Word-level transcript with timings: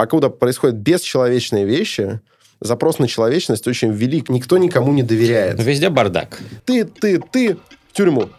покуда 0.00 0.30
происходят 0.30 0.76
бесчеловечные 0.76 1.66
вещи, 1.66 2.20
запрос 2.58 2.98
на 3.00 3.06
человечность 3.06 3.68
очень 3.68 3.92
велик. 3.92 4.30
Никто 4.30 4.56
никому 4.56 4.94
не 4.94 5.02
доверяет. 5.02 5.62
Везде 5.62 5.90
бардак. 5.90 6.38
Ты, 6.64 6.86
ты, 6.86 7.20
ты 7.20 7.56
в 7.56 7.92
тюрьму. 7.92 8.30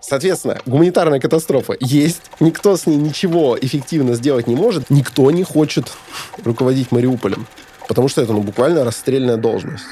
Соответственно, 0.00 0.58
гуманитарная 0.64 1.20
катастрофа 1.20 1.76
есть, 1.80 2.22
никто 2.40 2.78
с 2.78 2.86
ней 2.86 2.96
ничего 2.96 3.58
эффективно 3.60 4.14
сделать 4.14 4.46
не 4.46 4.56
может, 4.56 4.88
никто 4.88 5.30
не 5.30 5.42
хочет 5.42 5.92
руководить 6.44 6.92
Мариуполем, 6.92 7.46
потому 7.88 8.08
что 8.08 8.22
это 8.22 8.32
ну, 8.32 8.40
буквально 8.40 8.82
расстрельная 8.82 9.36
должность. 9.36 9.84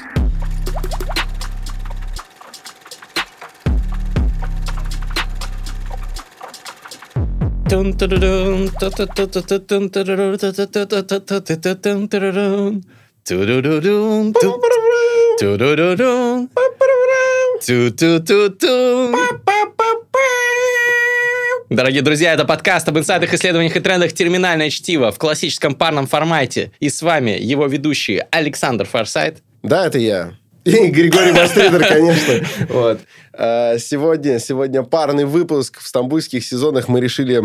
Дорогие 21.69 22.01
друзья, 22.01 22.33
это 22.33 22.43
подкаст 22.43 22.89
об 22.89 22.97
инсайдах, 22.97 23.33
исследованиях 23.33 23.77
и 23.77 23.79
трендах 23.79 24.11
«Терминальное 24.11 24.69
чтиво» 24.69 25.13
в 25.13 25.17
классическом 25.17 25.75
парном 25.75 26.07
формате. 26.07 26.73
И 26.81 26.89
с 26.89 27.01
вами 27.01 27.31
его 27.39 27.67
ведущие 27.67 28.27
Александр 28.31 28.83
Форсайт. 28.83 29.41
Да, 29.63 29.87
это 29.87 29.97
я. 29.97 30.33
И 30.63 30.87
Григорий 30.87 31.31
Мастридер, 31.31 31.85
конечно. 31.87 32.45
Вот. 32.69 32.99
А, 33.33 33.77
сегодня, 33.77 34.39
сегодня 34.39 34.83
парный 34.83 35.25
выпуск. 35.25 35.79
В 35.79 35.87
стамбульских 35.87 36.45
сезонах 36.45 36.87
мы 36.87 37.01
решили 37.01 37.43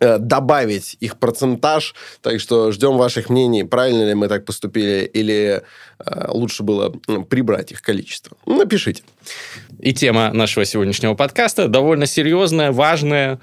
Э, 0.00 0.18
добавить 0.18 0.96
их 1.00 1.18
процентаж. 1.18 1.94
Так 2.22 2.40
что 2.40 2.70
ждем 2.70 2.96
ваших 2.96 3.30
мнений, 3.30 3.64
правильно 3.64 4.04
ли 4.04 4.14
мы 4.14 4.28
так 4.28 4.44
поступили, 4.44 5.04
или 5.12 5.62
э, 5.98 6.26
лучше 6.28 6.62
было 6.62 6.90
прибрать 6.90 7.72
их 7.72 7.82
количество. 7.82 8.36
Напишите. 8.46 9.02
И 9.80 9.92
тема 9.92 10.32
нашего 10.32 10.64
сегодняшнего 10.64 11.14
подкаста 11.14 11.66
довольно 11.66 12.06
серьезная, 12.06 12.70
важная, 12.70 13.40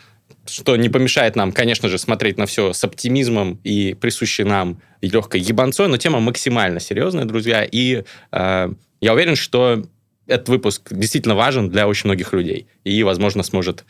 что 0.47 0.75
не 0.75 0.89
помешает 0.89 1.35
нам, 1.35 1.51
конечно 1.51 1.89
же, 1.89 1.97
смотреть 1.97 2.37
на 2.37 2.45
все 2.45 2.73
с 2.73 2.83
оптимизмом 2.83 3.59
и 3.63 3.93
присущей 3.93 4.43
нам 4.43 4.81
легкой 5.01 5.41
ебанцой, 5.41 5.87
но 5.87 5.97
тема 5.97 6.19
максимально 6.19 6.79
серьезная, 6.79 7.25
друзья, 7.25 7.63
и 7.63 8.03
э, 8.31 8.69
я 9.01 9.13
уверен, 9.13 9.35
что 9.35 9.83
этот 10.27 10.49
выпуск 10.49 10.89
действительно 10.91 11.35
важен 11.35 11.69
для 11.69 11.87
очень 11.87 12.07
многих 12.07 12.33
людей 12.33 12.67
и, 12.83 13.03
возможно, 13.03 13.43
сможет 13.43 13.85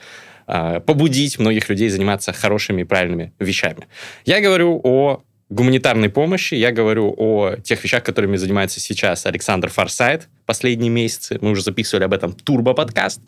а, 0.48 0.80
побудить 0.80 1.40
многих 1.40 1.70
людей 1.70 1.90
заниматься 1.90 2.34
хорошими 2.34 2.82
и 2.82 2.84
правильными 2.84 3.34
вещами. 3.40 3.88
Я 4.26 4.42
говорю 4.42 4.80
о 4.84 5.24
гуманитарной 5.50 6.10
помощи, 6.10 6.56
я 6.56 6.72
говорю 6.72 7.14
о 7.18 7.56
тех 7.58 7.84
вещах, 7.84 8.04
которыми 8.04 8.36
занимается 8.36 8.80
сейчас 8.80 9.26
Александр 9.26 9.70
Форсайт 9.70 10.28
последние 10.46 10.90
месяцы. 10.90 11.38
Мы 11.42 11.52
уже 11.52 11.62
записывали 11.62 12.04
об 12.04 12.14
этом 12.14 12.34
турбо-подкаст. 12.34 13.22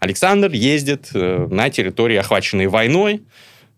Александр 0.00 0.50
ездит 0.52 1.10
э, 1.14 1.46
на 1.50 1.70
территории, 1.70 2.16
охваченной 2.16 2.66
войной, 2.66 3.22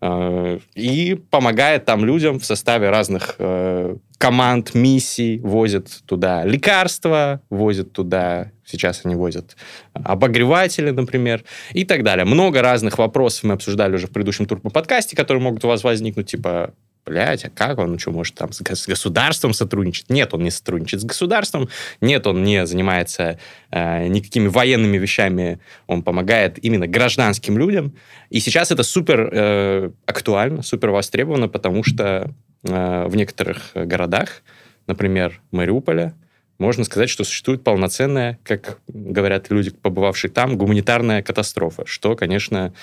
э, 0.01 0.59
и 0.73 1.15
помогает 1.29 1.85
там 1.85 2.05
людям 2.05 2.39
в 2.39 2.45
составе 2.45 2.89
разных 2.89 3.35
э, 3.39 3.97
команд, 4.17 4.73
миссий, 4.73 5.39
возят 5.39 5.89
туда 6.05 6.45
лекарства, 6.45 7.41
возят 7.49 7.91
туда, 7.91 8.51
сейчас 8.65 9.01
они 9.03 9.15
возят 9.15 9.57
обогреватели, 9.91 10.91
например, 10.91 11.43
и 11.73 11.83
так 11.83 12.03
далее. 12.03 12.23
Много 12.23 12.61
разных 12.61 12.97
вопросов 12.97 13.43
мы 13.43 13.53
обсуждали 13.55 13.95
уже 13.95 14.07
в 14.07 14.11
предыдущем 14.11 14.45
турбо-подкасте, 14.45 15.17
которые 15.17 15.43
могут 15.43 15.65
у 15.65 15.67
вас 15.67 15.83
возникнуть, 15.83 16.27
типа, 16.27 16.73
блядь, 17.05 17.45
а 17.45 17.49
как 17.49 17.79
он, 17.79 17.99
что, 17.99 18.11
может 18.11 18.35
там 18.35 18.51
с 18.51 18.61
государством 18.61 19.53
сотрудничать? 19.53 20.09
Нет, 20.09 20.33
он 20.33 20.43
не 20.43 20.51
сотрудничает 20.51 21.01
с 21.01 21.05
государством, 21.05 21.69
нет, 22.01 22.25
он 22.27 22.43
не 22.43 22.65
занимается 22.65 23.39
э, 23.71 24.07
никакими 24.07 24.47
военными 24.47 24.97
вещами, 24.97 25.59
он 25.87 26.03
помогает 26.03 26.63
именно 26.63 26.87
гражданским 26.87 27.57
людям. 27.57 27.93
И 28.29 28.39
сейчас 28.39 28.71
это 28.71 28.83
супер 28.83 29.29
э, 29.31 29.91
актуально, 30.05 30.63
супер 30.63 30.91
востребовано, 30.91 31.47
потому 31.47 31.83
что 31.83 32.33
э, 32.63 33.05
в 33.07 33.15
некоторых 33.15 33.71
городах, 33.73 34.43
например, 34.87 35.41
Мариуполя, 35.51 36.13
можно 36.59 36.83
сказать, 36.83 37.09
что 37.09 37.23
существует 37.23 37.63
полноценная, 37.63 38.39
как 38.43 38.79
говорят 38.87 39.49
люди, 39.49 39.71
побывавшие 39.71 40.31
там, 40.31 40.57
гуманитарная 40.57 41.21
катастрофа, 41.21 41.83
что, 41.85 42.15
конечно, 42.15 42.73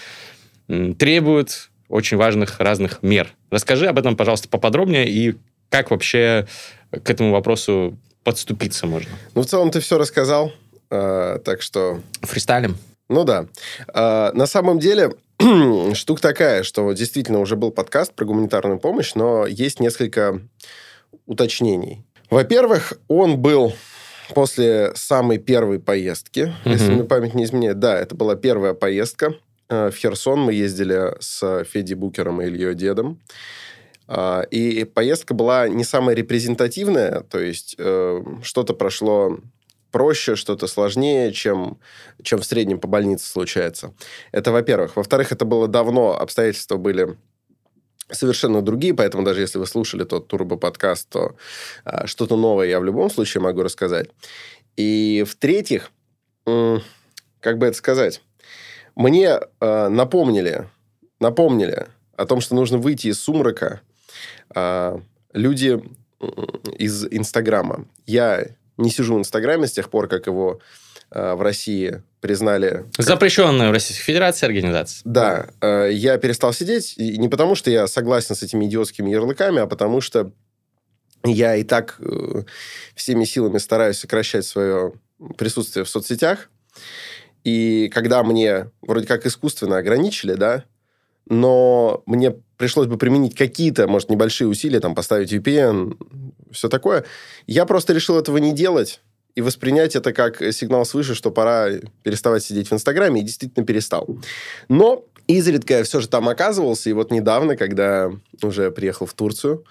требует 0.99 1.70
очень 1.91 2.17
важных 2.17 2.61
разных 2.61 3.03
мер. 3.03 3.29
Расскажи 3.51 3.87
об 3.87 3.99
этом, 3.99 4.17
пожалуйста, 4.17 4.49
поподробнее 4.49 5.09
и 5.09 5.37
как 5.69 5.91
вообще 5.91 6.47
к 6.91 7.11
этому 7.11 7.33
вопросу 7.33 7.99
подступиться 8.25 8.87
можно. 8.87 9.11
Ну, 9.35 9.43
в 9.43 9.47
целом 9.47 9.71
ты 9.71 9.81
все 9.81 9.99
рассказал, 9.99 10.53
э, 10.91 11.39
так 11.45 11.63
что... 11.63 12.01
Фристайлем? 12.23 12.77
Ну 13.09 13.25
да. 13.25 13.47
Э, 13.93 14.31
на 14.33 14.47
самом 14.47 14.79
деле, 14.79 15.13
штука 15.95 16.23
такая, 16.23 16.63
что 16.63 16.93
действительно 16.93 17.41
уже 17.41 17.57
был 17.57 17.71
подкаст 17.71 18.15
про 18.15 18.25
гуманитарную 18.25 18.79
помощь, 18.79 19.15
но 19.15 19.47
есть 19.47 19.81
несколько 19.81 20.41
уточнений. 21.27 22.05
Во-первых, 22.31 22.95
он 23.09 23.39
был 23.39 23.73
после 24.35 24.93
самой 24.95 25.39
первой 25.39 25.81
поездки, 25.81 26.55
mm-hmm. 26.65 26.73
если 26.73 26.93
мне 26.93 27.05
память 27.05 27.35
не 27.35 27.45
изменяет. 27.45 27.79
Да, 27.81 27.99
это 27.99 28.15
была 28.15 28.37
первая 28.37 28.75
поездка. 28.75 29.35
Э, 29.71 29.91
в 29.91 29.97
Херсон 29.97 30.41
мы 30.41 30.53
ездили 30.53 31.15
с 31.21 31.65
Федей 31.65 31.95
Букером 31.95 32.43
и 32.43 32.47
Ильей 32.47 32.75
Дедом. 32.75 33.21
А, 34.09 34.43
и 34.43 34.85
поездка 34.85 35.35
была 35.35 35.69
не 35.69 35.85
самая 35.85 36.17
репрезентативная, 36.17 37.21
то 37.21 37.39
есть 37.39 37.77
э, 37.79 38.23
что-то 38.43 38.75
прошло 38.75 39.39
проще, 39.93 40.35
что-то 40.35 40.67
сложнее, 40.67 41.33
чем, 41.33 41.79
чем 42.23 42.41
в 42.41 42.45
среднем 42.45 42.81
по 42.81 42.89
больнице 42.89 43.27
случается. 43.27 43.95
Это 44.33 44.51
во-первых. 44.51 44.97
Во-вторых, 44.97 45.31
это 45.31 45.45
было 45.45 45.69
давно, 45.69 46.19
обстоятельства 46.19 46.77
были 46.77 47.17
совершенно 48.11 48.63
другие, 48.63 48.95
поэтому 48.95 49.23
даже 49.23 49.41
если 49.43 49.59
вы 49.59 49.67
слушали 49.67 50.03
тот 50.03 50.27
турбо-подкаст, 50.27 51.09
то 51.09 51.37
а, 51.85 52.09
что-то 52.09 52.37
новое 52.37 52.67
я 52.67 52.81
в 52.81 52.85
любом 52.85 53.11
случае 53.11 53.43
могу 53.43 53.63
рассказать. 53.63 54.11
И 54.77 55.25
в-третьих, 55.25 55.93
как 56.45 57.59
бы 57.59 57.67
это 57.67 57.77
сказать, 57.77 58.23
мне 59.01 59.41
э, 59.61 59.89
напомнили, 59.89 60.69
напомнили 61.21 61.87
о 62.17 62.27
том, 62.27 62.43
что 62.43 62.55
нужно 62.55 62.77
выйти 62.77 63.07
из 63.07 63.19
сумрака 63.19 63.81
э, 64.55 64.99
люди 65.33 65.83
из 66.77 67.07
Инстаграма. 67.11 67.87
Я 68.07 68.47
не 68.77 68.91
сижу 68.91 69.15
в 69.15 69.19
Инстаграме 69.19 69.67
с 69.67 69.73
тех 69.73 69.89
пор, 69.89 70.07
как 70.07 70.27
его 70.27 70.61
э, 71.11 71.33
в 71.33 71.41
России 71.41 72.03
признали... 72.21 72.85
Как... 72.95 73.07
Запрещенную 73.07 73.71
в 73.71 73.73
Российской 73.73 74.03
Федерации 74.03 74.45
организация. 74.45 75.01
Да. 75.07 75.49
Э, 75.63 75.89
я 75.91 76.19
перестал 76.19 76.53
сидеть, 76.53 76.99
и 76.99 77.17
не 77.17 77.31
потому, 77.31 77.55
что 77.55 77.71
я 77.71 77.87
согласен 77.87 78.35
с 78.35 78.43
этими 78.43 78.67
идиотскими 78.67 79.09
ярлыками, 79.09 79.61
а 79.61 79.67
потому 79.67 80.03
что 80.03 80.31
я 81.25 81.57
и 81.57 81.65
так 81.65 81.97
э, 82.01 82.43
всеми 82.95 83.25
силами 83.25 83.57
стараюсь 83.57 83.97
сокращать 83.97 84.45
свое 84.45 84.93
присутствие 85.39 85.87
в 85.87 85.89
соцсетях. 85.89 86.51
И 87.45 87.91
когда 87.93 88.23
мне 88.23 88.71
вроде 88.83 89.07
как 89.07 89.27
искусственно 89.27 89.79
ограничили, 89.79 90.35
да, 90.35 90.65
но 91.27 92.03
мне 92.07 92.35
пришлось 92.57 92.87
бы 92.87 92.99
применить 92.99 93.37
какие-то, 93.37 93.87
может, 93.87 94.11
небольшие 94.11 94.49
усилия, 94.49 94.81
там, 94.81 94.95
поставить 94.95 95.33
VPN, 95.33 95.97
все 96.53 96.69
такое, 96.69 97.05
я 97.47 97.65
просто 97.67 97.93
решил 97.93 98.19
этого 98.19 98.39
не 98.39 98.53
делать 98.53 99.01
и 99.35 99.43
воспринять 99.43 99.95
это 99.95 100.13
как 100.13 100.43
сигнал 100.53 100.85
свыше, 100.85 101.15
что 101.15 101.31
пора 101.31 101.69
переставать 102.03 102.43
сидеть 102.43 102.69
в 102.69 102.75
Инстаграме, 102.75 103.21
и 103.21 103.25
действительно 103.25 103.65
перестал. 103.65 104.09
Но 104.69 105.05
изредка 105.29 105.79
я 105.79 105.85
все 105.85 106.01
же 106.01 106.09
там 106.09 106.29
оказывался, 106.29 106.91
и 106.91 106.93
вот 106.93 107.11
недавно, 107.11 107.57
когда 107.57 108.11
уже 108.43 108.71
приехал 108.71 109.07
в 109.07 109.15
Турцию 109.15 109.65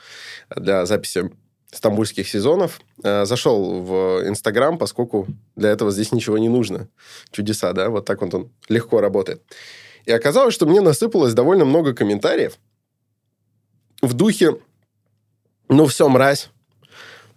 для 0.56 0.86
записи 0.86 1.30
стамбульских 1.72 2.28
сезонов. 2.28 2.82
Э, 3.04 3.26
зашел 3.26 3.82
в 3.82 4.28
Инстаграм, 4.28 4.78
поскольку 4.78 5.28
для 5.56 5.70
этого 5.70 5.92
здесь 5.92 6.12
ничего 6.12 6.38
не 6.38 6.50
нужно. 6.50 6.88
Чудеса, 7.32 7.74
да? 7.74 7.90
Вот 7.90 8.06
так 8.06 8.22
вот 8.22 8.34
он 8.34 8.52
легко 8.70 9.02
работает. 9.02 9.42
И 10.06 10.12
оказалось, 10.12 10.54
что 10.54 10.66
мне 10.66 10.82
насыпалось 10.82 11.34
довольно 11.34 11.66
много 11.66 11.94
комментариев 11.94 12.58
в 14.02 14.14
духе 14.14 14.58
«Ну 15.68 15.86
все, 15.86 16.10
мразь, 16.10 16.50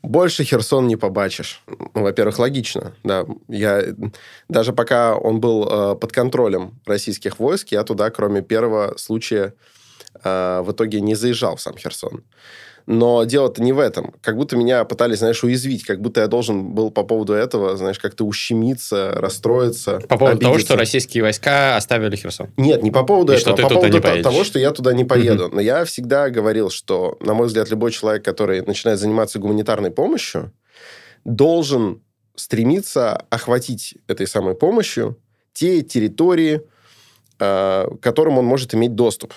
больше 0.02 0.44
Херсон 0.44 0.86
не 0.86 0.96
побачишь». 0.96 1.62
Ну, 1.66 2.02
во-первых, 2.02 2.38
логично, 2.38 2.94
да. 3.04 3.26
Я, 3.48 3.94
даже 4.48 4.72
пока 4.72 5.16
он 5.16 5.40
был 5.40 5.68
э, 5.68 5.96
под 5.96 6.12
контролем 6.12 6.80
российских 6.86 7.38
войск, 7.38 7.68
я 7.68 7.84
туда, 7.84 8.10
кроме 8.10 8.42
первого 8.42 8.96
случая 8.96 9.54
э, 10.24 10.62
в 10.64 10.72
итоге 10.72 11.00
не 11.00 11.14
заезжал 11.14 11.56
в 11.56 11.60
сам 11.60 11.76
Херсон. 11.76 12.24
Но 12.86 13.24
дело-то 13.24 13.62
не 13.62 13.72
в 13.72 13.78
этом. 13.78 14.14
Как 14.20 14.36
будто 14.36 14.56
меня 14.56 14.84
пытались, 14.84 15.18
знаешь, 15.18 15.42
уязвить. 15.44 15.84
Как 15.84 16.00
будто 16.00 16.20
я 16.20 16.26
должен 16.26 16.74
был 16.74 16.90
по 16.90 17.04
поводу 17.04 17.32
этого, 17.32 17.76
знаешь, 17.76 17.98
как-то 17.98 18.24
ущемиться, 18.24 19.12
расстроиться. 19.16 20.00
По 20.08 20.18
поводу 20.18 20.36
обидеться. 20.36 20.48
того, 20.48 20.58
что 20.58 20.76
российские 20.76 21.22
войска 21.22 21.76
оставили 21.76 22.16
Херсон. 22.16 22.48
Нет, 22.56 22.82
не 22.82 22.90
по 22.90 23.04
поводу 23.04 23.32
И 23.32 23.36
этого, 23.36 23.56
что 23.56 23.66
а 23.66 23.68
по 23.68 23.74
поводу 23.74 24.00
поедешь. 24.00 24.24
того, 24.24 24.44
что 24.44 24.58
я 24.58 24.72
туда 24.72 24.92
не 24.92 25.04
поеду. 25.04 25.48
Но 25.52 25.60
я 25.60 25.84
всегда 25.84 26.30
говорил, 26.30 26.70
что, 26.70 27.16
на 27.20 27.34
мой 27.34 27.46
взгляд, 27.46 27.70
любой 27.70 27.92
человек, 27.92 28.24
который 28.24 28.62
начинает 28.62 28.98
заниматься 28.98 29.38
гуманитарной 29.38 29.90
помощью, 29.90 30.52
должен 31.24 32.02
стремиться 32.34 33.16
охватить 33.30 33.96
этой 34.08 34.26
самой 34.26 34.54
помощью 34.54 35.18
те 35.52 35.82
территории, 35.82 36.62
э, 37.38 37.86
к 37.86 38.00
которым 38.00 38.38
он 38.38 38.44
может 38.44 38.74
иметь 38.74 38.94
доступ. 38.94 39.34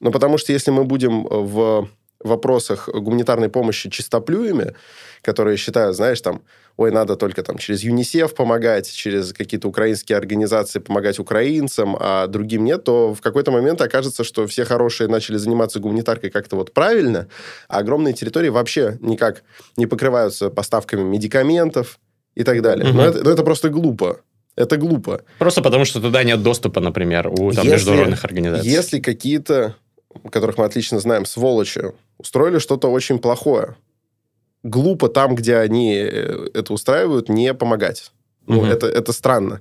Ну, 0.00 0.10
потому 0.10 0.38
что 0.38 0.52
если 0.52 0.70
мы 0.70 0.84
будем 0.84 1.24
в 1.24 1.88
вопросах 2.24 2.88
гуманитарной 2.88 3.48
помощи 3.48 3.90
чистоплюями, 3.90 4.74
которые 5.22 5.56
считают, 5.56 5.96
знаешь, 5.96 6.20
там, 6.20 6.42
ой, 6.76 6.90
надо 6.90 7.16
только 7.16 7.42
там 7.42 7.56
через 7.58 7.82
ЮНИСЕФ 7.82 8.34
помогать, 8.34 8.90
через 8.90 9.32
какие-то 9.32 9.68
украинские 9.68 10.18
организации 10.18 10.80
помогать 10.80 11.18
украинцам, 11.18 11.96
а 11.98 12.26
другим 12.26 12.64
нет, 12.64 12.84
то 12.84 13.14
в 13.14 13.20
какой-то 13.20 13.50
момент 13.52 13.80
окажется, 13.80 14.24
что 14.24 14.46
все 14.46 14.64
хорошие 14.64 15.08
начали 15.08 15.36
заниматься 15.36 15.80
гуманитаркой 15.80 16.30
как-то 16.30 16.56
вот 16.56 16.72
правильно, 16.72 17.28
а 17.68 17.78
огромные 17.78 18.14
территории 18.14 18.48
вообще 18.48 18.98
никак 19.00 19.44
не 19.76 19.86
покрываются 19.86 20.50
поставками 20.50 21.02
медикаментов 21.02 21.98
и 22.34 22.42
так 22.42 22.60
далее. 22.62 22.86
Мгм. 22.88 22.96
Но, 22.96 23.04
это, 23.04 23.24
но 23.24 23.30
это 23.30 23.42
просто 23.44 23.68
глупо. 23.68 24.20
Это 24.56 24.76
глупо. 24.76 25.22
Просто 25.38 25.62
потому, 25.62 25.84
что 25.84 26.00
туда 26.00 26.22
нет 26.22 26.42
доступа, 26.42 26.80
например, 26.80 27.28
у 27.28 27.50
там, 27.52 27.64
Если- 27.64 27.70
международных 27.70 28.24
организаций. 28.24 28.70
Если 28.70 29.00
какие-то, 29.00 29.74
которых 30.30 30.58
мы 30.58 30.64
отлично 30.64 31.00
знаем, 31.00 31.24
сволочи, 31.26 31.92
устроили 32.18 32.58
что-то 32.58 32.88
очень 32.88 33.18
плохое, 33.18 33.76
глупо 34.62 35.08
там, 35.08 35.34
где 35.34 35.56
они 35.56 35.94
э, 35.94 36.48
это 36.54 36.72
устраивают, 36.72 37.28
не 37.28 37.54
помогать. 37.54 38.12
Ну, 38.46 38.62
Мгм. 38.62 38.70
это, 38.70 38.86
это 38.86 39.12
странно. 39.12 39.60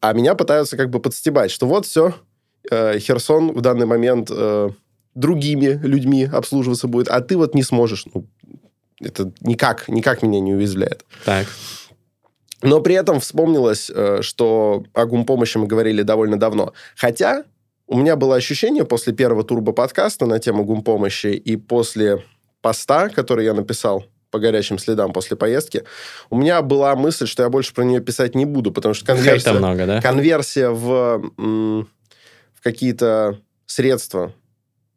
А 0.00 0.12
меня 0.12 0.34
пытаются 0.34 0.76
как 0.76 0.90
бы 0.90 1.00
подстебать, 1.00 1.50
что 1.50 1.66
вот 1.66 1.84
все, 1.86 2.14
Херсон 2.70 3.52
в 3.52 3.60
данный 3.60 3.86
момент 3.86 4.30
э, 4.30 4.70
другими 5.14 5.80
людьми 5.82 6.24
обслуживаться 6.24 6.86
будет, 6.88 7.08
а 7.08 7.20
ты 7.20 7.36
вот 7.36 7.54
не 7.54 7.62
сможешь. 7.62 8.06
Ну, 8.14 8.26
это 9.00 9.32
никак, 9.40 9.88
никак 9.88 10.22
меня 10.22 10.40
не 10.40 10.54
уязвляет. 10.54 11.04
Так. 11.24 11.46
Но 12.62 12.80
при 12.80 12.94
этом 12.94 13.20
вспомнилось, 13.20 13.90
э, 13.94 14.18
что 14.22 14.84
о 14.92 15.06
гумпомощи 15.06 15.58
мы 15.58 15.66
говорили 15.66 16.02
довольно 16.02 16.38
давно. 16.38 16.72
Хотя 16.96 17.44
у 17.88 17.96
меня 17.96 18.16
было 18.16 18.36
ощущение 18.36 18.84
после 18.84 19.12
первого 19.12 19.42
турбо-подкаста 19.42 20.26
на 20.26 20.38
тему 20.38 20.64
гумпомощи 20.64 21.28
и 21.28 21.56
после 21.56 22.22
поста, 22.60 23.08
который 23.08 23.46
я 23.46 23.54
написал 23.54 24.04
по 24.30 24.38
горячим 24.38 24.78
следам 24.78 25.14
после 25.14 25.36
поездки, 25.38 25.84
у 26.28 26.36
меня 26.36 26.60
была 26.60 26.94
мысль, 26.94 27.26
что 27.26 27.42
я 27.42 27.48
больше 27.48 27.72
про 27.72 27.84
нее 27.84 28.00
писать 28.00 28.34
не 28.34 28.44
буду, 28.44 28.72
потому 28.72 28.92
что 28.92 29.06
конверсия, 29.06 29.52
много, 29.54 29.86
да? 29.86 30.02
конверсия 30.02 30.68
в, 30.68 31.32
в 31.38 32.62
какие-то 32.62 33.40
средства 33.64 34.34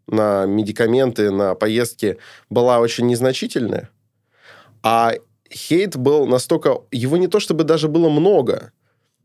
на 0.08 0.46
медикаменты, 0.46 1.32
на 1.32 1.56
поездки 1.56 2.18
была 2.50 2.80
очень 2.80 3.08
незначительная. 3.08 3.90
А 4.84 5.14
хейт 5.50 5.96
был 5.96 6.26
настолько... 6.28 6.82
Его 6.92 7.16
не 7.16 7.28
то 7.28 7.40
чтобы 7.40 7.64
даже 7.64 7.88
было 7.88 8.10
много. 8.10 8.74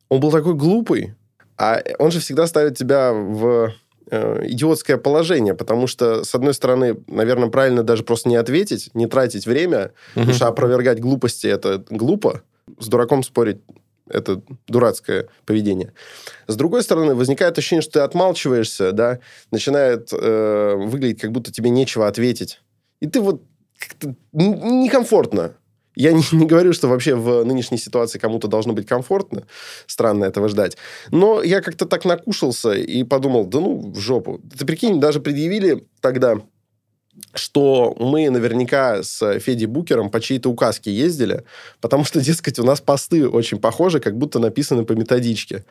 Он 0.08 0.20
был 0.20 0.30
такой 0.30 0.54
глупый. 0.54 1.16
А 1.58 1.82
он 1.98 2.10
же 2.10 2.20
всегда 2.20 2.46
ставит 2.46 2.76
тебя 2.76 3.12
в 3.12 3.72
э, 4.10 4.46
идиотское 4.46 4.96
положение, 4.96 5.54
потому 5.54 5.86
что, 5.86 6.24
с 6.24 6.34
одной 6.34 6.54
стороны, 6.54 6.96
наверное, 7.06 7.48
правильно 7.48 7.82
даже 7.82 8.02
просто 8.02 8.28
не 8.28 8.36
ответить, 8.36 8.90
не 8.94 9.06
тратить 9.06 9.46
время, 9.46 9.92
потому 10.14 10.32
что 10.34 10.48
опровергать 10.48 11.00
глупости– 11.00 11.46
это 11.48 11.84
глупо. 11.90 12.42
С 12.78 12.88
дураком 12.88 13.22
спорить– 13.22 13.58
это 14.08 14.42
дурацкое 14.68 15.28
поведение. 15.44 15.92
С 16.46 16.56
другой 16.56 16.82
стороны, 16.82 17.14
возникает 17.14 17.58
ощущение, 17.58 17.82
что 17.82 17.94
ты 17.94 18.00
отмалчиваешься, 18.00 18.92
да, 18.92 19.18
начинает 19.50 20.10
э, 20.12 20.74
выглядеть, 20.76 21.20
как 21.20 21.32
будто 21.32 21.52
тебе 21.52 21.70
нечего 21.70 22.06
ответить. 22.06 22.60
И 23.00 23.06
ты 23.06 23.20
вот 23.20 23.42
как-то 23.78 24.14
некомфортно. 24.32 25.54
Я 25.96 26.12
не, 26.12 26.22
не 26.32 26.46
говорю, 26.46 26.72
что 26.72 26.86
вообще 26.86 27.16
в 27.16 27.42
нынешней 27.44 27.78
ситуации 27.78 28.18
кому-то 28.18 28.46
должно 28.46 28.72
быть 28.72 28.86
комфортно. 28.86 29.44
Странно 29.86 30.24
этого 30.24 30.48
ждать. 30.48 30.76
Но 31.10 31.42
я 31.42 31.60
как-то 31.60 31.86
так 31.86 32.04
накушался 32.04 32.72
и 32.72 33.02
подумал, 33.02 33.46
да 33.46 33.58
ну, 33.58 33.90
в 33.90 33.98
жопу. 33.98 34.40
Ты 34.56 34.64
прикинь, 34.64 35.00
даже 35.00 35.20
предъявили 35.20 35.84
тогда, 36.00 36.36
что 37.34 37.96
мы 37.98 38.28
наверняка 38.30 39.02
с 39.02 39.38
Федей 39.40 39.66
Букером 39.66 40.10
по 40.10 40.20
чьей-то 40.20 40.50
указке 40.50 40.92
ездили, 40.92 41.44
потому 41.80 42.04
что, 42.04 42.20
дескать, 42.24 42.58
у 42.58 42.64
нас 42.64 42.80
посты 42.80 43.28
очень 43.28 43.58
похожи, 43.58 43.98
как 43.98 44.16
будто 44.16 44.38
написаны 44.38 44.84
по 44.84 44.92
методичке. 44.92 45.64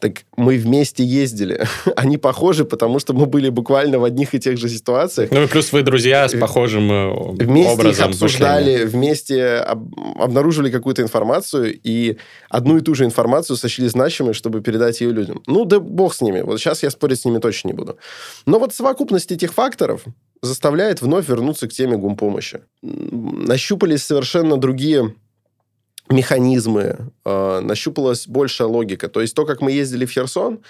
Так 0.00 0.24
мы 0.36 0.58
вместе 0.58 1.04
ездили. 1.04 1.66
Они 1.96 2.18
похожи, 2.18 2.64
потому 2.64 2.98
что 2.98 3.14
мы 3.14 3.26
были 3.26 3.48
буквально 3.48 3.98
в 3.98 4.04
одних 4.04 4.34
и 4.34 4.38
тех 4.38 4.58
же 4.58 4.68
ситуациях. 4.68 5.30
Ну 5.30 5.42
и 5.42 5.46
плюс 5.46 5.72
вы 5.72 5.82
друзья 5.82 6.28
с 6.28 6.36
похожим 6.38 6.90
э, 6.92 7.34
Вместе 7.44 7.72
их 7.72 7.78
образом 7.78 8.08
обсуждали, 8.10 8.70
мышления. 8.72 8.86
вместе 8.90 9.44
об- 9.56 9.94
обнаружили 10.20 10.70
какую-то 10.70 11.02
информацию, 11.02 11.78
и 11.82 12.16
одну 12.50 12.76
и 12.76 12.80
ту 12.80 12.94
же 12.94 13.04
информацию 13.04 13.56
сочли 13.56 13.88
значимой, 13.88 14.34
чтобы 14.34 14.60
передать 14.60 15.00
ее 15.00 15.12
людям. 15.12 15.42
Ну, 15.46 15.64
да 15.64 15.80
бог 15.80 16.14
с 16.14 16.20
ними. 16.20 16.42
Вот 16.42 16.58
сейчас 16.60 16.82
я 16.82 16.90
спорить 16.90 17.20
с 17.20 17.24
ними 17.24 17.38
точно 17.38 17.68
не 17.68 17.74
буду. 17.74 17.96
Но 18.46 18.58
вот 18.58 18.74
совокупность 18.74 19.32
этих 19.32 19.52
факторов 19.54 20.02
заставляет 20.42 21.00
вновь 21.02 21.28
вернуться 21.28 21.66
к 21.68 21.72
теме 21.72 21.96
гумпомощи. 21.96 22.60
Нащупались 22.82 24.04
совершенно 24.04 24.56
другие 24.58 25.14
механизмы, 26.08 27.10
э, 27.24 27.60
нащупалась 27.60 28.26
большая 28.26 28.68
логика. 28.68 29.08
То 29.08 29.20
есть 29.20 29.34
то, 29.34 29.44
как 29.44 29.60
мы 29.60 29.72
ездили 29.72 30.04
в 30.04 30.10
Херсон, 30.10 30.60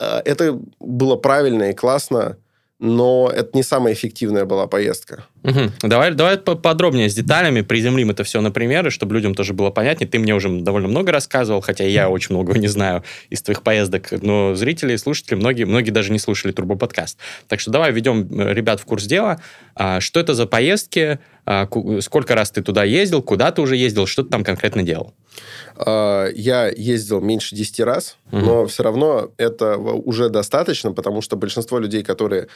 э, 0.00 0.20
это 0.24 0.60
было 0.80 1.16
правильно 1.16 1.70
и 1.70 1.74
классно, 1.74 2.36
но 2.80 3.30
это 3.34 3.50
не 3.56 3.62
самая 3.62 3.94
эффективная 3.94 4.44
была 4.44 4.66
поездка. 4.66 5.24
Мгм. 5.42 5.72
Давай, 5.82 6.12
давай 6.12 6.38
по- 6.38 6.56
подробнее 6.56 7.08
с 7.08 7.14
деталями 7.14 7.60
приземлим 7.60 8.10
это 8.10 8.24
все 8.24 8.40
на 8.40 8.50
примеры, 8.50 8.90
чтобы 8.90 9.14
людям 9.14 9.34
тоже 9.34 9.52
было 9.54 9.70
понятнее. 9.70 10.08
Ты 10.08 10.18
мне 10.18 10.34
уже 10.34 10.48
довольно 10.60 10.88
много 10.88 11.12
рассказывал, 11.12 11.60
хотя 11.60 11.84
я 11.84 12.08
очень 12.08 12.34
многого 12.34 12.58
не 12.58 12.66
знаю 12.68 13.04
из 13.30 13.42
твоих 13.42 13.62
поездок, 13.62 14.10
но 14.22 14.54
зрители 14.54 14.94
и 14.94 14.96
слушатели, 14.96 15.36
многие, 15.36 15.64
многие 15.64 15.90
даже 15.90 16.12
не 16.12 16.18
слушали 16.18 16.52
Турбо-подкаст. 16.52 17.18
Так 17.48 17.60
что 17.60 17.70
давай 17.70 17.92
введем 17.92 18.28
э, 18.40 18.52
ребят 18.52 18.80
в 18.80 18.84
курс 18.84 19.04
дела. 19.04 19.40
А, 19.76 20.00
Что 20.00 20.18
это 20.20 20.34
за 20.34 20.46
поездки? 20.46 21.20
А, 21.46 21.68
Сколько 22.00 22.34
раз 22.34 22.50
ты 22.50 22.62
туда 22.62 22.84
ездил? 22.84 23.22
Куда 23.22 23.52
ты 23.52 23.62
уже 23.62 23.76
ездил? 23.76 24.06
Что 24.06 24.24
ты 24.24 24.30
там 24.30 24.42
конкретно 24.44 24.82
делал? 24.82 25.14
Э, 25.76 26.28
Я 26.34 26.68
ездил 26.68 27.20
меньше 27.20 27.54
10 27.56 27.84
раз, 27.84 28.16
Мгм. 28.30 28.44
но 28.44 28.66
все 28.66 28.82
равно 28.82 29.30
этого 29.36 29.92
уже 29.92 30.28
достаточно, 30.28 30.92
потому 30.92 31.20
что 31.22 31.36
большинство 31.36 31.78
людей, 31.78 32.02
которые 32.02 32.48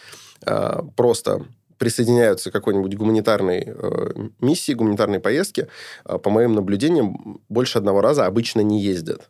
э, 0.46 0.80
просто 0.96 1.44
присоединяются 1.78 2.50
к 2.50 2.52
какой-нибудь 2.52 2.96
гуманитарной 2.96 3.64
э, 3.66 4.10
миссии, 4.40 4.72
гуманитарной 4.72 5.20
поездке, 5.20 5.68
э, 6.04 6.18
по 6.18 6.30
моим 6.30 6.54
наблюдениям, 6.54 7.40
больше 7.48 7.78
одного 7.78 8.00
раза 8.00 8.26
обычно 8.26 8.60
не 8.60 8.80
ездят. 8.80 9.28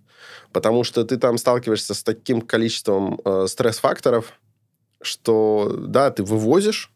Потому 0.53 0.83
что 0.85 1.05
ты 1.05 1.19
там 1.19 1.37
сталкиваешься 1.39 1.93
с 1.95 2.03
таким 2.03 2.41
количеством 2.41 3.21
э, 3.25 3.47
стресс-факторов, 3.49 4.33
что, 5.03 5.75
да, 5.79 6.11
ты 6.11 6.23
вывозишь, 6.25 6.91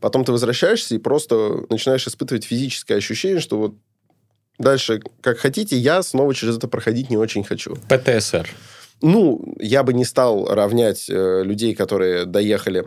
потом 0.00 0.24
ты 0.24 0.32
возвращаешься 0.32 0.94
и 0.94 0.98
просто 0.98 1.64
начинаешь 1.70 2.06
испытывать 2.06 2.44
физическое 2.44 2.96
ощущение, 2.96 3.40
что 3.40 3.58
вот 3.58 3.74
дальше 4.60 5.00
как 5.20 5.38
хотите, 5.38 5.76
я 5.76 6.02
снова 6.02 6.34
через 6.34 6.56
это 6.56 6.68
проходить 6.68 7.10
не 7.10 7.16
очень 7.16 7.44
хочу. 7.44 7.76
ПТСР. 7.88 8.48
Ну, 9.02 9.54
я 9.58 9.82
бы 9.82 9.92
не 9.94 10.04
стал 10.04 10.46
равнять 10.46 11.08
э, 11.08 11.42
людей, 11.42 11.74
которые 11.74 12.26
доехали 12.26 12.84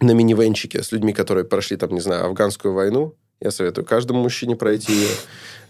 на 0.00 0.12
минивенчике 0.12 0.82
с 0.82 0.92
людьми, 0.92 1.12
которые 1.12 1.44
прошли, 1.44 1.76
там, 1.76 1.90
не 1.92 2.00
знаю, 2.00 2.26
афганскую 2.26 2.72
войну. 2.72 3.14
Я 3.40 3.50
советую 3.50 3.84
каждому 3.84 4.22
мужчине 4.22 4.56
пройти 4.56 4.92
ее. 4.92 5.08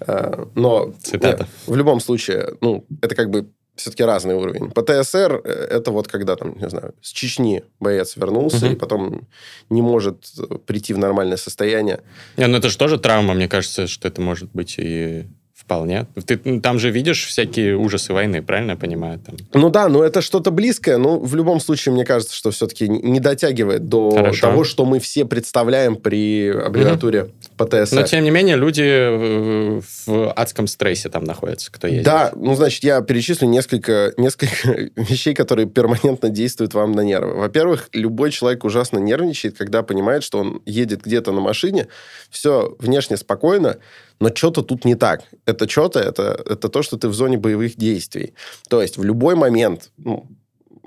Э, 0.01 0.45
но 0.55 0.93
Цитата. 1.03 1.39
нет, 1.39 1.49
в 1.67 1.75
любом 1.75 2.01
случае, 2.01 2.55
ну, 2.61 2.85
это 3.01 3.15
как 3.15 3.31
бы 3.31 3.49
все-таки 3.77 4.05
разный 4.05 4.35
уровень. 4.35 4.71
ПТСР 4.71 5.41
э,– 5.45 5.49
это 5.71 5.91
вот 5.91 6.09
когда, 6.09 6.37
там, 6.37 6.59
не 6.59 6.69
знаю, 6.69 6.95
с 7.01 7.11
Чечни 7.11 7.63
боец 7.81 8.17
вернулся 8.17 8.67
Мгм. 8.67 8.73
и 8.75 8.77
потом 8.77 9.29
не 9.71 9.83
может 9.83 10.27
прийти 10.67 10.93
в 10.95 10.99
нормальное 10.99 11.37
состояние. 11.37 12.01
Не, 12.37 12.47
ну 12.47 12.59
это 12.59 12.69
же 12.69 12.77
тоже 12.77 12.99
травма, 12.99 13.35
мне 13.35 13.49
кажется, 13.49 13.87
что 13.87 14.09
это 14.09 14.21
может 14.21 14.51
быть 14.53 14.77
и 14.79 15.27
Вполне. 15.67 16.07
Ты 16.27 16.61
там 16.61 16.79
же 16.79 16.91
видишь 16.91 17.27
всякие 17.27 17.77
ужасы 17.77 18.13
войны, 18.13 18.41
правильно 18.41 18.71
я 18.71 18.77
понимаю? 18.77 19.19
Там? 19.19 19.35
Ну 19.53 19.69
да, 19.69 19.89
но 19.89 20.05
это 20.05 20.21
что-то 20.21 20.53
близкое. 20.53 20.97
Но 20.97 21.19
в 21.19 21.35
любом 21.35 21.59
случае, 21.59 21.93
мне 21.93 22.05
кажется, 22.05 22.37
что 22.37 22.53
все-таки 22.53 22.89
не 22.89 23.19
дотягивает 23.19 23.89
до 23.89 24.13
Хорошо. 24.13 24.47
того, 24.47 24.63
что 24.63 24.85
мы 24.85 25.01
все 25.01 25.25
представляем 25.25 25.97
при 25.97 26.51
аббревиатуре 26.51 27.23
угу. 27.25 27.67
ПТС. 27.67 27.91
Но, 27.91 28.05
тем 28.05 28.23
не 28.23 28.31
менее, 28.31 28.55
люди 28.55 29.81
в 30.07 30.33
адском 30.37 30.69
стрессе 30.69 31.09
там 31.09 31.25
находятся, 31.25 31.73
кто 31.73 31.89
ездит. 31.89 32.05
Да, 32.05 32.31
ну, 32.37 32.55
значит, 32.55 32.85
я 32.85 33.01
перечислю 33.01 33.49
несколько, 33.49 34.13
несколько 34.17 34.91
вещей, 34.95 35.35
которые 35.35 35.67
перманентно 35.67 36.29
действуют 36.29 36.75
вам 36.75 36.93
на 36.93 37.01
нервы. 37.01 37.35
Во-первых, 37.35 37.89
любой 37.93 38.31
человек 38.31 38.63
ужасно 38.63 38.99
нервничает, 38.99 39.59
когда 39.59 39.83
понимает, 39.83 40.23
что 40.23 40.39
он 40.39 40.63
едет 40.65 41.03
где-то 41.03 41.33
на 41.33 41.41
машине, 41.41 41.89
все 42.31 42.77
внешне 42.79 43.17
спокойно, 43.17 43.79
но 44.21 44.31
что-то 44.35 44.63
тут 44.63 44.85
не 44.85 44.95
так. 44.95 45.23
Это 45.45 45.69
что-то, 45.69 46.01
это, 46.01 46.43
это 46.47 46.69
то, 46.69 46.83
что 46.83 46.97
ты 46.97 47.09
в 47.09 47.15
зоне 47.15 47.37
боевых 47.37 47.77
действий. 47.77 48.35
То 48.69 48.81
есть 48.81 48.97
в 48.97 49.05
любой 49.05 49.35
момент, 49.35 49.91
ну, 49.99 50.27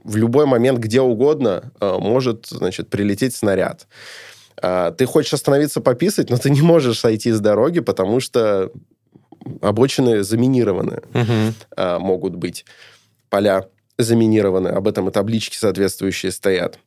в 0.03 0.15
любой 0.15 0.45
момент 0.45 0.79
где 0.79 1.01
угодно 1.01 1.71
э, 1.79 1.97
может, 1.99 2.47
значит, 2.47 2.89
прилететь 2.89 3.35
снаряд. 3.35 3.87
Э, 4.61 4.91
ты 4.97 5.05
хочешь 5.05 5.33
остановиться 5.33 5.81
пописать, 5.81 6.29
но 6.29 6.37
ты 6.37 6.49
не 6.49 6.61
можешь 6.61 6.99
сойти 6.99 7.31
с 7.31 7.39
дороги, 7.39 7.79
потому 7.79 8.19
что 8.19 8.71
обочины 9.61 10.23
заминированы 10.23 11.01
угу. 11.13 11.53
э, 11.77 11.99
могут 11.99 12.35
быть. 12.35 12.65
Поля 13.29 13.67
заминированы, 13.97 14.69
об 14.69 14.87
этом 14.87 15.09
и 15.09 15.11
таблички 15.11 15.55
соответствующие 15.55 16.31
стоят. 16.31 16.79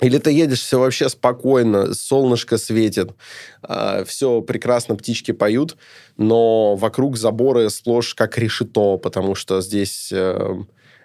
Или 0.00 0.18
ты 0.18 0.30
едешь, 0.30 0.60
все 0.60 0.78
вообще 0.78 1.08
спокойно, 1.08 1.92
солнышко 1.92 2.56
светит, 2.56 3.10
э, 3.68 4.04
все 4.06 4.42
прекрасно, 4.42 4.94
птички 4.94 5.32
поют, 5.32 5.76
но 6.16 6.76
вокруг 6.76 7.16
заборы 7.16 7.68
сплошь 7.70 8.14
как 8.14 8.38
решето, 8.38 8.96
потому 8.96 9.34
что 9.34 9.60
здесь 9.60 10.10
э, 10.12 10.54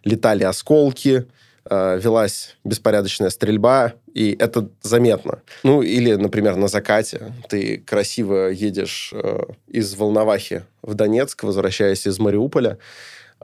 летали 0.03 0.43
осколки, 0.43 1.25
э, 1.65 1.99
велась 1.99 2.55
беспорядочная 2.63 3.31
стрельба, 3.31 3.93
и 4.13 4.35
это 4.37 4.69
заметно. 4.83 5.41
Ну, 5.63 5.81
или, 5.81 6.13
например, 6.13 6.55
на 6.55 6.67
закате 6.67 7.33
ты 7.49 7.77
красиво 7.77 8.49
едешь 8.49 9.11
э, 9.11 9.39
из 9.67 9.95
Волновахи 9.95 10.65
в 10.83 10.93
Донецк, 10.93 11.43
возвращаясь 11.43 12.05
из 12.05 12.19
Мариуполя, 12.19 12.77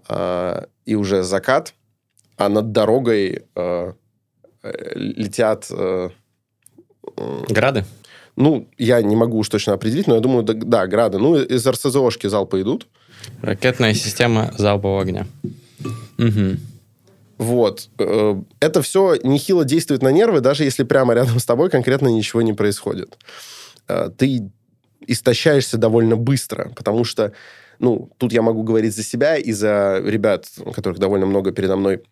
э, 0.07 0.65
и 0.85 0.93
уже 0.93 1.23
закат, 1.23 1.73
а 2.37 2.49
над 2.49 2.71
дорогой... 2.71 3.45
Э, 3.55 3.93
летят... 4.63 5.67
Э, 5.71 6.09
Грады? 7.49 7.85
Ну, 8.35 8.67
я 8.77 9.01
не 9.01 9.15
могу 9.15 9.37
уж 9.37 9.49
точно 9.49 9.73
определить, 9.73 10.07
но 10.07 10.15
я 10.15 10.21
думаю, 10.21 10.43
да, 10.43 10.53
да 10.53 10.87
грады. 10.87 11.17
Ну, 11.17 11.35
из 11.35 11.65
РСЗОшки 11.67 12.27
залпы 12.27 12.61
идут. 12.61 12.87
Ракетная 13.41 13.93
система 13.93 14.53
залпового 14.57 15.01
огня. 15.01 15.27
Угу. 16.17 16.57
Вот. 17.37 17.89
Э, 17.97 18.41
это 18.59 18.81
все 18.81 19.15
нехило 19.23 19.65
действует 19.65 20.01
на 20.01 20.11
нервы, 20.11 20.39
даже 20.41 20.63
если 20.63 20.83
прямо 20.83 21.13
рядом 21.13 21.39
с 21.39 21.45
тобой 21.45 21.69
конкретно 21.69 22.07
ничего 22.07 22.41
не 22.41 22.53
происходит. 22.53 23.17
Ты 24.17 24.51
истощаешься 25.07 25.77
довольно 25.77 26.15
быстро, 26.15 26.71
потому 26.75 27.03
что, 27.03 27.31
ну, 27.79 28.11
тут 28.17 28.31
я 28.31 28.43
могу 28.43 28.61
говорить 28.61 28.95
за 28.95 29.03
себя 29.03 29.35
и 29.35 29.51
за 29.51 29.99
ребят, 30.05 30.45
которых 30.75 30.99
довольно 30.99 31.25
много 31.25 31.51
передо 31.51 31.75
мной 31.75 32.03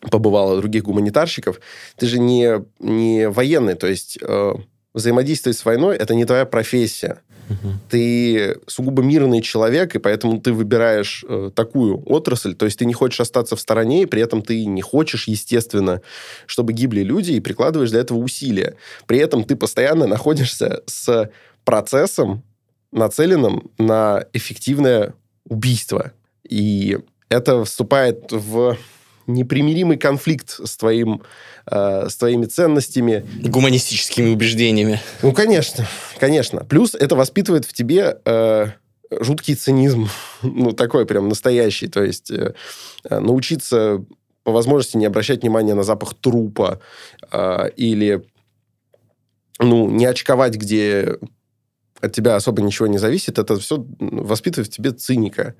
побывало 0.00 0.58
других 0.58 0.84
гуманитарщиков, 0.84 1.60
ты 1.96 2.06
же 2.06 2.18
не, 2.18 2.64
не 2.78 3.28
военный, 3.28 3.74
то 3.74 3.86
есть 3.86 4.18
э, 4.20 4.54
взаимодействовать 4.94 5.58
с 5.58 5.64
войной 5.64 5.96
это 5.96 6.14
не 6.14 6.24
твоя 6.24 6.46
профессия. 6.46 7.20
Угу. 7.48 7.72
Ты 7.90 8.58
сугубо 8.66 9.02
мирный 9.02 9.40
человек, 9.40 9.94
и 9.94 9.98
поэтому 9.98 10.40
ты 10.40 10.52
выбираешь 10.52 11.24
э, 11.28 11.50
такую 11.54 12.02
отрасль. 12.06 12.54
То 12.54 12.64
есть 12.64 12.78
ты 12.78 12.86
не 12.86 12.94
хочешь 12.94 13.20
остаться 13.20 13.54
в 13.54 13.60
стороне, 13.60 14.02
и 14.02 14.06
при 14.06 14.20
этом 14.20 14.42
ты 14.42 14.64
не 14.64 14.82
хочешь, 14.82 15.28
естественно, 15.28 16.00
чтобы 16.46 16.72
гибли 16.72 17.02
люди, 17.02 17.32
и 17.32 17.40
прикладываешь 17.40 17.90
для 17.90 18.00
этого 18.00 18.18
усилия. 18.18 18.74
При 19.06 19.18
этом 19.18 19.44
ты 19.44 19.54
постоянно 19.54 20.06
находишься 20.06 20.82
с 20.86 21.30
процессом, 21.64 22.42
нацеленным 22.90 23.70
на 23.78 24.24
эффективное 24.32 25.14
убийство. 25.44 26.12
И 26.48 26.98
это 27.28 27.64
вступает 27.64 28.32
в 28.32 28.76
непримиримый 29.26 29.96
конфликт 29.96 30.60
с, 30.64 30.76
твоим, 30.76 31.22
э, 31.70 32.08
с 32.08 32.16
твоими 32.16 32.46
ценностями. 32.46 33.26
Гуманистическими 33.42 34.30
убеждениями. 34.30 35.00
Ну, 35.22 35.32
конечно, 35.32 35.86
конечно. 36.18 36.64
Плюс 36.64 36.94
это 36.94 37.16
воспитывает 37.16 37.64
в 37.64 37.72
тебе 37.72 38.18
э, 38.24 38.66
жуткий 39.10 39.54
цинизм, 39.54 40.08
ну, 40.42 40.72
такой 40.72 41.06
прям 41.06 41.28
настоящий. 41.28 41.88
То 41.88 42.02
есть 42.02 42.30
э, 42.30 42.54
научиться 43.08 44.04
по 44.44 44.52
возможности 44.52 44.96
не 44.96 45.06
обращать 45.06 45.42
внимания 45.42 45.74
на 45.74 45.82
запах 45.82 46.14
трупа 46.14 46.80
э, 47.32 47.70
или 47.76 48.24
ну, 49.58 49.90
не 49.90 50.06
очковать, 50.06 50.54
где 50.54 51.16
от 52.00 52.12
тебя 52.12 52.36
особо 52.36 52.62
ничего 52.62 52.86
не 52.86 52.98
зависит, 52.98 53.38
это 53.38 53.58
все 53.58 53.84
воспитывает 53.98 54.68
в 54.68 54.74
тебе 54.74 54.90
циника. 54.92 55.54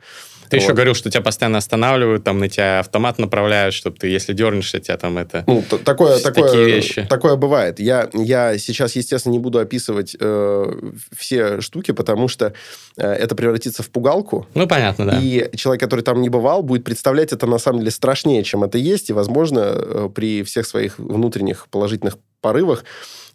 Ты 0.49 0.57
вот. 0.57 0.63
еще 0.63 0.75
говорил, 0.75 0.95
что 0.95 1.11
тебя 1.11 1.23
постоянно 1.23 1.59
останавливают, 1.59 2.23
там 2.25 2.39
на 2.39 2.49
тебя 2.49 2.81
автомат 2.81 3.19
направляют, 3.19 3.75
чтобы 3.75 3.97
ты, 3.97 4.09
если 4.09 4.33
дернешься, 4.33 4.79
тебя 4.79 4.97
там 4.97 5.19
это... 5.19 5.43
Ну, 5.47 5.63
такое, 5.63 6.21
такое, 6.21 6.49
такие 6.49 6.67
вещи. 6.67 7.07
такое 7.09 7.37
бывает. 7.37 7.81
Я, 7.81 8.09
я 8.13 8.57
сейчас, 8.59 8.95
естественно, 8.95 9.33
не 9.33 9.39
буду 9.39 9.59
описывать 9.59 10.17
э, 10.19 10.93
все 11.17 11.61
штуки, 11.61 11.91
потому 11.91 12.29
что 12.29 12.53
э, 12.97 13.13
это 13.13 13.35
превратится 13.35 13.83
в 13.83 13.91
пугалку. 13.91 14.47
Ну, 14.55 14.69
понятно, 14.69 15.07
да. 15.07 15.19
И 15.21 15.51
человек, 15.57 15.81
который 15.81 16.03
там 16.03 16.21
не 16.21 16.29
бывал, 16.29 16.63
будет 16.63 16.85
представлять 16.85 17.33
это 17.33 17.47
на 17.47 17.59
самом 17.59 17.81
деле 17.81 17.91
страшнее, 17.91 18.45
чем 18.45 18.63
это 18.63 18.79
есть, 18.79 19.11
и, 19.11 19.13
возможно, 19.13 19.61
э, 19.75 20.11
при 20.15 20.45
всех 20.45 20.67
своих 20.67 20.99
внутренних 20.99 21.67
положительных 21.71 22.19
порывах 22.41 22.85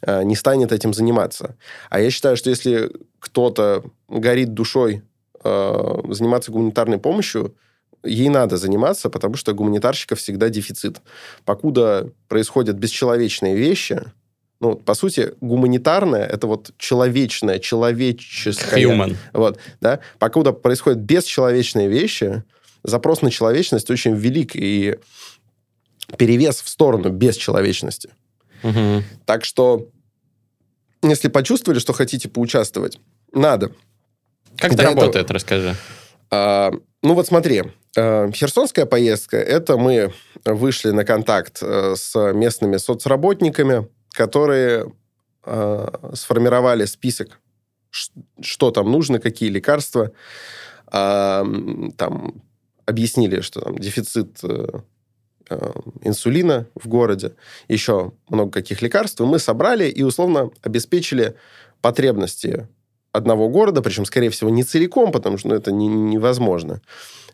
не 0.05 0.35
станет 0.35 0.71
этим 0.71 0.93
заниматься. 0.93 1.55
А 1.89 1.99
я 1.99 2.09
считаю, 2.09 2.37
что 2.37 2.49
если 2.49 2.91
кто-то 3.19 3.83
горит 4.07 4.53
душой 4.53 5.03
э, 5.43 6.01
заниматься 6.09 6.51
гуманитарной 6.51 6.97
помощью, 6.97 7.55
ей 8.03 8.29
надо 8.29 8.57
заниматься, 8.57 9.09
потому 9.09 9.35
что 9.35 9.53
гуманитарщиков 9.53 10.19
всегда 10.19 10.49
дефицит. 10.49 11.01
Покуда 11.45 12.09
происходят 12.27 12.77
бесчеловечные 12.77 13.55
вещи, 13.55 14.01
ну, 14.59 14.75
по 14.75 14.93
сути, 14.93 15.33
гуманитарное 15.41 16.23
это 16.23 16.45
вот 16.45 16.71
человечное, 16.77 17.57
человеческое. 17.57 18.85
Human. 18.85 19.15
Вот, 19.33 19.57
да. 19.81 19.99
Покуда 20.19 20.51
происходят 20.53 20.99
бесчеловечные 20.99 21.87
вещи, 21.87 22.43
запрос 22.83 23.23
на 23.23 23.31
человечность 23.31 23.89
очень 23.89 24.13
велик, 24.15 24.55
и 24.55 24.97
перевес 26.17 26.61
в 26.61 26.69
сторону 26.69 27.09
бесчеловечности. 27.09 28.11
Угу. 28.63 29.03
Так 29.25 29.45
что, 29.45 29.89
если 31.01 31.27
почувствовали, 31.27 31.79
что 31.79 31.93
хотите 31.93 32.29
поучаствовать, 32.29 32.99
надо. 33.33 33.71
Как 34.57 34.73
это 34.73 34.83
работает, 34.83 35.15
этого, 35.15 35.35
расскажи. 35.35 35.75
А, 36.29 36.71
ну 37.01 37.13
вот 37.13 37.27
смотри, 37.27 37.63
а, 37.97 38.31
Херсонская 38.31 38.85
поездка, 38.85 39.37
это 39.37 39.77
мы 39.77 40.13
вышли 40.45 40.91
на 40.91 41.03
контакт 41.03 41.59
а, 41.61 41.95
с 41.95 42.33
местными 42.33 42.77
соцработниками, 42.77 43.87
которые 44.11 44.91
а, 45.43 46.11
сформировали 46.13 46.85
список, 46.85 47.39
что 47.89 48.71
там 48.71 48.91
нужно, 48.91 49.19
какие 49.19 49.49
лекарства, 49.49 50.11
там 50.89 52.41
объяснили, 52.85 53.41
что 53.41 53.61
там 53.61 53.77
дефицит 53.77 54.39
э, 54.43 54.47
э, 54.47 54.79
инсулина 56.03 56.67
в 56.75 56.87
городе, 56.87 57.33
еще 57.67 58.11
много 58.29 58.51
каких 58.51 58.81
лекарств, 58.81 59.21
и 59.21 59.25
мы 59.25 59.39
собрали 59.39 59.89
и 59.89 60.03
условно 60.03 60.51
обеспечили 60.61 61.35
потребности 61.81 62.67
одного 63.11 63.49
города, 63.49 63.81
причем, 63.81 64.05
скорее 64.05 64.29
всего, 64.29 64.49
не 64.49 64.63
целиком, 64.63 65.11
потому 65.11 65.37
что 65.37 65.49
ну, 65.49 65.55
это 65.55 65.71
не, 65.71 65.87
невозможно. 65.87 66.81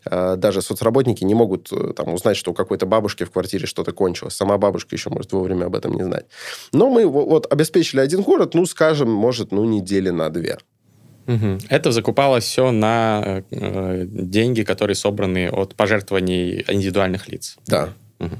А, 0.04 0.36
даже 0.36 0.62
соцработники 0.62 1.24
не 1.24 1.34
могут 1.34 1.72
э, 1.72 1.92
там, 1.94 2.14
узнать, 2.14 2.36
что 2.36 2.50
у 2.50 2.54
какой-то 2.54 2.86
бабушки 2.86 3.24
в 3.24 3.30
квартире 3.30 3.66
что-то 3.66 3.92
кончилось. 3.92 4.34
Сама 4.34 4.58
бабушка 4.58 4.94
еще 4.94 5.10
может 5.10 5.32
вовремя 5.32 5.66
об 5.66 5.76
этом 5.76 5.94
не 5.94 6.02
знать. 6.02 6.26
Но 6.72 6.90
мы 6.90 7.06
вот 7.06 7.50
обеспечили 7.52 8.00
один 8.00 8.22
город, 8.22 8.54
ну, 8.54 8.66
скажем, 8.66 9.10
может, 9.10 9.52
ну, 9.52 9.64
недели 9.64 10.10
на 10.10 10.30
две. 10.30 10.58
Угу. 11.26 11.58
Это 11.68 11.92
закупалось 11.92 12.44
все 12.44 12.70
на 12.70 13.42
э, 13.50 14.04
деньги, 14.08 14.62
которые 14.62 14.94
собраны 14.94 15.50
от 15.50 15.74
пожертвований 15.74 16.64
индивидуальных 16.68 17.28
лиц. 17.28 17.56
Да. 17.66 17.90
Угу 18.18 18.36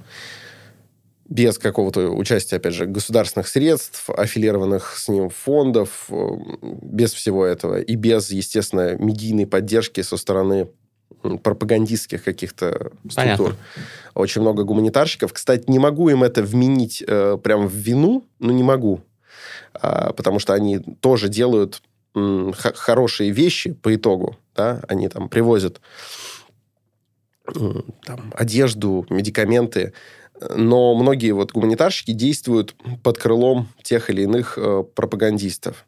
без 1.28 1.58
какого-то 1.58 2.08
участия, 2.08 2.56
опять 2.56 2.72
же, 2.72 2.86
государственных 2.86 3.48
средств, 3.48 4.08
аффилированных 4.08 4.96
с 4.96 5.08
ним 5.08 5.28
фондов, 5.28 6.06
э, 6.08 6.28
без 6.82 7.12
всего 7.12 7.44
этого, 7.44 7.80
и 7.80 7.94
без, 7.96 8.30
естественно, 8.30 8.96
медийной 8.96 9.46
поддержки 9.46 10.00
со 10.00 10.16
стороны 10.16 10.68
пропагандистских 11.42 12.24
каких-то 12.24 12.92
структур. 13.10 13.56
Очень 14.14 14.40
много 14.40 14.64
гуманитарщиков. 14.64 15.32
Кстати, 15.32 15.64
не 15.68 15.78
могу 15.78 16.08
им 16.08 16.22
это 16.22 16.42
вменить 16.42 17.04
э, 17.06 17.36
прям 17.42 17.66
в 17.66 17.74
вину, 17.74 18.24
но 18.38 18.50
не 18.50 18.62
могу. 18.62 19.02
Э, 19.74 20.12
потому 20.16 20.38
что 20.38 20.54
они 20.54 20.78
тоже 20.78 21.28
делают 21.28 21.82
э, 22.14 22.52
хорошие 22.54 23.32
вещи 23.32 23.72
по 23.72 23.94
итогу 23.94 24.36
да, 24.58 24.80
они 24.88 25.08
там 25.08 25.28
привозят 25.28 25.80
там, 28.04 28.32
одежду, 28.34 29.06
медикаменты, 29.10 29.92
но 30.54 30.94
многие 30.94 31.32
вот 31.32 31.52
гуманитарщики 31.52 32.12
действуют 32.12 32.74
под 33.02 33.18
крылом 33.18 33.68
тех 33.82 34.10
или 34.10 34.22
иных 34.22 34.56
э, 34.56 34.84
пропагандистов 34.94 35.84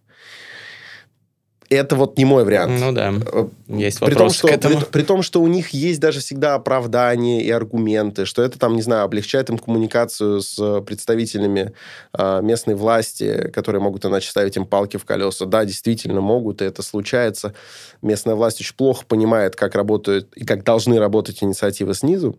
это 1.70 1.94
вот 1.94 2.18
не 2.18 2.24
мой 2.24 2.44
вариант. 2.44 2.80
Ну 2.80 2.92
да, 2.92 3.12
э, 3.32 3.48
есть 3.68 4.00
при 4.00 4.14
том, 4.14 4.30
что, 4.30 4.48
к 4.48 4.50
этому. 4.50 4.80
При, 4.80 4.84
при 4.86 5.02
том, 5.02 5.22
что 5.22 5.40
у 5.40 5.46
них 5.46 5.70
есть 5.70 6.00
даже 6.00 6.20
всегда 6.20 6.54
оправдания 6.54 7.42
и 7.42 7.50
аргументы, 7.50 8.26
что 8.26 8.42
это 8.42 8.58
там, 8.58 8.74
не 8.74 8.82
знаю, 8.82 9.04
облегчает 9.04 9.48
им 9.50 9.58
коммуникацию 9.58 10.42
с 10.42 10.80
представителями 10.82 11.72
э, 12.12 12.40
местной 12.42 12.74
власти, 12.74 13.50
которые 13.52 13.80
могут 13.80 14.04
иначе 14.04 14.28
ставить 14.28 14.56
им 14.56 14.66
палки 14.66 14.96
в 14.96 15.04
колеса. 15.04 15.46
Да, 15.46 15.64
действительно 15.64 16.20
могут, 16.20 16.60
и 16.60 16.64
это 16.64 16.82
случается. 16.82 17.54
Местная 18.02 18.34
власть 18.34 18.60
очень 18.60 18.74
плохо 18.74 19.04
понимает, 19.06 19.54
как 19.54 19.76
работают 19.76 20.34
и 20.34 20.44
как 20.44 20.64
должны 20.64 20.98
работать 20.98 21.42
инициативы 21.42 21.94
снизу. 21.94 22.36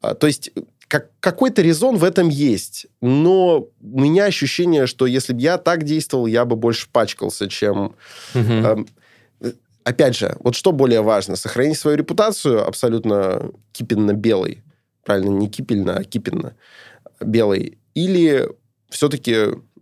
А, 0.00 0.14
то 0.14 0.26
есть 0.26 0.50
как, 0.88 1.10
какой-то 1.20 1.62
резон 1.62 1.96
в 1.96 2.04
этом 2.04 2.28
есть, 2.28 2.86
но 3.00 3.68
у 3.80 4.00
меня 4.00 4.24
ощущение, 4.24 4.86
что 4.86 5.06
если 5.06 5.34
бы 5.34 5.40
я 5.40 5.58
так 5.58 5.84
действовал, 5.84 6.26
я 6.26 6.44
бы 6.44 6.56
больше 6.56 6.88
пачкался, 6.90 7.48
чем... 7.48 7.94
Угу. 8.34 8.52
Э, 8.52 8.76
опять 9.84 10.16
же, 10.16 10.36
вот 10.40 10.54
что 10.54 10.72
более 10.72 11.02
важно, 11.02 11.36
сохранить 11.36 11.78
свою 11.78 11.98
репутацию 11.98 12.66
абсолютно 12.66 13.50
кипенно-белой, 13.72 14.62
правильно, 15.04 15.30
не 15.30 15.48
кипельно, 15.48 15.98
а 15.98 16.04
кипенно 16.04 16.54
белой, 17.20 17.78
или 17.94 18.48
все-таки 18.88 19.36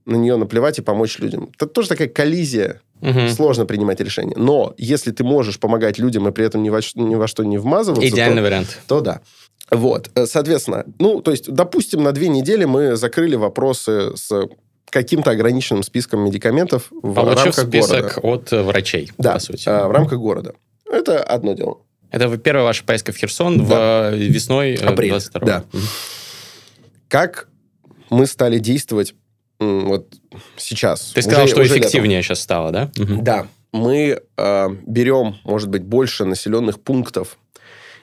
на 0.04 0.16
нее 0.16 0.36
наплевать 0.36 0.78
и 0.78 0.82
помочь 0.82 1.18
людям. 1.18 1.50
Это 1.54 1.66
тоже 1.66 1.88
такая 1.88 2.08
коллизия. 2.08 2.80
Угу. 3.02 3.28
Сложно 3.28 3.66
принимать 3.66 4.00
решения. 4.00 4.34
Но 4.36 4.74
если 4.78 5.10
ты 5.10 5.22
можешь 5.22 5.60
помогать 5.60 5.98
людям 5.98 6.26
и 6.28 6.32
при 6.32 6.46
этом 6.46 6.62
ни 6.62 6.70
во, 6.70 6.80
ни 6.94 7.14
во 7.14 7.28
что 7.28 7.44
не 7.44 7.58
вмазываться... 7.58 8.08
Идеальный 8.08 8.38
то, 8.38 8.42
вариант. 8.42 8.80
То 8.86 9.00
да. 9.00 9.20
Вот, 9.70 10.10
э, 10.14 10.26
соответственно, 10.26 10.84
ну, 10.98 11.20
то 11.20 11.30
есть, 11.32 11.52
допустим, 11.52 12.02
на 12.02 12.12
две 12.12 12.28
недели 12.28 12.64
мы 12.64 12.96
закрыли 12.96 13.34
вопросы 13.34 14.16
с 14.16 14.48
каким-то 14.90 15.32
ограниченным 15.32 15.82
списком 15.82 16.20
медикаментов 16.20 16.86
в 16.90 17.14
Получив 17.14 17.44
рамках 17.44 17.66
список 17.66 18.14
города. 18.14 18.20
от 18.22 18.52
э, 18.52 18.62
врачей, 18.62 19.12
да, 19.18 19.34
по 19.34 19.38
сути. 19.40 19.68
Э, 19.68 19.86
в 19.86 19.90
рамках 19.90 20.18
города. 20.18 20.54
Это 20.90 21.22
одно 21.22 21.54
дело. 21.54 21.78
Это 22.10 22.34
первая 22.38 22.64
ваша 22.64 22.84
поездка 22.84 23.12
в 23.12 23.16
Херсон 23.16 23.66
да. 23.66 24.10
в 24.10 24.14
весной 24.14 24.74
Апрель, 24.74 25.10
22 25.10 25.40
Да. 25.46 25.64
Как 27.08 27.48
мы 28.10 28.26
стали 28.26 28.58
действовать 28.58 29.14
вот 29.58 30.14
сейчас? 30.56 31.12
Ты 31.12 31.22
сказал, 31.22 31.44
уже, 31.44 31.52
что 31.52 31.62
уже 31.62 31.78
эффективнее 31.78 32.18
летом. 32.18 32.28
сейчас 32.28 32.40
стало, 32.40 32.70
да? 32.70 32.90
Да. 32.96 33.46
Мы 33.72 34.20
э, 34.36 34.68
берем, 34.86 35.36
может 35.44 35.68
быть, 35.68 35.82
больше 35.82 36.24
населенных 36.24 36.80
пунктов 36.80 37.36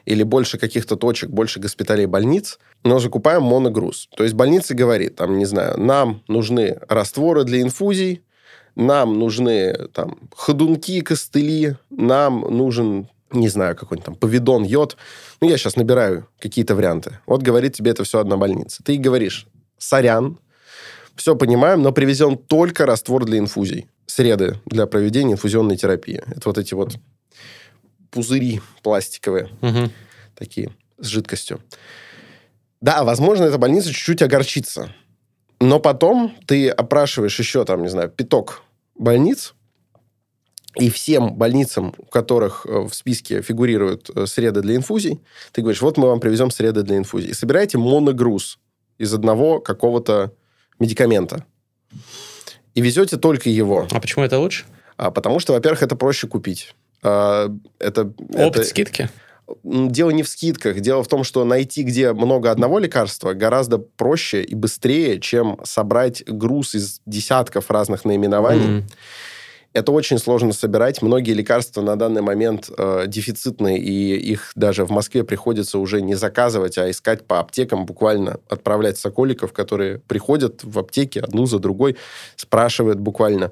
или 0.05 0.24
больше 0.24 0.57
каких-то 0.57 0.95
точек, 0.95 1.29
больше 1.29 1.60
госпиталей, 1.60 2.05
больниц, 2.05 2.60
но 2.83 3.00
закупаем 3.00 3.43
моногруз. 3.43 4.10
То 4.15 4.24
есть 4.24 4.36
больница 4.36 4.75
говорит, 4.75 5.15
там, 5.15 5.38
не 5.38 5.45
знаю, 5.45 5.79
нам 5.79 6.24
нужны 6.27 6.79
растворы 6.89 7.43
для 7.43 7.62
инфузий, 7.62 8.24
нам 8.75 9.19
нужны 9.19 9.88
там 9.93 10.17
ходунки, 10.36 11.01
костыли, 11.01 11.77
нам 11.89 12.41
нужен, 12.41 13.07
не 13.31 13.48
знаю, 13.48 13.75
какой-нибудь 13.75 14.05
там 14.05 14.15
повидон, 14.15 14.63
йод. 14.63 14.98
Ну, 15.41 15.50
я 15.50 15.57
сейчас 15.57 15.75
набираю 15.75 16.27
какие-то 16.39 16.75
варианты. 16.75 17.19
Вот 17.25 17.41
говорит 17.41 17.74
тебе 17.74 17.91
это 17.91 18.03
все 18.03 18.19
одна 18.19 18.38
больница. 18.38 18.83
Ты 18.83 18.98
говоришь, 18.98 19.48
сорян, 19.77 20.39
все 21.15 21.36
понимаем, 21.36 21.81
но 21.81 21.91
привезем 21.91 22.38
только 22.38 22.86
раствор 22.86 23.25
для 23.25 23.38
инфузий. 23.38 23.88
Среды 24.05 24.60
для 24.65 24.86
проведения 24.86 25.33
инфузионной 25.33 25.77
терапии. 25.77 26.22
Это 26.27 26.50
вот 26.50 26.57
эти 26.57 26.74
вот 26.74 26.98
пузыри 28.13 28.62
пластиковые, 28.84 29.50
угу. 29.62 29.89
такие, 30.36 30.72
с 31.00 31.08
жидкостью. 31.08 31.62
Да, 32.79 33.03
возможно, 33.03 33.46
эта 33.46 33.58
больница 33.58 33.89
чуть-чуть 33.89 34.22
огорчится. 34.22 34.93
Но 35.60 35.79
потом 35.79 36.36
ты 36.46 36.70
опрашиваешь 36.70 37.39
еще, 37.39 37.65
там, 37.65 37.82
не 37.82 37.89
знаю, 37.89 38.10
пяток 38.10 38.63
больниц, 38.96 39.55
и 40.75 40.89
всем 40.89 41.36
больницам, 41.36 41.93
у 41.98 42.05
которых 42.05 42.65
э, 42.65 42.88
в 42.88 42.93
списке 42.93 43.41
фигурируют 43.41 44.10
э, 44.10 44.25
среды 44.25 44.62
для 44.62 44.75
инфузий, 44.75 45.22
ты 45.51 45.62
говоришь, 45.62 45.82
вот 45.82 45.98
мы 45.98 46.08
вам 46.08 46.20
привезем 46.20 46.50
среды 46.50 46.82
для 46.82 46.98
инфузий. 46.98 47.29
И 47.29 47.34
собираете 47.34 47.77
моногруз 47.77 48.58
из 48.98 49.13
одного 49.13 49.60
какого-то 49.60 50.34
медикамента. 50.79 51.46
И 52.74 52.82
везете 52.82 53.17
только 53.17 53.50
его. 53.50 53.88
А 53.91 54.00
почему 54.00 54.25
это 54.25 54.39
лучше? 54.39 54.65
А, 54.98 55.12
потому 55.12 55.39
что, 55.39 55.53
во-первых, 55.53 55.84
это 55.84 55.96
проще 55.96 56.27
купить. 56.27 56.74
А, 57.03 57.53
это, 57.79 58.13
Опыт 58.33 58.57
это... 58.57 58.63
скидки? 58.63 59.10
Дело 59.63 60.10
не 60.12 60.24
в 60.24 60.29
скидках. 60.29 60.79
Дело 60.79 61.03
в 61.03 61.07
том, 61.07 61.24
что 61.24 61.43
найти, 61.43 61.83
где 61.83 62.13
много 62.13 62.50
одного 62.50 62.79
лекарства, 62.79 63.33
гораздо 63.33 63.77
проще 63.77 64.41
и 64.41 64.55
быстрее, 64.55 65.19
чем 65.19 65.60
собрать 65.63 66.24
груз 66.25 66.75
из 66.75 67.01
десятков 67.05 67.69
разных 67.69 68.05
наименований. 68.05 68.79
Mm-hmm. 68.79 68.83
Это 69.74 69.91
очень 69.91 70.19
сложно 70.19 70.53
собирать. 70.53 71.01
Многие 71.01 71.33
лекарства 71.33 71.81
на 71.81 71.95
данный 71.95 72.22
момент 72.22 72.69
э, 72.77 73.05
дефицитные, 73.07 73.80
и 73.80 74.15
их 74.15 74.51
даже 74.56 74.86
в 74.86 74.91
Москве 74.91 75.23
приходится 75.23 75.80
уже 75.80 76.01
не 76.01 76.13
заказывать, 76.13 76.77
а 76.77 76.89
искать 76.89 77.25
по 77.25 77.39
аптекам, 77.39 77.88
буквально 77.88 78.39
отправлять 78.49 78.99
соколиков, 78.99 79.51
которые 79.51 79.97
приходят 79.97 80.63
в 80.63 80.77
аптеки 80.77 81.17
одну 81.17 81.47
за 81.47 81.58
другой, 81.58 81.97
спрашивают 82.36 82.99
буквально 82.99 83.51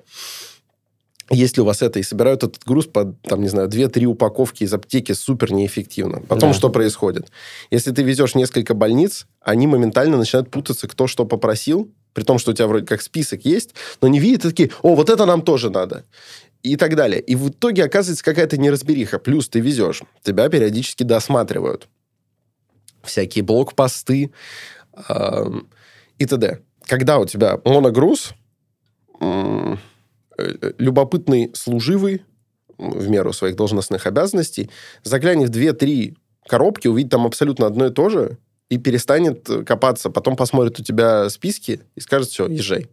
если 1.36 1.62
у 1.62 1.66
вас 1.66 1.82
это, 1.82 2.00
и 2.00 2.04
собирают 2.04 2.44
этот 2.44 2.64
груз 2.64 2.88
по, 2.88 3.16
там, 3.24 3.42
не 3.42 3.48
знаю, 3.48 3.70
2-3 3.70 4.06
упаковки 4.06 4.64
из 4.64 4.74
аптеки 4.74 5.14
супер 5.14 5.54
неэффективно. 5.54 6.22
Потом 6.28 6.50
да. 6.50 6.54
что 6.54 6.70
происходит? 6.70 7.32
Если 7.70 7.92
ты 7.92 8.04
везешь 8.04 8.36
несколько 8.36 8.74
больниц, 8.74 9.28
они 9.40 9.68
моментально 9.68 10.18
начинают 10.18 10.52
путаться, 10.52 10.88
кто 10.88 11.08
что 11.08 11.26
попросил, 11.26 11.90
при 12.14 12.24
том, 12.24 12.38
что 12.38 12.52
у 12.52 12.54
тебя 12.54 12.68
вроде 12.68 12.86
как 12.86 13.02
список 13.02 13.46
есть, 13.46 13.74
но 14.02 14.08
не 14.08 14.20
видят 14.20 14.42
такие, 14.42 14.72
о, 14.82 14.96
вот 14.96 15.10
это 15.10 15.26
нам 15.26 15.42
тоже 15.42 15.70
надо. 15.70 16.04
И 16.64 16.76
так 16.76 16.96
далее. 16.96 17.22
И 17.22 17.36
в 17.36 17.50
итоге 17.50 17.86
оказывается 17.86 18.24
какая-то 18.24 18.58
неразбериха. 18.58 19.18
Плюс 19.18 19.50
ты 19.50 19.60
везешь, 19.60 20.04
тебя 20.22 20.48
периодически 20.50 21.04
досматривают. 21.04 21.88
Всякие 23.04 23.44
блокпосты 23.44 24.32
э, 25.10 25.46
и 26.20 26.26
т.д. 26.26 26.60
Когда 26.86 27.18
у 27.18 27.26
тебя 27.26 27.60
моногруз, 27.64 28.34
любопытный 30.78 31.52
служивый 31.54 32.24
в 32.78 33.10
меру 33.10 33.34
своих 33.34 33.56
должностных 33.56 34.08
обязанностей 34.08 34.70
заглянет 35.04 35.50
в 35.50 35.52
две-три 35.52 36.18
коробки, 36.48 36.88
увидит 36.88 37.12
там 37.12 37.26
абсолютно 37.26 37.68
одно 37.68 37.88
и 37.88 37.92
то 37.92 38.10
же 38.10 38.38
и 38.70 38.78
перестанет 38.78 39.48
копаться. 39.66 40.10
Потом 40.10 40.36
посмотрит 40.36 40.80
у 40.80 40.84
тебя 40.84 41.30
списки 41.30 41.82
и 41.96 42.00
скажет, 42.00 42.30
все, 42.30 42.48
езжай. 42.48 42.88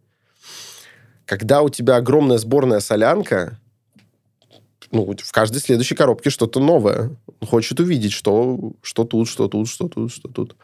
Когда 1.25 1.63
у 1.63 1.69
тебя 1.69 1.97
огромная 1.97 2.39
сборная 2.39 2.81
солянка, 2.81 3.59
ну, 4.91 5.15
в 5.17 5.33
каждой 5.33 5.59
следующей 5.61 5.95
коробке 5.95 6.31
что-то 6.31 6.61
новое. 6.61 7.17
Он 7.41 7.49
хочет 7.49 7.79
увидеть, 7.81 8.13
что, 8.13 8.73
что 8.83 9.05
тут, 9.05 9.29
что 9.29 9.49
тут, 9.49 9.69
что 9.69 9.89
тут, 9.89 10.11
что 10.11 10.29
тут. 10.29 10.57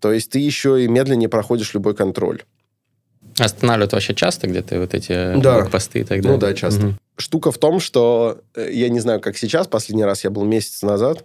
То 0.00 0.12
есть 0.12 0.30
ты 0.30 0.38
еще 0.38 0.84
и 0.84 0.88
медленнее 0.88 1.28
проходишь 1.28 1.74
любой 1.74 1.94
контроль. 1.94 2.42
Останавливают 3.40 3.92
вообще 3.92 4.14
часто 4.14 4.46
где-то 4.46 4.78
вот 4.78 4.94
эти 4.94 5.40
да. 5.40 5.64
посты 5.64 6.00
и 6.00 6.04
так 6.04 6.20
далее? 6.20 6.32
Ну 6.32 6.38
да, 6.38 6.54
часто. 6.54 6.86
Угу. 6.86 6.94
Штука 7.16 7.52
в 7.52 7.58
том, 7.58 7.80
что 7.80 8.40
э, 8.54 8.70
я 8.72 8.88
не 8.88 9.00
знаю, 9.00 9.20
как 9.20 9.36
сейчас, 9.36 9.66
последний 9.66 10.04
раз 10.04 10.24
я 10.24 10.30
был 10.30 10.44
месяц 10.44 10.82
назад, 10.82 11.24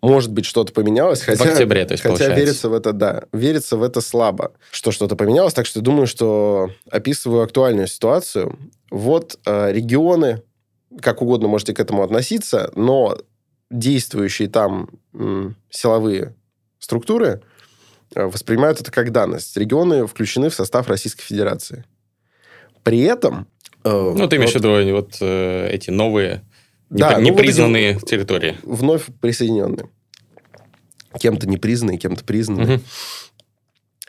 может 0.00 0.32
быть, 0.32 0.44
что-то 0.44 0.72
поменялось. 0.72 1.22
Хотя, 1.22 1.44
в 1.44 1.46
октябре, 1.46 1.84
то 1.84 1.92
есть, 1.92 2.02
Хотя 2.02 2.14
получается. 2.14 2.40
верится 2.40 2.68
в 2.68 2.74
это, 2.74 2.92
да. 2.92 3.22
Верится 3.32 3.76
в 3.76 3.82
это 3.84 4.00
слабо, 4.00 4.52
что 4.72 4.90
что-то 4.90 5.14
поменялось. 5.14 5.54
Так 5.54 5.66
что 5.66 5.80
думаю, 5.80 6.06
что 6.06 6.70
описываю 6.90 7.42
актуальную 7.42 7.86
ситуацию. 7.86 8.58
Вот 8.90 9.38
э, 9.46 9.72
регионы, 9.72 10.42
как 11.00 11.22
угодно 11.22 11.48
можете 11.48 11.72
к 11.72 11.80
этому 11.80 12.02
относиться, 12.02 12.72
но 12.74 13.16
действующие 13.70 14.48
там 14.48 14.90
м, 15.14 15.56
силовые 15.70 16.34
структуры 16.80 17.28
Э, 17.36 17.51
воспринимают 18.14 18.80
это 18.80 18.90
как 18.90 19.12
данность. 19.12 19.56
Регионы 19.56 20.06
включены 20.06 20.48
в 20.48 20.54
состав 20.54 20.88
Российской 20.88 21.22
Федерации. 21.22 21.84
При 22.82 23.00
этом... 23.00 23.46
Э, 23.84 24.12
ну, 24.16 24.28
ты 24.28 24.36
имеешь 24.36 24.52
в 24.52 24.56
виду 24.56 24.94
вот 24.94 25.16
э, 25.20 25.68
эти 25.70 25.90
новые, 25.90 26.44
да, 26.90 27.18
ну, 27.18 27.22
непризнанные 27.22 27.94
вот 27.94 28.08
территории. 28.08 28.56
Вновь 28.62 29.06
присоединенные. 29.20 29.88
Кем-то 31.18 31.48
непризнанные, 31.48 31.98
кем-то 31.98 32.24
признанные. 32.24 32.76
Угу. 32.76 32.84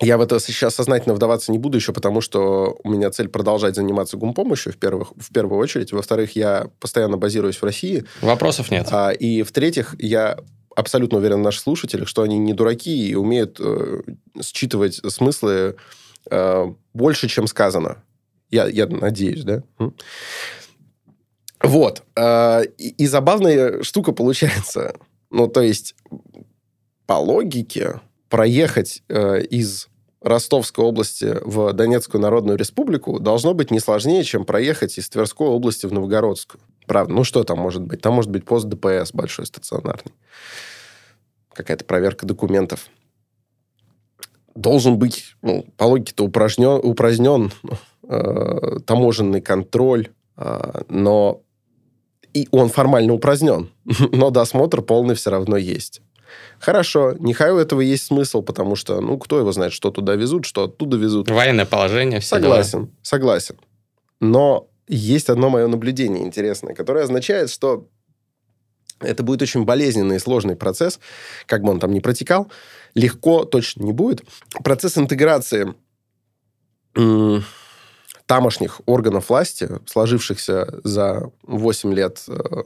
Я 0.01 0.17
в 0.17 0.21
это 0.21 0.39
сейчас 0.39 0.75
сознательно 0.75 1.13
вдаваться 1.13 1.51
не 1.51 1.57
буду 1.57 1.77
еще, 1.77 1.93
потому 1.93 2.19
что 2.19 2.77
у 2.83 2.89
меня 2.89 3.09
цель 3.11 3.29
продолжать 3.29 3.75
заниматься 3.75 4.17
гумпомощью 4.17 4.73
в, 4.73 4.77
первых, 4.77 5.13
в 5.15 5.31
первую 5.31 5.59
очередь. 5.59 5.93
Во-вторых, 5.93 6.35
я 6.35 6.67
постоянно 6.79 7.17
базируюсь 7.17 7.57
в 7.57 7.63
России. 7.63 8.03
Вопросов 8.21 8.71
нет. 8.71 8.87
А, 8.91 9.11
и 9.11 9.43
в-третьих, 9.43 9.95
я 9.99 10.37
абсолютно 10.75 11.17
уверен 11.17 11.37
в 11.37 11.43
наших 11.43 11.61
слушателях, 11.61 12.07
что 12.07 12.21
они 12.21 12.37
не 12.37 12.53
дураки 12.53 13.09
и 13.09 13.15
умеют 13.15 13.57
э, 13.59 14.01
считывать 14.41 14.95
смыслы 15.11 15.75
э, 16.29 16.73
больше, 16.93 17.27
чем 17.27 17.47
сказано. 17.47 18.03
Я, 18.49 18.67
я 18.67 18.87
надеюсь, 18.87 19.43
да? 19.43 19.63
Вот. 21.61 22.03
Э, 22.15 22.63
и, 22.77 22.89
и 22.89 23.07
забавная 23.07 23.83
штука 23.83 24.11
получается. 24.11 24.95
Ну, 25.29 25.47
то 25.47 25.61
есть, 25.61 25.95
по 27.07 27.13
логике, 27.13 28.01
проехать 28.29 29.03
э, 29.09 29.43
из 29.43 29.87
Ростовской 30.23 30.85
области 30.85 31.37
в 31.43 31.73
Донецкую 31.73 32.21
Народную 32.21 32.57
Республику 32.57 33.19
должно 33.19 33.53
быть 33.53 33.71
не 33.71 33.79
сложнее, 33.79 34.23
чем 34.23 34.45
проехать 34.45 34.97
из 34.97 35.09
Тверской 35.09 35.47
области 35.47 35.85
в 35.85 35.93
Новгородскую. 35.93 36.61
Правда, 36.87 37.13
ну 37.13 37.23
что 37.23 37.43
там 37.43 37.59
может 37.59 37.81
быть? 37.81 38.01
Там 38.01 38.13
может 38.13 38.31
быть 38.31 38.45
пост 38.45 38.67
ДПС 38.67 39.11
большой 39.13 39.45
стационарный. 39.45 40.13
Какая-то 41.53 41.85
проверка 41.85 42.25
документов. 42.25 42.87
Должен 44.55 44.97
быть, 44.97 45.35
ну, 45.41 45.65
по 45.77 45.85
логике-то 45.85 46.23
упражнен, 46.23 46.79
упразднен 46.83 47.51
э, 48.07 48.79
таможенный 48.85 49.41
контроль, 49.41 50.09
э, 50.37 50.81
но 50.89 51.41
и 52.33 52.47
он 52.51 52.69
формально 52.69 53.13
упразднен, 53.13 53.69
но 54.11 54.29
досмотр 54.29 54.81
полный 54.81 55.15
все 55.15 55.31
равно 55.31 55.57
есть. 55.57 56.01
Хорошо, 56.59 57.13
нехай 57.19 57.51
у 57.51 57.57
этого 57.57 57.81
есть 57.81 58.05
смысл, 58.05 58.41
потому 58.41 58.75
что, 58.75 59.01
ну, 59.01 59.17
кто 59.17 59.39
его 59.39 59.51
знает, 59.51 59.73
что 59.73 59.91
туда 59.91 60.15
везут, 60.15 60.45
что 60.45 60.63
оттуда 60.63 60.97
везут. 60.97 61.29
Военное 61.29 61.65
положение, 61.65 62.19
все 62.19 62.35
Согласен, 62.37 62.85
дела. 62.85 62.93
согласен. 63.01 63.55
Но 64.19 64.69
есть 64.87 65.29
одно 65.29 65.49
мое 65.49 65.67
наблюдение 65.67 66.23
интересное, 66.23 66.73
которое 66.73 67.03
означает, 67.03 67.49
что 67.49 67.87
это 68.99 69.23
будет 69.23 69.41
очень 69.41 69.65
болезненный 69.65 70.15
и 70.15 70.19
сложный 70.19 70.55
процесс, 70.55 70.99
как 71.45 71.63
бы 71.63 71.71
он 71.71 71.79
там 71.79 71.91
ни 71.91 71.99
протекал. 71.99 72.49
Легко 72.95 73.43
точно 73.43 73.83
не 73.83 73.91
будет. 73.91 74.23
Процесс 74.63 74.97
интеграции 74.97 75.73
тамошних 78.25 78.81
органов 78.85 79.29
власти, 79.29 79.69
сложившихся 79.85 80.79
за 80.83 81.31
8 81.43 81.93
лет 81.93 82.23
э, 82.27 82.63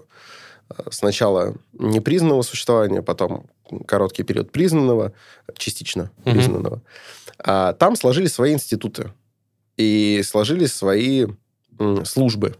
сначала 0.91 1.55
непризнанного 1.73 2.41
существования, 2.41 3.01
потом 3.01 3.47
короткий 3.85 4.23
период 4.23 4.51
признанного, 4.51 5.13
частично 5.57 6.11
угу. 6.25 6.31
признанного, 6.31 6.81
а 7.39 7.73
там 7.73 7.95
сложились 7.95 8.33
свои 8.33 8.53
институты 8.53 9.11
и 9.77 10.21
сложились 10.23 10.73
свои 10.73 11.27
службы. 12.03 12.55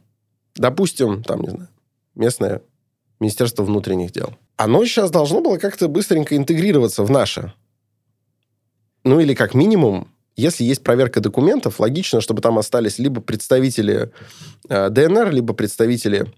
Допустим, 0.56 1.24
там, 1.24 1.42
не 1.42 1.50
знаю, 1.50 1.70
местное 2.16 2.62
Министерство 3.20 3.64
внутренних 3.64 4.12
дел. 4.12 4.36
Оно 4.56 4.84
сейчас 4.86 5.12
должно 5.12 5.42
было 5.42 5.58
как-то 5.58 5.88
быстренько 5.88 6.36
интегрироваться 6.36 7.04
в 7.04 7.12
наше. 7.12 7.54
Ну 9.04 9.20
или 9.20 9.34
как 9.34 9.54
минимум, 9.54 10.10
если 10.36 10.64
есть 10.64 10.84
проверка 10.84 11.20
документов, 11.22 11.80
логично, 11.80 12.22
чтобы 12.22 12.42
там 12.42 12.58
остались 12.58 13.00
либо 13.00 13.22
представители 13.22 14.12
э, 14.70 14.90
ДНР, 14.90 15.32
либо 15.32 15.54
представители 15.54 16.32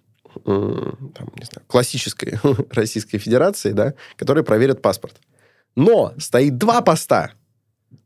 там, 0.46 1.32
не 1.36 1.46
знаю, 1.46 1.64
классической 1.68 2.40
Российской 2.72 3.18
Федерации, 3.18 3.72
да, 3.72 3.94
которые 4.16 4.44
проверят 4.44 4.82
паспорт. 4.82 5.16
Но 5.76 6.14
стоит 6.18 6.58
два 6.58 6.82
поста. 6.82 7.32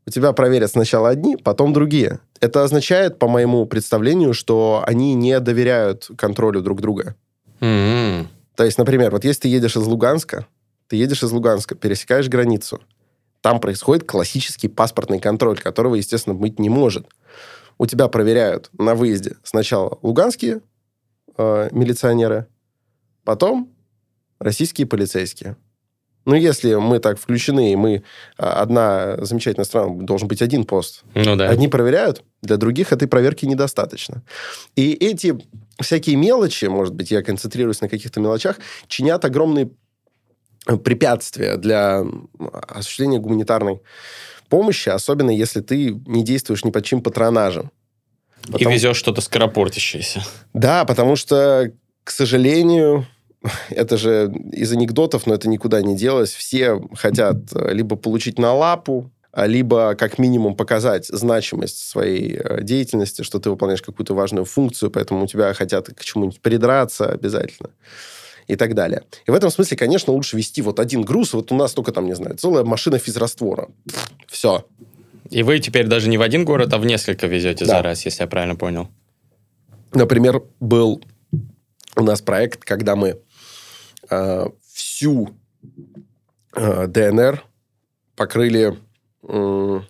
У 0.06 0.10
тебя 0.10 0.32
проверят 0.32 0.70
сначала 0.70 1.08
одни, 1.08 1.36
потом 1.36 1.72
другие. 1.72 2.20
Это 2.40 2.62
означает, 2.62 3.18
по 3.18 3.28
моему 3.28 3.64
представлению, 3.66 4.34
что 4.34 4.84
они 4.86 5.14
не 5.14 5.40
доверяют 5.40 6.10
контролю 6.16 6.60
друг 6.60 6.80
друга. 6.80 7.16
Mm-hmm. 7.60 8.26
То 8.54 8.64
есть, 8.64 8.78
например, 8.78 9.10
вот 9.10 9.24
если 9.24 9.42
ты 9.42 9.48
едешь 9.48 9.76
из 9.76 9.86
Луганска, 9.86 10.46
ты 10.88 10.96
едешь 10.96 11.22
из 11.22 11.32
Луганска, 11.32 11.74
пересекаешь 11.74 12.28
границу, 12.28 12.80
там 13.40 13.60
происходит 13.60 14.04
классический 14.04 14.68
паспортный 14.68 15.18
контроль, 15.18 15.58
которого, 15.58 15.96
естественно, 15.96 16.34
быть 16.34 16.58
не 16.58 16.68
может. 16.68 17.06
У 17.78 17.86
тебя 17.86 18.08
проверяют 18.08 18.70
на 18.78 18.94
выезде 18.94 19.36
сначала 19.42 19.98
луганские 20.02 20.60
э, 21.36 21.68
милиционеры, 21.72 22.46
потом 23.24 23.72
российские 24.38 24.86
полицейские. 24.86 25.56
Ну, 26.26 26.34
если 26.34 26.74
мы 26.74 27.00
так 27.00 27.18
включены, 27.18 27.72
и 27.72 27.76
мы 27.76 28.02
а, 28.38 28.62
одна 28.62 29.16
замечательная 29.24 29.66
страна, 29.66 30.02
должен 30.04 30.26
быть 30.26 30.40
один 30.40 30.64
пост. 30.64 31.04
Ну 31.14 31.36
да. 31.36 31.50
Одни 31.50 31.68
проверяют, 31.68 32.22
для 32.42 32.56
других 32.56 32.92
этой 32.92 33.08
проверки 33.08 33.44
недостаточно. 33.44 34.22
И 34.74 34.92
эти 34.92 35.38
всякие 35.80 36.16
мелочи, 36.16 36.64
может 36.66 36.94
быть, 36.94 37.10
я 37.10 37.22
концентрируюсь 37.22 37.80
на 37.82 37.88
каких-то 37.88 38.20
мелочах, 38.20 38.56
чинят 38.86 39.24
огромные 39.24 39.70
э, 40.66 40.76
препятствия 40.78 41.56
для 41.56 42.04
осуществления 42.68 43.18
гуманитарной 43.18 43.82
помощи, 44.48 44.88
особенно 44.88 45.30
если 45.30 45.60
ты 45.60 45.90
не 46.06 46.24
действуешь 46.24 46.64
ни 46.64 46.70
под 46.70 46.84
чьим 46.84 47.02
патронажем. 47.02 47.70
Потом... 48.42 48.72
И 48.72 48.74
везешь 48.74 48.96
что-то 48.96 49.20
скоропортящееся. 49.20 50.22
Да, 50.52 50.84
потому 50.84 51.16
что, 51.16 51.72
к 52.04 52.10
сожалению, 52.10 53.06
это 53.70 53.96
же 53.96 54.32
из 54.52 54.72
анекдотов, 54.72 55.26
но 55.26 55.34
это 55.34 55.48
никуда 55.48 55.82
не 55.82 55.96
делось. 55.96 56.32
Все 56.32 56.80
хотят 56.94 57.36
э, 57.54 57.72
либо 57.72 57.96
получить 57.96 58.38
на 58.38 58.52
лапу, 58.54 59.10
а 59.32 59.46
либо 59.46 59.94
как 59.96 60.18
минимум 60.18 60.54
показать 60.54 61.06
значимость 61.06 61.78
своей 61.78 62.36
э, 62.36 62.62
деятельности, 62.62 63.22
что 63.22 63.40
ты 63.40 63.50
выполняешь 63.50 63.82
какую-то 63.82 64.14
важную 64.14 64.44
функцию, 64.44 64.90
поэтому 64.90 65.24
у 65.24 65.26
тебя 65.26 65.52
хотят 65.54 65.88
к 65.88 66.04
чему-нибудь 66.04 66.40
придраться 66.40 67.10
обязательно 67.10 67.70
и 68.46 68.56
так 68.56 68.74
далее. 68.74 69.02
И 69.26 69.30
в 69.30 69.34
этом 69.34 69.50
смысле, 69.50 69.76
конечно, 69.76 70.12
лучше 70.12 70.36
вести 70.36 70.62
вот 70.62 70.78
один 70.78 71.02
груз. 71.02 71.32
Вот 71.32 71.50
у 71.50 71.54
нас 71.54 71.72
только 71.72 71.92
там, 71.92 72.06
не 72.06 72.14
знаю, 72.14 72.36
целая 72.36 72.64
машина 72.64 72.98
физраствора. 72.98 73.68
Все. 74.28 74.66
И 75.34 75.42
вы 75.42 75.58
теперь 75.58 75.88
даже 75.88 76.08
не 76.08 76.16
в 76.16 76.22
один 76.22 76.44
город, 76.44 76.72
а 76.74 76.78
в 76.78 76.86
несколько 76.86 77.26
везете 77.26 77.64
да. 77.64 77.78
за 77.78 77.82
раз, 77.82 78.04
если 78.04 78.22
я 78.22 78.28
правильно 78.28 78.54
понял. 78.54 78.88
Например, 79.92 80.40
был 80.60 81.02
у 81.96 82.02
нас 82.04 82.22
проект, 82.22 82.62
когда 82.64 82.94
мы 82.94 83.20
э, 84.10 84.46
всю 84.72 85.34
э, 86.54 86.86
ДНР 86.86 87.42
покрыли 88.14 88.78
э, 89.24 89.80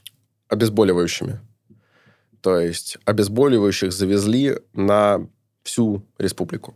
обезболивающими. 0.49 1.41
То 2.41 2.59
есть 2.59 2.97
обезболивающих 3.05 3.93
завезли 3.93 4.57
на 4.73 5.29
всю 5.63 6.07
республику. 6.17 6.75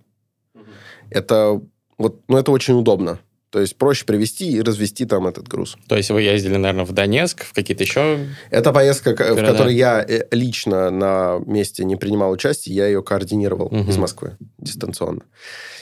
Это 1.09 1.59
вот, 1.96 2.20
ну 2.28 2.37
это 2.37 2.50
очень 2.50 2.74
удобно. 2.74 3.18
То 3.50 3.61
есть 3.61 3.76
проще 3.76 4.04
привезти 4.04 4.50
и 4.50 4.61
развести 4.61 5.06
там 5.06 5.26
этот 5.26 5.48
груз. 5.48 5.76
То 5.88 5.96
есть 5.96 6.11
вы 6.11 6.22
ездили, 6.22 6.56
наверное, 6.56 6.84
в 6.84 6.92
Донецк, 6.92 7.44
в 7.44 7.54
какие-то 7.54 7.82
еще... 7.82 8.26
Это 8.50 8.72
поездка, 8.72 9.14
города? 9.14 9.42
в 9.42 9.46
которой 9.46 9.74
я 9.74 10.04
э, 10.06 10.26
лично 10.30 10.90
на 10.90 11.40
месте 11.46 11.84
не 11.84 11.96
принимал 11.96 12.30
участие, 12.30 12.76
я 12.76 12.87
ее 12.87 13.02
координировал 13.02 13.66
угу. 13.66 13.90
из 13.90 13.96
Москвы 13.96 14.37
дистанционно. 14.58 15.22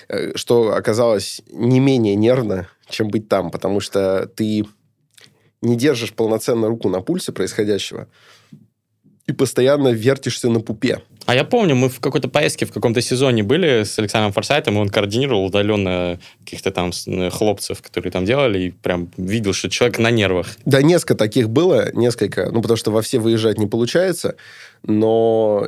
Э, 0.08 0.36
что 0.36 0.74
оказалось 0.74 1.42
не 1.50 1.80
менее 1.80 2.14
нервно, 2.14 2.68
чем 2.88 3.08
быть 3.08 3.28
там, 3.28 3.50
потому 3.50 3.80
что 3.80 4.26
ты 4.26 4.64
не 5.60 5.76
держишь 5.76 6.12
полноценно 6.12 6.68
руку 6.68 6.88
на 6.88 7.00
пульсе 7.00 7.32
происходящего 7.32 8.08
и 9.26 9.32
постоянно 9.32 9.88
вертишься 9.88 10.48
на 10.48 10.60
пупе. 10.60 11.02
А 11.26 11.34
я 11.34 11.44
помню, 11.44 11.74
мы 11.74 11.88
в 11.88 12.00
какой-то 12.00 12.28
поездке 12.28 12.66
в 12.66 12.72
каком-то 12.72 13.00
сезоне 13.00 13.42
были 13.42 13.82
с 13.82 13.98
Александром 13.98 14.32
Форсайтом, 14.32 14.76
и 14.76 14.78
он 14.78 14.88
координировал 14.88 15.46
удаленно 15.46 16.20
каких-то 16.44 16.70
там 16.70 16.92
э, 17.06 17.30
хлопцев, 17.30 17.82
которые 17.82 18.12
там 18.12 18.24
делали, 18.24 18.58
и 18.60 18.70
прям 18.70 19.10
видел, 19.16 19.52
что 19.52 19.68
человек 19.68 19.98
на 19.98 20.10
нервах. 20.10 20.56
Да, 20.64 20.82
несколько 20.82 21.16
таких 21.16 21.50
было, 21.50 21.90
несколько, 21.94 22.50
ну, 22.52 22.62
потому 22.62 22.76
что 22.76 22.92
во 22.92 23.02
все 23.02 23.18
выезжать 23.18 23.58
не 23.58 23.66
получается, 23.66 24.36
но 24.84 25.66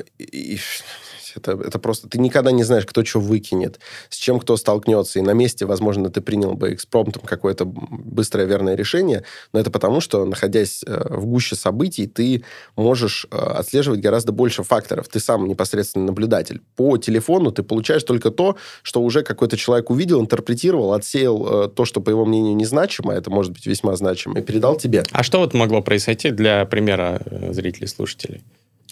это, 1.38 1.52
это 1.52 1.78
просто... 1.78 2.08
Ты 2.08 2.18
никогда 2.18 2.50
не 2.50 2.64
знаешь, 2.64 2.84
кто 2.86 3.04
что 3.04 3.20
выкинет, 3.20 3.80
с 4.10 4.16
чем 4.16 4.38
кто 4.40 4.56
столкнется. 4.56 5.18
И 5.18 5.22
на 5.22 5.32
месте, 5.32 5.66
возможно, 5.66 6.10
ты 6.10 6.20
принял 6.20 6.54
бы 6.54 6.74
экспромтом 6.74 7.22
какое-то 7.24 7.64
быстрое 7.64 8.46
верное 8.46 8.74
решение, 8.74 9.24
но 9.52 9.60
это 9.60 9.70
потому, 9.70 10.00
что, 10.00 10.24
находясь 10.24 10.82
э, 10.86 11.16
в 11.16 11.26
гуще 11.26 11.56
событий, 11.56 12.06
ты 12.06 12.44
можешь 12.76 13.26
э, 13.30 13.36
отслеживать 13.36 14.00
гораздо 14.00 14.32
больше 14.32 14.62
факторов. 14.62 15.08
Ты 15.08 15.20
сам 15.20 15.48
непосредственно 15.48 16.06
наблюдатель. 16.06 16.60
По 16.76 16.98
телефону 16.98 17.50
ты 17.50 17.62
получаешь 17.62 18.02
только 18.02 18.30
то, 18.30 18.56
что 18.82 19.02
уже 19.02 19.22
какой-то 19.22 19.56
человек 19.56 19.90
увидел, 19.90 20.20
интерпретировал, 20.20 20.92
отсеял 20.92 21.64
э, 21.64 21.68
то, 21.68 21.84
что, 21.84 22.00
по 22.00 22.10
его 22.10 22.24
мнению, 22.24 22.56
незначимо, 22.56 23.12
это 23.12 23.30
может 23.30 23.52
быть 23.52 23.66
весьма 23.66 23.96
значимо, 23.96 24.38
и 24.38 24.42
передал 24.42 24.76
тебе. 24.76 25.04
А 25.12 25.22
что 25.22 25.38
вот 25.38 25.54
могло 25.54 25.80
произойти 25.82 26.30
для 26.30 26.64
примера 26.66 27.22
зрителей, 27.50 27.86
слушателей? 27.86 28.42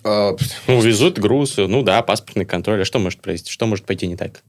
А, 0.07 0.37
ну, 0.69 0.81
везут 0.81 1.19
груз, 1.19 1.57
ну 1.57 1.83
да, 1.83 2.03
паспортный 2.03 2.45
контроль. 2.45 2.83
А 2.83 2.85
что 2.85 2.99
может 2.99 3.21
произойти? 3.21 3.51
Что 3.51 3.67
может 3.67 3.85
пойти 3.85 4.07
не 4.07 4.17
так? 4.17 4.43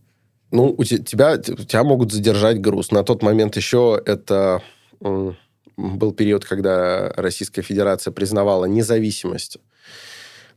Ну, 0.51 0.73
у 0.77 0.83
тебя, 0.83 1.33
у 1.33 1.63
тебя 1.63 1.83
могут 1.83 2.11
задержать 2.13 2.61
груз. 2.61 2.91
На 2.91 3.03
тот 3.03 3.21
момент 3.21 3.57
еще 3.57 4.01
это 4.05 4.61
был 5.01 6.11
период, 6.13 6.45
когда 6.45 7.11
Российская 7.17 7.61
Федерация 7.61 8.11
признавала 8.11 8.65
независимость 8.65 9.57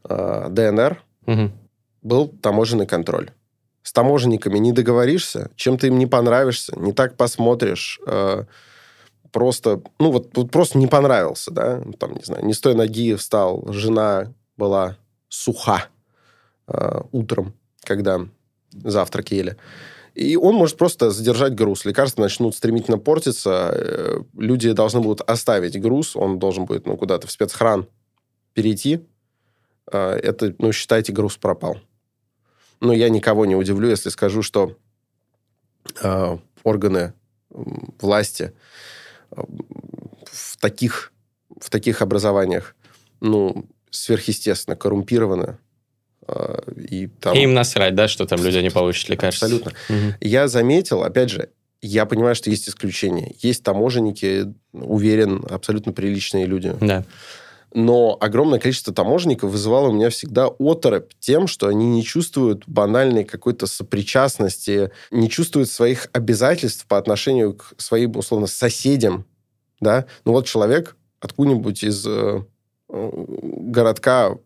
э, 0.08 0.46
ДНР. 0.50 1.02
Угу. 1.26 1.50
Был 2.02 2.28
таможенный 2.28 2.86
контроль. 2.86 3.30
С 3.82 3.92
таможенниками 3.92 4.58
не 4.58 4.72
договоришься, 4.72 5.50
чем 5.56 5.76
ты 5.76 5.88
им 5.88 5.98
не 5.98 6.06
понравишься, 6.06 6.78
не 6.78 6.92
так 6.92 7.16
посмотришь, 7.16 8.00
э, 8.06 8.44
просто, 9.32 9.82
ну 9.98 10.10
вот, 10.10 10.36
вот 10.36 10.50
просто 10.50 10.78
не 10.78 10.86
понравился, 10.86 11.50
да, 11.50 11.82
там, 11.98 12.14
не 12.14 12.22
знаю, 12.22 12.44
не 12.44 12.52
с 12.52 12.60
той 12.60 12.74
ноги 12.74 13.14
встал, 13.14 13.64
жена 13.72 14.32
была 14.60 14.96
суха 15.28 15.86
э, 16.68 17.00
утром, 17.12 17.54
когда 17.82 18.28
завтрак 18.72 19.32
ели. 19.32 19.56
И 20.14 20.36
он 20.36 20.54
может 20.54 20.76
просто 20.76 21.10
задержать 21.10 21.54
груз. 21.54 21.84
Лекарства 21.86 22.22
начнут 22.22 22.54
стремительно 22.54 22.98
портиться, 22.98 23.70
э, 23.72 24.20
люди 24.36 24.72
должны 24.72 25.00
будут 25.00 25.22
оставить 25.22 25.80
груз, 25.80 26.14
он 26.14 26.38
должен 26.38 26.66
будет 26.66 26.86
ну, 26.86 26.96
куда-то 26.96 27.26
в 27.26 27.30
спецхран 27.30 27.86
перейти. 28.52 29.00
Э, 29.90 30.12
это, 30.12 30.54
ну, 30.58 30.72
считайте, 30.72 31.12
груз 31.12 31.36
пропал. 31.36 31.78
Но 32.80 32.92
я 32.92 33.08
никого 33.08 33.46
не 33.46 33.56
удивлю, 33.56 33.88
если 33.88 34.10
скажу, 34.10 34.42
что 34.42 34.76
э, 36.02 36.38
органы 36.64 37.14
власти 37.48 38.52
э, 39.30 39.42
в 40.24 40.56
таких, 40.58 41.12
в 41.60 41.70
таких 41.70 42.02
образованиях, 42.02 42.76
ну, 43.20 43.64
сверхъестественно 43.90 44.76
коррумпированы. 44.76 45.58
Э, 46.26 46.58
и, 46.76 47.06
там... 47.06 47.36
и 47.36 47.42
им 47.42 47.54
насрать, 47.54 47.94
да, 47.94 48.08
что 48.08 48.26
там 48.26 48.42
люди 48.42 48.58
не 48.58 48.70
получат 48.70 49.08
лекарства. 49.08 49.46
Абсолютно. 49.46 49.72
Угу. 49.88 50.14
Я 50.20 50.48
заметил, 50.48 51.02
опять 51.02 51.30
же, 51.30 51.50
я 51.82 52.06
понимаю, 52.06 52.34
что 52.34 52.50
есть 52.50 52.68
исключения. 52.68 53.34
Есть 53.38 53.62
таможенники, 53.62 54.52
уверен, 54.72 55.44
абсолютно 55.48 55.92
приличные 55.92 56.46
люди. 56.46 56.74
Да 56.80 57.04
но 57.72 58.16
огромное 58.20 58.58
количество 58.58 58.92
таможенников 58.92 59.50
вызывало 59.50 59.88
у 59.88 59.92
меня 59.92 60.10
всегда 60.10 60.46
оторопь 60.46 61.12
тем, 61.18 61.46
что 61.46 61.68
они 61.68 61.86
не 61.86 62.02
чувствуют 62.02 62.64
банальной 62.66 63.24
какой-то 63.24 63.66
сопричастности, 63.66 64.90
не 65.10 65.30
чувствуют 65.30 65.70
своих 65.70 66.08
обязательств 66.12 66.86
по 66.86 66.98
отношению 66.98 67.54
к 67.54 67.74
своим, 67.76 68.16
условно, 68.16 68.46
соседям, 68.46 69.24
да. 69.80 70.06
Ну 70.24 70.32
вот 70.32 70.46
человек 70.46 70.96
откуда-нибудь 71.20 71.84
из 71.84 72.04
э, 72.06 72.44
городка 72.90 74.36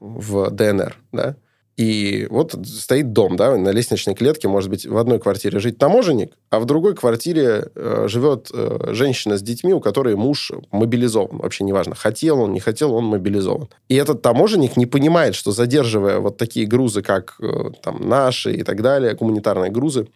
в 0.00 0.50
ДНР, 0.50 0.96
да, 1.12 1.36
и 1.76 2.26
вот 2.30 2.54
стоит 2.66 3.12
дом, 3.12 3.36
да, 3.36 3.56
на 3.56 3.70
лестничной 3.70 4.14
клетке, 4.14 4.46
может 4.46 4.68
быть, 4.68 4.84
в 4.84 4.96
одной 4.98 5.18
квартире 5.18 5.58
жить 5.58 5.78
таможенник, 5.78 6.34
а 6.50 6.60
в 6.60 6.66
другой 6.66 6.94
квартире 6.94 7.70
э, 7.74 8.04
живет 8.08 8.50
э, 8.52 8.90
женщина 8.92 9.38
с 9.38 9.42
детьми, 9.42 9.72
у 9.72 9.80
которой 9.80 10.14
муж 10.14 10.52
мобилизован. 10.70 11.38
Вообще 11.38 11.64
неважно, 11.64 11.94
хотел 11.94 12.40
он, 12.40 12.52
не 12.52 12.60
хотел, 12.60 12.94
он 12.94 13.04
мобилизован. 13.06 13.68
И 13.88 13.94
этот 13.94 14.20
таможенник 14.20 14.76
не 14.76 14.84
понимает, 14.84 15.34
что 15.34 15.50
задерживая 15.50 16.18
вот 16.18 16.36
такие 16.36 16.66
грузы, 16.66 17.00
как 17.00 17.36
э, 17.40 17.70
там 17.82 18.06
наши 18.06 18.52
и 18.52 18.62
так 18.64 18.82
далее, 18.82 19.14
гуманитарные 19.14 19.70
грузы, 19.70 20.08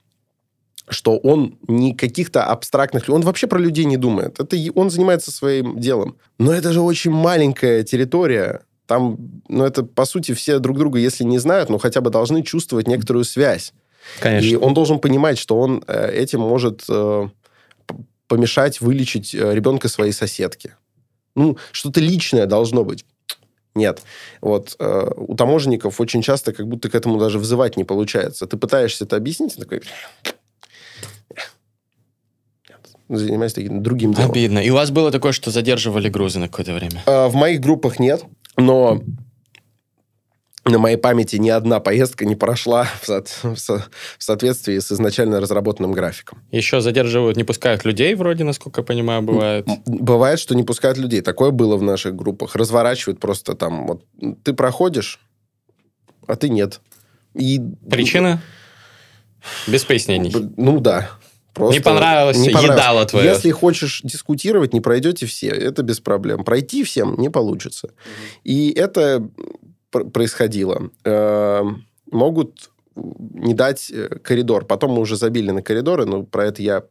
что 0.88 1.16
он 1.16 1.58
не 1.68 1.94
каких-то 1.94 2.44
абстрактных... 2.44 3.08
Он 3.08 3.22
вообще 3.22 3.46
про 3.46 3.58
людей 3.58 3.84
не 3.84 3.96
думает. 3.96 4.38
Это 4.38 4.56
он 4.74 4.90
занимается 4.90 5.32
своим 5.32 5.78
делом. 5.78 6.16
Но 6.38 6.52
это 6.52 6.72
же 6.72 6.80
очень 6.80 7.10
маленькая 7.10 7.82
территория, 7.82 8.62
там, 8.86 9.18
ну, 9.48 9.64
это, 9.64 9.82
по 9.82 10.04
сути, 10.04 10.32
все 10.32 10.58
друг 10.58 10.78
друга, 10.78 10.98
если 10.98 11.24
не 11.24 11.38
знают, 11.38 11.70
но 11.70 11.78
хотя 11.78 12.00
бы 12.00 12.10
должны 12.10 12.42
чувствовать 12.42 12.86
некоторую 12.86 13.24
связь. 13.24 13.72
Конечно. 14.20 14.48
И 14.48 14.54
он 14.54 14.74
должен 14.74 15.00
понимать, 15.00 15.38
что 15.38 15.58
он 15.58 15.82
э, 15.88 16.12
этим 16.12 16.40
может 16.40 16.84
э, 16.88 17.28
помешать 18.28 18.80
вылечить 18.80 19.34
э, 19.34 19.54
ребенка 19.54 19.88
своей 19.88 20.12
соседки. 20.12 20.74
Ну, 21.34 21.58
что-то 21.72 22.00
личное 22.00 22.46
должно 22.46 22.84
быть. 22.84 23.04
Нет. 23.74 24.02
Вот 24.40 24.76
э, 24.78 25.10
у 25.16 25.34
таможенников 25.34 26.00
очень 26.00 26.22
часто 26.22 26.52
как 26.52 26.66
будто 26.66 26.88
к 26.88 26.94
этому 26.94 27.18
даже 27.18 27.38
взывать 27.38 27.76
не 27.76 27.84
получается. 27.84 28.46
Ты 28.46 28.56
пытаешься 28.56 29.04
это 29.04 29.16
объяснить, 29.16 29.56
и 29.56 29.60
такой... 29.60 29.82
Занимаюсь 33.08 33.52
таким 33.52 33.82
другим 33.82 34.12
делом. 34.14 34.30
Обидно. 34.32 34.58
И 34.58 34.70
у 34.70 34.74
вас 34.74 34.90
было 34.90 35.10
такое, 35.12 35.32
что 35.32 35.50
задерживали 35.50 36.08
грузы 36.08 36.38
на 36.40 36.48
какое-то 36.48 36.74
время? 36.74 37.02
Э, 37.06 37.28
в 37.28 37.34
моих 37.34 37.60
группах 37.60 37.98
нет. 38.00 38.24
Но 38.56 39.00
на 40.64 40.78
моей 40.78 40.96
памяти 40.96 41.36
ни 41.36 41.48
одна 41.48 41.78
поездка 41.78 42.24
не 42.24 42.34
прошла 42.34 42.88
в, 43.00 43.06
со- 43.06 43.22
в, 43.44 43.56
со- 43.56 43.86
в 44.18 44.22
соответствии 44.24 44.76
с 44.80 44.90
изначально 44.90 45.38
разработанным 45.40 45.92
графиком. 45.92 46.42
Еще 46.50 46.80
задерживают, 46.80 47.36
не 47.36 47.44
пускают 47.44 47.84
людей, 47.84 48.12
вроде, 48.16 48.42
насколько 48.42 48.80
я 48.80 48.84
понимаю, 48.84 49.22
бывает. 49.22 49.68
Бывает, 49.86 50.40
что 50.40 50.56
не 50.56 50.64
пускают 50.64 50.98
людей. 50.98 51.20
Такое 51.20 51.52
было 51.52 51.76
в 51.76 51.82
наших 51.82 52.16
группах. 52.16 52.56
Разворачивают 52.56 53.20
просто 53.20 53.54
там. 53.54 53.86
Вот 53.86 54.02
ты 54.42 54.52
проходишь, 54.54 55.20
а 56.26 56.34
ты 56.34 56.48
нет. 56.48 56.80
И... 57.34 57.60
Причина? 57.88 58.42
Без 59.68 59.84
пояснений. 59.84 60.34
Ну 60.56 60.80
да. 60.80 61.10
Просто 61.56 61.74
не 61.74 61.80
понравилось, 61.80 62.36
не 62.36 62.50
понравилось. 62.50 62.76
едало 62.76 63.06
твое. 63.06 63.30
Если 63.30 63.50
хочешь 63.50 64.02
дискутировать, 64.04 64.74
не 64.74 64.82
пройдете 64.82 65.24
все. 65.24 65.48
Это 65.48 65.82
без 65.82 66.00
проблем. 66.00 66.44
Пройти 66.44 66.84
всем 66.84 67.18
не 67.18 67.30
получится. 67.30 67.86
Mm-hmm. 67.86 68.40
И 68.44 68.72
это 68.72 69.26
происходило. 70.12 70.90
Э, 71.04 71.62
могут 72.12 72.70
не 72.94 73.54
дать 73.54 73.90
э, 73.90 74.18
коридор. 74.22 74.66
Потом 74.66 74.90
мы 74.90 75.00
уже 75.00 75.16
забили 75.16 75.50
на 75.50 75.62
коридоры, 75.62 76.04
но 76.04 76.24
про 76.24 76.44
это 76.44 76.60
я 76.60 76.84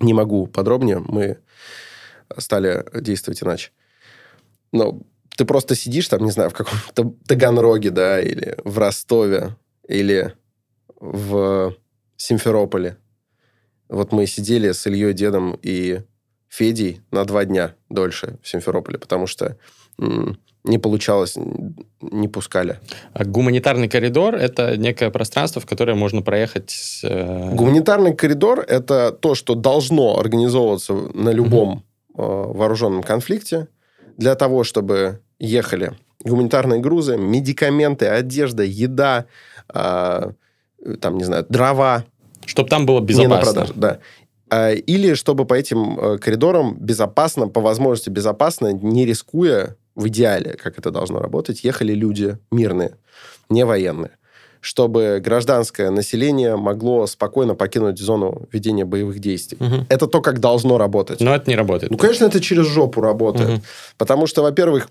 не 0.00 0.14
могу 0.14 0.46
подробнее. 0.46 1.00
Мы 1.06 1.36
стали 2.38 2.82
действовать 2.98 3.42
иначе. 3.42 3.72
Но 4.72 5.02
ты 5.36 5.44
просто 5.44 5.74
сидишь 5.74 6.08
там, 6.08 6.24
не 6.24 6.30
знаю, 6.30 6.48
в 6.48 6.54
каком-то 6.54 7.14
Таганроге, 7.26 7.90
да, 7.90 8.22
или 8.22 8.56
в 8.64 8.78
Ростове, 8.78 9.54
или 9.86 10.32
в 10.98 11.76
Симферополе, 12.16 12.96
вот 13.94 14.12
мы 14.12 14.26
сидели 14.26 14.72
с 14.72 14.86
Ильей 14.86 15.12
Дедом 15.12 15.58
и 15.62 16.00
Федей 16.48 17.00
на 17.10 17.24
два 17.24 17.44
дня 17.44 17.74
дольше 17.88 18.38
в 18.42 18.48
Симферополе, 18.48 18.98
потому 18.98 19.26
что 19.26 19.56
не 20.64 20.78
получалось, 20.78 21.36
не 22.00 22.28
пускали. 22.28 22.78
А 23.12 23.24
гуманитарный 23.24 23.88
коридор– 23.88 24.34
это 24.36 24.76
некое 24.78 25.10
пространство, 25.10 25.60
в 25.60 25.66
которое 25.66 25.94
можно 25.94 26.22
проехать... 26.22 27.00
Э... 27.02 27.54
Гуманитарный 27.54 28.14
коридор– 28.14 28.60
это 28.68 29.12
то, 29.12 29.34
что 29.34 29.54
должно 29.54 30.18
организовываться 30.18 30.94
на 30.94 31.30
любом 31.30 31.84
угу. 32.14 32.22
э, 32.22 32.52
вооруженном 32.54 33.02
конфликте 33.02 33.68
для 34.16 34.34
того, 34.36 34.64
чтобы 34.64 35.20
ехали 35.38 35.92
гуманитарные 36.24 36.80
грузы, 36.80 37.18
медикаменты, 37.18 38.06
одежда, 38.06 38.62
еда, 38.62 39.26
э, 39.72 40.32
там, 41.00 41.18
не 41.18 41.24
знаю, 41.24 41.44
дрова, 41.48 42.04
чтобы 42.46 42.68
там 42.68 42.86
было 42.86 43.00
безопасно. 43.00 43.28
Не 43.28 43.36
на 43.36 43.40
продажу, 43.40 43.72
да. 43.76 43.98
А, 44.50 44.72
или 44.72 45.14
чтобы 45.14 45.44
по 45.44 45.54
этим 45.54 45.98
э, 45.98 46.18
коридорам 46.18 46.76
безопасно, 46.78 47.48
по 47.48 47.60
возможности 47.60 48.10
безопасно, 48.10 48.72
не 48.72 49.06
рискуя 49.06 49.76
в 49.94 50.08
идеале, 50.08 50.52
как 50.62 50.78
это 50.78 50.90
должно 50.90 51.20
работать, 51.20 51.64
ехали 51.64 51.92
люди 51.94 52.38
мирные, 52.50 52.96
не 53.48 53.64
военные 53.64 54.12
чтобы 54.64 55.20
гражданское 55.22 55.90
население 55.90 56.56
могло 56.56 57.06
спокойно 57.06 57.54
покинуть 57.54 57.98
зону 57.98 58.48
ведения 58.50 58.86
боевых 58.86 59.18
действий. 59.18 59.58
Угу. 59.60 59.86
Это 59.90 60.06
то, 60.06 60.22
как 60.22 60.40
должно 60.40 60.78
работать. 60.78 61.20
Но 61.20 61.34
это 61.34 61.50
не 61.50 61.54
работает. 61.54 61.92
Ну, 61.92 61.98
конечно, 61.98 62.24
это 62.24 62.40
через 62.40 62.64
жопу 62.64 63.02
работает. 63.02 63.50
Угу. 63.50 63.60
Потому 63.98 64.26
что, 64.26 64.40
во-первых, 64.40 64.88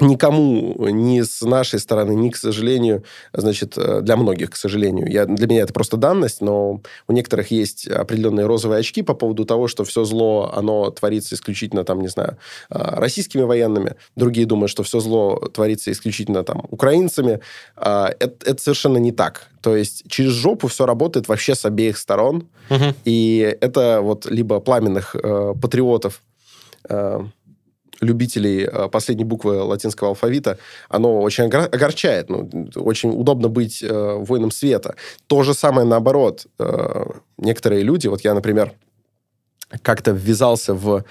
никому 0.00 0.88
ни 0.88 1.22
с 1.22 1.42
нашей 1.42 1.78
стороны, 1.78 2.14
ни, 2.14 2.30
к 2.30 2.36
сожалению, 2.36 3.04
значит, 3.32 3.74
э, 3.76 4.00
для 4.02 4.16
многих, 4.16 4.50
к 4.50 4.56
сожалению, 4.56 5.10
я, 5.10 5.26
для 5.26 5.46
меня 5.46 5.62
это 5.62 5.72
просто 5.72 5.96
данность, 5.96 6.40
но 6.40 6.80
у 7.08 7.12
некоторых 7.12 7.50
есть 7.50 7.86
определенные 7.86 8.46
розовые 8.46 8.80
очки 8.80 9.02
по 9.02 9.14
поводу 9.14 9.44
того, 9.44 9.68
что 9.68 9.84
все 9.84 10.04
зло, 10.04 10.52
оно 10.54 10.90
творится 10.90 11.34
исключительно, 11.34 11.84
там, 11.84 12.00
не 12.00 12.08
знаю, 12.08 12.36
э, 12.70 12.78
российскими 12.78 13.42
военными. 13.42 13.96
Другие 14.16 14.46
думают, 14.46 14.70
что 14.70 14.82
все 14.82 15.00
зло 15.00 15.36
творится 15.52 15.92
исключительно, 15.92 16.42
там, 16.42 16.64
украинцами. 16.70 17.40
А, 17.76 18.12
это, 18.18 18.50
это 18.50 18.62
совершенно 18.62 18.98
не 18.98 19.12
так. 19.12 19.48
То 19.60 19.76
есть 19.76 20.04
через 20.08 20.32
жопу 20.32 20.66
все 20.66 20.86
работает 20.86 21.28
вообще 21.28 21.54
с 21.54 21.64
обеих 21.64 21.96
сторон. 21.96 22.48
Угу. 22.70 22.94
И 23.04 23.56
это 23.60 24.00
вот 24.02 24.26
либо 24.26 24.60
пламенных 24.60 25.14
э, 25.14 25.54
патриотов, 25.60 26.22
э, 26.88 27.20
любителей 28.02 28.64
э, 28.64 28.88
последней 28.88 29.24
буквы 29.24 29.62
латинского 29.62 30.10
алфавита, 30.10 30.58
оно 30.88 31.20
очень 31.20 31.44
огорчает. 31.44 32.28
Ну, 32.28 32.50
очень 32.74 33.10
удобно 33.10 33.48
быть 33.48 33.82
э, 33.82 34.14
воином 34.18 34.50
света. 34.50 34.96
То 35.26 35.42
же 35.42 35.54
самое 35.54 35.86
наоборот. 35.86 36.46
Э, 36.58 37.04
некоторые 37.38 37.82
люди, 37.82 38.08
вот 38.08 38.22
я, 38.22 38.34
например, 38.34 38.72
как-то 39.82 40.10
ввязался 40.10 40.74
в 40.74 41.04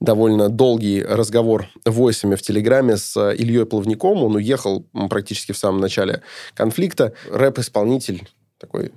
довольно 0.00 0.48
долгий 0.48 1.02
разговор 1.02 1.68
войсами 1.84 2.34
в 2.34 2.42
Телеграме 2.42 2.96
с 2.96 3.16
Ильей 3.16 3.64
Плавником. 3.64 4.24
Он 4.24 4.34
уехал 4.36 4.84
практически 5.08 5.52
в 5.52 5.58
самом 5.58 5.80
начале 5.80 6.22
конфликта. 6.54 7.12
Рэп-исполнитель 7.30 8.28
такой. 8.58 8.90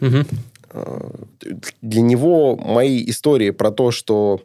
Угу. 0.00 0.24
Для 1.82 2.00
него 2.02 2.56
мои 2.56 3.02
истории 3.10 3.50
про 3.50 3.72
то, 3.72 3.90
что 3.90 4.42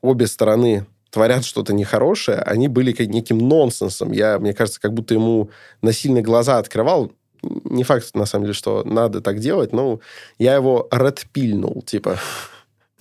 обе 0.00 0.28
стороны 0.28 0.86
творят 1.12 1.44
что-то 1.44 1.74
нехорошее, 1.74 2.38
они 2.38 2.68
были 2.68 2.94
неким 3.04 3.38
нонсенсом. 3.38 4.12
Я, 4.12 4.38
мне 4.38 4.54
кажется, 4.54 4.80
как 4.80 4.94
будто 4.94 5.12
ему 5.12 5.50
насильно 5.82 6.22
глаза 6.22 6.56
открывал. 6.58 7.12
Не 7.42 7.84
факт, 7.84 8.14
на 8.14 8.24
самом 8.24 8.44
деле, 8.44 8.54
что 8.54 8.82
надо 8.84 9.20
так 9.20 9.38
делать, 9.38 9.72
но 9.72 10.00
я 10.38 10.54
его 10.54 10.88
редпильнул, 10.90 11.82
типа. 11.82 12.18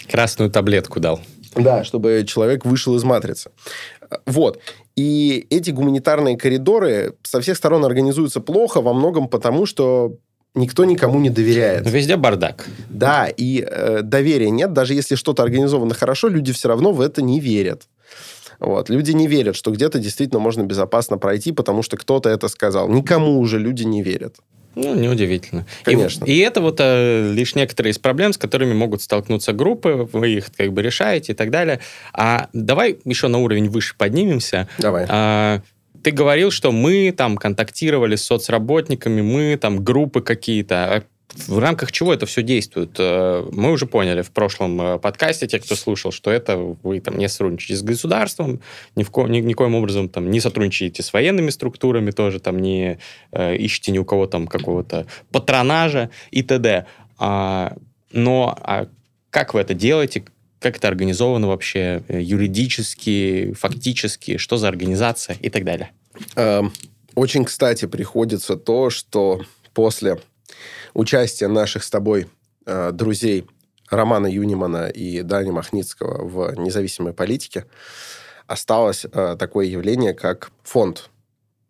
Красную 0.09 0.51
таблетку 0.51 0.99
дал. 0.99 1.21
Да, 1.55 1.85
чтобы 1.85 2.25
человек 2.27 2.65
вышел 2.65 2.95
из 2.97 3.03
матрицы. 3.03 3.51
Вот. 4.25 4.59
И 4.97 5.47
эти 5.49 5.71
гуманитарные 5.71 6.37
коридоры 6.37 7.15
со 7.23 7.39
всех 7.39 7.55
сторон 7.55 7.85
организуются 7.85 8.41
плохо, 8.41 8.81
во 8.81 8.93
многом 8.93 9.29
потому, 9.29 9.65
что 9.65 10.17
никто 10.53 10.83
никому 10.83 11.19
не 11.19 11.29
доверяет. 11.29 11.89
Везде 11.89 12.17
бардак. 12.17 12.67
Да, 12.89 13.27
и 13.29 13.65
э, 13.65 14.01
доверия 14.01 14.49
нет. 14.49 14.73
Даже 14.73 14.95
если 14.95 15.15
что-то 15.15 15.43
организовано 15.43 15.93
хорошо, 15.93 16.27
люди 16.27 16.51
все 16.51 16.67
равно 16.67 16.91
в 16.91 16.99
это 16.99 17.21
не 17.21 17.39
верят. 17.39 17.87
Вот. 18.61 18.89
Люди 18.89 19.11
не 19.11 19.27
верят, 19.27 19.55
что 19.55 19.71
где-то 19.71 19.99
действительно 19.99 20.39
можно 20.39 20.61
безопасно 20.61 21.17
пройти, 21.17 21.51
потому 21.51 21.81
что 21.81 21.97
кто-то 21.97 22.29
это 22.29 22.47
сказал. 22.47 22.87
Никому 22.87 23.39
уже 23.39 23.57
люди 23.57 23.83
не 23.83 24.03
верят. 24.03 24.37
Ну, 24.75 24.95
неудивительно. 24.95 25.65
Конечно. 25.83 26.23
И, 26.25 26.33
и 26.33 26.39
это 26.39 26.61
вот 26.61 26.77
э, 26.79 27.33
лишь 27.33 27.55
некоторые 27.55 27.91
из 27.91 27.99
проблем, 27.99 28.31
с 28.31 28.37
которыми 28.37 28.73
могут 28.73 29.01
столкнуться 29.01 29.51
группы, 29.51 30.07
вы 30.13 30.29
их 30.29 30.51
как 30.55 30.71
бы 30.71 30.81
решаете 30.81 31.33
и 31.33 31.35
так 31.35 31.49
далее. 31.49 31.79
А 32.13 32.47
давай 32.53 32.99
еще 33.03 33.27
на 33.27 33.39
уровень 33.39 33.67
выше 33.67 33.95
поднимемся. 33.97 34.69
Давай. 34.77 35.05
А, 35.09 35.61
ты 36.03 36.11
говорил, 36.11 36.51
что 36.51 36.71
мы 36.71 37.11
там 37.11 37.37
контактировали 37.37 38.15
с 38.15 38.23
соцработниками, 38.23 39.21
мы 39.21 39.57
там 39.59 39.83
группы 39.83 40.21
какие-то. 40.21 41.03
В 41.47 41.59
рамках 41.59 41.91
чего 41.91 42.13
это 42.13 42.25
все 42.25 42.43
действует? 42.43 42.95
Э, 42.99 43.47
мы 43.51 43.71
уже 43.71 43.85
поняли 43.85 44.21
в 44.21 44.31
прошлом 44.31 44.81
э, 44.81 44.99
подкасте, 44.99 45.47
те, 45.47 45.59
кто 45.59 45.75
слушал, 45.75 46.11
что 46.11 46.29
это 46.29 46.57
вы 46.57 46.99
там 46.99 47.17
не 47.17 47.29
сотрудничаете 47.29 47.75
с 47.75 47.83
государством, 47.83 48.61
ни 48.95 49.03
в 49.03 49.11
ко, 49.11 49.27
ни, 49.27 49.39
никоим 49.39 49.75
образом 49.75 50.09
там 50.09 50.29
не 50.29 50.39
сотрудничаете 50.39 51.03
с 51.03 51.13
военными 51.13 51.49
структурами 51.49 52.11
тоже, 52.11 52.39
там 52.39 52.59
не 52.59 52.99
э, 53.31 53.55
ищете 53.55 53.91
ни 53.91 53.97
у 53.97 54.05
кого 54.05 54.27
там 54.27 54.47
какого-то 54.47 55.07
патронажа 55.31 56.09
и 56.31 56.43
т.д. 56.43 56.85
А, 57.17 57.77
но 58.11 58.57
а 58.61 58.87
как 59.29 59.53
вы 59.53 59.61
это 59.61 59.73
делаете? 59.73 60.25
Как 60.59 60.77
это 60.77 60.87
организовано 60.87 61.47
вообще 61.47 62.03
э, 62.07 62.21
юридически, 62.21 63.53
фактически? 63.57 64.37
Что 64.37 64.57
за 64.57 64.67
организация 64.67 65.37
и 65.41 65.49
так 65.49 65.63
далее? 65.63 65.91
Эм, 66.35 66.73
очень, 67.15 67.45
кстати, 67.45 67.85
приходится 67.85 68.57
то, 68.57 68.89
что 68.89 69.41
после 69.73 70.17
участие 70.93 71.49
наших 71.49 71.83
с 71.83 71.89
тобой 71.89 72.27
э, 72.65 72.91
друзей 72.91 73.47
Романа 73.89 74.27
Юнимана 74.27 74.87
и 74.87 75.21
Дани 75.21 75.51
Махницкого 75.51 76.25
в 76.25 76.57
независимой 76.57 77.13
политике 77.13 77.65
осталось 78.47 79.05
э, 79.05 79.35
такое 79.37 79.65
явление, 79.65 80.13
как 80.13 80.51
фонд. 80.63 81.09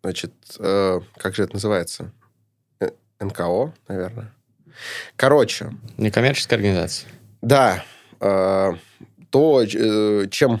Значит, 0.02 0.32
э, 0.58 1.00
как 1.16 1.34
же 1.34 1.44
это 1.44 1.54
называется? 1.54 2.12
Э, 2.80 2.90
НКО, 3.20 3.72
наверное. 3.88 4.32
Короче. 5.16 5.72
Некоммерческая 5.96 6.58
организация. 6.58 7.10
Да. 7.40 7.84
Э, 8.20 8.72
то, 9.30 9.62
э, 9.62 10.26
чем, 10.30 10.60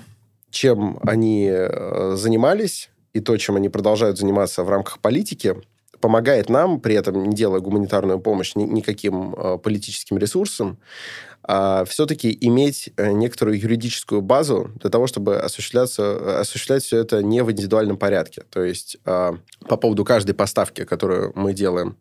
чем 0.50 0.98
они 1.02 1.48
э, 1.50 2.14
занимались, 2.16 2.90
и 3.12 3.20
то, 3.20 3.36
чем 3.36 3.56
они 3.56 3.68
продолжают 3.68 4.18
заниматься 4.18 4.64
в 4.64 4.70
рамках 4.70 4.98
политики, 4.98 5.56
помогает 6.02 6.50
нам, 6.50 6.80
при 6.80 6.96
этом 6.96 7.24
не 7.24 7.34
делая 7.34 7.60
гуманитарную 7.60 8.20
помощь 8.20 8.54
ни, 8.56 8.64
никаким 8.64 9.34
э, 9.34 9.56
политическим 9.56 10.18
ресурсом, 10.18 10.78
а 11.44 11.84
все-таки 11.84 12.36
иметь 12.40 12.92
э, 12.96 13.12
некоторую 13.12 13.58
юридическую 13.58 14.20
базу 14.20 14.72
для 14.80 14.90
того, 14.90 15.06
чтобы 15.06 15.38
осуществляться, 15.38 16.40
осуществлять 16.40 16.82
все 16.82 16.98
это 16.98 17.22
не 17.22 17.42
в 17.42 17.50
индивидуальном 17.50 17.96
порядке. 17.96 18.42
То 18.50 18.62
есть 18.62 18.98
э, 19.06 19.32
по 19.68 19.76
поводу 19.76 20.04
каждой 20.04 20.34
поставки, 20.34 20.84
которую 20.84 21.32
мы 21.36 21.52
делаем, 21.52 21.96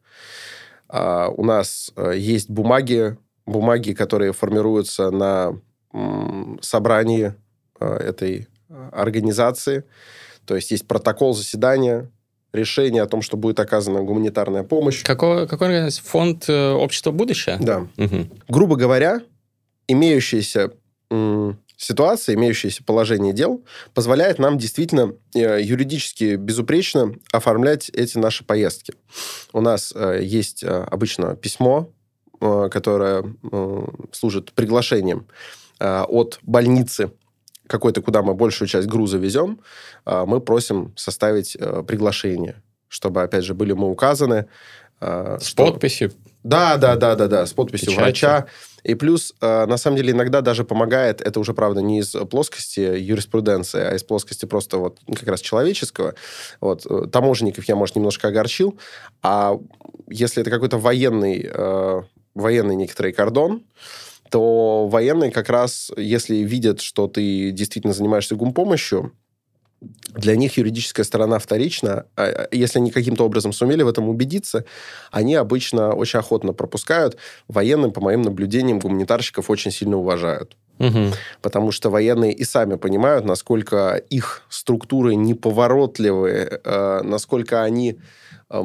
э, 0.89 1.27
у 1.37 1.45
нас 1.45 1.93
э, 1.95 2.13
есть 2.17 2.49
бумаги, 2.49 3.17
бумаги, 3.45 3.93
которые 3.93 4.33
формируются 4.33 5.11
на 5.11 5.59
м, 5.93 6.59
собрании 6.61 7.35
э, 7.79 7.85
этой 7.85 8.47
организации. 8.91 9.83
То 10.45 10.55
есть 10.55 10.71
есть 10.71 10.87
протокол 10.87 11.33
заседания, 11.33 12.09
решение 12.53 13.01
о 13.01 13.07
том, 13.07 13.21
что 13.21 13.37
будет 13.37 13.59
оказана 13.59 14.01
гуманитарная 14.01 14.63
помощь. 14.63 15.03
Какой, 15.03 15.47
какой 15.47 15.89
фонд 15.89 16.45
э, 16.49 16.71
общества 16.71 17.11
будущее? 17.11 17.57
Да. 17.59 17.87
Угу. 17.97 18.27
Грубо 18.49 18.75
говоря, 18.75 19.21
имеющаяся 19.87 20.71
ситуация, 21.75 22.35
имеющееся 22.35 22.85
положение 22.85 23.33
дел 23.33 23.65
позволяет 23.93 24.39
нам 24.39 24.57
действительно 24.57 25.13
э, 25.33 25.61
юридически 25.61 26.35
безупречно 26.35 27.13
оформлять 27.31 27.89
эти 27.89 28.17
наши 28.17 28.43
поездки. 28.43 28.93
У 29.51 29.61
нас 29.61 29.91
э, 29.95 30.19
есть 30.21 30.63
обычно 30.63 31.35
письмо, 31.35 31.89
которое 32.39 33.23
служит 34.11 34.51
приглашением 34.53 35.27
от 35.79 36.39
больницы 36.41 37.11
какой-то, 37.71 38.01
куда 38.01 38.21
мы 38.21 38.33
большую 38.33 38.67
часть 38.67 38.87
груза 38.87 39.17
везем, 39.17 39.59
а, 40.05 40.25
мы 40.25 40.41
просим 40.41 40.93
составить 40.95 41.55
э, 41.55 41.83
приглашение, 41.87 42.61
чтобы, 42.87 43.23
опять 43.23 43.45
же, 43.45 43.53
были 43.53 43.71
мы 43.71 43.89
указаны. 43.89 44.45
А, 44.99 45.37
с 45.39 45.45
что... 45.45 45.65
подписью? 45.65 46.11
Да, 46.43 46.77
да, 46.77 46.95
да, 46.95 47.15
да, 47.15 47.27
да, 47.27 47.45
с 47.45 47.53
подписью 47.53 47.87
Печати. 47.87 48.01
врача. 48.01 48.47
И 48.83 48.95
плюс, 48.95 49.33
а, 49.41 49.65
на 49.67 49.77
самом 49.77 49.97
деле, 49.97 50.11
иногда 50.11 50.41
даже 50.41 50.63
помогает, 50.63 51.21
это 51.21 51.39
уже, 51.39 51.53
правда, 51.53 51.81
не 51.81 51.99
из 51.99 52.11
плоскости 52.29 52.79
юриспруденции, 52.79 53.81
а 53.81 53.95
из 53.95 54.03
плоскости 54.03 54.45
просто 54.45 54.77
вот 54.77 54.99
ну, 55.07 55.13
как 55.13 55.27
раз 55.27 55.39
человеческого. 55.39 56.15
Вот, 56.59 56.85
э, 56.85 57.07
таможенников 57.11 57.65
я, 57.65 57.75
может, 57.75 57.95
немножко 57.95 58.27
огорчил, 58.27 58.77
а 59.21 59.57
если 60.09 60.41
это 60.41 60.49
какой-то 60.51 60.77
военный, 60.77 61.49
э, 61.51 62.01
военный 62.35 62.75
некоторый 62.75 63.13
кордон, 63.13 63.63
то 64.31 64.87
военные 64.87 65.29
как 65.29 65.49
раз, 65.49 65.91
если 65.97 66.37
видят, 66.37 66.79
что 66.79 67.07
ты 67.07 67.51
действительно 67.51 67.93
занимаешься 67.93 68.35
гумпомощью, 68.35 69.11
для 70.13 70.35
них 70.35 70.57
юридическая 70.57 71.03
сторона 71.03 71.39
вторична. 71.39 72.05
А, 72.15 72.23
а 72.23 72.47
если 72.51 72.79
они 72.79 72.91
каким-то 72.91 73.25
образом 73.25 73.51
сумели 73.51 73.83
в 73.83 73.87
этом 73.87 74.09
убедиться, 74.09 74.63
они 75.11 75.35
обычно 75.35 75.93
очень 75.93 76.19
охотно 76.19 76.53
пропускают. 76.53 77.17
Военным, 77.47 77.91
по 77.91 77.99
моим 77.99 78.21
наблюдениям, 78.21 78.79
гуманитарщиков 78.79 79.49
очень 79.49 79.71
сильно 79.71 79.97
уважают. 79.97 80.55
Угу. 80.79 81.13
Потому 81.41 81.71
что 81.71 81.89
военные 81.89 82.31
и 82.31 82.43
сами 82.43 82.75
понимают, 82.75 83.25
насколько 83.25 83.95
их 84.09 84.43
структуры 84.49 85.15
неповоротливые, 85.15 86.61
э, 86.63 87.01
насколько 87.03 87.63
они 87.63 87.99
э, 88.49 88.61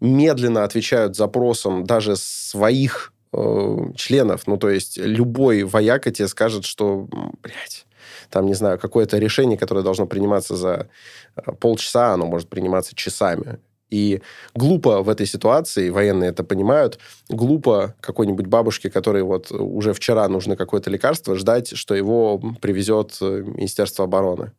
медленно 0.00 0.64
отвечают 0.64 1.16
запросам 1.16 1.84
даже 1.84 2.16
своих 2.16 3.12
Э, 3.38 3.92
членов. 3.96 4.46
Ну, 4.46 4.56
то 4.56 4.70
есть 4.70 4.96
любой 4.96 5.64
вояка 5.64 6.10
тебе 6.10 6.26
скажет, 6.26 6.64
что, 6.64 7.06
блядь, 7.42 7.86
там, 8.30 8.46
не 8.46 8.54
знаю, 8.54 8.78
какое-то 8.78 9.18
решение, 9.18 9.58
которое 9.58 9.82
должно 9.82 10.06
приниматься 10.06 10.56
за 10.56 10.88
э, 11.36 11.52
полчаса, 11.60 12.14
оно 12.14 12.24
может 12.24 12.48
приниматься 12.48 12.94
часами. 12.94 13.58
И 13.90 14.22
глупо 14.54 15.02
в 15.02 15.10
этой 15.10 15.26
ситуации, 15.26 15.90
военные 15.90 16.30
это 16.30 16.44
понимают, 16.44 16.98
глупо 17.28 17.94
какой-нибудь 18.00 18.46
бабушке, 18.46 18.88
которой 18.90 19.22
вот 19.22 19.52
уже 19.52 19.92
вчера 19.92 20.26
нужно 20.28 20.56
какое-то 20.56 20.88
лекарство, 20.88 21.36
ждать, 21.36 21.76
что 21.76 21.94
его 21.94 22.38
привезет 22.62 23.18
э, 23.20 23.42
Министерство 23.44 24.06
обороны. 24.06 24.52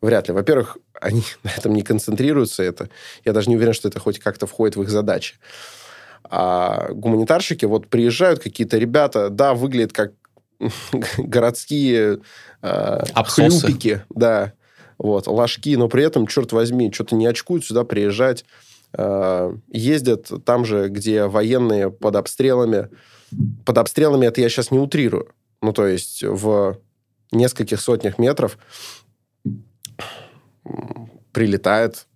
Вряд 0.00 0.28
ли. 0.28 0.34
Во-первых, 0.34 0.78
они 0.98 1.24
на 1.42 1.50
этом 1.50 1.74
не 1.74 1.82
концентрируются. 1.82 2.62
Это, 2.62 2.88
я 3.26 3.34
даже 3.34 3.50
не 3.50 3.56
уверен, 3.56 3.74
что 3.74 3.88
это 3.88 4.00
хоть 4.00 4.18
как-то 4.18 4.46
входит 4.46 4.76
в 4.76 4.82
их 4.82 4.88
задачи. 4.88 5.34
А 6.30 6.88
гуманитарщики, 6.92 7.64
вот 7.64 7.88
приезжают 7.88 8.40
какие-то 8.40 8.78
ребята, 8.78 9.28
да, 9.28 9.54
выглядят 9.54 9.92
как 9.92 10.12
городские 11.18 12.20
э, 12.62 13.04
хлюпики, 13.26 14.02
да, 14.08 14.52
вот, 14.98 15.26
ложки, 15.26 15.76
но 15.76 15.88
при 15.88 16.04
этом, 16.04 16.26
черт 16.26 16.52
возьми, 16.52 16.92
что-то 16.92 17.14
не 17.16 17.26
очкуют 17.26 17.64
сюда 17.64 17.84
приезжать, 17.84 18.44
э, 18.96 19.56
ездят 19.68 20.30
там 20.44 20.64
же, 20.64 20.88
где 20.88 21.26
военные 21.26 21.90
под 21.90 22.16
обстрелами. 22.16 22.88
Под 23.64 23.78
обстрелами 23.78 24.26
это 24.26 24.40
я 24.40 24.48
сейчас 24.48 24.70
не 24.70 24.78
утрирую. 24.78 25.28
Ну, 25.60 25.72
то 25.72 25.86
есть 25.86 26.22
в 26.22 26.78
нескольких 27.32 27.80
сотнях 27.80 28.18
метров 28.18 28.58
прилетает 31.32 32.06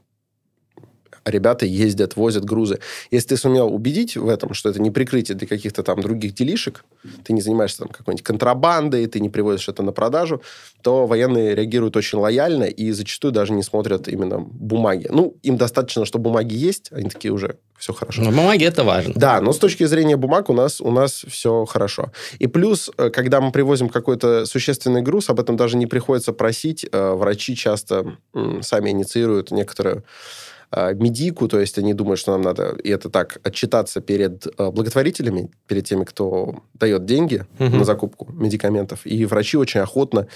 ребята 1.31 1.67
ездят, 1.67 2.17
возят 2.17 2.45
грузы. 2.45 2.79
Если 3.11 3.29
ты 3.29 3.37
сумел 3.37 3.73
убедить 3.73 4.17
в 4.17 4.29
этом, 4.29 4.55
что 4.55 4.69
это 4.69 4.81
не 4.81 4.91
прикрытие 4.91 5.37
для 5.37 5.47
каких-то 5.47 5.83
там 5.83 6.01
других 6.01 6.35
делишек, 6.35 6.85
ты 7.25 7.33
не 7.33 7.41
занимаешься 7.41 7.79
там 7.79 7.88
какой-нибудь 7.88 8.25
контрабандой, 8.25 9.07
ты 9.07 9.21
не 9.21 9.29
привозишь 9.29 9.69
это 9.69 9.83
на 9.83 9.93
продажу, 9.93 10.43
то 10.83 11.07
военные 11.07 11.55
реагируют 11.55 11.97
очень 11.97 12.19
лояльно 12.19 12.64
и 12.64 12.91
зачастую 12.93 13.33
даже 13.33 13.53
не 13.53 13.62
смотрят 13.62 14.09
именно 14.09 14.38
бумаги. 14.38 15.09
Ну, 15.11 15.37
им 15.43 15.57
достаточно, 15.57 16.05
что 16.05 16.19
бумаги 16.19 16.55
есть, 16.55 16.91
они 16.93 17.09
такие 17.09 17.33
уже 17.33 17.57
все 17.79 17.93
хорошо. 17.93 18.23
Но 18.23 18.31
бумаги 18.31 18.64
это 18.64 18.85
важно. 18.85 19.12
Да, 19.14 19.41
но 19.41 19.53
с 19.53 19.59
точки 19.59 19.85
зрения 19.85 20.17
бумаг 20.17 20.51
у 20.51 20.53
нас, 20.53 20.81
у 20.81 20.91
нас 20.91 21.25
все 21.29 21.64
хорошо. 21.64 22.11
И 22.38 22.47
плюс, 22.47 22.91
э, 22.99 23.11
когда 23.11 23.41
мы 23.41 23.53
привозим 23.53 23.88
какой-то 23.88 24.47
существенный 24.47 25.03
груз, 25.03 25.31
об 25.31 25.41
этом 25.41 25.57
даже 25.57 25.77
не 25.77 25.87
приходится 25.87 26.33
просить. 26.33 26.87
Э, 26.91 27.12
врачи 27.12 27.55
часто 27.55 28.17
сами 28.62 28.91
инициируют 28.91 29.51
некоторую 29.51 29.99
а, 29.99 30.58
медику, 30.72 31.48
то 31.48 31.59
есть 31.59 31.78
они 31.78 31.94
думают, 31.94 32.20
что 32.20 32.33
нам 32.33 32.42
надо, 32.42 32.76
и 32.85 32.90
это 32.90 33.09
так, 33.09 33.38
отчитаться 33.42 34.00
перед 34.00 34.46
а, 34.59 34.70
благотворителями, 34.70 35.50
перед 35.66 35.87
теми, 35.87 36.04
кто 36.04 36.62
дает 36.74 37.07
деньги 37.07 37.46
угу. 37.59 37.76
на 37.76 37.85
закупку 37.85 38.31
медикаментов. 38.33 39.07
И 39.07 39.24
врачи 39.24 39.57
очень 39.57 39.81
охотно, 39.81 40.28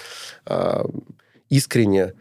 а, 0.45 0.85
искренне 1.49 2.13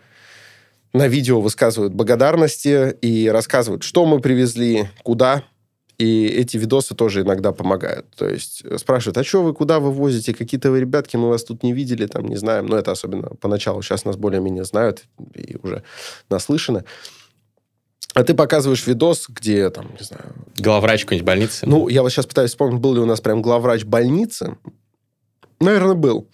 на 0.93 1.09
видео 1.09 1.41
высказывают 1.41 1.95
благодарности 1.95 2.95
и 3.01 3.29
рассказывают, 3.29 3.83
что 3.83 4.05
мы 4.05 4.21
привезли, 4.21 4.91
куда, 5.03 5.43
И 5.99 6.27
эти 6.27 6.57
видосы 6.57 6.95
тоже 6.95 7.21
иногда 7.21 7.53
помогают. 7.53 8.07
То 8.17 8.29
есть 8.29 8.63
э, 8.65 8.79
спрашивают, 8.79 9.19
а 9.19 9.25
что 9.25 9.43
вы, 9.43 9.55
куда 9.55 9.79
вы 9.79 9.93
возите? 9.93 10.35
Какие-то 10.35 10.71
вы 10.71 10.81
ребятки, 10.81 11.17
мы 11.17 11.29
вас 11.29 11.45
тут 11.45 11.63
не 11.63 11.73
видели, 11.73 12.07
там, 12.07 12.27
не 12.27 12.37
знаем. 12.37 12.67
Но 12.67 12.77
это 12.77 12.91
особенно 12.91 13.29
поначалу. 13.41 13.83
Сейчас 13.83 14.05
нас 14.05 14.17
более-менее 14.17 14.65
знают 14.65 15.05
и 15.35 15.57
уже 15.63 15.83
наслышаны. 16.29 16.85
А 18.15 18.25
ты 18.25 18.35
показываешь 18.35 18.87
видос, 18.87 19.27
где 19.29 19.71
там, 19.71 19.91
не 19.99 20.05
знаю... 20.05 20.35
Главврач 20.59 21.03
какой-нибудь 21.03 21.27
больницы? 21.27 21.67
Ну, 21.67 21.89
я 21.89 22.03
вот 22.03 22.11
сейчас 22.11 22.27
пытаюсь 22.27 22.51
вспомнить, 22.51 22.81
был 22.81 22.95
ли 22.95 23.01
у 23.01 23.07
нас 23.07 23.21
прям 23.21 23.41
главврач 23.41 23.85
больницы. 23.85 24.59
Наверное, 25.61 25.95
был. 25.95 26.29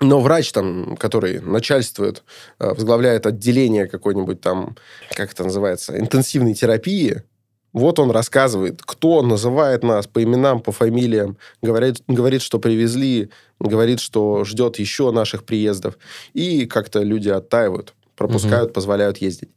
Но 0.00 0.20
врач 0.20 0.52
там, 0.52 0.96
который 0.96 1.40
начальствует, 1.40 2.22
э, 2.58 2.68
возглавляет 2.68 3.26
отделение 3.26 3.86
какой-нибудь 3.86 4.40
там, 4.40 4.76
как 5.10 5.32
это 5.32 5.44
называется, 5.44 5.98
интенсивной 5.98 6.54
терапии, 6.54 7.22
вот 7.72 7.98
он 7.98 8.12
рассказывает, 8.12 8.82
кто 8.82 9.20
называет 9.22 9.82
нас 9.82 10.06
по 10.06 10.22
именам, 10.22 10.60
по 10.60 10.70
фамилиям, 10.70 11.36
говорит, 11.60 12.02
говорит, 12.06 12.40
что 12.40 12.60
привезли, 12.60 13.30
говорит, 13.58 13.98
что 13.98 14.44
ждет 14.44 14.78
еще 14.78 15.10
наших 15.10 15.44
приездов. 15.44 15.98
И 16.34 16.66
как-то 16.66 17.02
люди 17.02 17.30
оттаивают, 17.30 17.94
пропускают, 18.14 18.66
угу. 18.66 18.74
позволяют 18.74 19.18
ездить. 19.18 19.50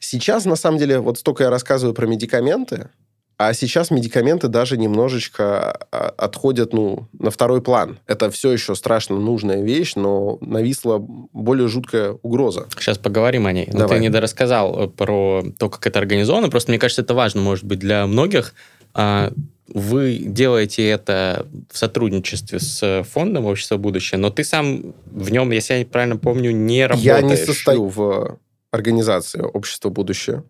Сейчас, 0.00 0.46
на 0.46 0.56
самом 0.56 0.78
деле, 0.78 0.98
вот 0.98 1.18
столько 1.18 1.44
я 1.44 1.50
рассказываю 1.50 1.94
про 1.94 2.06
медикаменты, 2.06 2.88
а 3.36 3.54
сейчас 3.54 3.90
медикаменты 3.90 4.48
даже 4.48 4.76
немножечко 4.76 5.86
а, 5.90 6.14
отходят 6.18 6.74
ну, 6.74 7.08
на 7.18 7.30
второй 7.30 7.62
план. 7.62 7.98
Это 8.06 8.30
все 8.30 8.52
еще 8.52 8.74
страшно 8.74 9.18
нужная 9.18 9.62
вещь, 9.62 9.94
но 9.96 10.36
нависла 10.42 10.98
более 10.98 11.66
жуткая 11.68 12.18
угроза. 12.22 12.66
Сейчас 12.78 12.98
поговорим 12.98 13.46
о 13.46 13.52
ней. 13.52 13.66
Но 13.72 13.88
ты 13.88 13.98
не 13.98 14.10
дорассказал 14.10 14.84
э, 14.84 14.88
про 14.88 15.42
то, 15.58 15.70
как 15.70 15.86
это 15.86 15.98
организовано. 15.98 16.50
Просто 16.50 16.70
мне 16.70 16.78
кажется, 16.78 17.00
это 17.00 17.14
важно, 17.14 17.40
может 17.40 17.64
быть, 17.64 17.78
для 17.78 18.06
многих. 18.06 18.52
А, 18.92 19.32
вы 19.68 20.18
делаете 20.18 20.86
это 20.86 21.46
в 21.72 21.78
сотрудничестве 21.78 22.58
с 22.58 23.04
фондом 23.10 23.46
«Общество 23.46 23.78
будущее», 23.78 24.18
но 24.18 24.28
ты 24.28 24.44
сам 24.44 24.92
в 25.06 25.32
нем, 25.32 25.50
если 25.50 25.74
я 25.74 25.86
правильно 25.86 26.18
помню, 26.18 26.50
не 26.50 26.86
работаешь. 26.86 27.06
Я 27.06 27.22
не 27.22 27.36
состою 27.36 27.86
в 27.88 28.38
организации 28.70 29.40
«Общество 29.40 29.90
будущее» 29.90 30.44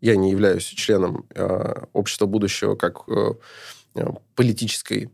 я 0.00 0.16
не 0.16 0.30
являюсь 0.30 0.64
членом 0.64 1.26
э, 1.34 1.84
общества 1.92 2.26
будущего 2.26 2.74
как 2.76 3.08
э, 3.08 3.34
э, 3.94 4.06
политической 4.34 5.10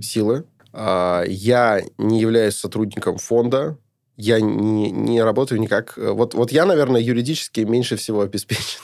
силы. 0.00 0.46
Э, 0.72 1.24
я 1.26 1.82
не 1.98 2.20
являюсь 2.20 2.56
сотрудником 2.56 3.18
фонда 3.18 3.76
я 4.16 4.40
не, 4.40 4.90
не 4.90 5.22
работаю 5.22 5.60
никак. 5.60 5.94
Вот, 5.96 6.34
вот 6.34 6.52
я, 6.52 6.66
наверное, 6.66 7.00
юридически 7.00 7.60
меньше 7.60 7.96
всего 7.96 8.20
обеспечен. 8.20 8.80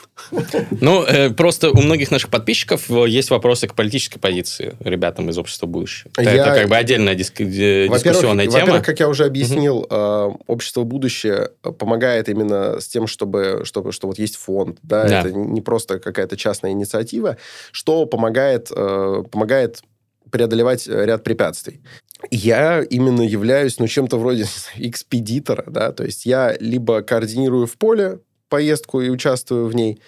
Ну, 0.81 1.03
э, 1.03 1.29
просто 1.29 1.71
у 1.71 1.81
многих 1.81 2.11
наших 2.11 2.29
подписчиков 2.29 2.91
э, 2.91 3.07
есть 3.07 3.29
вопросы 3.29 3.67
к 3.67 3.73
политической 3.73 4.19
позиции 4.19 4.75
ребятам 4.79 5.29
из 5.29 5.37
общества 5.37 5.67
будущего. 5.67 6.11
Я... 6.17 6.33
Это 6.33 6.53
как 6.53 6.69
бы 6.69 6.75
отдельная 6.75 7.15
диск... 7.15 7.39
Э, 7.39 7.87
дискуссионная 7.87 8.45
тема. 8.47 8.59
Во-первых, 8.59 8.85
как 8.85 8.99
я 8.99 9.07
уже 9.07 9.25
объяснил, 9.25 9.79
угу. 9.79 10.41
общество 10.47 10.83
будущее 10.83 11.51
помогает 11.61 12.27
именно 12.27 12.79
с 12.79 12.87
тем, 12.87 13.07
чтобы, 13.07 13.61
чтобы 13.63 13.93
что 13.93 14.07
вот 14.07 14.19
есть 14.19 14.35
фонд, 14.35 14.79
да, 14.83 15.07
да. 15.07 15.19
это 15.21 15.31
не 15.31 15.61
просто 15.61 15.99
какая-то 15.99 16.35
частная 16.35 16.71
инициатива, 16.71 17.37
что 17.71 18.05
помогает, 18.05 18.69
помогает 18.69 19.81
преодолевать 20.29 20.87
ряд 20.87 21.23
препятствий 21.23 21.81
я 22.29 22.83
именно 22.83 23.21
являюсь, 23.21 23.79
ну, 23.79 23.87
чем-то 23.87 24.17
вроде 24.17 24.45
экспедитора, 24.75 25.63
да, 25.67 25.91
то 25.91 26.03
есть 26.03 26.25
я 26.25 26.55
либо 26.59 27.01
координирую 27.01 27.67
в 27.67 27.77
поле 27.77 28.19
поездку 28.49 29.01
и 29.01 29.09
участвую 29.09 29.67
в 29.67 29.75
ней, 29.75 30.01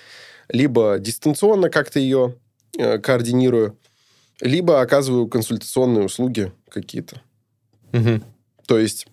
либо 0.50 0.98
дистанционно 1.00 1.70
как-то 1.70 2.00
ее 2.00 2.36
э, 2.78 3.00
координирую, 3.00 3.78
либо 4.42 4.82
оказываю 4.82 5.28
консультационные 5.28 6.06
услуги 6.06 6.52
какие-то. 6.70 7.22
Угу. 7.94 8.22
То 8.68 8.78
есть 8.78 9.08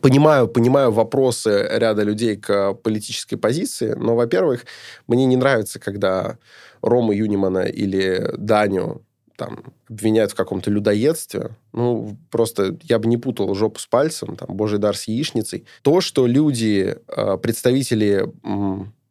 понимаю, 0.00 0.46
понимаю 0.46 0.92
вопросы 0.92 1.66
ряда 1.70 2.02
людей 2.02 2.36
к 2.36 2.74
политической 2.74 3.36
позиции, 3.36 3.94
но, 3.96 4.14
во-первых, 4.14 4.64
мне 5.06 5.26
не 5.26 5.36
нравится, 5.36 5.80
когда 5.80 6.38
Рома 6.82 7.14
Юнимана 7.14 7.64
или 7.64 8.30
Даню 8.36 9.04
там, 9.40 9.72
обвиняют 9.88 10.32
в 10.32 10.34
каком-то 10.34 10.70
людоедстве, 10.70 11.56
ну, 11.72 12.18
просто 12.30 12.76
я 12.82 12.98
бы 12.98 13.08
не 13.08 13.16
путал 13.16 13.54
жопу 13.54 13.80
с 13.80 13.86
пальцем, 13.86 14.36
там, 14.36 14.54
божий 14.54 14.78
дар 14.78 14.94
с 14.94 15.08
яичницей. 15.08 15.64
То, 15.80 16.02
что 16.02 16.26
люди, 16.26 16.98
а, 17.08 17.38
представители 17.38 18.30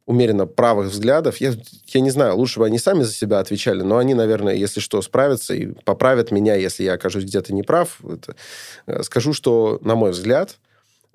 умеренно 0.05 0.45
правых 0.45 0.91
взглядов, 0.91 1.37
я, 1.37 1.53
я 1.87 2.01
не 2.01 2.11
знаю, 2.11 2.35
лучше 2.35 2.59
бы 2.59 2.67
они 2.67 2.77
сами 2.77 3.01
за 3.01 3.11
себя 3.11 3.39
отвечали, 3.39 3.81
но 3.81 3.97
они, 3.97 4.13
наверное, 4.13 4.53
если 4.53 4.79
что, 4.79 5.01
справятся 5.01 5.55
и 5.55 5.73
поправят 5.83 6.29
меня, 6.29 6.53
если 6.53 6.83
я 6.83 6.93
окажусь 6.93 7.23
где-то 7.23 7.51
неправ. 7.51 7.99
Это, 8.05 8.35
э, 8.85 9.01
скажу, 9.01 9.33
что, 9.33 9.79
на 9.81 9.95
мой 9.95 10.11
взгляд, 10.11 10.59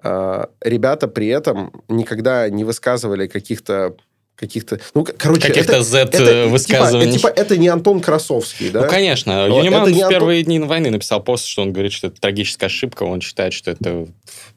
а, 0.03 0.51
ребята 0.61 1.07
при 1.07 1.29
этом 1.29 1.73
никогда 1.89 2.51
не 2.51 2.65
высказывали 2.65 3.29
каких-то 3.29 3.97
каких-то... 4.37 4.81
Ну, 4.95 5.07
короче, 5.17 5.49
Каких-то 5.49 5.83
Z-высказываний. 5.83 7.13
Типа, 7.13 7.31
типа, 7.31 7.41
это 7.41 7.57
не 7.57 7.69
Антон 7.69 8.01
Красовский, 8.01 8.71
да? 8.71 8.83
Ну, 8.83 8.89
конечно. 8.89 9.47
Но 9.49 9.59
Юниман 9.61 9.93
в 9.93 10.09
первые 10.09 10.41
Антон... 10.41 10.45
дни 10.45 10.59
войны 10.61 10.91
написал 10.91 11.23
пост, 11.23 11.47
что 11.47 11.63
он 11.63 11.73
говорит, 11.73 11.93
что 11.93 12.09
это 12.09 12.21
трагическая 12.21 12.67
ошибка, 12.67 13.05
он 13.05 13.21
считает, 13.21 13.53
что 13.53 13.71
это 13.71 14.09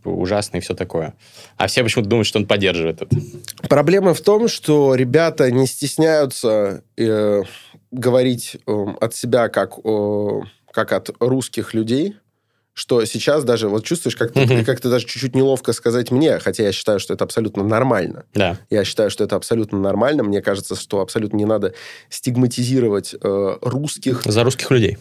ужасно 0.03 0.57
и 0.57 0.59
все 0.59 0.73
такое. 0.73 1.13
А 1.57 1.67
все 1.67 1.83
почему-то 1.83 2.09
думают, 2.09 2.27
что 2.27 2.39
он 2.39 2.45
поддерживает 2.45 3.01
это. 3.01 3.15
Проблема 3.69 4.13
в 4.13 4.21
том, 4.21 4.47
что 4.47 4.95
ребята 4.95 5.51
не 5.51 5.67
стесняются 5.67 6.83
э, 6.97 7.43
говорить 7.91 8.57
э, 8.65 8.85
от 8.99 9.15
себя 9.15 9.49
как, 9.49 9.77
э, 9.83 10.29
как 10.71 10.91
от 10.91 11.09
русских 11.19 11.73
людей, 11.73 12.15
что 12.77 13.03
сейчас 13.05 13.43
даже, 13.43 13.69
вот 13.69 13.83
чувствуешь, 13.83 14.15
как 14.15 14.33
ты, 14.33 14.41
mm-hmm. 14.41 14.63
как 14.63 14.79
ты 14.79 14.87
даже 14.87 15.03
чуть-чуть 15.07 15.33
неловко 15.33 15.73
сказать 15.73 16.11
мне, 16.11 16.37
хотя 16.37 16.61
я 16.61 16.71
считаю, 16.71 16.99
что 16.99 17.11
это 17.11 17.23
абсолютно 17.23 17.63
нормально. 17.63 18.25
Да. 18.35 18.59
Я 18.69 18.85
считаю, 18.85 19.09
что 19.09 19.23
это 19.23 19.35
абсолютно 19.35 19.79
нормально. 19.79 20.21
Мне 20.21 20.43
кажется, 20.43 20.75
что 20.75 21.01
абсолютно 21.01 21.37
не 21.37 21.45
надо 21.45 21.73
стигматизировать 22.11 23.15
э, 23.19 23.57
русских. 23.61 24.21
За 24.25 24.43
русских 24.43 24.69
людей. 24.69 24.99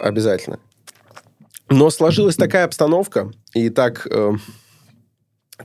Обязательно. 0.00 0.58
Но 1.68 1.90
сложилась 1.90 2.36
такая 2.36 2.64
обстановка 2.64 3.30
и 3.52 3.68
так, 3.68 4.06
э, 4.10 4.32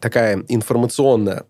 такая 0.02 0.44
информационная 0.50 1.46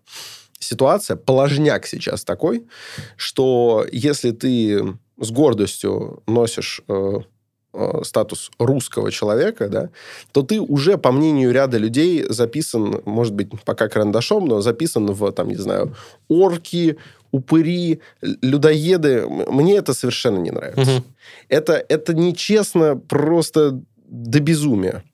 ситуация, 0.60 1.16
положняк 1.16 1.88
сейчас 1.88 2.22
такой, 2.22 2.68
что 3.16 3.84
если 3.90 4.30
ты 4.30 4.96
с 5.20 5.30
гордостью 5.32 6.22
носишь... 6.28 6.82
Э, 6.86 7.18
статус 8.02 8.50
русского 8.58 9.10
человека, 9.10 9.68
да, 9.68 9.90
то 10.32 10.42
ты 10.42 10.60
уже, 10.60 10.98
по 10.98 11.12
мнению 11.12 11.52
ряда 11.52 11.78
людей, 11.78 12.24
записан, 12.28 13.02
может 13.04 13.34
быть, 13.34 13.48
пока 13.64 13.88
карандашом, 13.88 14.46
но 14.46 14.60
записан 14.60 15.06
в, 15.06 15.32
там, 15.32 15.48
не 15.48 15.56
знаю, 15.56 15.94
орки, 16.28 16.96
упыри, 17.30 18.00
людоеды. 18.20 19.26
Мне 19.26 19.76
это 19.76 19.92
совершенно 19.92 20.38
не 20.38 20.50
нравится. 20.50 20.96
Угу. 20.96 21.04
Это, 21.48 21.84
это 21.88 22.14
нечестно 22.14 22.96
просто 22.96 23.80
до 24.06 24.40
безумия. 24.40 25.04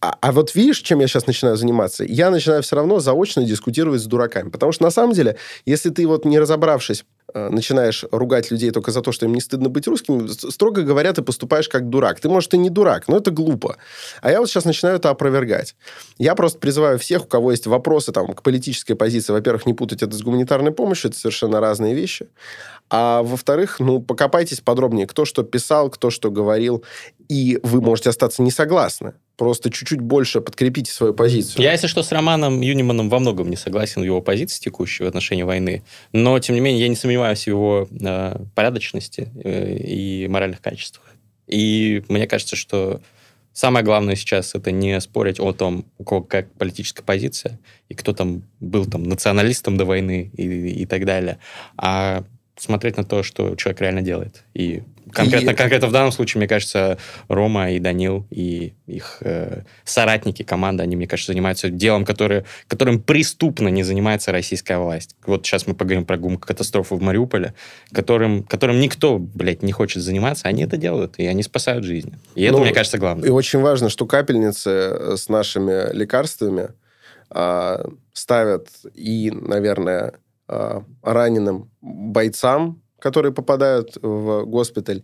А, 0.00 0.16
а 0.20 0.32
вот 0.32 0.54
видишь, 0.54 0.78
чем 0.78 1.00
я 1.00 1.08
сейчас 1.08 1.26
начинаю 1.26 1.56
заниматься? 1.56 2.04
Я 2.04 2.30
начинаю 2.30 2.62
все 2.62 2.76
равно 2.76 3.00
заочно 3.00 3.44
дискутировать 3.44 4.00
с 4.00 4.06
дураками. 4.06 4.50
Потому 4.50 4.72
что, 4.72 4.84
на 4.84 4.90
самом 4.90 5.14
деле, 5.14 5.36
если 5.64 5.90
ты 5.90 6.06
вот 6.06 6.24
не 6.24 6.38
разобравшись 6.38 7.04
Э, 7.04 7.11
начинаешь 7.34 8.04
ругать 8.10 8.50
людей 8.50 8.70
только 8.70 8.90
за 8.90 9.00
то, 9.00 9.12
что 9.12 9.26
им 9.26 9.34
не 9.34 9.40
стыдно 9.40 9.68
быть 9.68 9.86
русскими, 9.86 10.28
строго 10.28 10.82
говоря, 10.82 11.12
ты 11.12 11.22
поступаешь 11.22 11.68
как 11.68 11.88
дурак. 11.88 12.20
Ты, 12.20 12.28
может, 12.28 12.52
и 12.54 12.58
не 12.58 12.70
дурак, 12.70 13.08
но 13.08 13.16
это 13.16 13.30
глупо. 13.30 13.76
А 14.20 14.30
я 14.30 14.40
вот 14.40 14.48
сейчас 14.48 14.64
начинаю 14.64 14.96
это 14.96 15.10
опровергать. 15.10 15.74
Я 16.18 16.34
просто 16.34 16.58
призываю 16.58 16.98
всех, 16.98 17.24
у 17.24 17.26
кого 17.26 17.50
есть 17.50 17.66
вопросы 17.66 18.12
там, 18.12 18.34
к 18.34 18.42
политической 18.42 18.94
позиции, 18.94 19.32
во-первых, 19.32 19.66
не 19.66 19.74
путать 19.74 20.02
это 20.02 20.16
с 20.16 20.22
гуманитарной 20.22 20.72
помощью, 20.72 21.10
это 21.10 21.18
совершенно 21.18 21.60
разные 21.60 21.94
вещи. 21.94 22.28
А 22.94 23.22
во-вторых, 23.22 23.80
ну, 23.80 24.02
покопайтесь 24.02 24.60
подробнее, 24.60 25.06
кто 25.06 25.24
что 25.24 25.44
писал, 25.44 25.88
кто 25.88 26.10
что 26.10 26.30
говорил, 26.30 26.84
и 27.26 27.58
вы 27.62 27.80
можете 27.80 28.10
остаться 28.10 28.42
не 28.42 28.50
согласны. 28.50 29.14
Просто 29.38 29.70
чуть-чуть 29.70 30.02
больше 30.02 30.42
подкрепите 30.42 30.92
свою 30.92 31.14
позицию. 31.14 31.62
Я, 31.64 31.72
если 31.72 31.86
что, 31.86 32.02
с 32.02 32.12
Романом 32.12 32.60
Юниманом 32.60 33.08
во 33.08 33.18
многом 33.18 33.48
не 33.48 33.56
согласен 33.56 34.02
в 34.02 34.04
его 34.04 34.20
позиции 34.20 34.60
текущей 34.60 35.04
в 35.04 35.06
отношении 35.06 35.42
войны. 35.42 35.82
Но, 36.12 36.38
тем 36.38 36.54
не 36.54 36.60
менее, 36.60 36.82
я 36.82 36.88
не 36.88 36.94
сомневаюсь 36.94 37.44
в 37.44 37.46
его 37.46 37.88
э, 37.90 38.36
порядочности 38.54 39.32
э, 39.42 39.74
и 39.78 40.28
моральных 40.28 40.60
качествах. 40.60 41.06
И 41.46 42.04
мне 42.08 42.26
кажется, 42.26 42.56
что 42.56 43.00
самое 43.54 43.86
главное 43.86 44.16
сейчас 44.16 44.54
это 44.54 44.70
не 44.70 45.00
спорить 45.00 45.40
о 45.40 45.54
том, 45.54 45.86
у 45.96 46.04
кого 46.04 46.20
как 46.20 46.52
политическая 46.52 47.02
позиция, 47.02 47.58
и 47.88 47.94
кто 47.94 48.12
там 48.12 48.42
был 48.60 48.84
там 48.84 49.04
националистом 49.04 49.78
до 49.78 49.86
войны 49.86 50.30
и, 50.36 50.82
и 50.82 50.84
так 50.84 51.06
далее, 51.06 51.38
а 51.78 52.24
смотреть 52.56 52.96
на 52.96 53.04
то, 53.04 53.22
что 53.22 53.56
человек 53.56 53.80
реально 53.80 54.02
делает, 54.02 54.44
и 54.54 54.82
Конкретно, 55.10 55.50
И- 55.50 55.54
конкретно 55.54 55.88
в 55.88 55.92
данном 55.92 56.12
случае, 56.12 56.38
мне 56.38 56.48
кажется, 56.48 56.96
Рома 57.28 57.70
и 57.72 57.78
Данил 57.78 58.26
и 58.30 58.74
их 58.86 59.18
э, 59.20 59.62
соратники, 59.84 60.42
команда, 60.42 60.84
они, 60.84 60.96
мне 60.96 61.06
кажется, 61.06 61.32
занимаются 61.32 61.68
делом, 61.68 62.04
которое, 62.04 62.44
которым 62.66 63.00
преступно 63.00 63.68
не 63.68 63.82
занимается 63.82 64.32
российская 64.32 64.78
власть. 64.78 65.16
Вот 65.26 65.44
сейчас 65.44 65.66
мы 65.66 65.74
поговорим 65.74 66.06
про 66.06 66.16
гум-катастрофу 66.16 66.96
в 66.96 67.02
Мариуполе, 67.02 67.54
которым, 67.92 68.42
которым 68.42 68.80
никто, 68.80 69.18
блядь, 69.18 69.62
не 69.62 69.72
хочет 69.72 70.02
заниматься, 70.02 70.48
они 70.48 70.62
это 70.62 70.76
делают, 70.76 71.18
и 71.18 71.26
они 71.26 71.42
спасают 71.42 71.84
жизни. 71.84 72.18
И 72.34 72.44
это, 72.44 72.54
Ну, 72.56 72.64
мне 72.64 72.72
кажется, 72.72 72.98
главное. 72.98 73.28
И 73.28 73.30
очень 73.30 73.60
важно, 73.60 73.90
что 73.90 74.06
капельницы 74.06 74.70
э, 74.70 75.16
с 75.16 75.28
нашими 75.28 75.92
лекарствами 75.94 76.68
а, 77.34 77.84
ставят 78.12 78.68
и, 78.94 79.30
наверное, 79.30 80.14
раненым 81.02 81.70
бойцам, 81.80 82.82
которые 82.98 83.32
попадают 83.32 83.96
в 84.00 84.44
госпиталь, 84.44 85.02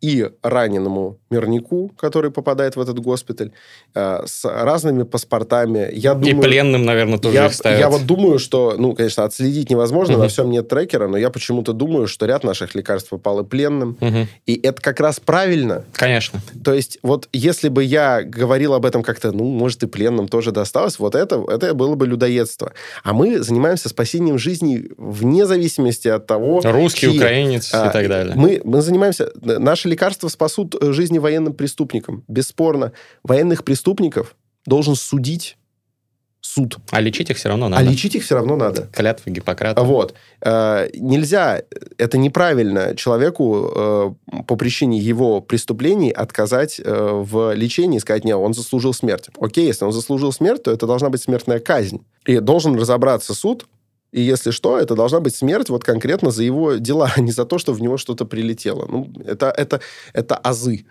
и 0.00 0.28
раненому 0.42 1.18
мирнику, 1.30 1.92
который 1.98 2.30
попадает 2.30 2.76
в 2.76 2.80
этот 2.80 2.98
госпиталь, 3.00 3.52
а, 3.94 4.22
с 4.26 4.44
разными 4.44 5.02
паспортами. 5.02 5.88
Я 5.92 6.12
и 6.12 6.14
думаю, 6.14 6.42
пленным, 6.42 6.84
наверное, 6.84 7.18
тоже 7.18 7.34
я, 7.36 7.46
их 7.46 7.54
ставят. 7.54 7.78
я 7.78 7.88
вот 7.88 8.06
думаю, 8.06 8.38
что, 8.38 8.74
ну, 8.78 8.94
конечно, 8.94 9.24
отследить 9.24 9.70
невозможно, 9.70 10.14
Мгм. 10.14 10.22
на 10.22 10.28
всем 10.28 10.50
нет 10.50 10.68
трекера, 10.68 11.08
но 11.08 11.16
я 11.16 11.30
почему-то 11.30 11.72
думаю, 11.72 12.06
что 12.06 12.26
ряд 12.26 12.44
наших 12.44 12.74
лекарств 12.74 13.10
попал 13.10 13.40
и 13.40 13.44
пленным. 13.44 13.96
Мгм. 14.00 14.28
И 14.46 14.60
это 14.62 14.80
как 14.80 15.00
раз 15.00 15.20
правильно, 15.20 15.84
Конечно. 15.92 16.40
то 16.64 16.72
есть, 16.72 16.98
вот 17.02 17.28
если 17.32 17.68
бы 17.68 17.82
я 17.84 18.22
говорил 18.22 18.74
об 18.74 18.86
этом 18.86 19.02
как-то, 19.02 19.32
ну, 19.32 19.44
может, 19.44 19.82
и 19.82 19.86
пленным 19.86 20.28
тоже 20.28 20.52
досталось, 20.52 20.98
вот 20.98 21.14
это, 21.14 21.44
это 21.48 21.74
было 21.74 21.94
бы 21.94 22.06
людоедство. 22.06 22.72
А 23.02 23.12
мы 23.12 23.40
занимаемся 23.42 23.88
спасением 23.88 24.38
жизни 24.38 24.88
вне 24.96 25.46
зависимости 25.46 26.08
от 26.08 26.26
того... 26.26 26.60
Русский, 26.64 27.08
чьи. 27.08 27.16
украинец 27.16 27.70
А, 27.72 27.88
и 27.88 27.92
так 27.92 28.08
далее. 28.08 28.34
Мы, 28.36 28.60
мы 28.64 28.80
занимаемся... 28.82 29.30
Наши 29.42 29.87
лекарства 29.88 30.28
спасут 30.28 30.74
э, 30.80 30.92
жизни 30.92 31.18
военным 31.18 31.54
преступникам. 31.54 32.24
Бесспорно. 32.28 32.92
Военных 33.22 33.64
преступников 33.64 34.36
должен 34.66 34.94
судить 34.94 35.56
суд. 36.40 36.78
А 36.90 37.00
лечить 37.00 37.30
их 37.30 37.36
все 37.36 37.48
равно 37.48 37.66
А 37.66 37.68
надо. 37.68 37.84
лечить 37.84 38.14
их 38.14 38.22
все 38.24 38.34
равно 38.36 38.56
надо. 38.56 38.88
Клятва 38.92 39.30
Гиппократа. 39.30 39.82
Вот. 39.82 40.14
Э, 40.40 40.88
Нельзя, 40.94 41.62
это 41.98 42.16
неправильно 42.16 42.94
человеку 42.96 43.70
э, 43.74 44.42
по 44.46 44.56
причине 44.56 44.98
его 44.98 45.40
преступлений 45.40 46.10
отказать 46.10 46.80
э, 46.82 47.10
в 47.12 47.54
лечении 47.54 47.96
и 47.96 48.00
сказать, 48.00 48.24
нет, 48.24 48.36
он 48.36 48.54
заслужил 48.54 48.94
смерть. 48.94 49.28
Окей, 49.38 49.66
если 49.66 49.84
он 49.84 49.92
заслужил 49.92 50.32
смерть, 50.32 50.62
то 50.62 50.70
это 50.70 50.86
должна 50.86 51.10
быть 51.10 51.20
смертная 51.22 51.58
казнь. 51.58 52.00
И 52.24 52.38
должен 52.38 52.76
разобраться 52.76 53.34
суд, 53.34 53.66
и 54.12 54.20
если 54.20 54.50
что, 54.52 54.78
это 54.78 54.94
должна 54.94 55.20
быть 55.20 55.34
смерть 55.34 55.68
вот 55.68 55.84
конкретно 55.84 56.30
за 56.30 56.42
его 56.42 56.74
дела, 56.74 57.12
а 57.16 57.20
не 57.20 57.32
за 57.32 57.44
то, 57.44 57.58
что 57.58 57.72
в 57.72 57.80
него 57.80 57.98
что-то 57.98 58.24
прилетело. 58.24 58.86
Ну, 58.86 59.12
это, 59.24 59.50
это, 59.50 59.80
это 60.12 60.36
азы. 60.36 60.86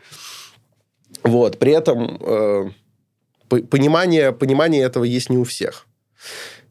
Вот. 1.23 1.57
При 1.57 1.71
этом 1.71 2.17
э, 2.21 2.71
по- 3.49 3.63
понимание, 3.63 4.31
понимание 4.31 4.83
этого 4.83 5.03
есть 5.03 5.29
не 5.29 5.37
у 5.37 5.43
всех. 5.43 5.87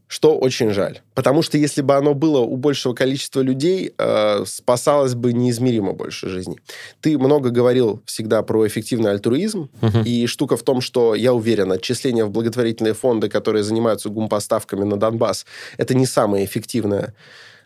Что 0.09 0.39
очень 0.39 0.71
жаль. 0.71 1.01
Потому 1.15 1.43
что 1.43 1.59
если 1.59 1.83
бы 1.83 1.97
оно 1.97 2.15
было 2.15 2.39
у 2.39 2.57
большего 2.57 2.95
количества 2.95 3.41
людей, 3.41 3.93
э, 3.99 4.45
спасалось 4.47 5.15
бы 5.15 5.33
неизмеримо 5.33 5.93
больше 5.93 6.29
жизней. 6.29 6.61
Ты 7.01 7.19
много 7.19 7.51
говорил 7.51 8.03
всегда 8.07 8.43
про 8.43 8.67
эффективный 8.67 9.11
альтруизм. 9.11 9.69
Мгм. 9.81 10.03
И 10.05 10.27
штука 10.27 10.57
в 10.57 10.63
том, 10.63 10.81
что, 10.81 11.17
я 11.17 11.33
уверен, 11.33 11.73
отчисления 11.73 12.25
в 12.25 12.31
благотворительные 12.31 12.95
фонды, 12.95 13.29
которые 13.29 13.65
занимаются 13.65 14.09
гумпоставками 14.09 14.85
на 14.85 14.97
Донбасс, 14.97 15.45
это 15.77 15.95
не 15.95 16.07
самое 16.07 16.45
эффективное 16.45 17.15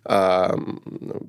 а, 0.02 0.56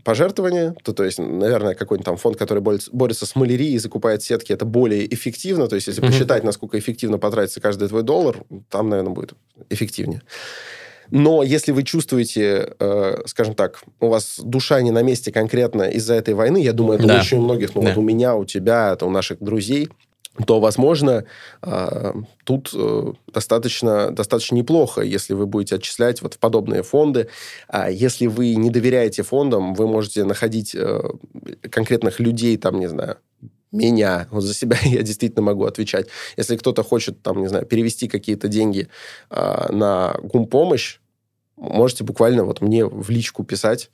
пожертвование, 0.06 0.74
то, 0.84 0.94
то 0.94 1.04
есть, 1.04 1.20
наверное, 1.20 1.76
какой-нибудь 1.76 2.06
там 2.06 2.16
фонд, 2.16 2.38
который 2.38 2.60
борется, 2.60 2.90
борется 2.94 3.26
с 3.26 3.36
малярией 3.36 3.74
и 3.74 3.80
закупает 3.80 4.24
сетки, 4.24 4.54
это 4.54 4.64
более 4.64 5.14
эффективно. 5.14 5.68
То 5.68 5.76
есть, 5.76 5.88
если 5.88 6.00
посчитать, 6.00 6.44
насколько 6.46 6.80
эффективно 6.80 7.18
потратится 7.18 7.60
каждый 7.60 7.90
твой 7.90 8.04
доллар, 8.04 8.38
там, 8.70 8.88
наверное, 8.88 9.14
будет 9.14 9.34
эффективнее. 9.70 10.22
Но 11.12 11.44
если 11.44 11.72
вы 11.74 11.84
чувствуете, 11.84 12.74
э, 12.80 13.22
скажем 13.26 13.54
так, 13.54 13.84
у 14.00 14.08
вас 14.08 14.40
душа 14.42 14.82
не 14.82 14.92
на 14.92 15.04
месте 15.04 15.32
конкретно 15.32 15.84
из-за 15.84 16.16
этой 16.16 16.34
войны, 16.34 16.58
я 16.62 16.74
думаю, 16.74 16.98
это 17.00 17.08
Да. 17.08 17.20
очень 17.20 17.38
у 17.38 17.42
многих, 17.42 17.76
ну 17.76 17.82
Да. 17.82 17.90
вот 17.90 17.98
у 17.98 18.02
меня, 18.02 18.36
у 18.36 18.46
тебя, 18.46 18.94
это 18.94 19.06
у 19.06 19.10
наших 19.10 19.40
друзей, 19.42 19.90
то, 20.48 20.62
возможно, 20.62 21.26
э, 21.62 22.14
тут 22.46 22.72
э, 22.74 23.14
достаточно, 23.34 24.12
достаточно 24.12 24.56
неплохо, 24.56 25.02
если 25.02 25.34
вы 25.34 25.46
будете 25.46 25.76
отчислять 25.76 26.22
вот 26.22 26.36
в 26.36 26.40
подобные 26.40 26.84
фонды. 26.84 27.28
А 27.68 27.92
если 27.92 28.28
вы 28.28 28.56
не 28.56 28.70
доверяете 28.70 29.24
фондам, 29.24 29.74
вы 29.74 29.88
можете 29.88 30.24
находить 30.24 30.74
э, 30.74 31.02
конкретных 31.70 32.22
людей, 32.22 32.56
там, 32.56 32.80
не 32.80 32.88
знаю, 32.88 33.18
меня, 33.74 34.28
вот 34.32 34.42
за 34.42 34.54
себя 34.54 34.78
я 34.84 35.02
действительно 35.02 35.42
могу 35.42 35.66
отвечать. 35.66 36.08
Если 36.38 36.56
кто-то 36.56 36.82
хочет, 36.84 37.22
там, 37.22 37.42
не 37.42 37.48
знаю, 37.48 37.66
перевести 37.66 38.08
какие-то 38.08 38.48
деньги 38.48 38.88
а, 39.30 39.72
на 39.72 40.16
гумпомощь, 40.24 41.00
можете 41.62 42.04
буквально 42.04 42.44
вот 42.44 42.62
мне 42.62 42.86
в 42.86 43.10
личку 43.10 43.44
писать, 43.44 43.90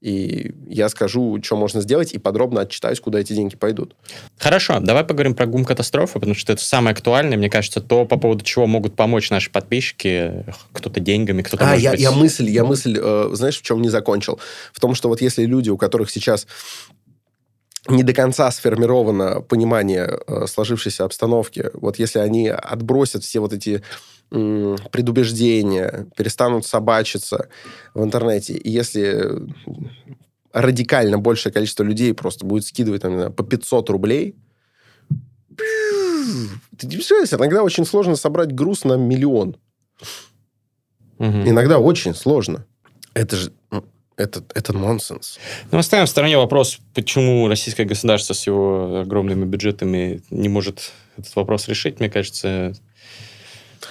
и 0.00 0.54
я 0.66 0.88
скажу, 0.88 1.38
что 1.42 1.56
можно 1.56 1.82
сделать, 1.82 2.14
и 2.14 2.18
подробно 2.18 2.62
отчитаюсь, 2.62 3.00
куда 3.00 3.20
эти 3.20 3.34
деньги 3.34 3.54
пойдут. 3.54 3.94
Хорошо, 4.38 4.80
давай 4.80 5.04
поговорим 5.04 5.34
про 5.34 5.44
гум-катастрофу, 5.44 6.14
потому 6.14 6.34
что 6.34 6.54
это 6.54 6.64
самое 6.64 6.94
актуальное, 6.94 7.36
мне 7.36 7.50
кажется, 7.50 7.82
то, 7.82 8.06
по 8.06 8.16
поводу 8.16 8.42
чего 8.42 8.66
могут 8.66 8.96
помочь 8.96 9.28
наши 9.28 9.50
подписчики, 9.50 10.46
кто-то 10.72 11.00
деньгами, 11.00 11.42
кто-то, 11.42 11.70
А, 11.70 11.76
я, 11.76 11.90
быть... 11.90 12.00
я 12.00 12.12
мысль, 12.12 12.48
я 12.48 12.64
мысль, 12.64 12.98
э, 12.98 13.30
знаешь, 13.34 13.58
в 13.58 13.62
чем 13.62 13.82
не 13.82 13.90
закончил? 13.90 14.40
В 14.72 14.80
том, 14.80 14.94
что 14.94 15.10
вот 15.10 15.20
если 15.20 15.44
люди, 15.44 15.68
у 15.68 15.76
которых 15.76 16.10
сейчас 16.10 16.46
не 17.88 18.02
до 18.02 18.14
конца 18.14 18.50
сформировано 18.50 19.42
понимание 19.42 20.18
э, 20.26 20.46
сложившейся 20.46 21.04
обстановки, 21.04 21.70
вот 21.74 21.98
если 21.98 22.20
они 22.20 22.48
отбросят 22.48 23.22
все 23.24 23.40
вот 23.40 23.52
эти 23.52 23.82
предубеждения, 24.30 26.06
перестанут 26.16 26.64
собачиться 26.64 27.48
в 27.94 28.04
интернете, 28.04 28.54
и 28.54 28.70
если 28.70 29.42
радикально 30.52 31.18
большее 31.18 31.52
количество 31.52 31.82
людей 31.82 32.14
просто 32.14 32.46
будет 32.46 32.64
скидывать 32.64 33.02
там, 33.02 33.14
знаю, 33.14 33.32
по 33.32 33.42
500 33.42 33.90
рублей, 33.90 34.36
ты 35.56 36.86
не 36.86 36.94
представляешь, 36.94 37.32
иногда 37.32 37.62
очень 37.62 37.84
сложно 37.84 38.16
собрать 38.16 38.52
груз 38.52 38.84
на 38.84 38.94
миллион. 38.94 39.56
Мгм. 41.18 41.48
Иногда 41.48 41.78
очень 41.78 42.14
сложно. 42.14 42.66
Это 43.14 43.36
же... 43.36 43.52
Это, 44.16 44.44
это 44.54 44.74
нонсенс. 44.74 45.38
Ну, 45.70 45.78
оставим 45.78 46.04
в 46.04 46.10
стороне 46.10 46.36
вопрос, 46.36 46.78
почему 46.94 47.48
российское 47.48 47.84
государство 47.84 48.34
с 48.34 48.46
его 48.46 49.00
огромными 49.00 49.46
бюджетами 49.46 50.20
не 50.28 50.50
может 50.50 50.92
этот 51.16 51.34
вопрос 51.36 51.68
решить, 51.68 52.00
мне 52.00 52.10
кажется... 52.10 52.74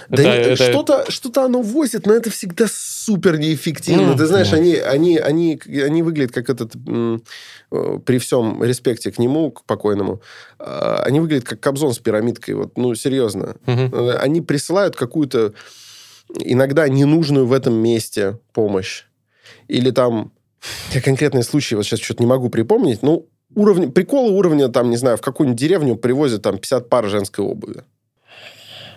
Да 0.07 0.21
это- 0.23 0.49
это- 0.51 0.63
что-то, 0.71 1.11
что-то 1.11 1.43
оно 1.45 1.61
возит, 1.61 2.05
но 2.05 2.13
это 2.13 2.29
всегда 2.29 2.65
супер 2.69 3.37
неэффективно. 3.37 4.07
Ну, 4.07 4.15
Ты 4.15 4.25
знаешь, 4.25 4.49
да. 4.49 4.57
они, 4.57 4.75
они, 4.75 5.17
они, 5.17 5.59
они 5.67 6.03
выглядят 6.03 6.31
как 6.33 6.49
этот, 6.49 6.73
э, 6.75 7.17
при 8.05 8.17
всем 8.19 8.63
респекте 8.63 9.11
к 9.11 9.19
нему, 9.19 9.51
к 9.51 9.63
покойному, 9.65 10.21
э, 10.59 10.95
они 11.05 11.19
выглядят 11.19 11.45
как 11.45 11.59
Кобзон 11.59 11.93
с 11.93 11.99
пирамидкой. 11.99 12.55
Вот, 12.55 12.77
ну, 12.77 12.95
серьезно. 12.95 13.55
Мгм. 13.65 13.93
Э, 13.93 14.11
Они 14.17 14.41
присылают 14.41 14.95
какую-то 14.95 15.53
иногда 16.43 16.87
ненужную 16.87 17.45
в 17.47 17.53
этом 17.53 17.73
месте 17.73 18.37
помощь. 18.53 19.05
Или 19.67 19.91
там... 19.91 20.31
Я 20.93 21.01
конкретные 21.01 21.43
случаи 21.43 21.75
вот 21.75 21.85
сейчас 21.85 21.99
что-то 22.01 22.21
не 22.21 22.27
могу 22.27 22.49
припомнить. 22.49 23.01
Ну, 23.01 23.27
уровень, 23.55 23.91
приколы 23.91 24.31
уровня, 24.31 24.67
там, 24.67 24.89
не 24.89 24.97
знаю, 24.97 25.17
в 25.17 25.21
какую-нибудь 25.21 25.59
деревню 25.59 25.95
привозят 25.95 26.41
там 26.41 26.57
50 26.57 26.89
пар 26.89 27.07
женской 27.07 27.43
обуви. 27.45 27.83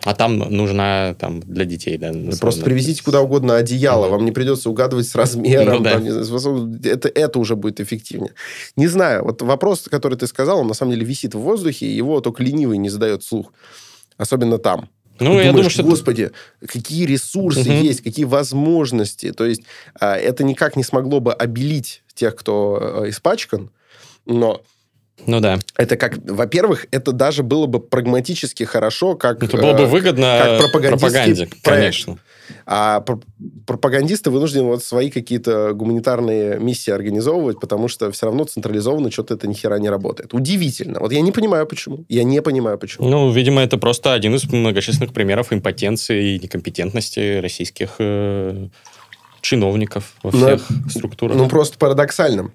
А 0.05 0.15
там 0.15 0.39
нужна 0.39 1.15
там, 1.15 1.41
для 1.41 1.65
детей, 1.65 1.97
да? 1.97 2.13
Просто 2.41 2.65
привезите 2.65 3.03
куда 3.03 3.21
угодно 3.21 3.57
одеяло, 3.57 4.09
вам 4.09 4.25
не 4.25 4.33
придется 4.33 4.69
угадывать 4.69 5.07
с 5.07 5.15
размером. 5.15 5.79
Ну 5.79 5.85
да. 5.85 5.93
там, 5.93 6.81
это, 6.85 7.09
это 7.09 7.39
уже 7.39 7.55
будет 7.55 7.81
эффективнее. 7.81 8.33
Не 8.77 8.89
знаю, 8.89 9.25
вот 9.25 9.43
вопрос, 9.43 9.89
который 9.91 10.19
ты 10.19 10.27
сказал, 10.27 10.61
он 10.61 10.67
на 10.67 10.75
самом 10.75 10.93
деле 10.93 11.05
висит 11.05 11.35
в 11.35 11.39
воздухе, 11.39 11.87
и 11.87 11.95
его 11.95 12.21
только 12.21 12.43
ленивый 12.43 12.79
не 12.79 12.91
задает 12.91 13.23
слух. 13.23 13.53
Особенно 14.17 14.59
там. 14.59 14.89
Ну, 15.21 15.37
Ты 15.37 15.45
я 15.45 15.53
думаешь, 15.53 15.53
думаю, 15.53 15.71
что... 15.71 15.83
Господи, 15.85 16.31
какие 16.67 17.07
ресурсы 17.07 17.61
Мгм. 17.61 17.83
есть, 17.83 18.01
какие 18.03 18.25
возможности. 18.25 19.33
То 19.33 19.45
есть 19.45 19.63
а, 20.01 20.17
это 20.17 20.43
никак 20.43 20.75
не 20.77 20.83
смогло 20.83 21.21
бы 21.21 21.33
обелить 21.33 22.03
тех, 22.15 22.35
кто 22.35 23.03
э, 23.05 23.11
испачкан, 23.11 23.71
но 24.27 24.63
Ну 25.27 25.41
да. 25.41 25.59
это 25.77 25.97
как, 25.97 26.19
во-первых, 26.25 26.87
это 26.91 27.13
даже 27.13 27.43
было 27.43 27.67
бы 27.67 27.81
прагматически 27.81 28.65
хорошо, 28.65 29.15
как... 29.15 29.43
Это 29.43 29.57
было 29.57 29.73
бы 29.75 29.83
э, 29.85 29.87
выгодно 29.87 30.39
как 30.43 30.59
пропагандистский 30.59 31.09
пропаганде, 31.11 31.47
проект. 31.63 31.65
конечно. 31.65 32.19
А 32.67 33.01
пр- 33.01 33.21
пропагандисты 33.67 34.31
вынуждены 34.31 34.65
вот 34.65 34.83
свои 34.85 35.11
какие-то 35.11 35.73
гуманитарные 35.75 36.59
миссии 36.59 36.91
организовывать, 36.91 37.61
потому 37.61 37.89
что 37.89 38.11
все 38.11 38.27
равно 38.27 38.45
централизованно 38.45 39.11
что-то 39.11 39.35
это 39.35 39.47
ни 39.47 39.55
хера 39.55 39.79
не 39.79 39.89
работает. 39.89 40.35
Удивительно. 40.35 41.01
Вот 41.01 41.13
я 41.13 41.21
не 41.21 41.33
понимаю, 41.33 41.67
почему. 41.67 42.05
Я 42.09 42.25
не 42.25 42.43
понимаю, 42.43 42.79
почему. 42.79 43.09
Ну, 43.09 43.31
видимо, 43.31 43.63
это 43.63 43.79
просто 43.79 44.13
один 44.13 44.35
из 44.35 44.45
многочисленных 44.45 45.13
примеров 45.13 45.53
импотенции 45.53 46.35
и 46.35 46.39
некомпетентности 46.41 47.41
российских 47.41 47.95
э, 47.99 48.69
чиновников 49.41 50.15
во 50.23 50.31
Ну, 50.33 50.39
всех 50.39 50.67
структурах. 50.91 51.37
Ну, 51.37 51.49
просто 51.49 51.79
парадоксально. 51.79 52.51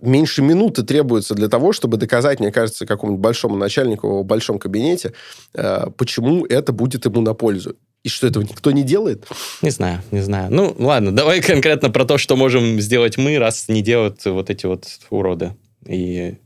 Меньше 0.00 0.42
минуты 0.42 0.82
требуется 0.82 1.34
для 1.34 1.48
того, 1.48 1.72
чтобы 1.72 1.96
доказать, 1.96 2.40
мне 2.40 2.50
кажется, 2.50 2.86
какому-нибудь 2.86 3.22
большому 3.22 3.56
начальнику 3.56 4.22
в 4.22 4.24
большом 4.24 4.58
кабинете, 4.58 5.12
э, 5.54 5.86
почему 5.96 6.46
это 6.46 6.72
будет 6.72 7.04
ему 7.04 7.20
на 7.20 7.34
пользу. 7.34 7.76
И 8.04 8.08
что 8.08 8.26
этого 8.26 8.42
никто 8.42 8.70
не 8.70 8.82
делает? 8.82 9.26
Не 9.60 9.70
знаю, 9.70 10.02
не 10.10 10.20
знаю. 10.20 10.52
Ну, 10.52 10.74
ладно, 10.78 11.14
давай 11.14 11.40
конкретно 11.42 11.90
про 11.90 12.04
то, 12.04 12.16
что 12.16 12.36
можем 12.36 12.80
сделать 12.80 13.18
мы, 13.18 13.38
раз 13.38 13.68
не 13.68 13.82
делают 13.82 14.24
вот 14.24 14.50
эти 14.50 14.66
вот 14.66 14.86
уроды 15.10 15.56
и 15.86 16.36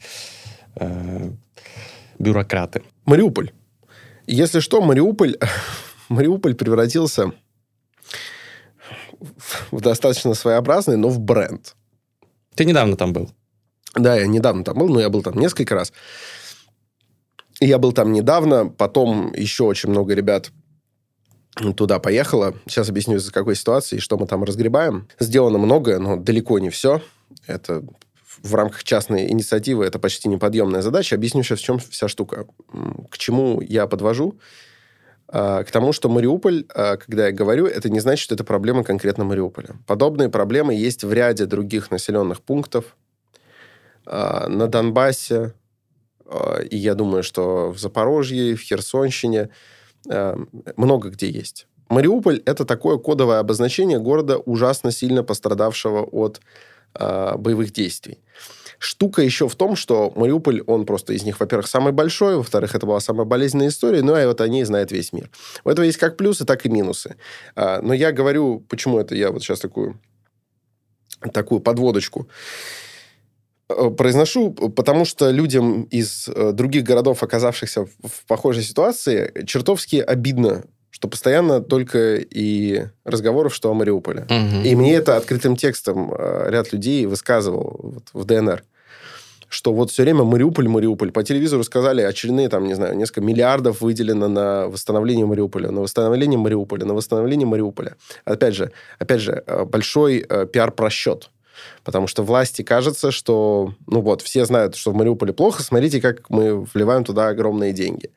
э, 0.76 1.30
бюрократы. 2.18 2.82
Мариуполь. 3.04 3.52
Если 4.26 4.60
что, 4.60 4.80
Мариуполь, 4.80 5.36
Мариуполь 6.08 6.54
превратился 6.54 7.32
в 9.70 9.80
достаточно 9.80 10.34
своеобразный, 10.34 10.96
но 10.96 11.08
в 11.08 11.20
бренд. 11.20 11.74
Ты 12.54 12.64
недавно 12.64 12.96
там 12.96 13.12
был? 13.12 13.30
Да, 13.94 14.16
я 14.16 14.26
недавно 14.26 14.64
там 14.64 14.78
был, 14.78 14.88
но 14.88 15.00
я 15.00 15.10
был 15.10 15.22
там 15.22 15.38
несколько 15.38 15.74
раз. 15.74 15.92
Я 17.60 17.78
был 17.78 17.92
там 17.92 18.12
недавно, 18.12 18.66
потом 18.66 19.32
еще 19.34 19.64
очень 19.64 19.90
много 19.90 20.14
ребят 20.14 20.50
туда 21.76 21.98
поехало. 21.98 22.54
Сейчас 22.66 22.88
объясню, 22.88 23.16
из-за 23.16 23.32
какой 23.32 23.54
ситуации 23.54 23.96
и 23.96 24.00
что 24.00 24.16
мы 24.16 24.26
там 24.26 24.42
разгребаем. 24.42 25.08
Сделано 25.20 25.58
многое, 25.58 25.98
но 25.98 26.16
далеко 26.16 26.58
не 26.58 26.70
все. 26.70 27.02
Это 27.46 27.84
в 28.42 28.54
рамках 28.54 28.84
частной 28.84 29.30
инициативы 29.30 29.84
это 29.84 29.98
почти 29.98 30.28
неподъемная 30.28 30.82
задача. 30.82 31.14
Объясню 31.14 31.42
сейчас, 31.42 31.60
в 31.60 31.64
чем 31.64 31.78
вся 31.78 32.08
штука. 32.08 32.46
К 33.10 33.18
чему 33.18 33.60
я 33.60 33.86
подвожу? 33.86 34.38
А, 35.34 35.64
к 35.64 35.70
тому, 35.70 35.94
что 35.94 36.10
Мариуполь, 36.10 36.66
а, 36.74 36.98
когда 36.98 37.26
я 37.26 37.32
говорю, 37.32 37.66
это 37.66 37.88
не 37.88 38.00
значит, 38.00 38.22
что 38.22 38.34
это 38.34 38.44
проблема 38.44 38.84
конкретно 38.84 39.24
Мариуполя. 39.24 39.76
Подобные 39.86 40.28
проблемы 40.28 40.74
есть 40.74 41.04
в 41.04 41.12
ряде 41.12 41.46
других 41.46 41.90
населенных 41.90 42.42
пунктов. 42.42 42.94
А, 44.04 44.46
на 44.48 44.66
Донбассе, 44.66 45.54
и 46.70 46.76
я 46.76 46.94
думаю, 46.94 47.22
что 47.22 47.70
в 47.70 47.78
Запорожье, 47.78 48.56
в 48.56 48.60
Херсонщине, 48.60 49.50
много 50.76 51.10
где 51.10 51.30
есть. 51.30 51.66
Мариуполь– 51.88 52.42
это 52.46 52.64
такое 52.64 52.96
кодовое 52.96 53.38
обозначение 53.38 53.98
города, 53.98 54.38
ужасно 54.38 54.92
сильно 54.92 55.22
пострадавшего 55.22 56.02
от 56.02 56.40
боевых 56.94 57.72
действий. 57.72 58.18
Штука 58.82 59.22
еще 59.22 59.48
в 59.48 59.54
том, 59.54 59.76
что 59.76 60.12
Мариуполь, 60.16 60.60
он 60.66 60.86
просто 60.86 61.12
из 61.12 61.22
них, 61.22 61.38
во-первых, 61.38 61.68
самый 61.68 61.92
большой, 61.92 62.36
во-вторых, 62.36 62.74
это 62.74 62.84
была 62.84 62.98
самая 62.98 63.24
болезненная 63.24 63.68
история, 63.68 64.02
ну, 64.02 64.18
и 64.18 64.26
вот 64.26 64.40
они 64.40 64.64
знают 64.64 64.90
весь 64.90 65.12
мир. 65.12 65.30
У 65.62 65.70
этого 65.70 65.84
есть 65.84 65.98
как 65.98 66.16
плюсы, 66.16 66.44
так 66.44 66.66
и 66.66 66.68
минусы. 66.68 67.14
А, 67.54 67.80
но 67.80 67.94
я 67.94 68.10
говорю, 68.10 68.58
почему 68.68 68.98
это 68.98 69.14
я 69.14 69.30
вот 69.30 69.40
сейчас 69.40 69.60
такую, 69.60 70.00
такую 71.32 71.60
подводочку 71.60 72.28
э, 73.68 73.90
произношу, 73.90 74.50
потому 74.50 75.04
что 75.04 75.30
людям 75.30 75.84
из 75.84 76.26
э, 76.26 76.50
других 76.50 76.82
городов, 76.82 77.22
оказавшихся 77.22 77.84
в 77.84 78.26
похожей 78.26 78.64
ситуации, 78.64 79.44
чертовски 79.46 79.96
обидно 79.96 80.64
что 80.90 81.08
постоянно 81.08 81.60
только 81.62 82.16
и 82.16 82.84
разговоров, 83.04 83.54
что 83.54 83.70
о 83.70 83.74
Мариуполе. 83.74 84.24
Угу. 84.24 84.62
И 84.62 84.76
мне 84.76 84.94
это 84.94 85.16
открытым 85.16 85.56
текстом 85.56 86.12
э, 86.12 86.50
ряд 86.50 86.72
людей 86.72 87.06
высказывал 87.06 87.80
вот, 87.82 88.10
в 88.12 88.24
ДНР 88.26 88.62
что 89.52 89.72
вот 89.74 89.90
все 89.90 90.02
время 90.02 90.24
Мариуполь, 90.24 90.66
Мариуполь. 90.66 91.12
По 91.12 91.22
телевизору 91.22 91.62
сказали 91.62 92.00
очередные, 92.00 92.48
там, 92.48 92.64
не 92.64 92.74
знаю, 92.74 92.96
несколько 92.96 93.20
миллиардов 93.20 93.82
выделено 93.82 94.26
на 94.26 94.66
восстановление 94.68 95.26
Мариуполя, 95.26 95.70
на 95.70 95.82
восстановление 95.82 96.38
Мариуполя, 96.38 96.86
на 96.86 96.94
восстановление 96.94 97.46
Мариуполя. 97.46 97.96
Опять 98.24 98.54
же, 98.54 98.72
опять 98.98 99.20
же, 99.20 99.44
э, 99.46 99.64
большой 99.64 100.24
э, 100.26 100.46
пиар-просчет. 100.46 101.30
Потому 101.84 102.06
что 102.06 102.22
власти 102.22 102.62
кажется, 102.62 103.10
что, 103.10 103.74
ну 103.86 104.00
вот, 104.00 104.22
все 104.22 104.46
знают, 104.46 104.74
что 104.74 104.90
в 104.90 104.94
Мариуполе 104.94 105.34
плохо, 105.34 105.62
смотрите, 105.62 106.00
как 106.00 106.30
мы 106.30 106.64
вливаем 106.72 107.04
туда 107.04 107.28
огромные 107.28 107.74
деньги. 107.74 108.10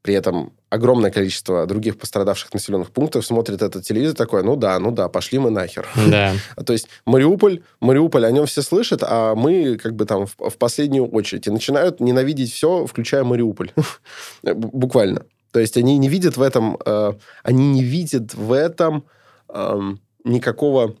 При 0.00 0.14
этом 0.14 0.54
огромное 0.76 1.10
количество 1.10 1.66
других 1.66 1.98
пострадавших 1.98 2.54
населенных 2.54 2.90
пунктов 2.90 3.26
смотрит 3.26 3.62
этот 3.62 3.84
телевизор 3.84 4.16
такой, 4.16 4.42
ну 4.42 4.56
да, 4.56 4.78
ну 4.78 4.90
да, 4.90 5.08
пошли 5.08 5.38
мы 5.38 5.50
нахер. 5.50 5.86
Да. 6.08 6.34
То 6.64 6.72
есть 6.72 6.88
Мариуполь, 7.04 7.62
Мариуполь, 7.80 8.24
о 8.24 8.30
нем 8.30 8.46
все 8.46 8.62
слышат, 8.62 9.02
а 9.02 9.34
мы 9.34 9.76
как 9.76 9.94
бы 9.94 10.04
там 10.04 10.26
в, 10.26 10.36
в 10.38 10.56
последнюю 10.58 11.06
очередь. 11.06 11.46
И 11.46 11.50
начинают 11.50 12.00
ненавидеть 12.00 12.52
все, 12.52 12.86
включая 12.86 13.24
Мариуполь. 13.24 13.72
Буквально. 14.42 15.24
То 15.52 15.60
есть 15.60 15.76
они 15.76 15.98
не 15.98 16.08
видят 16.08 16.36
в 16.36 16.42
этом, 16.42 16.78
э, 16.84 17.12
они 17.42 17.72
не 17.72 17.82
видят 17.82 18.34
в 18.34 18.52
этом 18.52 19.04
э, 19.48 19.80
никакого, 20.24 20.96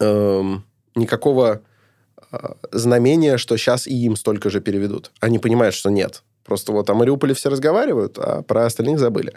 э, 0.00 0.42
никакого 0.94 1.62
знамения, 2.72 3.38
что 3.38 3.56
сейчас 3.56 3.86
и 3.86 3.94
им 3.94 4.16
столько 4.16 4.50
же 4.50 4.60
переведут. 4.60 5.12
Они 5.20 5.38
понимают, 5.38 5.74
что 5.74 5.90
нет. 5.90 6.24
Просто 6.44 6.72
вот 6.72 6.88
о 6.90 6.94
Мариуполе 6.94 7.34
все 7.34 7.48
разговаривают, 7.48 8.18
а 8.18 8.42
про 8.42 8.66
остальных 8.66 8.98
забыли. 8.98 9.32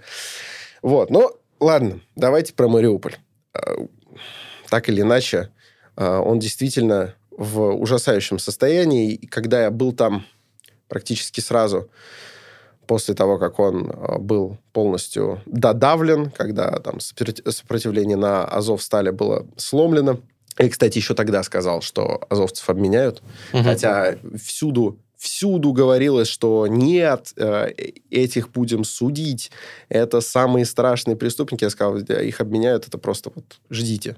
Вот, 0.81 1.09
ну, 1.09 1.31
ладно, 1.59 2.01
давайте 2.15 2.53
про 2.53 2.67
Мариуполь. 2.67 3.15
А, 3.53 3.87
так 4.69 4.89
или 4.89 5.01
иначе, 5.01 5.49
а, 5.95 6.19
он 6.19 6.39
действительно 6.39 7.15
в 7.31 7.75
ужасающем 7.75 8.39
состоянии. 8.39 9.13
И 9.13 9.27
когда 9.27 9.63
я 9.63 9.71
был 9.71 9.93
там 9.93 10.25
практически 10.87 11.39
сразу 11.39 11.89
после 12.87 13.13
того, 13.13 13.37
как 13.37 13.59
он 13.59 13.91
а, 13.91 14.17
был 14.17 14.57
полностью 14.73 15.41
додавлен, 15.45 16.31
когда 16.31 16.79
там 16.79 16.99
сопротивление 16.99 18.17
на 18.17 18.43
Азов 18.45 18.81
стали 18.81 19.11
было 19.11 19.47
сломлено. 19.55 20.19
И, 20.57 20.69
кстати, 20.69 20.97
еще 20.97 21.13
тогда 21.13 21.43
сказал, 21.43 21.81
что 21.81 22.25
азовцев 22.29 22.67
обменяют. 22.69 23.21
Угу. 23.53 23.63
Хотя 23.63 24.15
всюду 24.43 24.99
всюду 25.17 25.73
говорилось, 25.73 26.27
что 26.27 26.67
нет, 26.67 27.33
э, 27.37 27.71
этих 28.11 28.49
будем 28.51 28.83
судить, 28.83 29.51
это 29.89 30.21
самые 30.21 30.65
страшные 30.65 31.15
преступники. 31.15 31.63
Я 31.63 31.69
сказал, 31.69 31.97
их 31.97 32.41
обменяют, 32.41 32.87
это 32.87 32.97
просто 32.97 33.31
вот 33.33 33.59
ждите. 33.69 34.15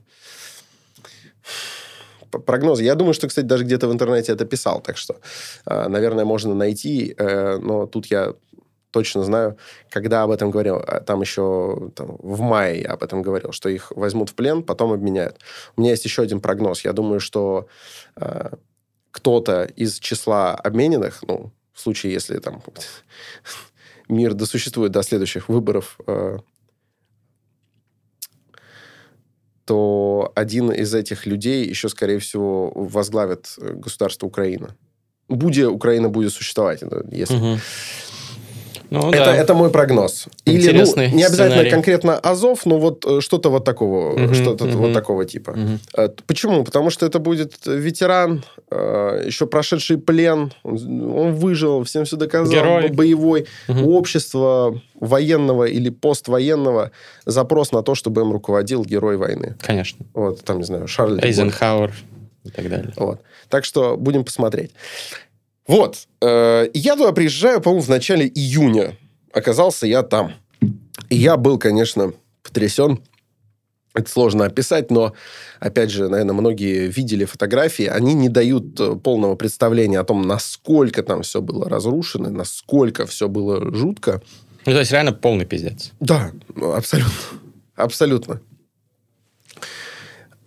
Прогнозы. 2.45 2.83
Я 2.83 2.95
думаю, 2.95 3.13
что, 3.13 3.27
кстати, 3.27 3.45
даже 3.45 3.63
где-то 3.63 3.87
в 3.87 3.91
интернете 3.91 4.33
это 4.33 4.45
писал, 4.45 4.81
так 4.81 4.97
что, 4.97 5.19
э, 5.65 5.87
наверное, 5.87 6.25
можно 6.25 6.53
найти, 6.53 7.15
э, 7.17 7.57
но 7.57 7.87
тут 7.87 8.05
я 8.07 8.33
точно 8.91 9.23
знаю, 9.23 9.55
когда 9.89 10.23
об 10.23 10.31
этом 10.31 10.51
говорил, 10.51 10.83
там 11.05 11.21
еще 11.21 11.91
там, 11.95 12.17
в 12.19 12.41
мае 12.41 12.81
я 12.81 12.93
об 12.93 13.03
этом 13.03 13.21
говорил, 13.21 13.51
что 13.51 13.69
их 13.69 13.91
возьмут 13.95 14.29
в 14.29 14.33
плен, 14.33 14.63
потом 14.63 14.91
обменяют. 14.91 15.37
У 15.77 15.81
меня 15.81 15.91
есть 15.91 16.05
еще 16.05 16.23
один 16.23 16.41
прогноз. 16.41 16.83
Я 16.85 16.93
думаю, 16.93 17.19
что 17.19 17.67
кто-то 19.11 19.63
из 19.63 19.99
числа 19.99 20.55
обмененных, 20.55 21.23
ну, 21.27 21.51
в 21.73 21.79
случае, 21.79 22.13
если 22.13 22.37
там 22.39 22.61
мир 24.09 24.33
досуществует 24.33 24.91
до 24.91 25.03
следующих 25.03 25.49
выборов, 25.49 25.99
э, 26.07 26.37
то 29.65 30.31
один 30.35 30.71
из 30.71 30.93
этих 30.93 31.25
людей 31.27 31.67
еще, 31.67 31.89
скорее 31.89 32.17
всего, 32.17 32.71
возглавит 32.73 33.53
государство 33.57 34.25
Украина. 34.25 34.75
Буде 35.27 35.67
Украина 35.67 36.09
будет 36.09 36.33
существовать, 36.33 36.81
если... 37.11 37.35
Угу. 37.35 37.59
Ну, 38.89 39.09
это, 39.11 39.25
да. 39.25 39.35
это 39.35 39.53
мой 39.53 39.69
прогноз. 39.69 40.27
Или 40.45 40.71
ну, 40.71 40.73
не 40.73 41.23
обязательно 41.23 41.27
сценарий. 41.27 41.69
конкретно 41.69 42.17
Азов, 42.17 42.65
но 42.65 42.79
вот 42.79 43.05
э, 43.05 43.21
что-то 43.21 43.49
вот 43.49 43.63
такого, 43.63 44.13
угу, 44.13 44.33
что-то 44.33 44.65
угу. 44.65 44.77
вот 44.77 44.93
такого 44.93 45.25
типа. 45.25 45.51
Угу. 45.51 46.13
Почему? 46.25 46.63
Потому 46.63 46.89
что 46.89 47.05
это 47.05 47.19
будет 47.19 47.53
ветеран, 47.65 48.43
э, 48.71 49.23
еще 49.25 49.45
прошедший 49.45 49.97
плен, 49.97 50.53
он 50.63 51.35
выжил, 51.35 51.83
всем 51.83 52.05
все 52.05 52.15
доказал, 52.15 52.51
Герой. 52.51 52.89
боевой. 52.89 53.45
Угу. 53.67 53.91
общество 53.91 54.81
военного 54.99 55.65
или 55.65 55.89
поствоенного 55.89 56.91
запрос 57.25 57.71
на 57.71 57.83
то, 57.83 57.95
чтобы 57.95 58.21
им 58.21 58.31
руководил 58.31 58.83
герой 58.83 59.17
войны. 59.17 59.55
Конечно. 59.61 60.05
Вот, 60.13 60.43
там, 60.43 60.57
не 60.57 60.63
знаю, 60.63 60.87
Шарль 60.87 61.19
Эйзенхауэр 61.21 61.93
и 62.43 62.49
так 62.49 62.69
далее. 62.69 62.93
Вот. 62.95 63.21
Так 63.49 63.65
что 63.65 63.97
будем 63.97 64.23
посмотреть. 64.23 64.71
Вот. 65.69 66.07
Э, 66.19 66.67
я 66.73 66.95
туда 66.95 67.11
приезжаю, 67.11 67.61
по-моему, 67.61 67.83
в 67.85 67.89
начале 67.89 68.27
июня. 68.27 68.97
Оказался 69.31 69.85
я 69.85 70.01
там. 70.01 70.33
И 71.09 71.15
я 71.15 71.37
был, 71.37 71.59
конечно, 71.59 72.11
потрясен. 72.41 72.99
Это 73.93 74.09
сложно 74.09 74.45
описать, 74.45 74.89
но, 74.89 75.13
опять 75.59 75.91
же, 75.91 76.09
наверное, 76.09 76.33
многие 76.33 76.87
видели 76.87 77.23
фотографии. 77.25 77.85
Они 77.85 78.15
не 78.15 78.29
дают 78.29 78.79
э, 78.79 78.95
полного 78.95 79.35
представления 79.35 79.99
о 79.99 80.03
том, 80.03 80.23
насколько 80.23 81.03
там 81.03 81.21
все 81.21 81.39
было 81.39 81.69
разрушено, 81.69 82.31
насколько 82.31 83.05
все 83.05 83.29
было 83.29 83.71
жутко. 83.75 84.23
Ну, 84.65 84.71
то 84.71 84.79
есть 84.79 84.91
реально 84.91 85.13
полный 85.13 85.45
пиздец. 85.45 85.91
Да, 85.99 86.31
абсолютно. 86.59 87.13
Абсолютно. 87.75 88.41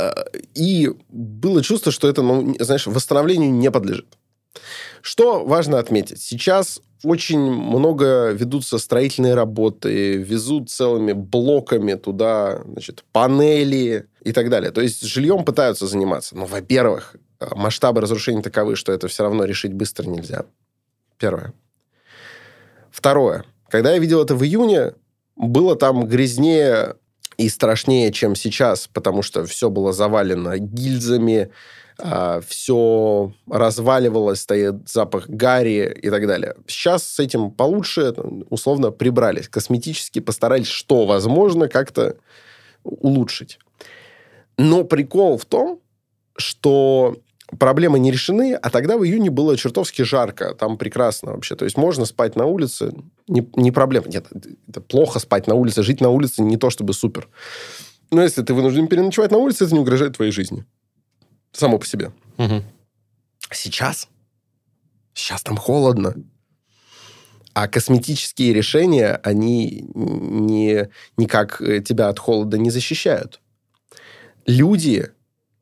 Э, 0.00 0.10
и 0.56 0.90
было 1.10 1.62
чувство, 1.62 1.92
что 1.92 2.08
это, 2.08 2.22
ну, 2.22 2.56
знаешь, 2.58 2.88
восстановлению 2.88 3.52
не 3.52 3.70
подлежит 3.70 4.16
Что 5.00 5.44
важно 5.44 5.78
отметить? 5.78 6.20
Сейчас 6.20 6.80
очень 7.04 7.40
много 7.40 8.30
ведутся 8.30 8.78
строительные 8.78 9.34
работы, 9.34 10.16
везут 10.16 10.70
целыми 10.70 11.12
блоками 11.12 11.94
туда, 11.94 12.62
значит, 12.64 13.04
панели 13.12 14.06
и 14.22 14.32
так 14.32 14.50
далее. 14.50 14.70
То 14.70 14.80
есть 14.80 15.02
жильем 15.02 15.44
пытаются 15.44 15.86
заниматься. 15.86 16.36
Но, 16.36 16.46
во-первых, 16.46 17.16
масштабы 17.40 18.00
разрушений 18.00 18.42
таковы, 18.42 18.76
что 18.76 18.92
это 18.92 19.08
все 19.08 19.24
равно 19.24 19.44
решить 19.44 19.72
быстро 19.72 20.08
нельзя. 20.08 20.44
Первое. 21.18 21.52
Второе. 22.90 23.44
Когда 23.68 23.92
я 23.92 23.98
видел 23.98 24.22
это 24.22 24.34
в 24.34 24.44
июне, 24.44 24.92
было 25.36 25.76
там 25.76 26.06
грязнее 26.06 26.96
и 27.36 27.48
страшнее, 27.48 28.12
чем 28.12 28.34
сейчас, 28.34 28.88
потому 28.92 29.22
что 29.22 29.44
все 29.46 29.70
было 29.70 29.92
завалено 29.92 30.58
гильзами, 30.58 31.50
все 32.46 33.32
разваливалось, 33.48 34.40
стоит 34.40 34.88
запах 34.88 35.28
гари 35.28 35.98
и 36.02 36.10
так 36.10 36.26
далее. 36.26 36.56
Сейчас 36.66 37.04
с 37.04 37.20
этим 37.20 37.50
получше, 37.50 38.12
условно, 38.50 38.90
прибрались. 38.90 39.48
Косметически 39.48 40.18
постарались, 40.18 40.66
что 40.66 41.06
возможно, 41.06 41.68
как-то 41.68 42.16
улучшить. 42.82 43.58
Но 44.58 44.84
прикол 44.84 45.38
в 45.38 45.44
том, 45.44 45.80
что 46.36 47.16
проблемы 47.58 47.98
не 47.98 48.10
решены, 48.10 48.54
а 48.54 48.70
тогда 48.70 48.96
в 48.96 49.04
июне 49.04 49.30
было 49.30 49.56
чертовски 49.56 50.02
жарко, 50.02 50.54
там 50.54 50.78
прекрасно 50.78 51.32
вообще. 51.32 51.54
То 51.54 51.64
есть 51.64 51.76
можно 51.76 52.04
спать 52.04 52.36
на 52.36 52.46
улице, 52.46 52.92
не, 53.28 53.48
не 53.56 53.70
проблема. 53.70 54.08
Нет, 54.08 54.26
это 54.68 54.80
плохо 54.80 55.18
спать 55.18 55.46
на 55.46 55.54
улице, 55.54 55.82
жить 55.82 56.00
на 56.00 56.08
улице 56.08 56.42
не 56.42 56.56
то 56.56 56.70
чтобы 56.70 56.94
супер. 56.94 57.28
Но 58.10 58.22
если 58.22 58.42
ты 58.42 58.54
вынужден 58.54 58.88
переночевать 58.88 59.30
на 59.30 59.38
улице, 59.38 59.64
это 59.64 59.74
не 59.74 59.80
угрожает 59.80 60.16
твоей 60.16 60.32
жизни. 60.32 60.64
Само 61.52 61.78
по 61.78 61.86
себе. 61.86 62.12
Угу. 62.38 62.62
Сейчас? 63.52 64.08
Сейчас 65.14 65.42
там 65.42 65.56
холодно. 65.56 66.14
А 67.54 67.68
косметические 67.68 68.54
решения, 68.54 69.20
они 69.22 69.86
не, 69.94 70.88
никак 71.18 71.58
тебя 71.86 72.08
от 72.08 72.18
холода 72.18 72.56
не 72.56 72.70
защищают. 72.70 73.40
Люди 74.46 75.10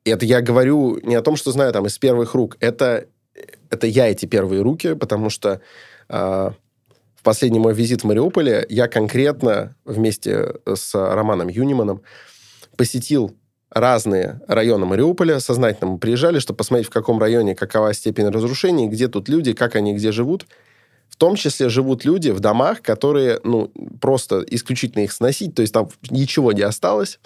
это 0.05 0.25
я 0.25 0.41
говорю 0.41 0.99
не 1.03 1.15
о 1.15 1.23
том, 1.23 1.37
что 1.37 1.53
знаю 1.53 1.73
там 1.73 1.87
из 1.87 1.99
первых 1.99 2.35
рук. 2.35 2.57
Это, 2.61 3.07
это 3.71 3.87
я 3.87 4.09
эти 4.09 4.27
первые 4.27 4.63
руки, 4.63 4.95
потому 4.95 5.31
что 5.31 5.61
э, 6.09 6.15
в 6.15 7.23
последний 7.23 7.59
мой 7.59 7.75
визит 7.75 8.03
в 8.03 8.07
Мариуполе 8.07 8.67
я 8.69 8.89
конкретно 8.89 9.77
вместе 9.85 10.55
с 10.67 10.95
Романом 10.95 11.49
Юниманом 11.49 12.03
посетил 12.77 13.37
разные 13.71 14.41
районы 14.47 14.87
Мариуполя, 14.87 15.41
сознательно 15.41 15.93
мы 15.93 15.99
приезжали, 15.99 16.39
чтобы 16.39 16.59
посмотреть, 16.59 16.89
в 16.89 16.93
каком 16.93 17.21
районе 17.21 17.55
какова 17.55 17.95
степень 17.95 18.29
разрушений, 18.29 18.89
где 18.89 19.09
тут 19.09 19.29
люди, 19.29 19.53
как 19.53 19.77
они 19.77 19.95
где 19.95 20.13
живут. 20.13 20.47
В 21.09 21.17
том 21.17 21.37
числе 21.37 21.69
живут 21.69 22.05
люди 22.05 22.31
в 22.31 22.41
домах, 22.41 22.83
которые, 22.83 23.41
ну, 23.45 23.71
просто 24.01 24.45
исключительно 24.49 25.03
их 25.03 25.13
сносить, 25.13 25.55
то 25.55 25.63
есть 25.63 25.75
там 25.75 25.89
ничего 26.09 26.53
не 26.53 26.63
осталось 26.63 27.19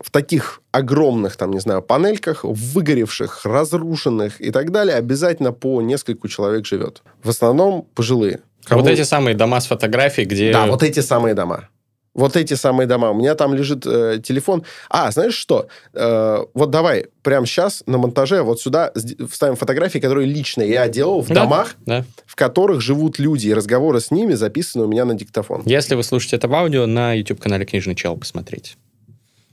в 0.00 0.10
таких 0.10 0.60
огромных, 0.72 1.36
там, 1.36 1.50
не 1.50 1.60
знаю, 1.60 1.82
панельках, 1.82 2.44
выгоревших, 2.44 3.44
разрушенных 3.44 4.40
и 4.40 4.50
так 4.50 4.70
далее, 4.70 4.96
обязательно 4.96 5.52
по 5.52 5.80
нескольку 5.82 6.28
человек 6.28 6.66
живет. 6.66 7.02
В 7.22 7.28
основном 7.28 7.86
пожилые. 7.94 8.40
Кому... 8.64 8.82
Вот 8.82 8.90
эти 8.90 9.02
самые 9.02 9.36
дома 9.36 9.60
с 9.60 9.66
фотографией, 9.66 10.26
где... 10.26 10.52
Да, 10.52 10.66
вот 10.66 10.82
эти 10.82 11.00
самые 11.00 11.34
дома. 11.34 11.68
Вот 12.14 12.36
эти 12.36 12.54
самые 12.54 12.86
дома. 12.86 13.10
У 13.10 13.14
меня 13.14 13.34
там 13.34 13.54
лежит 13.54 13.86
э, 13.86 14.20
телефон. 14.22 14.64
А, 14.90 15.10
знаешь 15.10 15.34
что? 15.34 15.68
Э, 15.94 16.44
вот 16.52 16.70
давай 16.70 17.06
прямо 17.22 17.46
сейчас 17.46 17.82
на 17.86 17.96
монтаже 17.96 18.42
вот 18.42 18.60
сюда 18.60 18.92
вставим 19.30 19.56
фотографии, 19.56 19.98
которые 19.98 20.26
лично 20.26 20.62
я 20.62 20.88
делал 20.88 21.22
в 21.22 21.28
да, 21.28 21.34
домах, 21.34 21.74
да. 21.86 22.04
в 22.26 22.36
которых 22.36 22.82
живут 22.82 23.18
люди, 23.18 23.48
и 23.48 23.54
разговоры 23.54 24.00
с 24.00 24.10
ними 24.10 24.34
записаны 24.34 24.84
у 24.84 24.88
меня 24.88 25.06
на 25.06 25.14
диктофон. 25.14 25.62
Если 25.64 25.94
вы 25.94 26.02
слушаете 26.02 26.36
это 26.36 26.48
в 26.48 26.54
аудио, 26.54 26.86
на 26.86 27.14
YouTube-канале 27.14 27.64
«Книжный 27.64 27.94
чел» 27.94 28.16
посмотрите. 28.16 28.72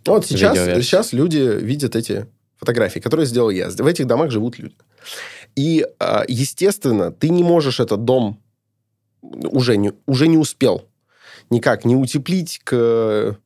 Вот 0.06 0.26
сейчас, 0.26 0.58
сейчас 0.58 1.14
люди 1.14 1.38
видят 1.38 1.96
эти 1.96 2.26
фотографии, 2.58 3.00
которые 3.00 3.26
сделал 3.26 3.50
я. 3.50 3.70
В 3.70 3.88
этих 3.88 4.06
домах 4.06 4.32
живут 4.32 4.60
люди. 4.60 4.76
И, 5.56 5.86
а, 6.00 6.26
естественно, 6.28 7.12
ты 7.12 7.30
не 7.30 7.44
можешь 7.44 7.80
этот 7.80 8.04
дом 8.04 8.40
уже 9.22 9.78
не, 9.78 9.94
уже 10.06 10.28
не 10.28 10.38
успел 10.38 10.86
никак 11.50 11.86
не 11.86 11.96
утеплить 11.96 12.60
к 12.64 13.38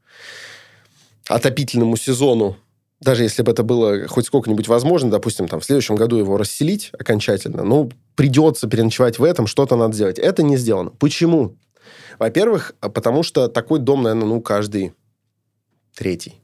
отопительному 1.28 1.95
сезону, 1.95 2.58
даже 2.99 3.24
если 3.24 3.41
бы 3.41 3.51
это 3.51 3.64
было 3.64 4.08
хоть 4.08 4.26
сколько-нибудь 4.26 4.68
возможно, 4.68 5.12
допустим, 5.12 5.47
там, 5.47 5.60
в 5.60 5.66
следующем 5.66 5.95
году 5.95 6.18
его 6.18 6.38
расселить 6.38 6.91
окончательно, 6.97 7.64
ну, 7.64 7.91
придется 8.16 8.68
переночевать 8.68 9.20
в 9.20 9.24
этом, 9.24 9.47
что-то 9.47 9.76
надо 9.76 9.93
сделать. 9.93 10.20
Это 10.20 10.43
не 10.43 10.58
сделано. 10.58 10.91
Почему? 10.91 11.58
Во-первых, 12.20 12.76
потому 12.80 13.24
что 13.24 13.47
такой 13.47 13.80
дом, 13.80 14.04
наверное, 14.04 14.28
ну, 14.28 14.41
каждый 14.41 14.93
третий. 15.95 16.41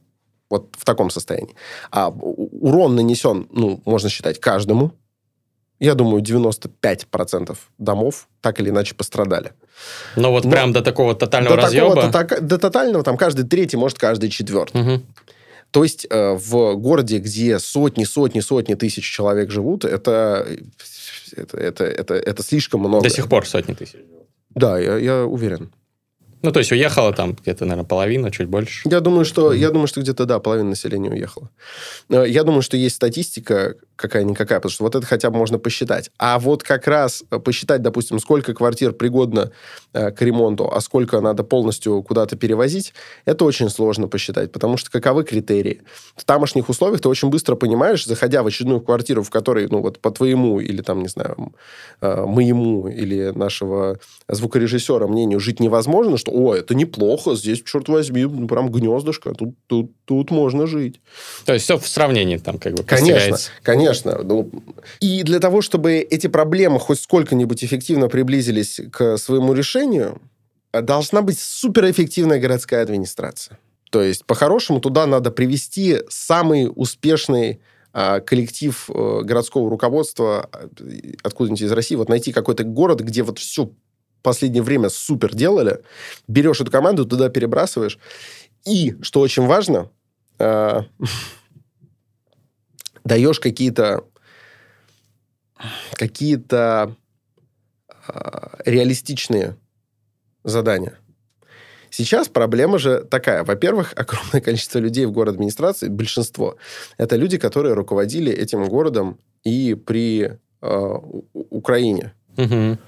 Вот 0.50 0.74
в 0.76 0.84
таком 0.84 1.10
состоянии. 1.10 1.54
А 1.90 2.08
урон 2.08 2.96
нанесен, 2.96 3.46
ну, 3.52 3.80
можно 3.84 4.08
считать, 4.08 4.40
каждому. 4.40 4.92
Я 5.80 5.94
думаю, 5.94 6.22
95% 6.22 7.56
домов 7.78 8.28
так 8.42 8.60
или 8.60 8.68
иначе 8.68 8.94
пострадали. 8.94 9.52
Но 10.14 10.30
вот 10.30 10.44
Но 10.44 10.50
прям 10.50 10.72
до 10.72 10.82
такого 10.82 11.14
тотального 11.14 11.56
до 11.56 11.62
разъеба? 11.62 12.10
Такого, 12.10 12.40
до, 12.40 12.40
до 12.40 12.58
тотального, 12.58 13.02
там 13.02 13.16
каждый 13.16 13.46
третий, 13.46 13.78
может, 13.78 13.98
каждый 13.98 14.28
четвертый. 14.28 14.80
Угу. 14.80 15.02
То 15.70 15.82
есть 15.82 16.06
э, 16.10 16.32
в 16.34 16.74
городе, 16.74 17.18
где 17.18 17.58
сотни, 17.58 18.04
сотни, 18.04 18.40
сотни 18.40 18.74
тысяч 18.74 19.04
человек 19.04 19.50
живут, 19.50 19.84
это, 19.84 20.46
это, 21.34 21.56
это, 21.56 21.84
это, 21.84 22.14
это 22.14 22.42
слишком 22.42 22.80
много. 22.80 23.04
До 23.04 23.10
сих 23.10 23.28
пор 23.28 23.46
сотни 23.46 23.72
тысяч. 23.72 23.96
Да, 24.50 24.78
я, 24.78 24.96
я 24.98 25.24
уверен. 25.24 25.72
Ну, 26.42 26.52
то 26.52 26.58
есть 26.58 26.72
уехала 26.72 27.12
там 27.12 27.34
где-то, 27.34 27.64
наверное, 27.64 27.86
половина, 27.86 28.30
чуть 28.30 28.48
больше. 28.48 28.88
Я 28.88 29.00
думаю, 29.00 29.24
что, 29.24 29.52
mm-hmm. 29.52 29.58
я 29.58 29.70
думаю, 29.70 29.86
что 29.86 30.00
где-то, 30.00 30.24
да, 30.24 30.38
половина 30.38 30.70
населения 30.70 31.10
уехала. 31.10 31.50
Я 32.08 32.44
думаю, 32.44 32.62
что 32.62 32.76
есть 32.76 32.96
статистика 32.96 33.76
какая-никакая, 34.00 34.60
потому 34.60 34.72
что 34.72 34.84
вот 34.84 34.94
это 34.94 35.06
хотя 35.06 35.30
бы 35.30 35.36
можно 35.36 35.58
посчитать. 35.58 36.10
А 36.18 36.38
вот 36.38 36.62
как 36.62 36.86
раз 36.86 37.22
посчитать, 37.44 37.82
допустим, 37.82 38.18
сколько 38.18 38.54
квартир 38.54 38.92
пригодно 38.92 39.52
э, 39.92 40.10
к 40.10 40.22
ремонту, 40.22 40.72
а 40.72 40.80
сколько 40.80 41.20
надо 41.20 41.44
полностью 41.44 42.02
куда-то 42.02 42.36
перевозить, 42.36 42.94
это 43.26 43.44
очень 43.44 43.68
сложно 43.68 44.08
посчитать, 44.08 44.52
потому 44.52 44.78
что 44.78 44.90
каковы 44.90 45.24
критерии? 45.24 45.82
В 46.16 46.24
тамошних 46.24 46.70
условиях 46.70 47.02
ты 47.02 47.10
очень 47.10 47.28
быстро 47.28 47.56
понимаешь, 47.56 48.06
заходя 48.06 48.42
в 48.42 48.46
очередную 48.46 48.80
квартиру, 48.80 49.22
в 49.22 49.28
которой, 49.28 49.68
ну, 49.68 49.82
вот 49.82 49.98
по 50.00 50.10
твоему 50.10 50.60
или 50.60 50.80
там, 50.80 51.02
не 51.02 51.08
знаю, 51.08 51.52
э, 52.00 52.24
моему 52.24 52.88
или 52.88 53.32
нашего 53.34 53.98
звукорежиссера 54.28 55.06
мнению 55.06 55.40
жить 55.40 55.60
невозможно, 55.60 56.16
что, 56.16 56.29
о, 56.30 56.54
это 56.54 56.74
неплохо, 56.74 57.34
здесь, 57.34 57.62
черт 57.62 57.88
возьми, 57.88 58.26
прям 58.46 58.70
гнездышко, 58.70 59.34
тут, 59.34 59.54
тут, 59.66 59.92
тут 60.04 60.30
можно 60.30 60.66
жить. 60.66 61.00
То 61.44 61.52
есть 61.52 61.64
все 61.64 61.78
в 61.78 61.86
сравнении 61.86 62.36
там 62.36 62.58
как 62.58 62.74
бы 62.74 62.84
Конечно, 62.84 63.38
конечно 63.62 63.80
Конечно. 63.80 64.22
Ну, 64.22 64.50
и 65.00 65.22
для 65.22 65.40
того, 65.40 65.62
чтобы 65.62 65.98
эти 65.98 66.26
проблемы 66.26 66.78
хоть 66.78 67.00
сколько-нибудь 67.00 67.64
эффективно 67.64 68.08
приблизились 68.08 68.80
к 68.92 69.16
своему 69.16 69.52
решению, 69.52 70.20
должна 70.72 71.22
быть 71.22 71.38
суперэффективная 71.38 72.38
городская 72.38 72.82
администрация. 72.82 73.58
То 73.90 74.02
есть, 74.02 74.24
по-хорошему, 74.24 74.80
туда 74.80 75.06
надо 75.06 75.30
привести 75.30 75.98
самый 76.08 76.70
успешный 76.74 77.60
а, 77.92 78.20
коллектив 78.20 78.88
а, 78.88 79.22
городского 79.22 79.68
руководства 79.68 80.48
а, 80.52 80.68
откуда-нибудь 81.22 81.62
из 81.62 81.72
России, 81.72 81.96
вот 81.96 82.08
найти 82.08 82.32
какой-то 82.32 82.62
город, 82.62 83.00
где 83.00 83.22
вот 83.22 83.38
все 83.38 83.70
последнее 84.22 84.62
время 84.62 84.88
супер 84.88 85.34
делали, 85.34 85.80
берешь 86.28 86.60
эту 86.60 86.70
команду, 86.70 87.04
туда 87.04 87.28
перебрасываешь. 87.28 87.98
И, 88.64 88.96
что 89.02 89.20
очень 89.20 89.46
важно, 89.46 89.90
а, 90.38 90.84
даешь 93.04 93.40
какие-то 93.40 94.04
какие-то 95.92 96.96
э, 98.08 98.48
реалистичные 98.64 99.58
задания. 100.42 100.98
Сейчас 101.90 102.28
проблема 102.28 102.78
же 102.78 103.04
такая. 103.04 103.44
Во-первых, 103.44 103.92
огромное 103.96 104.40
количество 104.40 104.78
людей 104.78 105.06
в 105.06 105.12
город 105.12 105.34
администрации, 105.34 105.88
большинство, 105.88 106.56
это 106.96 107.16
люди, 107.16 107.36
которые 107.36 107.74
руководили 107.74 108.32
этим 108.32 108.66
городом 108.66 109.18
и 109.42 109.74
при 109.74 110.38
э, 110.62 110.94
Украине. 111.32 112.14
Угу. 112.36 112.78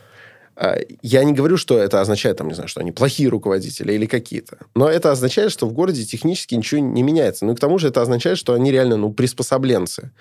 А, 0.62 0.78
я 1.02 1.24
не 1.24 1.32
говорю, 1.32 1.56
что 1.56 1.76
это 1.76 2.00
означает, 2.00 2.36
там, 2.36 2.46
не 2.46 2.54
знаю, 2.54 2.68
что 2.68 2.80
они 2.80 2.92
плохие 2.92 3.28
руководители 3.28 3.94
или 3.94 4.06
какие-то. 4.06 4.58
Но 4.76 4.88
это 4.88 5.10
означает, 5.10 5.50
что 5.50 5.66
в 5.66 5.72
городе 5.72 6.04
технически 6.04 6.54
ничего 6.54 6.80
не 6.80 7.02
меняется. 7.02 7.44
Ну 7.44 7.52
и 7.52 7.56
к 7.56 7.58
тому 7.58 7.78
же 7.78 7.88
это 7.88 8.00
означает, 8.00 8.38
что 8.38 8.54
они 8.54 8.70
реально, 8.70 8.96
ну, 8.96 9.12
приспособленцы. 9.12 10.12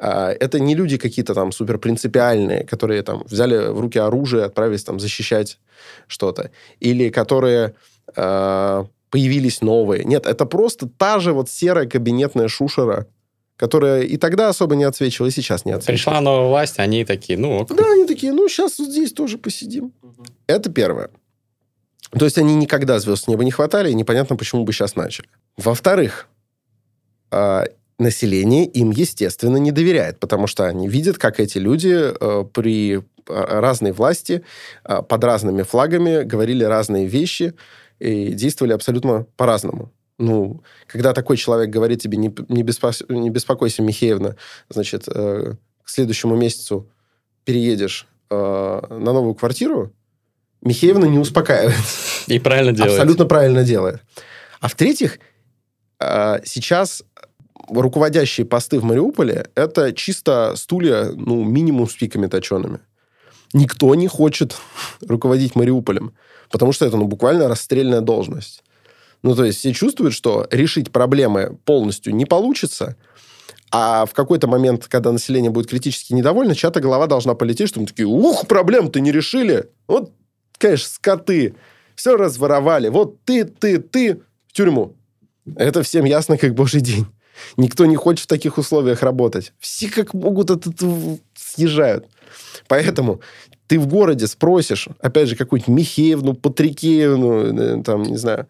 А, 0.00 0.32
это 0.32 0.58
не 0.58 0.74
люди 0.74 0.98
какие-то 0.98 1.34
там 1.34 1.52
супер 1.52 1.78
принципиальные, 1.78 2.64
которые 2.64 3.02
там 3.02 3.22
взяли 3.30 3.68
в 3.68 3.78
руки 3.78 4.00
оружие, 4.00 4.44
отправились 4.44 4.82
там 4.82 4.98
защищать 4.98 5.60
что-то. 6.08 6.50
Или 6.80 7.10
которые 7.10 7.74
а, 8.16 8.86
появились 9.10 9.60
новые. 9.60 10.02
Нет, 10.02 10.26
это 10.26 10.46
просто 10.46 10.88
та 10.88 11.20
же 11.20 11.32
вот 11.32 11.48
серая 11.48 11.86
кабинетная 11.86 12.48
шушера, 12.48 13.06
которая 13.56 14.02
и 14.02 14.16
тогда 14.16 14.48
особо 14.48 14.76
не 14.76 14.84
отсвечивала, 14.84 15.28
и 15.28 15.32
сейчас 15.32 15.64
не 15.64 15.72
отсвечивает. 15.72 16.04
Пришла 16.04 16.20
новая 16.20 16.48
власть, 16.48 16.78
они 16.78 17.04
такие, 17.04 17.38
ну 17.38 17.58
ок. 17.58 17.74
Да, 17.74 17.84
они 17.92 18.06
такие, 18.06 18.32
ну, 18.32 18.48
сейчас 18.48 18.78
вот 18.78 18.88
здесь 18.88 19.12
тоже 19.12 19.38
посидим. 19.38 19.92
Это 20.46 20.70
первое. 20.70 21.10
То 22.10 22.24
есть 22.24 22.38
они 22.38 22.54
никогда 22.54 22.98
звезд 22.98 23.24
с 23.24 23.28
неба 23.28 23.44
не 23.44 23.50
хватали, 23.50 23.90
и 23.90 23.94
непонятно, 23.94 24.36
почему 24.36 24.64
бы 24.64 24.72
сейчас 24.72 24.94
начали. 24.94 25.28
Во-вторых, 25.56 26.28
а, 27.30 27.64
население 27.98 28.66
им, 28.66 28.90
естественно, 28.90 29.56
не 29.56 29.72
доверяет, 29.72 30.18
потому 30.20 30.46
что 30.46 30.64
они 30.66 30.88
видят, 30.88 31.18
как 31.18 31.40
эти 31.40 31.58
люди 31.58 31.94
э, 31.94 32.44
при 32.52 33.02
а, 33.28 33.60
разной 33.60 33.92
власти 33.92 34.42
а, 34.84 35.02
под 35.02 35.24
разными 35.24 35.62
флагами 35.62 36.22
говорили 36.22 36.62
разные 36.64 37.06
вещи 37.06 37.54
и 37.98 38.32
действовали 38.32 38.72
абсолютно 38.72 39.26
по-разному. 39.36 39.90
Ну, 40.18 40.62
когда 40.86 41.12
такой 41.12 41.36
человек 41.36 41.70
говорит 41.70 42.00
тебе, 42.00 42.16
не, 42.16 42.34
не, 42.48 42.62
беспо, 42.62 42.90
не 43.08 43.28
беспокойся, 43.28 43.82
Михеевна, 43.82 44.36
значит, 44.70 45.04
э, 45.08 45.54
к 45.82 45.88
следующему 45.88 46.36
месяцу 46.36 46.88
переедешь 47.44 48.06
э, 48.30 48.34
на 48.34 49.12
новую 49.12 49.34
квартиру, 49.34 49.92
Михеевна 50.62 51.06
не 51.06 51.18
успокаивает. 51.18 51.76
И 52.26 52.38
правильно 52.38 52.72
делает. 52.72 52.94
Абсолютно 52.94 53.26
правильно 53.26 53.62
делает. 53.62 54.00
А 54.60 54.68
в-третьих, 54.68 55.18
э, 56.00 56.40
сейчас 56.44 57.04
руководящие 57.68 58.46
посты 58.46 58.78
в 58.78 58.84
Мариуполе 58.84 59.48
это 59.54 59.92
чисто 59.92 60.54
стулья, 60.56 61.10
ну, 61.14 61.44
минимум 61.44 61.88
с 61.88 61.94
пиками 61.94 62.26
точеными. 62.26 62.80
Никто 63.52 63.94
не 63.94 64.08
хочет 64.08 64.56
руководить 65.06 65.54
Мариуполем, 65.54 66.14
потому 66.50 66.72
что 66.72 66.86
это, 66.86 66.96
ну, 66.96 67.04
буквально 67.04 67.48
расстрельная 67.48 68.00
должность. 68.00 68.62
Ну, 69.26 69.34
то 69.34 69.44
есть 69.44 69.58
все 69.58 69.72
чувствуют, 69.72 70.14
что 70.14 70.46
решить 70.52 70.92
проблемы 70.92 71.58
полностью 71.64 72.14
не 72.14 72.26
получится, 72.26 72.94
а 73.72 74.06
в 74.06 74.14
какой-то 74.14 74.46
момент, 74.46 74.86
когда 74.86 75.10
население 75.10 75.50
будет 75.50 75.68
критически 75.68 76.12
недовольно, 76.12 76.54
чья-то 76.54 76.78
голова 76.78 77.08
должна 77.08 77.34
полететь, 77.34 77.68
что 77.68 77.80
мы 77.80 77.86
такие, 77.86 78.06
ух, 78.06 78.46
проблем-то 78.46 79.00
не 79.00 79.10
решили. 79.10 79.68
Вот, 79.88 80.12
конечно, 80.58 80.86
скоты. 80.86 81.56
Все 81.96 82.16
разворовали. 82.16 82.88
Вот 82.88 83.20
ты, 83.24 83.44
ты, 83.44 83.80
ты 83.80 84.20
в 84.46 84.52
тюрьму. 84.52 84.94
Это 85.56 85.82
всем 85.82 86.04
ясно, 86.04 86.38
как 86.38 86.54
божий 86.54 86.80
день. 86.80 87.06
Никто 87.56 87.84
не 87.84 87.96
хочет 87.96 88.26
в 88.26 88.28
таких 88.28 88.58
условиях 88.58 89.02
работать. 89.02 89.52
Все 89.58 89.90
как 89.90 90.14
могут 90.14 90.52
это 90.52 90.70
съезжают. 91.34 92.06
Поэтому 92.68 93.20
ты 93.66 93.80
в 93.80 93.88
городе 93.88 94.28
спросишь, 94.28 94.88
опять 95.00 95.28
же, 95.28 95.34
какую-нибудь 95.34 95.74
Михеевну, 95.74 96.34
Патрикеевну, 96.34 97.80
э, 97.80 97.82
там, 97.82 98.04
не 98.04 98.18
знаю, 98.18 98.46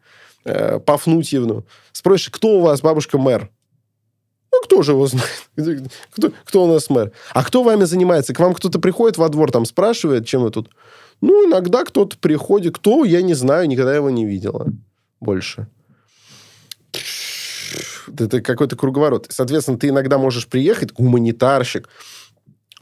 э, 0.46 0.80
Пафнутьевну, 0.80 1.64
спросишь, 1.92 2.30
кто 2.30 2.58
у 2.58 2.60
вас 2.60 2.80
бабушка 2.80 3.18
мэр? 3.18 3.50
Ну, 4.52 4.60
кто 4.62 4.82
же 4.82 4.92
его 4.92 5.06
знает? 5.06 5.28
Кто, 6.12 6.32
кто 6.44 6.64
у 6.64 6.72
нас 6.72 6.88
мэр? 6.88 7.12
А 7.34 7.44
кто 7.44 7.62
вами 7.62 7.84
занимается? 7.84 8.32
К 8.32 8.40
вам 8.40 8.54
кто-то 8.54 8.78
приходит 8.78 9.18
во 9.18 9.28
двор, 9.28 9.50
там 9.50 9.66
спрашивает, 9.66 10.26
чем 10.26 10.42
вы 10.42 10.50
тут? 10.50 10.70
Ну, 11.20 11.46
иногда 11.46 11.84
кто-то 11.84 12.16
приходит. 12.16 12.76
Кто, 12.76 13.04
я 13.04 13.20
не 13.20 13.34
знаю, 13.34 13.68
никогда 13.68 13.94
его 13.94 14.08
не 14.08 14.24
видела 14.24 14.66
больше 15.20 15.68
это 18.20 18.40
какой-то 18.40 18.76
круговорот. 18.76 19.26
Соответственно, 19.30 19.78
ты 19.78 19.88
иногда 19.88 20.18
можешь 20.18 20.46
приехать, 20.46 20.92
гуманитарщик, 20.92 21.88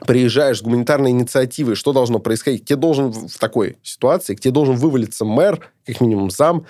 приезжаешь 0.07 0.59
с 0.59 0.63
гуманитарной 0.63 1.11
инициативой, 1.11 1.77
что 1.77 1.93
должно 1.93 2.19
происходить? 2.19 2.65
Тебе 2.65 2.77
должен 2.77 3.13
в 3.13 3.39
такой 3.39 3.77
ситуации, 3.83 4.35
тебе 4.35 4.53
должен 4.53 4.77
вывалиться 4.77 5.25
мэр, 5.25 5.71
как 5.87 6.01
минимум 6.01 6.31
зам, 6.31 6.67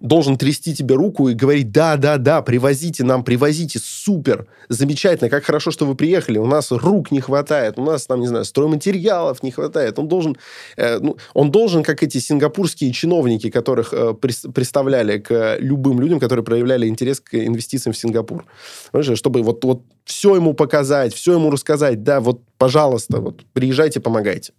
должен 0.00 0.36
трясти 0.36 0.74
тебе 0.74 0.94
руку 0.94 1.28
и 1.28 1.34
говорить, 1.34 1.72
да, 1.72 1.96
да, 1.96 2.18
да, 2.18 2.42
привозите 2.42 3.02
нам, 3.04 3.24
привозите, 3.24 3.78
супер, 3.82 4.46
замечательно, 4.68 5.30
как 5.30 5.44
хорошо, 5.44 5.70
что 5.70 5.86
вы 5.86 5.94
приехали, 5.94 6.38
у 6.38 6.46
нас 6.46 6.70
рук 6.70 7.10
не 7.10 7.20
хватает, 7.20 7.78
у 7.78 7.82
нас, 7.82 8.06
там, 8.06 8.20
не 8.20 8.26
знаю, 8.26 8.44
стройматериалов 8.44 9.42
не 9.42 9.50
хватает. 9.50 9.98
Он 9.98 10.08
должен, 10.08 10.36
э, 10.76 10.98
ну, 10.98 11.16
он 11.34 11.50
должен, 11.50 11.82
как 11.82 12.02
эти 12.02 12.18
сингапурские 12.18 12.92
чиновники, 12.92 13.50
которых 13.50 13.92
э, 13.92 14.14
представляли 14.14 15.18
к 15.18 15.56
любым 15.58 16.00
людям, 16.00 16.20
которые 16.20 16.44
проявляли 16.44 16.88
интерес 16.88 17.20
к 17.20 17.34
инвестициям 17.34 17.94
в 17.94 17.96
Сингапур. 17.96 18.44
Понимаешь, 18.92 19.18
чтобы 19.18 19.42
вот, 19.42 19.64
вот 19.64 19.82
все 20.04 20.36
ему 20.36 20.54
показать, 20.54 21.14
все 21.14 21.32
ему 21.32 21.50
рассказать, 21.50 22.02
да, 22.02 22.20
вот, 22.20 22.40
пожалуйста, 22.58 23.20
вот, 23.20 23.44
приезжайте, 23.52 24.00
помогайте. 24.00 24.52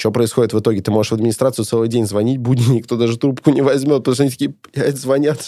Что 0.00 0.10
происходит 0.10 0.54
в 0.54 0.58
итоге? 0.58 0.80
Ты 0.80 0.90
можешь 0.90 1.12
в 1.12 1.14
администрацию 1.16 1.66
целый 1.66 1.86
день 1.86 2.06
звонить, 2.06 2.38
будни 2.38 2.64
никто 2.76 2.96
даже 2.96 3.18
трубку 3.18 3.50
не 3.50 3.60
возьмет, 3.60 3.98
потому 3.98 4.14
что 4.14 4.22
они 4.22 4.30
такие, 4.30 4.54
блядь, 4.72 4.96
звонят. 4.96 5.44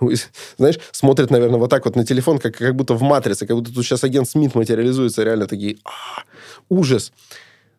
Знаешь, 0.56 0.78
смотрят, 0.92 1.30
наверное, 1.30 1.58
вот 1.58 1.68
так 1.68 1.84
вот 1.84 1.94
на 1.94 2.06
телефон, 2.06 2.38
как, 2.38 2.56
как 2.56 2.74
будто 2.74 2.94
в 2.94 3.02
матрице, 3.02 3.46
как 3.46 3.54
будто 3.58 3.70
тут 3.70 3.84
сейчас 3.84 4.02
агент 4.02 4.30
Смит 4.30 4.54
материализуется, 4.54 5.24
реально 5.24 5.46
такие, 5.46 5.76
а, 5.84 6.22
ужас. 6.70 7.12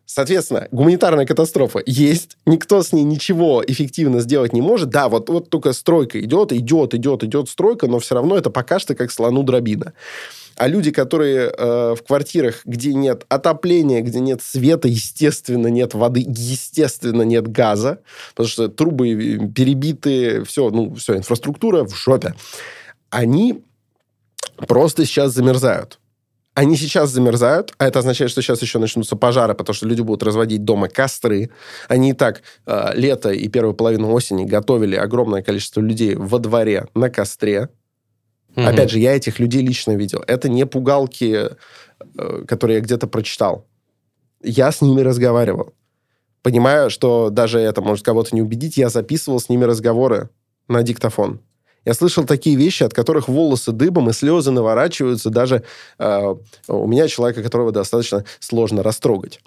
Соответственно, 0.06 0.68
гуманитарная 0.70 1.26
катастрофа 1.26 1.82
есть, 1.84 2.36
никто 2.46 2.80
с 2.80 2.92
ней 2.92 3.02
ничего 3.02 3.64
эффективно 3.66 4.20
сделать 4.20 4.52
не 4.52 4.60
может. 4.60 4.88
Да, 4.88 5.08
вот, 5.08 5.28
вот 5.30 5.50
только 5.50 5.72
стройка 5.72 6.20
идет, 6.20 6.52
идет, 6.52 6.94
идет, 6.94 7.24
идет 7.24 7.48
стройка, 7.48 7.88
но 7.88 7.98
все 7.98 8.14
равно 8.14 8.36
это 8.36 8.50
пока 8.50 8.78
что 8.78 8.94
как 8.94 9.10
слону 9.10 9.42
дробина. 9.42 9.94
А 10.62 10.68
люди, 10.68 10.92
которые 10.92 11.50
э, 11.50 11.94
в 11.98 12.04
квартирах, 12.06 12.60
где 12.64 12.94
нет 12.94 13.24
отопления, 13.28 14.00
где 14.00 14.20
нет 14.20 14.40
света, 14.42 14.86
естественно, 14.86 15.66
нет 15.66 15.92
воды, 15.92 16.24
естественно, 16.24 17.22
нет 17.22 17.48
газа, 17.48 17.98
потому 18.30 18.48
что 18.48 18.68
трубы 18.68 19.08
э, 19.08 19.48
перебиты, 19.48 20.44
все, 20.44 20.70
ну, 20.70 20.94
все, 20.94 21.16
инфраструктура 21.16 21.82
в 21.82 21.96
жопе, 21.96 22.36
они 23.10 23.64
просто 24.68 25.04
сейчас 25.04 25.32
замерзают. 25.32 25.98
Они 26.54 26.76
сейчас 26.76 27.10
замерзают, 27.10 27.74
а 27.78 27.88
это 27.88 27.98
означает, 27.98 28.30
что 28.30 28.40
сейчас 28.40 28.62
еще 28.62 28.78
начнутся 28.78 29.16
пожары, 29.16 29.54
потому 29.54 29.74
что 29.74 29.88
люди 29.88 30.02
будут 30.02 30.22
разводить 30.22 30.62
дома 30.64 30.86
костры. 30.86 31.50
Они 31.88 32.10
и 32.10 32.12
так 32.12 32.42
э, 32.66 32.90
лето 32.94 33.30
и 33.30 33.48
первую 33.48 33.74
половину 33.74 34.12
осени 34.12 34.44
готовили 34.44 34.94
огромное 34.94 35.42
количество 35.42 35.80
людей 35.80 36.14
во 36.14 36.38
дворе 36.38 36.86
на 36.94 37.10
костре. 37.10 37.68
Угу. 38.56 38.66
Опять 38.66 38.90
же, 38.90 38.98
я 38.98 39.16
этих 39.16 39.38
людей 39.38 39.62
лично 39.62 39.92
видел. 39.92 40.22
Это 40.26 40.48
не 40.48 40.66
пугалки, 40.66 41.50
э, 42.18 42.44
которые 42.46 42.76
я 42.76 42.82
где-то 42.82 43.06
прочитал. 43.06 43.66
Я 44.42 44.72
с 44.72 44.80
ними 44.80 45.00
разговаривал. 45.00 45.74
Понимая, 46.42 46.88
что 46.88 47.30
даже 47.30 47.60
это 47.60 47.80
может 47.80 48.04
кого-то 48.04 48.34
не 48.34 48.42
убедить, 48.42 48.76
я 48.76 48.88
записывал 48.88 49.38
с 49.38 49.48
ними 49.48 49.64
разговоры 49.64 50.28
на 50.68 50.82
диктофон. 50.82 51.40
Я 51.84 51.94
слышал 51.94 52.24
такие 52.24 52.56
вещи, 52.56 52.84
от 52.84 52.94
которых 52.94 53.28
волосы 53.28 53.72
дыбом 53.72 54.08
и 54.08 54.12
слезы 54.12 54.50
наворачиваются 54.50 55.30
даже 55.30 55.64
э, 55.98 56.34
у 56.68 56.86
меня 56.86 57.08
человека, 57.08 57.42
которого 57.42 57.72
достаточно 57.72 58.24
сложно 58.38 58.82
растрогать. 58.82 59.40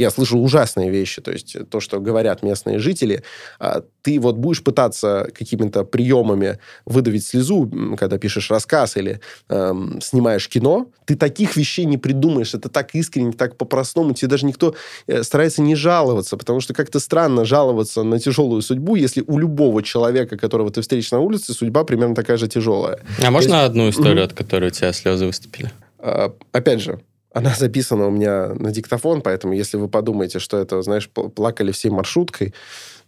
Я 0.00 0.10
слышу 0.10 0.38
ужасные 0.38 0.90
вещи, 0.90 1.20
то 1.20 1.30
есть 1.30 1.56
то, 1.68 1.80
что 1.80 2.00
говорят 2.00 2.42
местные 2.42 2.78
жители. 2.78 3.22
А, 3.58 3.82
ты 4.00 4.18
вот 4.18 4.36
будешь 4.36 4.64
пытаться 4.64 5.28
какими-то 5.36 5.84
приемами 5.84 6.58
выдавить 6.86 7.26
слезу, 7.26 7.70
когда 7.98 8.16
пишешь 8.16 8.50
рассказ 8.50 8.96
или 8.96 9.20
эм, 9.50 10.00
снимаешь 10.00 10.48
кино, 10.48 10.86
ты 11.04 11.16
таких 11.16 11.56
вещей 11.56 11.84
не 11.84 11.98
придумаешь. 11.98 12.54
Это 12.54 12.70
так 12.70 12.94
искренне, 12.94 13.32
так 13.32 13.58
по-простому. 13.58 14.14
Тебе 14.14 14.28
даже 14.28 14.46
никто 14.46 14.74
э, 15.06 15.22
старается 15.22 15.60
не 15.60 15.74
жаловаться, 15.74 16.38
потому 16.38 16.60
что 16.60 16.72
как-то 16.72 16.98
странно 16.98 17.44
жаловаться 17.44 18.02
на 18.02 18.18
тяжелую 18.18 18.62
судьбу, 18.62 18.96
если 18.96 19.22
у 19.26 19.38
любого 19.38 19.82
человека, 19.82 20.38
которого 20.38 20.70
ты 20.70 20.80
встретишь 20.80 21.12
на 21.12 21.20
улице, 21.20 21.52
судьба 21.52 21.84
примерно 21.84 22.14
такая 22.14 22.38
же 22.38 22.48
тяжелая. 22.48 23.00
А 23.22 23.30
можно 23.30 23.56
есть... 23.56 23.66
одну 23.66 23.90
историю, 23.90 24.24
от 24.24 24.32
которой 24.32 24.68
у 24.68 24.70
тебя 24.70 24.94
слезы 24.94 25.26
выступили? 25.26 25.70
А, 25.98 26.32
опять 26.52 26.80
же, 26.80 27.00
она 27.32 27.54
записана 27.54 28.06
у 28.06 28.10
меня 28.10 28.48
на 28.54 28.70
диктофон, 28.72 29.22
поэтому 29.22 29.52
если 29.52 29.76
вы 29.76 29.88
подумаете, 29.88 30.38
что 30.38 30.58
это, 30.58 30.82
знаешь, 30.82 31.08
плакали 31.08 31.72
всей 31.72 31.90
маршруткой, 31.90 32.54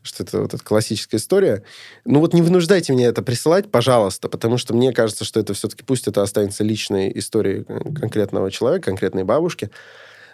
что 0.02 0.22
это 0.22 0.40
вот 0.42 0.54
эта 0.54 0.62
классическая 0.62 1.16
история. 1.16 1.62
Ну 2.04 2.20
вот 2.20 2.34
не 2.34 2.42
вынуждайте 2.42 2.92
меня 2.92 3.06
это 3.06 3.22
присылать, 3.22 3.70
пожалуйста, 3.70 4.28
потому 4.28 4.58
что 4.58 4.74
мне 4.74 4.92
кажется, 4.92 5.24
что 5.24 5.40
это 5.40 5.54
все-таки, 5.54 5.84
пусть 5.84 6.08
это 6.08 6.22
останется 6.22 6.64
личной 6.64 7.16
историей 7.18 7.64
конкретного 7.64 8.50
человека, 8.50 8.86
конкретной 8.86 9.24
бабушки, 9.24 9.70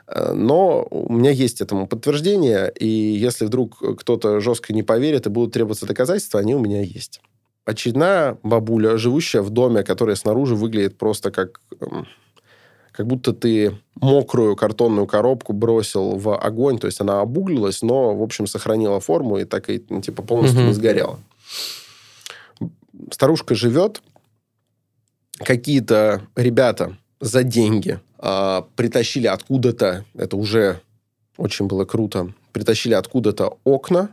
э, 0.07 0.33
но 0.33 0.87
у 0.91 1.13
меня 1.13 1.31
есть 1.31 1.61
этому 1.61 1.87
подтверждение, 1.87 2.73
и 2.79 2.87
если 2.87 3.45
вдруг 3.45 3.79
кто-то 4.01 4.41
жестко 4.41 4.73
не 4.73 4.83
поверит 4.83 5.27
и 5.27 5.31
будут 5.31 5.53
требоваться 5.53 5.87
доказательства, 5.87 6.41
они 6.41 6.55
у 6.55 6.59
меня 6.59 6.81
есть. 6.81 7.21
Очередная 7.67 8.39
бабуля, 8.43 8.97
живущая 8.97 9.43
в 9.43 9.51
доме, 9.51 9.83
которая 9.83 10.17
снаружи 10.17 10.55
выглядит 10.55 10.97
просто 10.97 11.31
как 11.31 11.61
эм, 11.81 12.07
как 12.99 13.07
будто 13.07 13.33
ты 13.33 13.79
мокрую 13.95 14.57
картонную 14.57 15.07
коробку 15.07 15.53
бросил 15.53 16.17
в 16.17 16.37
огонь, 16.37 16.81
то 16.81 16.89
есть 16.89 17.01
она 17.01 17.21
обуглилась, 17.21 17.81
но, 17.81 18.13
в 18.17 18.23
общем, 18.25 18.49
сохранила 18.49 18.99
форму 18.99 19.39
и 19.39 19.45
так 19.45 19.71
и, 19.71 19.85
ну, 19.89 20.01
типа, 20.01 20.25
полностью 20.25 20.63
угу. 20.63 20.69
не 20.69 20.75
сгорела. 20.75 21.21
Старушка 23.13 23.55
живет, 23.55 24.03
какие-то 25.39 26.23
ребята 26.35 26.97
за 27.21 27.45
деньги 27.45 28.01
э, 28.19 28.63
притащили 28.75 29.29
откуда-то, 29.29 30.05
это 30.15 30.37
уже 30.37 30.81
очень 31.37 31.69
было 31.69 31.85
круто, 31.85 32.33
притащили 32.51 32.95
откуда-то 32.95 33.59
окна, 33.63 34.11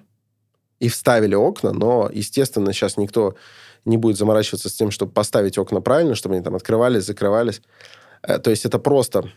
и 0.80 0.90
вставили 0.90 1.34
окна, 1.34 1.72
но, 1.72 2.08
естественно, 2.14 2.72
сейчас 2.72 2.98
никто 2.98 3.34
не 3.84 3.98
будет 3.98 4.18
заморачиваться 4.18 4.70
с 4.70 4.74
тем, 4.74 4.92
чтобы 4.92 5.12
поставить 5.12 5.58
окна 5.58 5.82
правильно, 5.82 6.14
чтобы 6.14 6.36
они 6.36 6.44
там 6.44 6.54
открывались, 6.54 7.06
закрывались. 7.06 7.62
Э, 8.28 8.40
то 8.40 8.50
есть 8.50 8.66
это 8.66 8.80
просто 8.80 9.30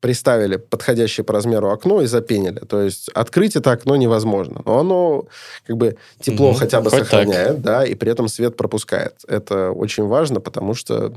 приставили 0.00 0.56
подходящее 0.56 1.24
по 1.24 1.32
размеру 1.32 1.70
окно 1.70 2.02
и 2.02 2.06
запенили. 2.06 2.58
То 2.58 2.82
есть 2.82 3.08
открыть 3.14 3.56
это 3.56 3.72
окно 3.72 3.96
невозможно. 3.96 4.60
Но 4.66 4.78
оно 4.78 5.24
как 5.66 5.78
бы 5.78 5.96
тепло 6.20 6.50
угу, 6.50 6.58
хотя 6.58 6.82
бы 6.82 6.90
сохраняет, 6.90 7.56
так. 7.56 7.60
да, 7.62 7.86
и 7.86 7.94
при 7.94 8.12
этом 8.12 8.28
свет 8.28 8.56
пропускает. 8.56 9.14
Это 9.26 9.70
очень 9.70 10.04
важно, 10.04 10.40
потому 10.40 10.74
что 10.74 11.14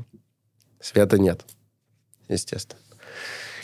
света 0.80 1.18
нет, 1.18 1.42
естественно. 2.28 2.80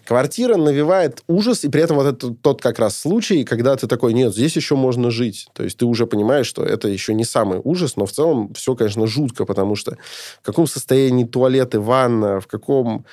Квартира 0.06 0.56
навевает 0.56 1.22
ужас, 1.26 1.64
и 1.64 1.68
при 1.68 1.82
этом 1.82 1.96
вот 1.96 2.06
это 2.06 2.34
тот 2.34 2.60
как 2.60 2.78
раз 2.78 2.96
случай, 2.96 3.44
когда 3.44 3.74
ты 3.76 3.86
такой, 3.86 4.12
нет, 4.12 4.32
здесь 4.32 4.56
еще 4.56 4.76
можно 4.76 5.10
жить. 5.10 5.48
То 5.54 5.64
есть 5.64 5.78
ты 5.78 5.86
уже 5.86 6.06
понимаешь, 6.06 6.46
что 6.46 6.62
это 6.62 6.88
еще 6.88 7.14
не 7.14 7.24
самый 7.24 7.60
ужас, 7.62 7.96
но 7.96 8.06
в 8.06 8.12
целом 8.12 8.52
все, 8.54 8.74
конечно, 8.74 9.06
жутко, 9.06 9.44
потому 9.44 9.76
что 9.76 9.96
в 10.42 10.46
каком 10.46 10.66
состоянии 10.66 11.24
туалет 11.24 11.74
и 11.74 11.78
ванна, 11.78 12.40
в 12.40 12.46
каком 12.46 13.06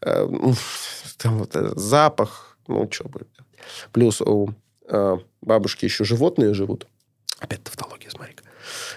э, 0.00 0.28
там 1.18 1.38
вот 1.38 1.52
запах, 1.76 2.56
ну, 2.66 2.88
что 2.90 3.08
будет. 3.08 3.28
Плюс 3.92 4.20
у 4.20 4.50
э, 4.88 5.16
бабушки 5.40 5.84
еще 5.84 6.04
животные 6.04 6.54
живут. 6.54 6.86
Опять 7.38 7.62
тавтология, 7.62 8.10
смотри-ка. 8.10 8.44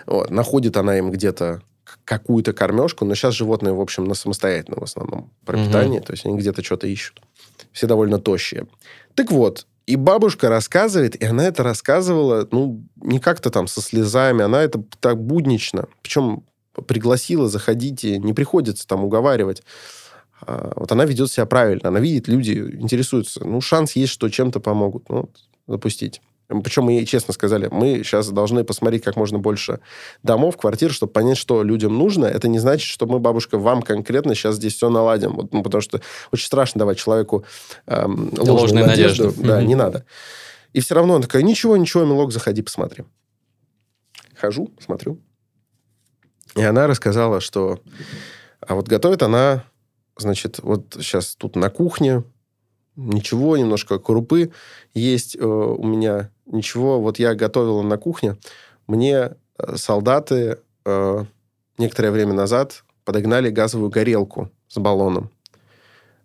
Вот. 0.06 0.30
Находит 0.30 0.78
она 0.78 0.98
им 0.98 1.12
где-то 1.12 1.62
какую-то 2.06 2.54
кормежку, 2.54 3.04
но 3.04 3.16
сейчас 3.16 3.34
животные, 3.34 3.74
в 3.74 3.82
общем, 3.82 4.06
на 4.06 4.14
самостоятельном 4.14 4.80
в 4.80 4.84
основном 4.84 5.32
пропитании, 5.44 5.98
угу. 5.98 6.06
то 6.06 6.14
есть 6.14 6.26
они 6.26 6.38
где-то 6.38 6.64
что-то 6.64 6.88
ищут. 6.88 7.22
Все 7.72 7.88
довольно 7.88 8.20
тощие. 8.20 8.68
Так 9.16 9.32
вот, 9.32 9.66
и 9.88 9.96
бабушка 9.96 10.50
рассказывает, 10.50 11.16
и 11.16 11.26
она 11.26 11.48
это 11.48 11.64
рассказывала, 11.64 12.48
ну, 12.52 12.84
не 12.96 13.20
как-то 13.20 13.50
там 13.50 13.68
со 13.68 13.82
слезами, 13.82 14.44
она 14.44 14.62
это 14.64 14.84
так 15.00 15.22
буднично. 15.22 15.88
Причем 16.02 16.44
пригласила, 16.88 17.48
заходите, 17.48 18.18
не 18.18 18.34
приходится 18.34 18.88
там 18.88 19.04
уговаривать. 19.04 19.64
А, 20.42 20.74
вот 20.76 20.92
она 20.92 21.06
ведет 21.06 21.32
себя 21.32 21.46
правильно, 21.46 21.90
она 21.90 22.00
видит, 22.00 22.28
люди 22.28 22.52
интересуются. 22.52 23.46
Ну, 23.46 23.62
шанс 23.62 23.96
есть, 23.96 24.12
что 24.12 24.30
чем-то 24.30 24.60
помогут. 24.60 25.08
Ну, 25.10 25.30
запустить. 25.68 26.22
Причем 26.48 26.84
мы 26.84 26.94
ей 26.94 27.06
честно 27.06 27.34
сказали, 27.34 27.68
мы 27.72 28.04
сейчас 28.04 28.30
должны 28.30 28.64
посмотреть 28.64 29.04
как 29.04 29.16
можно 29.16 29.40
больше 29.40 29.80
домов, 30.22 30.58
квартир, 30.58 30.92
чтобы 30.92 31.12
понять, 31.12 31.38
что 31.38 31.64
людям 31.64 31.98
нужно. 31.98 32.26
Это 32.26 32.48
не 32.48 32.60
значит, 32.60 32.88
что 32.88 33.08
мы, 33.08 33.20
бабушка, 33.20 33.58
вам 33.58 33.82
конкретно 33.82 34.36
сейчас 34.36 34.56
здесь 34.56 34.76
все 34.76 34.90
наладим. 34.90 35.36
Вот, 35.36 35.54
ну, 35.54 35.64
потому 35.64 35.82
что 35.82 36.02
очень 36.32 36.46
страшно 36.46 36.80
давать 36.80 36.98
человеку 36.98 37.46
эм, 37.88 38.30
ложную, 38.38 38.54
ложную 38.54 38.86
надежду. 38.88 39.26
надежду. 39.26 39.48
Да, 39.48 39.62
mm-hmm. 39.62 39.66
не 39.66 39.76
надо. 39.76 40.06
И 40.74 40.82
все 40.82 40.94
равно 40.96 41.16
он 41.16 41.22
такая, 41.22 41.42
ничего, 41.42 41.78
ничего, 41.78 42.04
Милок, 42.04 42.32
заходи, 42.32 42.62
посмотри. 42.62 43.06
Хожу, 44.36 44.72
смотрю. 44.80 45.20
И 46.56 46.64
она 46.64 46.88
рассказала, 46.88 47.40
что... 47.42 47.80
А 48.60 48.76
вот 48.76 48.88
готовит 48.88 49.24
она, 49.24 49.64
значит, 50.18 50.60
вот 50.62 50.98
сейчас 51.00 51.36
тут 51.36 51.56
на 51.56 51.70
кухне, 51.70 52.24
ничего, 52.96 53.58
немножко 53.58 54.00
крупы 54.00 54.52
есть 54.94 55.36
э, 55.36 55.46
у 55.46 55.84
меня 55.86 56.32
ничего, 56.46 57.02
вот 57.02 57.20
я 57.20 57.36
готовила 57.36 57.82
на 57.82 57.98
кухне, 57.98 58.38
мне 58.88 59.32
э, 59.58 59.76
солдаты 59.76 60.60
э, 60.86 61.26
некоторое 61.78 62.12
время 62.12 62.34
назад 62.34 62.84
подогнали 63.04 63.50
газовую 63.50 63.90
горелку 63.90 64.52
с 64.68 64.78
баллоном. 64.78 65.32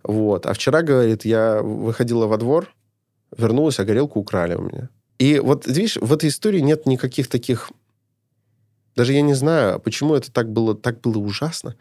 Вот. 0.03 0.47
А 0.47 0.55
вчера, 0.55 0.83
говорит, 0.83 1.25
я 1.25 1.63
выходила 1.63 2.27
во 2.27 2.39
двор, 2.39 2.75
вернулась, 3.37 3.79
а 3.79 3.85
горелку 3.85 4.21
украли 4.21 4.55
у 4.55 4.63
меня. 4.63 4.89
И 5.19 5.39
вот, 5.39 5.67
видишь, 5.67 5.97
в 5.97 6.13
этой 6.13 6.31
истории 6.31 6.61
нет 6.61 6.87
никаких 6.87 7.29
таких... 7.29 7.71
Даже 8.97 9.13
я 9.13 9.23
не 9.23 9.35
знаю, 9.35 9.79
почему 9.79 10.15
это 10.15 10.33
так 10.33 10.51
было, 10.51 10.75
так 10.75 11.01
было 11.01 11.19
ужасно. 11.19 11.77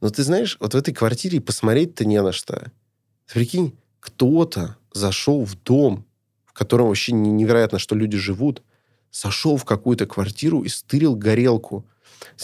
Но 0.00 0.10
ты 0.10 0.22
знаешь, 0.22 0.56
вот 0.60 0.74
в 0.74 0.76
этой 0.76 0.94
квартире 0.94 1.40
посмотреть-то 1.40 2.04
не 2.04 2.20
на 2.22 2.32
что. 2.32 2.70
Прикинь, 3.32 3.76
кто-то 4.00 4.76
зашел 4.92 5.44
в 5.44 5.60
дом, 5.62 6.04
котором 6.58 6.88
вообще 6.88 7.12
невероятно, 7.12 7.78
что 7.78 7.94
люди 7.94 8.16
живут, 8.16 8.62
зашел 9.12 9.56
в 9.56 9.64
какую-то 9.64 10.06
квартиру 10.06 10.62
и 10.62 10.68
стырил 10.68 11.14
горелку. 11.14 11.86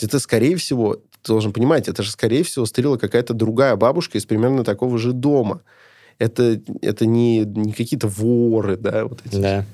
Это, 0.00 0.20
скорее 0.20 0.56
всего, 0.56 0.94
ты 0.94 1.32
должен 1.32 1.52
понимать, 1.52 1.88
это 1.88 2.02
же, 2.02 2.10
скорее 2.12 2.44
всего, 2.44 2.64
стырила 2.64 2.96
какая-то 2.96 3.34
другая 3.34 3.74
бабушка 3.76 4.18
из 4.18 4.24
примерно 4.24 4.62
такого 4.62 4.98
же 4.98 5.12
дома. 5.12 5.62
Это, 6.18 6.60
это 6.80 7.06
не, 7.06 7.40
не 7.40 7.72
какие-то 7.72 8.06
воры, 8.06 8.76
да, 8.76 9.04
вот 9.04 9.20
эти. 9.24 9.36
Да. 9.36 9.66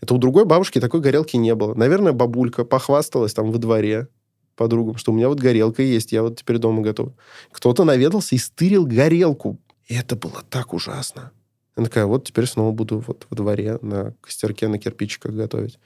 Это 0.00 0.14
у 0.14 0.18
другой 0.18 0.44
бабушки 0.44 0.80
такой 0.80 1.00
горелки 1.00 1.36
не 1.36 1.56
было. 1.56 1.74
Наверное, 1.74 2.12
бабулька 2.12 2.64
похвасталась 2.64 3.34
там 3.34 3.50
во 3.50 3.58
дворе 3.58 4.06
подругам, 4.54 4.96
что 4.96 5.10
у 5.10 5.14
меня 5.14 5.28
вот 5.28 5.40
горелка 5.40 5.82
есть, 5.82 6.12
я 6.12 6.22
вот 6.22 6.38
теперь 6.38 6.58
дома 6.58 6.82
готов. 6.82 7.12
Кто-то 7.50 7.82
наведался 7.82 8.36
и 8.36 8.38
стырил 8.38 8.86
горелку. 8.86 9.58
И 9.86 9.94
это 9.94 10.14
было 10.14 10.44
так 10.48 10.72
ужасно. 10.72 11.32
Она 11.78 11.86
такая, 11.86 12.06
вот 12.06 12.24
теперь 12.24 12.46
снова 12.46 12.72
буду 12.72 13.04
вот 13.06 13.28
во 13.30 13.36
дворе 13.36 13.78
на 13.82 14.12
костерке, 14.20 14.66
на 14.66 14.80
кирпичиках 14.80 15.32
готовить. 15.32 15.78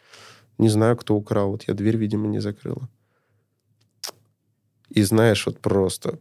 Не 0.56 0.70
знаю, 0.70 0.96
кто 0.96 1.14
украл. 1.14 1.50
Вот 1.50 1.64
я 1.68 1.74
дверь, 1.74 1.98
видимо, 1.98 2.28
не 2.28 2.40
закрыла. 2.40 2.88
И 4.88 5.02
знаешь, 5.02 5.44
вот 5.44 5.60
просто 5.60 6.18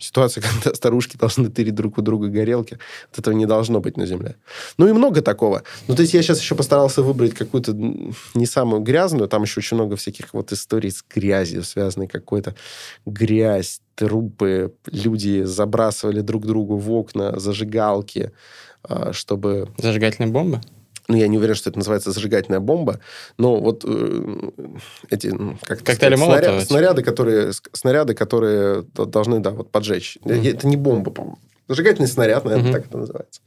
ситуация, 0.00 0.42
когда 0.64 0.74
старушки 0.74 1.16
должны 1.16 1.48
тырить 1.48 1.76
друг 1.76 1.98
у 1.98 2.02
друга 2.02 2.26
горелки. 2.26 2.80
Вот 3.10 3.20
этого 3.20 3.34
не 3.34 3.46
должно 3.46 3.78
быть 3.78 3.96
на 3.96 4.04
Земле. 4.04 4.34
Ну 4.78 4.88
и 4.88 4.92
много 4.92 5.22
такого. 5.22 5.62
Ну, 5.86 5.94
то 5.94 6.02
есть 6.02 6.12
я 6.12 6.20
сейчас 6.20 6.40
еще 6.40 6.56
постарался 6.56 7.04
выбрать 7.04 7.34
какую-то 7.34 7.72
не 8.34 8.46
самую 8.46 8.82
грязную. 8.82 9.28
Там 9.28 9.42
еще 9.42 9.60
очень 9.60 9.76
много 9.76 9.94
всяких 9.94 10.34
вот 10.34 10.50
историй 10.50 10.90
с 10.90 11.04
грязью 11.08 11.62
связанной 11.62 12.08
какой-то 12.08 12.56
грязь, 13.06 13.80
трупы. 14.00 14.72
Люди 14.86 15.42
забрасывали 15.44 16.22
друг 16.22 16.46
другу 16.46 16.76
в 16.76 16.90
окна 16.90 17.38
зажигалки, 17.38 18.32
а, 18.82 19.12
чтобы... 19.12 19.68
Зажигательная 19.78 20.32
бомба? 20.32 20.60
ну, 21.08 21.16
я 21.16 21.26
не 21.26 21.38
уверен, 21.38 21.56
что 21.56 21.70
это 21.70 21.78
называется 21.78 22.12
зажигательная 22.12 22.60
бомба, 22.60 23.00
но 23.36 23.56
вот 23.56 23.84
э, 23.84 24.50
эти, 25.10 25.28
как 25.62 25.82
Коктейли 25.82 26.14
сказать, 26.14 26.44
снаряды, 26.44 26.64
снаряды, 26.64 27.02
которые, 27.02 27.52
снаряды, 27.72 28.14
которые 28.14 28.82
должны, 28.94 29.40
да, 29.40 29.50
вот 29.50 29.72
поджечь. 29.72 30.18
Mm-hmm. 30.22 30.50
Это 30.54 30.68
не 30.68 30.76
бомба, 30.76 31.10
по-моему. 31.10 31.38
Зажигательный 31.70 32.08
снаряд, 32.08 32.44
наверное, 32.44 32.70
mm-hmm. 32.70 32.72
так 32.72 32.86
это 32.86 32.98
называется. 32.98 33.40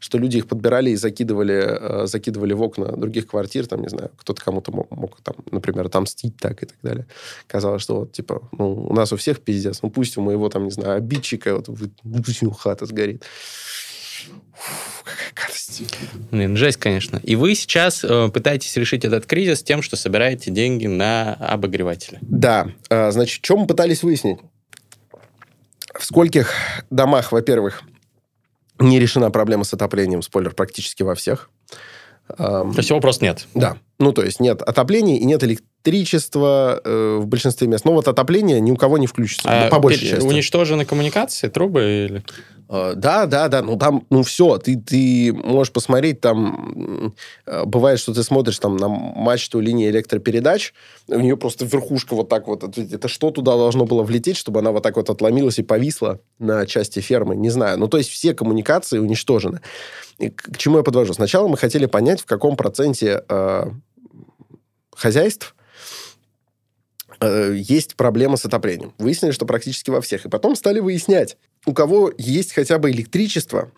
Что 0.00 0.18
люди 0.18 0.38
их 0.38 0.48
подбирали 0.48 0.90
и 0.90 0.96
закидывали, 0.96 2.02
э, 2.02 2.06
закидывали 2.08 2.54
в 2.54 2.62
окна 2.62 2.90
других 2.90 3.28
квартир, 3.28 3.68
там, 3.68 3.82
не 3.82 3.88
знаю, 3.88 4.10
кто-то 4.16 4.42
кому-то 4.42 4.72
мог, 4.72 4.90
мог 4.90 5.20
там, 5.20 5.36
например, 5.48 5.86
отомстить 5.86 6.36
так 6.38 6.60
и 6.64 6.66
так 6.66 6.76
далее. 6.82 7.06
Казалось, 7.46 7.80
что 7.80 8.00
вот, 8.00 8.10
типа, 8.10 8.42
ну, 8.50 8.72
у 8.72 8.92
нас 8.92 9.12
у 9.12 9.16
всех 9.16 9.40
пиздец, 9.42 9.80
ну, 9.80 9.90
пусть 9.90 10.16
у 10.16 10.22
моего, 10.22 10.48
там, 10.48 10.64
не 10.64 10.72
знаю, 10.72 10.96
обидчика, 10.96 11.54
вот, 11.54 11.66
пусть 11.66 12.42
у 12.42 12.46
него 12.46 12.54
хата 12.56 12.84
сгорит. 12.84 13.22
Фу, 14.56 15.04
какая 15.04 15.46
гадость. 15.46 15.82
Блин, 16.32 16.56
жесть, 16.56 16.78
конечно. 16.78 17.20
И 17.22 17.36
вы 17.36 17.54
сейчас 17.54 18.02
э, 18.02 18.28
пытаетесь 18.34 18.74
решить 18.76 19.04
этот 19.04 19.26
кризис 19.26 19.62
тем, 19.62 19.82
что 19.82 19.94
собираете 19.94 20.50
деньги 20.50 20.88
на 20.88 21.34
обогреватели. 21.34 22.18
Да. 22.22 22.72
Э, 22.90 23.12
значит, 23.12 23.44
что 23.44 23.56
мы 23.56 23.68
пытались 23.68 24.02
выяснить? 24.02 24.38
В 25.98 26.04
скольких 26.04 26.52
домах, 26.90 27.32
во-первых, 27.32 27.82
не 28.78 28.98
решена 28.98 29.30
проблема 29.30 29.64
с 29.64 29.72
отоплением, 29.74 30.22
спойлер, 30.22 30.54
практически 30.54 31.02
во 31.02 31.14
всех. 31.14 31.50
То 32.36 32.72
есть 32.76 32.88
его 32.88 33.00
просто 33.00 33.24
нет? 33.24 33.46
Да. 33.54 33.76
Ну, 33.98 34.12
то 34.12 34.22
есть 34.22 34.40
нет 34.40 34.62
отопления 34.62 35.18
и 35.18 35.24
нет 35.24 35.42
электричества 35.44 36.80
э, 36.82 37.18
в 37.20 37.26
большинстве 37.26 37.68
мест. 37.68 37.84
Но 37.84 37.92
вот 37.92 38.08
отопление 38.08 38.60
ни 38.60 38.70
у 38.70 38.76
кого 38.76 38.98
не 38.98 39.06
включится, 39.06 39.48
а 39.66 39.68
по 39.68 39.78
большей 39.80 40.08
части. 40.08 40.26
Уничтожены 40.26 40.84
коммуникации, 40.84 41.48
трубы 41.48 42.06
или... 42.10 42.24
Э, 42.72 42.94
да, 42.96 43.26
да, 43.26 43.48
да, 43.48 43.60
ну 43.60 43.76
там, 43.76 44.06
ну 44.08 44.22
все, 44.22 44.56
ты, 44.56 44.76
ты 44.76 45.30
можешь 45.34 45.72
посмотреть, 45.74 46.22
там, 46.22 47.14
э, 47.44 47.64
бывает, 47.66 48.00
что 48.00 48.14
ты 48.14 48.22
смотришь 48.22 48.58
там 48.58 48.78
на 48.78 48.88
мачту 48.88 49.60
линии 49.60 49.90
электропередач, 49.90 50.72
у 51.08 51.20
нее 51.20 51.36
просто 51.36 51.66
верхушка 51.66 52.14
вот 52.14 52.30
так 52.30 52.48
вот, 52.48 52.78
это 52.78 53.08
что 53.08 53.30
туда 53.30 53.58
должно 53.58 53.84
было 53.84 54.02
влететь, 54.02 54.38
чтобы 54.38 54.60
она 54.60 54.72
вот 54.72 54.82
так 54.82 54.96
вот 54.96 55.10
отломилась 55.10 55.58
и 55.58 55.62
повисла 55.62 56.20
на 56.38 56.64
части 56.64 57.00
фермы, 57.00 57.36
не 57.36 57.50
знаю. 57.50 57.78
Ну, 57.78 57.88
то 57.88 57.98
есть 57.98 58.08
все 58.08 58.32
коммуникации 58.32 58.98
уничтожены. 58.98 59.60
И 60.16 60.30
к 60.30 60.56
чему 60.56 60.78
я 60.78 60.82
подвожу? 60.82 61.12
Сначала 61.12 61.48
мы 61.48 61.58
хотели 61.58 61.84
понять, 61.84 62.22
в 62.22 62.24
каком 62.24 62.56
проценте 62.56 63.22
э, 63.28 63.64
хозяйств 64.96 65.54
э, 67.20 67.54
есть 67.54 67.96
проблема 67.96 68.38
с 68.38 68.46
отоплением. 68.46 68.94
Выяснили, 68.96 69.32
что 69.32 69.44
практически 69.44 69.90
во 69.90 70.00
всех. 70.00 70.24
И 70.24 70.30
потом 70.30 70.56
стали 70.56 70.80
выяснять, 70.80 71.36
у 71.66 71.74
кого 71.74 72.12
есть 72.18 72.52
хотя 72.52 72.78
бы 72.78 72.90
электричество, 72.90 73.70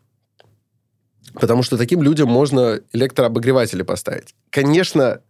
потому 1.35 1.63
что 1.63 1.77
таким 1.77 2.03
людям 2.03 2.29
можно 2.29 2.81
электрообогреватели 2.93 3.83
поставить. 3.83 4.35
Конечно, 4.51 5.21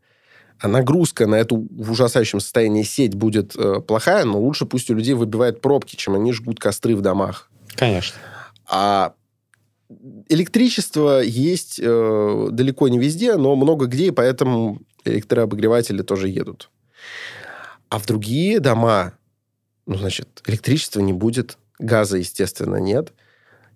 нагрузка 0.62 1.26
на 1.26 1.36
эту 1.36 1.66
в 1.70 1.92
ужасающем 1.92 2.40
состоянии 2.40 2.82
сеть 2.82 3.14
будет 3.14 3.56
э, 3.56 3.80
плохая, 3.80 4.24
но 4.24 4.40
лучше 4.40 4.66
пусть 4.66 4.90
у 4.90 4.94
людей 4.94 5.14
выбивает 5.14 5.60
пробки, 5.60 5.96
чем 5.96 6.14
они 6.14 6.32
жгут 6.32 6.60
костры 6.60 6.96
в 6.96 7.00
домах. 7.00 7.50
Конечно. 7.74 8.18
А 8.66 9.14
электричество 10.28 11.20
есть 11.22 11.80
э, 11.82 12.48
далеко 12.50 12.88
не 12.88 12.98
везде, 12.98 13.36
но 13.36 13.56
много 13.56 13.86
где, 13.86 14.06
и 14.06 14.10
поэтому 14.10 14.80
электрообогреватели 15.04 16.02
тоже 16.02 16.28
едут. 16.28 16.70
А 17.88 17.98
в 17.98 18.06
другие 18.06 18.60
дома, 18.60 19.12
ну, 19.86 19.96
значит, 19.96 20.42
электричества 20.46 21.00
не 21.00 21.12
будет, 21.12 21.58
газа, 21.78 22.18
естественно, 22.18 22.76
нет. 22.76 23.12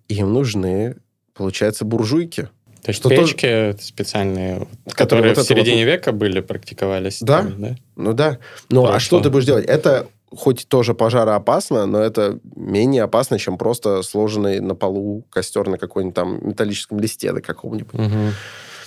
И 0.07 0.15
им 0.15 0.33
нужны, 0.33 0.97
получается, 1.33 1.85
буржуйки. 1.85 2.49
То 2.81 2.89
есть 2.89 2.99
что 2.99 3.09
печки 3.09 3.41
тоже... 3.41 3.77
специальные, 3.81 4.67
которые, 4.85 4.95
которые 4.95 5.35
вот 5.35 5.45
в 5.45 5.47
середине 5.47 5.85
вот... 5.85 5.91
века 5.91 6.11
были, 6.11 6.39
практиковались? 6.39 7.19
Да, 7.21 7.39
там, 7.39 7.61
да? 7.61 7.75
ну 7.95 8.13
да. 8.13 8.39
Ну, 8.69 8.83
Хорошо. 8.83 8.95
а 8.95 8.99
что 8.99 9.19
ты 9.19 9.29
будешь 9.29 9.45
делать? 9.45 9.65
Это 9.65 10.07
хоть 10.31 10.67
тоже 10.67 10.93
пожароопасно, 10.93 11.85
но 11.85 11.99
это 11.99 12.39
менее 12.55 13.03
опасно, 13.03 13.37
чем 13.37 13.57
просто 13.57 14.01
сложенный 14.03 14.59
на 14.59 14.75
полу 14.75 15.25
костер 15.29 15.67
на 15.67 15.77
какой-нибудь 15.77 16.15
там 16.15 16.47
металлическом 16.47 16.99
листе 16.99 17.33
да 17.33 17.41
каком-нибудь. 17.41 17.99
Угу. 17.99 18.33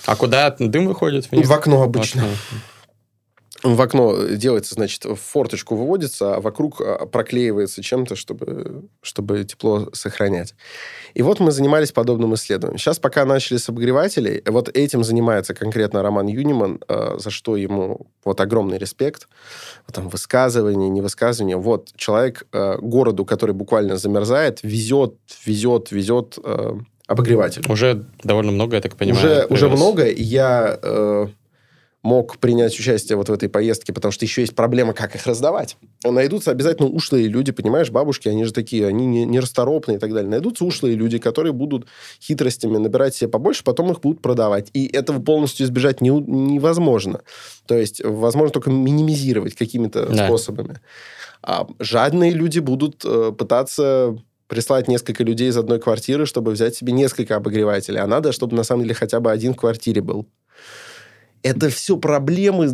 А 0.05 0.15
куда 0.15 0.55
дым 0.57 0.87
выходит? 0.87 1.29
Вниз? 1.31 1.47
В 1.47 1.53
окно 1.53 1.83
обычно. 1.83 2.21
В 2.21 2.25
окно 2.25 2.72
в 3.63 3.81
окно 3.81 4.25
делается, 4.27 4.75
значит, 4.75 5.05
в 5.05 5.15
форточку 5.15 5.75
выводится, 5.75 6.35
а 6.35 6.41
вокруг 6.41 6.81
а, 6.81 7.05
проклеивается 7.05 7.81
чем-то, 7.81 8.15
чтобы, 8.15 8.89
чтобы 9.01 9.43
тепло 9.45 9.89
сохранять. 9.93 10.53
И 11.13 11.21
вот 11.21 11.39
мы 11.39 11.51
занимались 11.51 11.93
подобным 11.93 12.33
исследованием. 12.35 12.77
Сейчас 12.77 12.99
пока 12.99 13.23
начали 13.25 13.57
с 13.57 13.69
обогревателей, 13.69 14.43
вот 14.45 14.69
этим 14.69 15.03
занимается 15.03 15.53
конкретно 15.53 16.03
Роман 16.03 16.27
Юниман, 16.27 16.81
э, 16.87 17.15
за 17.17 17.29
что 17.29 17.55
ему 17.55 18.07
вот 18.25 18.41
огромный 18.41 18.77
респект. 18.77 19.29
Там 19.91 20.09
высказывание, 20.09 20.89
не 20.89 21.01
высказывание. 21.01 21.55
Вот 21.55 21.91
человек 21.95 22.45
э, 22.51 22.77
городу, 22.79 23.23
который 23.23 23.55
буквально 23.55 23.97
замерзает, 23.97 24.59
везет, 24.63 25.15
везет, 25.45 25.91
везет 25.91 26.37
обогреватель. 27.07 27.63
Уже 27.69 28.05
довольно 28.23 28.51
много, 28.51 28.75
я 28.75 28.81
так 28.81 28.95
понимаю. 28.95 29.45
Уже, 29.45 29.45
уже 29.49 29.69
много. 29.69 30.09
Я... 30.09 30.79
Э, 30.81 31.27
мог 32.03 32.37
принять 32.37 32.77
участие 32.77 33.15
вот 33.15 33.29
в 33.29 33.33
этой 33.33 33.47
поездке, 33.47 33.93
потому 33.93 34.11
что 34.11 34.25
еще 34.25 34.41
есть 34.41 34.55
проблема, 34.55 34.93
как 34.93 35.15
их 35.15 35.25
раздавать. 35.25 35.77
Найдутся 36.03 36.51
обязательно 36.51 36.89
ушлые 36.89 37.29
люди, 37.29 37.53
понимаешь, 37.53 37.89
бабушки, 37.91 38.27
они 38.27 38.43
же 38.43 38.51
такие, 38.51 38.85
они 38.85 39.05
не, 39.05 39.25
не 39.25 39.39
расторопные 39.39 39.97
и 39.97 39.99
так 39.99 40.13
далее. 40.13 40.29
Найдутся 40.29 40.65
ушлые 40.65 40.95
люди, 40.95 41.17
которые 41.17 41.53
будут 41.53 41.87
хитростями 42.21 42.77
набирать 42.77 43.15
себе 43.15 43.29
побольше, 43.29 43.63
потом 43.63 43.89
их 43.91 44.01
будут 44.01 44.21
продавать. 44.21 44.69
И 44.73 44.85
этого 44.85 45.21
полностью 45.21 45.65
избежать 45.65 46.01
не, 46.01 46.09
невозможно. 46.09 47.21
То 47.65 47.77
есть, 47.77 48.03
возможно 48.03 48.51
только 48.51 48.69
минимизировать 48.69 49.55
какими-то 49.55 50.07
да. 50.07 50.27
способами. 50.27 50.81
А 51.41 51.67
жадные 51.79 52.31
люди 52.31 52.59
будут 52.59 53.03
э, 53.05 53.31
пытаться 53.37 54.17
прислать 54.47 54.89
несколько 54.89 55.23
людей 55.23 55.49
из 55.49 55.57
одной 55.57 55.79
квартиры, 55.79 56.25
чтобы 56.25 56.51
взять 56.51 56.75
себе 56.75 56.91
несколько 56.91 57.37
обогревателей. 57.37 57.99
А 57.99 58.07
надо, 58.07 58.33
чтобы 58.33 58.57
на 58.57 58.63
самом 58.63 58.83
деле 58.83 58.93
хотя 58.93 59.21
бы 59.21 59.31
один 59.31 59.53
в 59.53 59.57
квартире 59.57 60.01
был 60.01 60.27
это 61.43 61.69
все 61.69 61.97
проблемы 61.97 62.69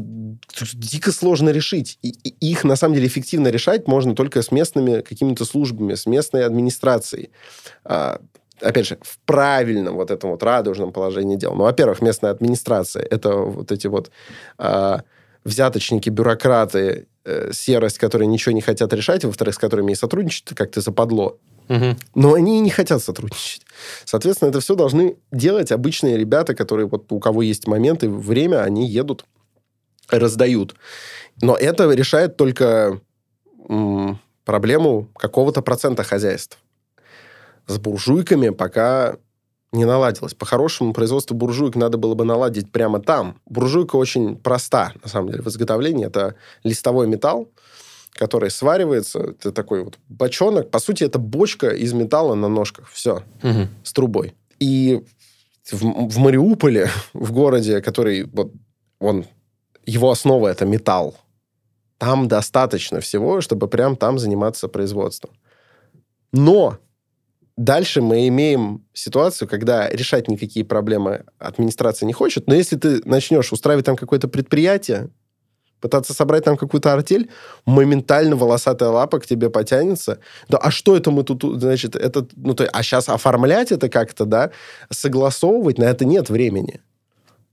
дико 0.73 1.11
сложно 1.11 1.49
решить. 1.49 1.97
И, 2.01 2.09
и 2.09 2.51
их, 2.51 2.63
на 2.63 2.75
самом 2.75 2.95
деле, 2.95 3.07
эффективно 3.07 3.49
решать 3.49 3.87
можно 3.87 4.15
только 4.15 4.41
с 4.41 4.51
местными 4.51 5.01
какими-то 5.01 5.43
службами, 5.43 5.95
с 5.95 6.05
местной 6.05 6.45
администрацией. 6.45 7.31
А, 7.83 8.21
опять 8.61 8.87
же, 8.87 8.97
в 9.01 9.19
правильном 9.25 9.95
вот 9.95 10.11
этом 10.11 10.31
вот 10.31 10.43
радужном 10.43 10.91
положении 10.91 11.35
дел. 11.35 11.55
Ну, 11.55 11.63
во-первых, 11.63 12.01
местная 12.01 12.31
администрация. 12.31 13.03
Это 13.03 13.35
вот 13.35 13.71
эти 13.71 13.87
вот 13.87 14.11
а, 14.57 15.01
взяточники, 15.43 16.09
бюрократы, 16.09 17.07
э, 17.25 17.51
серость, 17.53 17.97
которые 17.97 18.27
ничего 18.27 18.53
не 18.53 18.61
хотят 18.61 18.93
решать, 18.93 19.23
во-вторых, 19.25 19.55
с 19.55 19.57
которыми 19.57 19.93
и 19.93 19.95
сотрудничать 19.95 20.53
как-то 20.55 20.81
западло. 20.81 21.37
Но 22.15 22.33
они 22.33 22.59
не 22.59 22.71
хотят 22.71 23.01
сотрудничать. 23.03 23.61
Соответственно, 24.03 24.49
это 24.49 24.59
все 24.59 24.75
должны 24.75 25.17
делать 25.31 25.71
обычные 25.71 26.17
ребята, 26.17 26.55
которые 26.55 26.87
вот 26.87 27.11
у 27.11 27.19
кого 27.19 27.43
есть 27.43 27.67
моменты, 27.67 28.09
время, 28.09 28.63
они 28.63 28.87
едут, 28.87 29.25
раздают. 30.09 30.75
Но 31.41 31.55
это 31.55 31.89
решает 31.91 32.37
только 32.37 32.99
м, 33.67 34.19
проблему 34.45 35.09
какого-то 35.15 35.61
процента 35.61 36.03
хозяйств. 36.03 36.57
С 37.67 37.77
буржуйками 37.77 38.49
пока 38.49 39.17
не 39.71 39.85
наладилось. 39.85 40.33
По-хорошему, 40.33 40.93
производство 40.93 41.35
буржуек 41.35 41.75
надо 41.75 41.99
было 41.99 42.15
бы 42.15 42.25
наладить 42.25 42.71
прямо 42.71 42.99
там. 42.99 43.39
Буржуйка 43.45 43.95
очень 43.97 44.35
проста, 44.35 44.93
на 45.03 45.09
самом 45.09 45.29
деле, 45.29 45.43
в 45.43 45.47
изготовлении. 45.47 46.07
Это 46.07 46.35
листовой 46.63 47.07
металл, 47.07 47.49
который 48.19 48.49
сваривается. 48.49 49.19
Это 49.19 49.51
такой 49.51 49.83
вот 49.83 49.97
бочонок. 50.09 50.69
По 50.71 50.79
сути, 50.79 51.05
это 51.05 51.19
бочка 51.19 51.69
из 51.69 51.93
металла 51.93 52.35
на 52.35 52.49
ножках. 52.49 52.89
Все. 52.91 53.23
Угу. 53.43 53.67
С 53.83 53.93
трубой. 53.93 54.33
И 54.59 55.01
в, 55.71 56.09
в 56.09 56.17
Мариуполе, 56.17 56.89
в 57.13 57.31
городе, 57.31 57.81
который 57.81 58.25
вот 58.25 58.51
он 58.99 59.25
его 59.85 60.11
основа 60.11 60.49
это 60.49 60.65
металл. 60.65 61.15
Там 61.97 62.27
достаточно 62.27 62.99
всего, 62.99 63.41
чтобы 63.41 63.67
прям 63.67 63.95
там 63.95 64.19
заниматься 64.19 64.67
производством. 64.67 65.31
Но 66.33 66.77
дальше 67.55 68.01
мы 68.01 68.27
имеем 68.27 68.85
ситуацию, 68.93 69.47
когда 69.47 69.89
решать 69.89 70.27
никакие 70.27 70.65
проблемы 70.65 71.23
администрация 71.37 72.07
не 72.07 72.13
хочет, 72.13 72.47
но 72.47 72.55
если 72.55 72.77
ты 72.77 73.01
начнешь 73.05 73.53
устраивать 73.53 73.85
там 73.85 73.95
какое-то 73.95 74.27
предприятие, 74.27 75.09
пытаться 75.79 76.13
собрать 76.13 76.43
там 76.43 76.57
какую-то 76.57 76.93
артель, 76.93 77.29
моментально 77.65 78.35
волосатая 78.35 78.89
лапа 78.89 79.19
к 79.19 79.25
тебе 79.25 79.49
потянется. 79.49 80.19
Да, 80.47 80.57
а 80.57 80.71
что 80.71 80.95
это 80.95 81.11
мы 81.11 81.23
тут, 81.23 81.43
значит, 81.61 81.95
это, 81.95 82.27
ну, 82.35 82.53
то, 82.53 82.67
а 82.71 82.83
сейчас 82.83 83.09
оформлять 83.09 83.71
это 83.71 83.89
как-то, 83.89 84.25
да, 84.25 84.51
согласовывать, 84.89 85.77
на 85.77 85.85
это 85.85 86.05
нет 86.05 86.29
времени. 86.29 86.81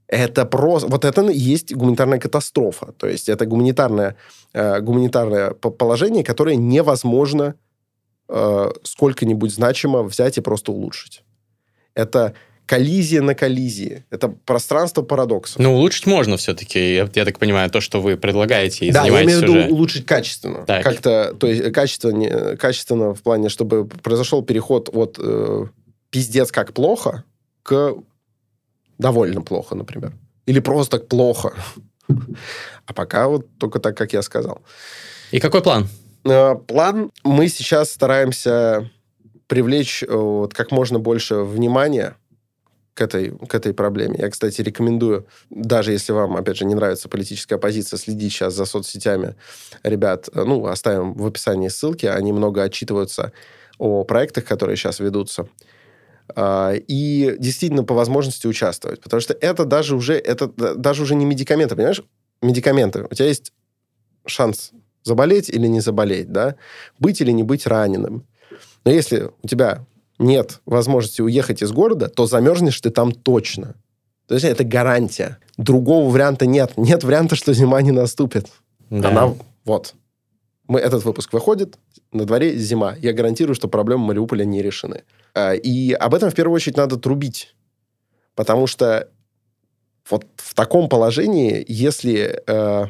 Это 0.08 0.44
просто... 0.46 0.88
Вот 0.88 1.04
это 1.04 1.22
есть 1.28 1.74
гуманитарная 1.74 2.20
катастрофа. 2.20 2.92
То 2.96 3.08
есть 3.08 3.28
это 3.28 3.44
гуманитарное, 3.44 4.16
э, 4.52 4.80
гуманитарное 4.80 5.50
положение, 5.50 6.22
которое 6.22 6.56
невозможно 6.56 7.56
э, 8.28 8.70
сколько-нибудь 8.82 9.52
значимо 9.52 10.02
взять 10.02 10.38
и 10.38 10.40
просто 10.40 10.72
улучшить. 10.72 11.24
Это 11.94 12.34
коллизия 12.66 13.22
на 13.22 13.34
коллизии. 13.34 14.04
Это 14.10 14.28
пространство 14.28 15.02
парадоксов. 15.02 15.58
Ну, 15.58 15.74
улучшить 15.74 16.06
можно 16.06 16.36
все-таки. 16.36 16.94
Я, 16.94 17.08
я 17.14 17.24
так 17.24 17.38
понимаю, 17.38 17.70
то, 17.70 17.80
что 17.80 18.00
вы 18.00 18.16
предлагаете 18.16 18.86
и 18.86 18.92
да, 18.92 19.02
занимаетесь 19.02 19.32
я 19.32 19.38
имею 19.40 19.52
в 19.52 19.64
виду 19.64 19.74
улучшить 19.74 20.04
качественно. 20.04 20.64
Так. 20.66 20.82
Как-то, 20.82 21.34
то 21.38 21.46
есть 21.46 21.72
качественно, 21.72 22.56
качественно 22.56 23.14
в 23.14 23.22
плане, 23.22 23.48
чтобы 23.48 23.86
произошел 23.86 24.42
переход 24.42 24.90
от 24.92 25.18
э, 25.22 25.66
пиздец 26.10 26.50
как 26.50 26.72
плохо 26.72 27.24
к 27.62 27.94
довольно 28.98 29.42
плохо, 29.42 29.74
например. 29.74 30.12
Или 30.46 30.60
просто 30.60 30.98
плохо. 30.98 31.54
А 32.86 32.92
пока 32.92 33.28
вот 33.28 33.46
только 33.58 33.78
так, 33.78 33.96
как 33.96 34.12
я 34.12 34.22
сказал. 34.22 34.62
И 35.30 35.40
какой 35.40 35.62
план? 35.62 35.88
Э, 36.24 36.54
план 36.54 37.12
мы 37.24 37.48
сейчас 37.48 37.90
стараемся 37.90 38.90
привлечь 39.46 40.02
э, 40.02 40.12
вот, 40.12 40.54
как 40.54 40.72
можно 40.72 40.98
больше 40.98 41.36
внимания 41.36 42.16
к 42.96 43.02
этой, 43.02 43.30
к 43.30 43.54
этой 43.54 43.74
проблеме. 43.74 44.16
Я, 44.18 44.30
кстати, 44.30 44.62
рекомендую, 44.62 45.26
даже 45.50 45.92
если 45.92 46.12
вам, 46.12 46.34
опять 46.34 46.56
же, 46.56 46.64
не 46.64 46.74
нравится 46.74 47.10
политическая 47.10 47.58
позиция, 47.58 47.98
следить 47.98 48.32
сейчас 48.32 48.54
за 48.54 48.64
соцсетями 48.64 49.34
ребят. 49.82 50.30
Ну, 50.34 50.66
оставим 50.66 51.12
в 51.12 51.26
описании 51.26 51.68
ссылки. 51.68 52.06
Они 52.06 52.32
много 52.32 52.62
отчитываются 52.62 53.32
о 53.76 54.04
проектах, 54.04 54.46
которые 54.46 54.76
сейчас 54.76 54.98
ведутся. 54.98 55.46
А, 56.34 56.72
и 56.72 57.36
действительно 57.38 57.84
по 57.84 57.94
возможности 57.94 58.46
участвовать. 58.46 59.02
Потому 59.02 59.20
что 59.20 59.34
это 59.34 59.66
даже 59.66 59.94
уже, 59.94 60.14
это 60.14 60.48
даже 60.48 61.02
уже 61.02 61.14
не 61.16 61.26
медикаменты, 61.26 61.76
понимаешь? 61.76 62.02
Медикаменты. 62.40 63.06
У 63.10 63.14
тебя 63.14 63.28
есть 63.28 63.52
шанс 64.24 64.72
заболеть 65.02 65.50
или 65.50 65.66
не 65.66 65.80
заболеть, 65.80 66.32
да? 66.32 66.56
Быть 66.98 67.20
или 67.20 67.30
не 67.30 67.42
быть 67.42 67.66
раненым. 67.66 68.26
Но 68.86 68.90
если 68.90 69.30
у 69.42 69.46
тебя 69.46 69.84
нет 70.18 70.60
возможности 70.66 71.20
уехать 71.20 71.62
из 71.62 71.72
города, 71.72 72.08
то 72.08 72.26
замерзнешь 72.26 72.80
ты 72.80 72.90
там 72.90 73.12
точно. 73.12 73.74
То 74.26 74.34
есть 74.34 74.46
это 74.46 74.64
гарантия. 74.64 75.38
Другого 75.56 76.10
варианта 76.10 76.46
нет. 76.46 76.72
Нет 76.76 77.04
варианта, 77.04 77.36
что 77.36 77.52
зима 77.52 77.80
не 77.82 77.92
наступит. 77.92 78.48
Да. 78.90 79.10
Она 79.10 79.34
вот. 79.64 79.94
Мы, 80.68 80.80
этот 80.80 81.04
выпуск 81.04 81.32
выходит, 81.32 81.78
на 82.12 82.24
дворе 82.24 82.56
зима. 82.56 82.96
Я 82.98 83.12
гарантирую, 83.12 83.54
что 83.54 83.68
проблемы 83.68 84.06
Мариуполя 84.06 84.44
не 84.44 84.62
решены. 84.62 85.04
А, 85.34 85.54
и 85.54 85.92
об 85.92 86.14
этом 86.14 86.30
в 86.30 86.34
первую 86.34 86.56
очередь 86.56 86.76
надо 86.76 86.96
трубить. 86.96 87.54
Потому 88.34 88.66
что 88.66 89.08
вот 90.08 90.24
в 90.36 90.54
таком 90.54 90.88
положении, 90.88 91.64
если 91.66 92.42
э, 92.46 92.86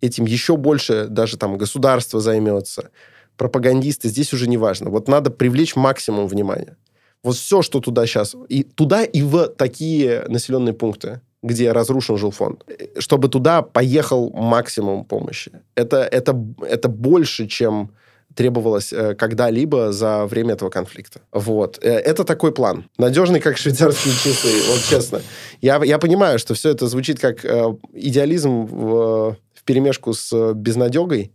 этим 0.00 0.26
еще 0.26 0.56
больше 0.56 1.06
даже 1.06 1.36
там 1.36 1.56
государство 1.56 2.20
займется, 2.20 2.90
пропагандисты, 3.38 4.08
здесь 4.08 4.34
уже 4.34 4.46
не 4.46 4.58
важно. 4.58 4.90
Вот 4.90 5.08
надо 5.08 5.30
привлечь 5.30 5.76
максимум 5.76 6.26
внимания. 6.26 6.76
Вот 7.22 7.36
все, 7.36 7.62
что 7.62 7.80
туда 7.80 8.06
сейчас, 8.06 8.36
и 8.48 8.62
туда, 8.62 9.02
и 9.04 9.22
в 9.22 9.48
такие 9.48 10.24
населенные 10.28 10.74
пункты, 10.74 11.20
где 11.42 11.72
разрушен 11.72 12.18
жилфонд, 12.18 12.64
чтобы 12.98 13.28
туда 13.28 13.62
поехал 13.62 14.30
максимум 14.30 15.04
помощи. 15.04 15.52
Это, 15.74 15.98
это, 15.98 16.36
это 16.60 16.88
больше, 16.88 17.46
чем 17.46 17.90
требовалось 18.34 18.92
э, 18.92 19.14
когда-либо 19.14 19.90
за 19.90 20.26
время 20.26 20.52
этого 20.52 20.70
конфликта. 20.70 21.20
Вот. 21.32 21.78
Э, 21.82 21.90
это 21.90 22.24
такой 22.24 22.52
план. 22.52 22.84
Надежный, 22.96 23.40
как 23.40 23.56
швейцарские 23.56 24.14
часы, 24.14 24.48
вот 24.70 24.80
честно. 24.88 25.22
Я, 25.60 25.82
я 25.82 25.98
понимаю, 25.98 26.38
что 26.38 26.54
все 26.54 26.70
это 26.70 26.86
звучит 26.86 27.18
как 27.18 27.44
э, 27.44 27.74
идеализм 27.94 28.66
в, 28.66 29.36
в 29.54 29.64
перемешку 29.64 30.12
с 30.12 30.52
безнадегой, 30.54 31.32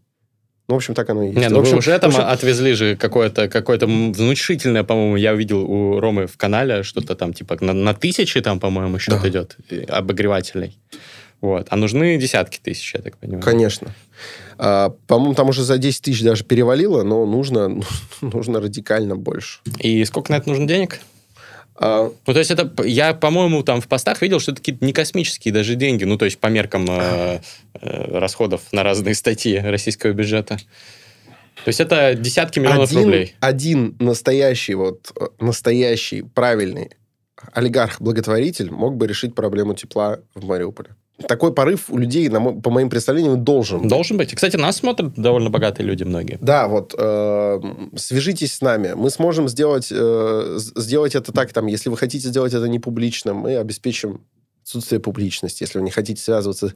ну, 0.67 0.75
в 0.75 0.77
общем, 0.77 0.93
так 0.93 1.09
оно 1.09 1.23
и 1.23 1.27
есть. 1.27 1.37
Не, 1.37 1.49
ну 1.49 1.57
в 1.57 1.61
общем, 1.61 1.73
вы 1.73 1.79
уже 1.79 1.99
там 1.99 2.09
общем, 2.09 2.23
отвезли 2.25 2.73
же 2.73 2.95
какое-то 2.95 3.49
какое 3.49 3.77
внушительное, 3.79 4.83
по-моему, 4.83 5.17
я 5.17 5.33
увидел 5.33 5.63
у 5.69 5.99
Ромы 5.99 6.25
в 6.27 6.37
канале, 6.37 6.83
что-то 6.83 7.15
там 7.15 7.33
типа 7.33 7.57
на, 7.59 7.73
на 7.73 7.93
тысячи 7.93 8.39
там, 8.39 8.59
по-моему, 8.59 8.97
счет 8.97 9.21
Да. 9.21 9.27
идет 9.27 9.57
э, 9.69 9.83
обогревателей. 9.83 10.77
Вот. 11.41 11.67
А 11.69 11.75
нужны 11.75 12.17
десятки 12.17 12.59
тысяч, 12.63 12.93
я 12.95 13.01
так 13.01 13.17
понимаю. 13.17 13.43
Конечно. 13.43 13.93
А, 14.57 14.91
по-моему, 15.07 15.35
там 15.35 15.49
уже 15.49 15.63
за 15.63 15.77
10 15.77 16.01
тысяч 16.01 16.23
даже 16.23 16.45
перевалило, 16.45 17.03
но 17.03 17.25
нужно, 17.25 17.81
нужно 18.21 18.61
радикально 18.61 19.17
больше. 19.17 19.59
И 19.79 20.05
сколько 20.05 20.31
на 20.31 20.37
это 20.37 20.47
нужно 20.47 20.65
денег? 20.65 21.01
А, 21.75 22.11
Ну, 22.25 22.33
то 22.33 22.39
есть 22.39 22.51
это, 22.51 22.71
я, 22.83 23.13
по-моему, 23.13 23.63
там 23.63 23.81
в 23.81 23.87
постах 23.87 24.21
видел, 24.21 24.39
что 24.39 24.51
это 24.51 24.61
какие-то 24.61 24.85
не 24.85 24.93
космические 24.93 25.53
даже 25.53 25.75
деньги, 25.75 26.03
ну, 26.03 26.17
то 26.17 26.25
есть 26.25 26.39
по 26.39 26.47
меркам 26.47 26.85
э, 26.89 27.39
э, 27.73 28.17
расходов 28.19 28.61
на 28.71 28.83
разные 28.83 29.15
статьи 29.15 29.57
российского 29.57 30.11
бюджета. 30.11 30.57
То 31.63 31.69
есть 31.69 31.79
это 31.79 32.13
десятки 32.15 32.59
миллионов 32.59 32.89
один, 32.89 33.03
рублей. 33.03 33.35
один 33.39 33.95
настоящий, 33.99 34.75
вот, 34.75 35.11
э, 35.19 35.27
настоящий, 35.39 36.21
правильный 36.21 36.91
олигарх-благотворитель 37.53 38.71
мог 38.71 38.95
бы 38.95 39.07
решить 39.07 39.35
проблему 39.35 39.73
тепла 39.73 40.19
в 40.33 40.45
Мариуполе. 40.45 40.95
Такой 41.27 41.53
порыв 41.53 41.89
у 41.89 41.97
людей, 41.97 42.29
на 42.29 42.39
мо- 42.39 42.61
по 42.61 42.69
моим 42.69 42.89
представлениям, 42.89 43.43
должен 43.43 43.81
быть. 43.81 43.89
Должен 43.89 44.17
быть. 44.17 44.33
И, 44.33 44.35
Кстати, 44.35 44.55
нас 44.57 44.77
смотрят 44.77 45.13
довольно 45.15 45.49
богатые 45.49 45.85
люди 45.87 46.03
многие. 46.03 46.37
Да, 46.41 46.67
вот 46.67 46.93
э, 46.97 47.61
свяжитесь 47.95 48.53
с 48.55 48.61
нами. 48.61 48.93
Мы 48.95 49.09
сможем 49.09 49.47
сделать, 49.49 49.87
э, 49.91 50.57
сделать 50.75 51.15
это 51.15 51.31
так, 51.31 51.53
там, 51.53 51.67
если 51.67 51.89
вы 51.89 51.97
хотите 51.97 52.27
сделать 52.27 52.53
это 52.53 52.67
не 52.67 52.79
публично, 52.79 53.33
мы 53.33 53.55
обеспечим 53.57 54.21
отсутствие 54.63 54.99
публичности. 55.01 55.63
Если 55.63 55.77
вы 55.77 55.83
не 55.83 55.91
хотите 55.91 56.21
связываться 56.21 56.73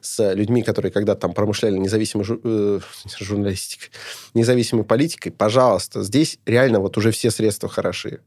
с 0.00 0.34
людьми, 0.34 0.62
которые 0.62 0.90
когда-то 0.90 1.20
там 1.20 1.34
промышляли 1.34 1.78
независимой 1.78 2.24
жу- 2.26 2.40
э, 2.42 2.80
журналистикой, 3.20 3.90
независимой 4.34 4.84
политикой, 4.84 5.30
пожалуйста, 5.30 6.02
здесь 6.02 6.38
реально 6.46 6.80
вот 6.80 6.96
уже 6.98 7.10
все 7.12 7.30
средства 7.30 7.68
хороши. 7.68 8.20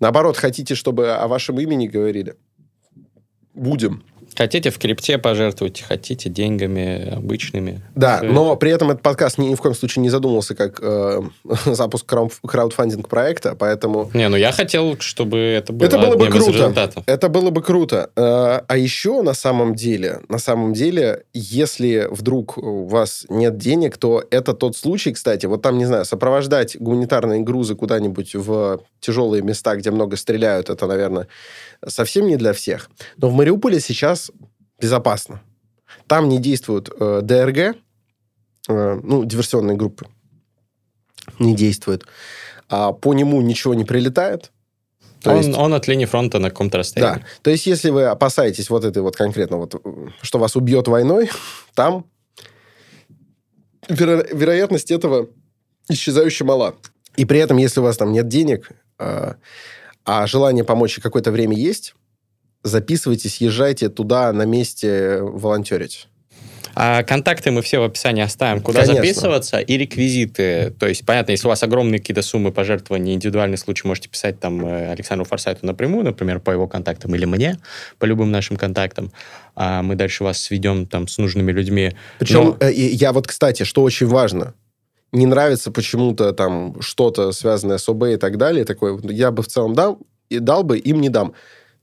Наоборот, 0.00 0.36
хотите, 0.36 0.74
чтобы 0.74 1.10
о 1.12 1.28
вашем 1.28 1.60
имени 1.60 1.86
говорили? 1.86 2.34
Будем. 3.54 4.02
Хотите 4.36 4.70
в 4.70 4.78
крипте 4.78 5.18
пожертвовать, 5.18 5.80
хотите 5.80 6.28
деньгами 6.28 7.14
обычными. 7.14 7.80
Да, 7.94 8.18
Всё 8.18 8.32
но 8.32 8.56
при 8.56 8.70
этом 8.70 8.90
этот 8.90 9.02
подкаст 9.02 9.38
ни, 9.38 9.46
ни 9.48 9.54
в 9.54 9.60
коем 9.60 9.74
случае 9.74 10.02
не 10.02 10.10
задумывался 10.10 10.54
как 10.54 10.78
э, 10.82 11.22
запуск 11.66 12.06
крау- 12.10 12.30
краудфандинг 12.46 13.08
проекта, 13.08 13.54
поэтому 13.58 14.10
Не, 14.14 14.28
ну 14.28 14.36
я 14.36 14.52
хотел, 14.52 14.96
чтобы 15.00 15.38
это 15.38 15.72
было, 15.72 15.86
Это 15.86 15.98
было 15.98 16.16
бы 16.16 16.26
круто. 16.28 17.02
это 17.06 17.28
было 17.28 17.50
бы 17.50 17.62
круто. 17.62 18.10
Э, 18.16 18.60
А 18.66 18.76
еще 18.76 19.22
на 19.22 19.34
самом 19.34 19.74
деле, 19.74 20.20
на 20.28 20.38
самом 20.38 20.72
деле, 20.72 21.24
если 21.32 22.08
вдруг 22.10 22.58
у 22.58 22.86
вас 22.86 23.26
нет 23.28 23.58
денег, 23.58 23.96
то 23.98 24.22
это 24.30 24.54
тот 24.54 24.76
случай, 24.76 25.12
кстати, 25.12 25.46
вот 25.46 25.62
там, 25.62 25.78
не 25.78 25.84
знаю, 25.84 26.04
сопровождать 26.04 26.76
гуманитарные 26.78 27.40
грузы 27.40 27.74
куда-нибудь 27.74 28.34
в 28.34 28.80
тяжелые 29.00 29.42
места, 29.42 29.76
где 29.76 29.90
много 29.90 30.16
стреляют, 30.16 30.70
это, 30.70 30.86
наверное, 30.86 31.26
совсем 31.86 32.26
не 32.26 32.36
для 32.36 32.52
всех. 32.52 32.90
Но 33.16 33.28
в 33.30 33.34
Мариуполе 33.34 33.80
сейчас 33.80 34.30
безопасно. 34.80 35.42
Там 36.06 36.28
не 36.28 36.38
действуют 36.38 36.90
э, 36.98 37.20
ДРГ, 37.22 37.76
э, 38.68 39.00
ну, 39.02 39.24
диверсионные 39.24 39.76
группы, 39.76 40.06
не 41.38 41.54
действуют. 41.54 42.06
А 42.68 42.92
по 42.92 43.12
нему 43.14 43.40
ничего 43.42 43.74
не 43.74 43.84
прилетает. 43.84 44.50
То 45.22 45.30
Он, 45.30 45.36
есть- 45.38 45.56
он 45.56 45.74
от 45.74 45.86
линии 45.86 46.06
фронта 46.06 46.38
на 46.38 46.50
каком-то 46.50 46.72
да. 46.72 46.78
расстоянии. 46.80 47.24
То 47.42 47.50
есть, 47.50 47.66
если 47.66 47.90
вы 47.90 48.04
опасаетесь 48.06 48.70
вот 48.70 48.84
этой 48.84 49.02
вот 49.02 49.14
конкретно, 49.16 49.56
вот, 49.58 49.74
э, 49.74 50.06
что 50.22 50.38
вас 50.38 50.56
убьет 50.56 50.88
войной, 50.88 51.30
там 51.74 52.06
веро- 53.88 54.26
вероятность 54.34 54.90
этого 54.90 55.28
исчезающе 55.88 56.44
мала. 56.44 56.74
И 57.16 57.24
при 57.24 57.38
этом, 57.38 57.56
если 57.58 57.80
у 57.80 57.82
вас 57.82 57.96
там 57.96 58.12
нет 58.12 58.28
денег, 58.28 58.70
а, 58.98 59.36
а 60.04 60.26
желание 60.26 60.64
помочь 60.64 60.98
какое-то 60.98 61.30
время 61.30 61.56
есть, 61.56 61.94
записывайтесь, 62.62 63.40
езжайте 63.40 63.88
туда 63.88 64.32
на 64.32 64.44
месте 64.44 65.18
волонтерить. 65.20 66.08
А 66.74 67.02
контакты 67.02 67.50
мы 67.50 67.60
все 67.60 67.80
в 67.80 67.84
описании 67.84 68.22
оставим, 68.22 68.62
куда 68.62 68.80
Конечно. 68.80 69.02
записываться, 69.02 69.58
и 69.58 69.76
реквизиты. 69.76 70.72
То 70.78 70.86
есть, 70.86 71.04
понятно, 71.04 71.32
если 71.32 71.46
у 71.46 71.50
вас 71.50 71.62
огромные 71.62 71.98
какие-то 71.98 72.22
суммы 72.22 72.50
пожертвований, 72.50 73.12
индивидуальный 73.12 73.58
случай, 73.58 73.86
можете 73.86 74.08
писать 74.08 74.40
там 74.40 74.64
э, 74.64 74.90
Александру 74.90 75.26
Форсайту 75.26 75.66
напрямую, 75.66 76.04
например, 76.04 76.40
по 76.40 76.50
его 76.50 76.66
контактам, 76.66 77.14
или 77.14 77.26
мне, 77.26 77.58
по 77.98 78.06
любым 78.06 78.30
нашим 78.30 78.56
контактам. 78.56 79.12
А 79.54 79.82
мы 79.82 79.96
дальше 79.96 80.24
вас 80.24 80.40
сведем 80.40 80.86
там 80.86 81.08
с 81.08 81.18
нужными 81.18 81.52
людьми. 81.52 81.92
Причем 82.18 82.56
Но- 82.58 82.66
э, 82.66 82.72
я 82.72 83.12
вот, 83.12 83.26
кстати, 83.26 83.64
что 83.64 83.82
очень 83.82 84.06
важно, 84.06 84.54
не 85.12 85.26
нравится 85.26 85.70
почему-то 85.70 86.32
там 86.32 86.80
что-то 86.80 87.32
связанное 87.32 87.78
с 87.78 87.88
ОБ 87.88 88.04
и 88.04 88.16
так 88.16 88.38
далее, 88.38 88.64
такое, 88.64 88.98
я 89.04 89.30
бы 89.30 89.42
в 89.42 89.48
целом 89.48 89.74
дал, 89.74 89.98
и 90.28 90.38
дал 90.38 90.64
бы, 90.64 90.78
им 90.78 91.00
не 91.00 91.08
дам. 91.08 91.34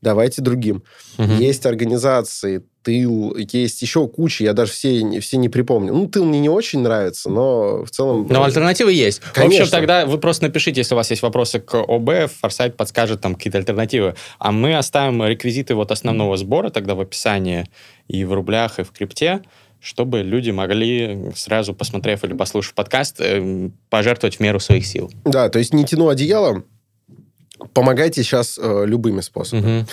Давайте 0.01 0.41
другим. 0.41 0.83
Мгм. 1.17 1.39
Есть 1.39 1.65
организации, 1.65 2.63
тыл, 2.83 3.35
есть 3.35 3.81
еще 3.81 4.07
куча, 4.07 4.45
я 4.45 4.53
даже 4.53 4.71
все, 4.71 5.19
все 5.19 5.37
не 5.37 5.49
припомню. 5.49 5.93
Ну, 5.93 6.07
тыл 6.07 6.23
мне 6.23 6.39
не 6.39 6.47
очень 6.47 6.79
нравится, 6.79 7.29
но 7.29 7.83
в 7.83 7.89
целом... 7.89 8.25
Но 8.29 8.43
альтернативы 8.43 8.93
есть. 8.93 9.21
В 9.21 9.33
Конечно. 9.33 9.63
общем, 9.63 9.71
тогда 9.71 10.05
вы 10.05 10.17
просто 10.17 10.45
напишите, 10.45 10.79
если 10.79 10.93
у 10.93 10.97
вас 10.97 11.09
есть 11.09 11.21
вопросы 11.21 11.59
к 11.59 11.75
ОБ, 11.75 12.31
Форсайт 12.39 12.77
подскажет 12.77 13.19
там 13.19 13.35
какие-то 13.35 13.57
альтернативы. 13.57 14.15
А 14.37 14.53
мы 14.53 14.77
оставим 14.77 15.21
реквизиты 15.25 15.75
вот 15.75 15.91
основного 15.91 16.37
сбора 16.37 16.69
тогда 16.69 16.95
в 16.95 17.01
описании 17.01 17.65
и 18.07 18.23
в 18.23 18.33
рублях, 18.33 18.79
и 18.79 18.83
в 18.83 18.91
крипте, 18.91 19.41
чтобы 19.79 20.21
люди 20.21 20.51
могли, 20.51 21.31
сразу 21.35 21.73
посмотрев 21.73 22.23
или 22.23 22.33
послушав 22.33 22.73
подкаст, 22.73 23.21
эм, 23.21 23.73
пожертвовать 23.89 24.37
в 24.37 24.39
меру 24.39 24.59
своих 24.59 24.85
сил. 24.85 25.11
Да, 25.25 25.49
то 25.49 25.59
есть 25.59 25.73
не 25.73 25.85
тяну 25.85 26.09
одеяло, 26.09 26.63
помогайте 27.73 28.23
сейчас 28.23 28.59
э, 28.61 28.83
любыми 28.85 29.21
способами. 29.21 29.79
Мгм. 29.79 29.87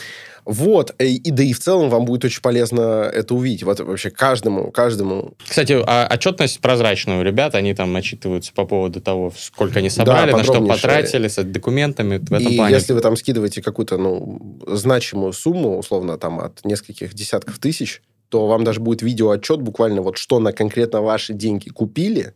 Вот, 0.47 0.95
э, 0.99 1.07
и 1.07 1.31
да 1.33 1.43
и 1.43 1.53
в 1.53 1.59
целом 1.59 1.91
вам 1.91 2.05
будет 2.05 2.25
очень 2.25 2.41
полезно 2.41 3.11
это 3.13 3.35
увидеть. 3.35 3.65
Вот 3.65 3.81
вообще 3.81 4.11
каждому, 4.11 4.71
каждому 4.71 5.35
Кстати, 5.45 5.77
а 5.85 6.09
отчетность 6.13 6.61
прозрачная 6.61 7.19
у 7.19 7.23
ребят, 7.23 7.57
они 7.57 7.75
там 7.75 7.95
отчитываются 7.97 8.53
по 8.53 8.65
поводу 8.65 9.01
того, 9.01 9.33
сколько 9.37 9.81
они 9.81 9.91
собрали, 9.91 10.31
на 10.31 10.45
что 10.45 10.65
потратили, 10.65 11.27
с 11.27 11.43
документами. 11.43 12.19
В 12.19 12.33
этом 12.33 12.53
и 12.53 12.57
плане 12.57 12.75
если 12.75 12.93
вы 12.93 13.01
там 13.01 13.17
скидываете 13.17 13.61
какую-то, 13.61 13.99
ну, 13.99 14.59
значимую 14.69 15.33
сумму, 15.33 15.79
условно, 15.79 16.17
там, 16.17 16.39
от 16.39 16.65
нескольких 16.65 17.13
десятков 17.13 17.59
тысяч, 17.59 18.03
то 18.28 18.47
вам 18.47 18.65
даже 18.65 18.81
будет 18.81 19.03
видеоотчет 19.03 19.61
буквально 19.61 20.03
вот 20.03 20.19
что 20.19 20.39
на 20.40 20.53
конкретно 20.53 21.01
ваши 21.01 21.32
деньги 21.32 21.69
купили, 21.69 22.35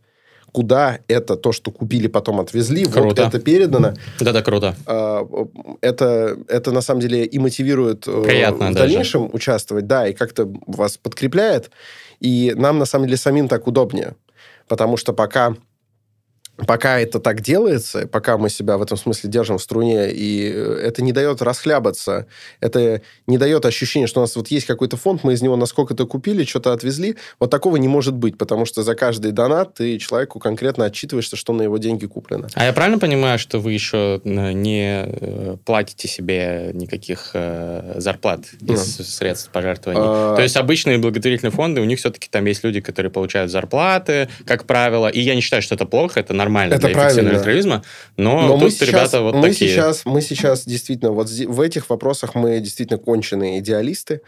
куда 0.51 0.99
это, 1.07 1.37
то, 1.37 1.51
что 1.53 1.71
купили, 1.71 2.07
потом 2.07 2.39
отвезли, 2.39 2.83
вот 2.85 2.93
Круто. 2.93 3.23
это 3.23 3.39
передано. 3.39 3.93
Да-да, 4.19 4.41
круто. 4.41 4.75
А, 4.85 5.25
Это, 5.81 6.37
это 6.47 6.71
на 6.71 6.81
самом 6.81 6.99
деле 7.01 7.23
и 7.25 7.39
мотивирует 7.39 8.05
э, 8.07 8.23
Приятно 8.23 8.69
в 8.69 8.73
даже. 8.73 8.79
дальнейшем 8.87 9.29
участвовать, 9.33 9.87
да, 9.87 10.07
и 10.07 10.13
как-то 10.13 10.51
вас 10.67 10.97
подкрепляет. 10.97 11.71
И 12.19 12.53
нам, 12.55 12.79
на 12.79 12.85
самом 12.85 13.05
деле, 13.05 13.17
самим 13.17 13.47
так 13.47 13.65
удобнее. 13.67 14.15
Потому 14.67 14.97
что 14.97 15.13
пока, 15.13 15.55
пока 16.67 16.99
это 16.99 17.19
так 17.19 17.41
делается, 17.41 18.07
пока 18.07 18.37
мы 18.37 18.49
себя 18.49 18.77
в 18.77 18.81
этом 18.81 18.97
смысле 18.97 19.29
держим 19.29 19.57
в 19.57 19.61
струне, 19.61 20.11
и 20.11 20.51
э, 20.53 20.81
это 20.83 21.01
не 21.01 21.11
дает 21.11 21.41
расхлябаться, 21.41 22.27
это 22.59 23.01
не 23.27 23.37
дает 23.37 23.65
ощущения, 23.65 24.07
что 24.07 24.19
у 24.19 24.23
нас 24.23 24.35
вот 24.35 24.49
есть 24.49 24.65
какой-то 24.65 24.97
фонд, 24.97 25.23
мы 25.23 25.33
из 25.33 25.41
него 25.41 25.55
насколько-то 25.55 26.05
купили, 26.05 26.43
что-то 26.43 26.73
отвезли. 26.73 27.17
Вот 27.39 27.49
такого 27.49 27.77
не 27.77 27.87
может 27.87 28.13
быть, 28.13 28.37
потому 28.37 28.65
что 28.65 28.83
за 28.83 28.95
каждый 28.95 29.31
донат 29.31 29.75
ты 29.75 29.97
человеку 29.97 30.39
конкретно 30.39 30.85
отчитываешься, 30.85 31.35
что 31.35 31.53
на 31.53 31.63
его 31.63 31.77
деньги 31.77 32.05
куплено. 32.05 32.47
А 32.53 32.65
я 32.65 32.73
правильно 32.73 32.99
понимаю, 32.99 33.39
что 33.39 33.59
вы 33.59 33.73
еще 33.73 34.21
э, 34.23 34.51
не 34.51 35.05
э, 35.05 35.57
платите 35.65 36.07
себе 36.07 36.71
никаких 36.73 37.31
зарплат 37.95 38.41
из 38.61 38.97
средств 38.97 39.49
пожертвований? 39.51 40.01
А, 40.03 40.35
То 40.35 40.41
есть 40.41 40.57
обычные 40.57 40.97
благотворительные 40.97 41.51
фонды, 41.51 41.81
у 41.81 41.85
них 41.85 41.99
все-таки 41.99 42.27
там 42.29 42.45
есть 42.45 42.63
люди, 42.63 42.81
которые 42.81 43.11
получают 43.11 43.51
зарплаты, 43.51 44.29
как 44.45 44.65
правило, 44.65 45.07
и 45.07 45.19
я 45.19 45.35
не 45.35 45.41
считаю, 45.41 45.61
что 45.61 45.75
это 45.75 45.85
плохо, 45.85 46.19
это 46.19 46.33
нормально 46.33 46.50
Это 46.59 46.87
для 46.87 46.95
правильно. 46.95 47.31
альтруизма, 47.31 47.83
но, 48.17 48.41
Но 48.47 48.53
тут 48.53 48.61
мы 48.61 48.71
сейчас, 48.71 48.89
ребята 48.89 49.21
вот 49.21 49.35
мы 49.35 49.49
такие. 49.49 49.71
сейчас, 49.71 50.05
мы 50.05 50.21
сейчас 50.21 50.65
действительно 50.65 51.11
вот 51.11 51.29
в 51.29 51.61
этих 51.61 51.89
вопросах 51.89 52.35
мы 52.35 52.59
действительно 52.59 52.99
конченые 52.99 53.59
идеалисты. 53.59 54.21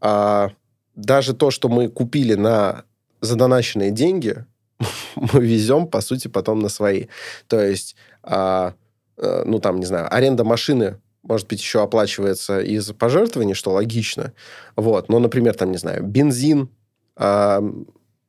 А, 0.00 0.50
даже 0.94 1.34
то, 1.34 1.50
что 1.50 1.68
мы 1.68 1.88
купили 1.88 2.34
на 2.34 2.84
задоначенные 3.20 3.90
деньги, 3.90 4.44
мы 5.16 5.44
везем, 5.44 5.86
по 5.86 6.00
сути, 6.00 6.28
потом 6.28 6.60
на 6.60 6.68
свои. 6.68 7.06
То 7.48 7.60
есть, 7.60 7.96
а, 8.22 8.74
э, 9.16 9.42
ну 9.46 9.58
там, 9.58 9.80
не 9.80 9.86
знаю, 9.86 10.12
аренда 10.14 10.44
машины 10.44 10.98
может 11.24 11.48
быть, 11.48 11.60
еще 11.60 11.82
оплачивается 11.82 12.60
из 12.60 12.92
пожертвований, 12.92 13.54
что 13.54 13.72
логично. 13.72 14.34
Вот. 14.76 15.08
Но, 15.08 15.18
например, 15.18 15.54
там, 15.54 15.72
не 15.72 15.78
знаю, 15.78 16.02
бензин, 16.02 16.68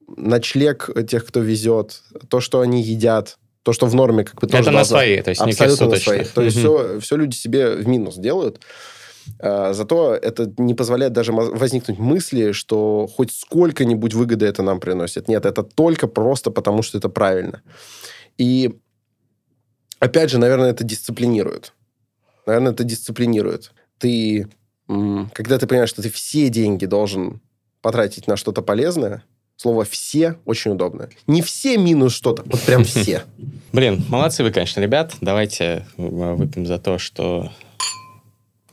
ночлег 0.07 0.90
тех, 1.10 1.26
кто 1.26 1.40
везет, 1.40 2.02
то, 2.30 2.40
что 2.40 2.61
они 2.61 2.82
едят, 2.82 3.38
то, 3.64 3.73
что 3.73 3.86
в 3.88 3.95
норме 3.95 4.23
как 4.23 4.36
бы 4.40 4.48
тоже 4.48 4.61
Это 4.64 4.72
на 4.72 4.77
должно- 4.80 4.98
свои, 4.98 5.22
то 5.22 5.30
есть 5.32 5.41
Абсолютно 5.41 5.88
на 5.88 5.95
свои. 5.98 6.23
То 6.23 6.41
есть 6.44 6.57
все, 6.57 6.99
все 6.99 7.15
люди 7.15 7.36
себе 7.36 7.76
в 7.76 7.88
минус 7.88 8.15
делают. 8.15 8.60
А, 9.40 9.73
Зато 9.73 10.14
это 10.14 10.53
не 10.57 10.76
позволяет 10.76 11.14
даже 11.14 11.32
возникнуть 11.32 11.98
мысли, 11.98 12.52
что 12.52 13.07
хоть 13.07 13.32
сколько-нибудь 13.32 14.14
выгоды 14.14 14.45
это 14.45 14.61
нам 14.61 14.80
приносит. 14.80 15.27
Нет, 15.27 15.45
это 15.48 15.64
только 15.64 16.07
просто 16.07 16.52
потому, 16.52 16.84
что 16.84 16.99
это 16.99 17.10
правильно. 17.10 17.64
И 18.38 18.77
опять 19.99 20.30
же, 20.30 20.38
наверное, 20.38 20.69
это 20.69 20.84
дисциплинирует. 20.84 21.73
Наверное, 22.45 22.73
это 22.73 22.84
дисциплинирует. 22.84 23.72
Ты, 23.98 24.48
когда 25.34 25.57
ты 25.57 25.65
понимаешь, 25.65 25.90
что 25.90 26.03
ты 26.03 26.11
все 26.11 26.49
деньги 26.49 26.86
должен 26.86 27.41
потратить 27.82 28.27
на 28.27 28.38
что-то 28.38 28.61
полезное, 28.61 29.23
слово 29.57 29.86
«все» 29.86 30.38
очень 30.45 30.72
удобно. 30.72 31.10
Не 31.27 31.41
все 31.41 31.77
минус 31.77 32.14
что-то, 32.14 32.44
вот 32.45 32.61
прям 32.61 32.84
все. 32.86 33.23
Блин, 33.72 34.03
молодцы 34.10 34.44
вы, 34.44 34.52
конечно, 34.52 34.80
ребят. 34.82 35.14
Давайте 35.22 35.86
э, 35.98 36.34
выпьем 36.36 36.65
за 36.65 36.77
то, 36.80 36.98
что 36.98 37.52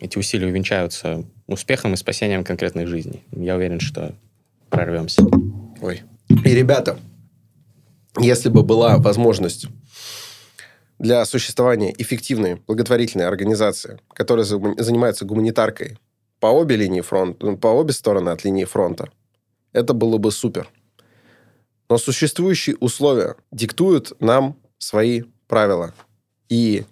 эти 0.00 0.18
усилия 0.18 0.46
увенчаются 0.48 1.24
успехом 1.46 1.94
и 1.94 1.96
спасением 1.96 2.44
конкретной 2.44 2.86
жизни. 2.86 3.22
Я 3.30 3.56
уверен, 3.56 3.78
что 3.80 4.14
прорвемся. 4.70 5.22
Ой. 5.80 6.02
И, 6.28 6.48
ребята, 6.54 6.98
если 8.18 8.48
бы 8.48 8.62
была 8.62 8.96
возможность 8.98 9.66
для 10.98 11.24
существования 11.24 11.94
эффективной 11.98 12.56
благотворительной 12.66 13.26
организации, 13.26 13.98
которая 14.14 14.44
за- 14.44 14.60
занимается 14.78 15.24
гуманитаркой 15.24 15.98
по 16.40 16.46
обе 16.46 16.76
линии 16.76 17.00
фронта, 17.00 17.46
ну, 17.46 17.56
по 17.56 17.68
обе 17.68 17.92
стороны 17.92 18.30
от 18.30 18.44
линии 18.44 18.64
фронта, 18.64 19.10
это 19.72 19.94
было 19.94 20.18
бы 20.18 20.30
супер. 20.30 20.68
Но 21.88 21.98
существующие 21.98 22.76
условия 22.76 23.36
диктуют 23.50 24.12
нам 24.20 24.56
свои 24.78 25.22
правила. 25.46 25.92
И 26.48 26.84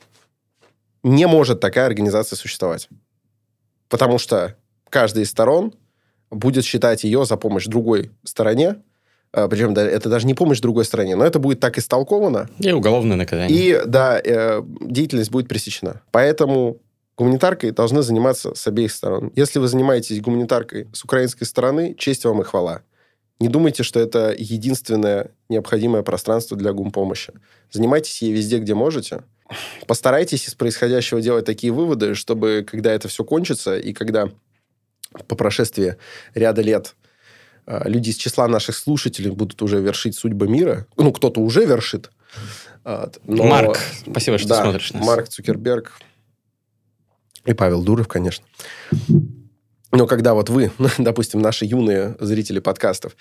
не 1.03 1.27
может 1.27 1.61
такая 1.61 1.87
организация 1.87 2.37
существовать. 2.37 2.89
Потому 3.89 4.19
что 4.19 4.57
каждая 4.89 5.25
из 5.25 5.31
сторон 5.31 5.75
будет 6.31 6.65
считать 6.65 7.05
ее 7.05 7.25
за 7.25 7.37
помощь 7.37 7.67
другой 7.67 8.11
стороне, 8.25 8.77
а, 9.33 9.49
причем 9.49 9.73
это 9.73 10.09
даже 10.09 10.27
не 10.27 10.35
помощь 10.35 10.61
другой 10.61 10.85
стороне, 10.85 11.17
но 11.17 11.25
это 11.25 11.39
будет 11.39 11.61
так 11.61 11.79
истолковано, 11.79 12.49
И 12.59 12.73
уголовное 12.73 13.17
наказание. 13.17 13.57
и, 13.57 13.81
да, 13.87 14.21
э, 14.23 14.63
деятельность 14.81 15.31
будет 15.31 15.49
пресечена. 15.49 16.03
Поэтому 16.11 16.79
гуманитаркой 17.21 17.73
должны 17.73 18.01
заниматься 18.01 18.55
с 18.55 18.67
обеих 18.67 18.91
сторон. 18.91 19.31
Если 19.37 19.59
вы 19.59 19.69
занимаетесь 19.69 20.23
гуманитаркой 20.23 20.89
с 20.95 21.05
украинской 21.05 21.45
стороны, 21.45 21.95
честь 21.99 22.25
вам 22.25 22.41
и 22.41 22.45
хвала. 22.45 22.81
Не 23.39 23.49
думайте, 23.49 23.83
что 23.83 24.01
это 24.01 24.35
единственное 24.37 25.31
необходимое 25.51 26.03
пространство 26.03 26.57
для 26.57 26.73
гумпомощи. 26.73 27.35
Занимайтесь 27.71 28.23
ей 28.23 28.33
везде, 28.33 28.59
где 28.59 28.75
можете. 28.75 29.23
Постарайтесь 29.87 30.49
из 30.49 30.55
происходящего 30.55 31.21
делать 31.21 31.45
такие 31.45 31.75
выводы, 31.75 32.15
чтобы, 32.15 32.67
когда 32.67 32.91
это 32.91 33.09
все 33.09 33.23
кончится, 33.23 33.77
и 33.77 33.93
когда 33.93 34.31
по 35.29 35.37
прошествии 35.37 35.97
ряда 36.35 36.63
лет 36.63 36.95
э, 37.67 37.83
люди 37.87 38.11
из 38.11 38.17
числа 38.17 38.49
наших 38.49 38.77
слушателей 38.77 39.31
будут 39.31 39.61
уже 39.61 39.79
вершить 39.81 40.17
судьбы 40.17 40.49
мира, 40.49 40.87
ну, 40.97 41.13
кто-то 41.13 41.41
уже 41.41 41.67
вершит, 41.67 42.11
вот, 42.85 43.21
но- 43.25 43.45
Марк, 43.45 43.79
спасибо, 44.11 44.39
что 44.39 44.49
Да, 44.49 44.63
смотришь 44.63 44.93
нас. 44.93 45.05
Марк 45.05 45.29
Цукерберг 45.29 45.93
и 47.45 47.53
Павел 47.53 47.83
Дуров, 47.83 48.09
конечно. 48.09 48.45
Но 49.93 50.07
когда 50.07 50.35
вот 50.35 50.49
вы, 50.49 50.71
допустим, 50.99 51.41
наши 51.41 51.65
юные 51.65 52.17
зрители 52.21 52.61
подкастов, 52.61 53.17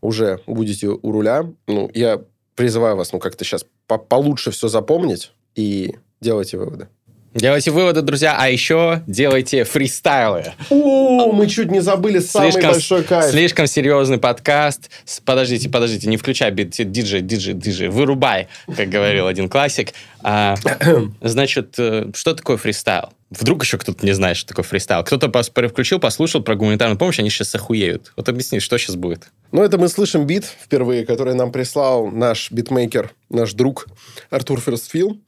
уже 0.00 0.40
будете 0.46 0.88
у 0.88 1.12
руля, 1.12 1.50
ну, 1.66 1.90
я 1.94 2.20
призываю 2.54 2.96
вас, 2.96 3.12
ну, 3.12 3.18
как-то 3.18 3.44
сейчас 3.44 3.64
по- 3.86 3.98
получше 3.98 4.50
все 4.50 4.68
запомнить 4.68 5.32
и 5.54 5.94
делайте 6.20 6.58
выводы. 6.58 6.88
Делайте 7.34 7.70
выводы, 7.70 8.00
друзья, 8.00 8.36
а 8.38 8.48
еще 8.48 9.02
делайте 9.06 9.64
фристайлы. 9.64 10.54
О, 10.70 11.30
мы 11.30 11.46
чуть 11.46 11.70
не 11.70 11.80
забыли 11.80 12.20
самый 12.20 12.52
Слишком, 12.52 12.72
большой 12.72 13.04
кайф. 13.04 13.30
слишком 13.30 13.66
серьезный 13.66 14.16
подкаст. 14.16 14.90
Подождите, 15.26 15.68
подождите, 15.68 16.08
не 16.08 16.16
включай 16.16 16.50
бит, 16.50 16.70
диджей, 16.70 17.20
диджей, 17.20 17.52
диджей, 17.52 17.88
вырубай, 17.88 18.48
как 18.74 18.88
говорил 18.88 19.26
один 19.26 19.50
классик. 19.50 19.92
А, 20.22 20.54
значит, 21.20 21.74
э, 21.78 22.06
что 22.14 22.34
такое 22.34 22.56
фристайл? 22.56 23.10
Вдруг 23.30 23.62
еще 23.62 23.76
кто-то 23.76 24.06
не 24.06 24.12
знает, 24.12 24.38
что 24.38 24.48
такое 24.48 24.64
фристайл. 24.64 25.04
Кто-то 25.04 25.26
пос- 25.26 25.68
включил, 25.68 26.00
послушал 26.00 26.42
про 26.42 26.56
гуманитарную 26.56 26.98
помощь, 26.98 27.18
они 27.18 27.28
сейчас 27.28 27.54
охуеют. 27.54 28.10
Вот 28.16 28.30
объясни, 28.30 28.58
что 28.58 28.78
сейчас 28.78 28.96
будет? 28.96 29.28
Ну, 29.52 29.62
это 29.62 29.76
мы 29.76 29.88
слышим 29.88 30.26
бит 30.26 30.46
впервые, 30.46 31.04
который 31.04 31.34
нам 31.34 31.52
прислал 31.52 32.06
наш 32.06 32.50
битмейкер, 32.50 33.10
наш 33.28 33.52
друг 33.52 33.86
Артур 34.30 34.60
Ферстфилл. 34.60 35.20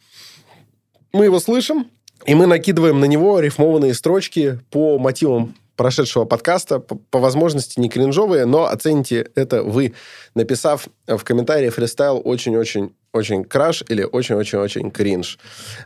Мы 1.13 1.25
его 1.25 1.41
слышим, 1.41 1.91
и 2.27 2.35
мы 2.35 2.47
накидываем 2.47 3.01
на 3.01 3.07
него 3.07 3.41
рифмованные 3.41 3.95
строчки 3.95 4.61
по 4.71 4.99
мотивам 4.99 5.55
прошедшего 5.77 6.27
подкаста, 6.27 6.79
по, 6.79 6.97
по 6.97 7.19
возможности 7.19 7.81
не 7.81 7.89
кринжовые, 7.89 8.45
но 8.45 8.67
оцените 8.67 9.31
это 9.35 9.63
вы, 9.63 9.95
написав 10.35 10.89
в 11.07 11.25
комментарии 11.25 11.71
фристайл 11.71 12.21
очень-очень-очень 12.23 13.45
краш 13.45 13.83
или 13.89 14.03
очень-очень-очень 14.03 14.91
кринж. 14.91 15.39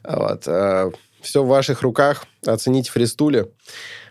Вот. 0.02 0.48
Все 1.22 1.42
в 1.42 1.46
ваших 1.46 1.82
руках. 1.82 2.26
Оцените 2.44 2.90
фристуле. 2.90 3.46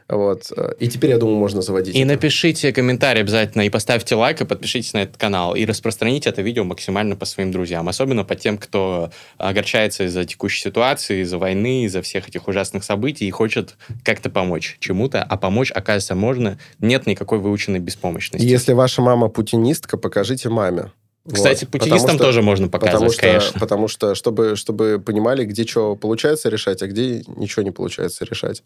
Вот. 0.07 0.51
э, 0.55 0.73
И 0.79 0.87
теперь, 0.87 1.11
я 1.11 1.17
думаю, 1.17 1.37
можно 1.37 1.61
заводить. 1.61 1.95
И 1.95 1.99
это. 1.99 2.07
напишите 2.07 2.71
комментарий 2.73 3.21
обязательно, 3.21 3.63
и 3.63 3.69
поставьте 3.69 4.15
лайк, 4.15 4.41
и 4.41 4.45
подпишитесь 4.45 4.93
на 4.93 5.03
этот 5.03 5.17
канал, 5.17 5.55
и 5.55 5.65
распространите 5.65 6.29
это 6.29 6.41
видео 6.41 6.63
максимально 6.63 7.15
по 7.15 7.25
своим 7.25 7.51
друзьям, 7.51 7.87
особенно 7.87 8.23
по 8.23 8.35
тем, 8.35 8.57
кто 8.57 9.11
огорчается 9.37 10.05
из-за 10.05 10.25
текущей 10.25 10.61
ситуации, 10.61 11.21
из-за 11.21 11.37
войны, 11.37 11.85
из-за 11.85 12.01
всех 12.01 12.27
этих 12.27 12.47
ужасных 12.47 12.83
событий 12.83 13.27
и 13.27 13.31
хочет 13.31 13.75
как-то 14.03 14.29
помочь 14.29 14.77
чему-то, 14.79 15.23
а 15.23 15.37
помочь, 15.37 15.71
оказывается, 15.71 16.15
можно, 16.15 16.57
нет 16.79 17.07
никакой 17.07 17.39
выученной 17.39 17.79
беспомощности. 17.79 18.45
Если 18.45 18.73
ваша 18.73 19.01
мама 19.01 19.29
путинистка, 19.29 19.97
покажите 19.97 20.49
маме. 20.49 20.91
Кстати, 21.31 21.63
Вот. 21.63 21.71
путинистам 21.71 21.99
Потому 22.01 22.17
что- 22.17 22.25
тоже 22.25 22.41
можно 22.41 22.67
Потому 22.67 22.91
показывать, 22.91 23.13
что, 23.13 23.21
конечно. 23.21 23.59
потому 23.59 23.87
что 23.87 24.13
чтобы, 24.13 24.55
чтобы 24.57 24.99
понимали, 24.99 25.45
где 25.45 25.65
что 25.65 25.95
получается 25.95 26.49
решать, 26.49 26.81
а 26.81 26.87
где 26.87 27.23
ничего 27.37 27.63
не 27.63 27.71
получается 27.71 28.25
решать. 28.25 28.61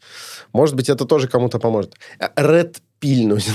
Может 0.54 0.76
быть, 0.76 0.90
это 0.90 1.06
тоже 1.06 1.28
кому-то 1.28 1.60
поможет. 1.60 1.94
Ред 2.36 2.78
пильнуть. 3.00 3.46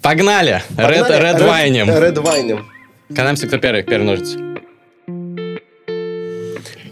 Погнали! 0.00 0.62
Погнали. 0.76 1.22
ред 1.22 1.40
вайнем. 1.40 1.88
Ред 1.88 2.18
вайнем. 2.18 2.66
Канамся, 3.16 3.48
кто 3.48 3.58
первый? 3.58 3.82
Первый 3.82 4.04
ножницы. 4.06 4.38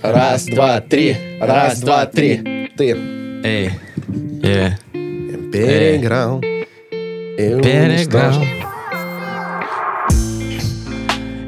Раз, 0.02 0.44
два, 0.46 0.80
три. 0.80 1.16
Раз, 1.40 1.80
два, 1.80 2.06
три. 2.06 2.70
Ты 2.76 2.96
Эй. 3.44 3.70
И 4.42 4.70
Переиграл. 5.52 6.38
уничтожил. 7.38 8.42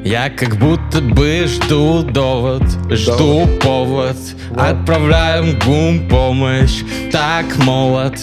Я 0.09 0.31
как 0.31 0.57
будто 0.57 1.01
бы 1.01 1.45
жду 1.45 2.01
довод, 2.01 2.63
жду 2.89 3.45
повод. 3.61 4.17
Отправляем 4.57 5.59
гум 5.59 6.09
помощь, 6.09 6.81
так 7.11 7.45
молод. 7.57 8.15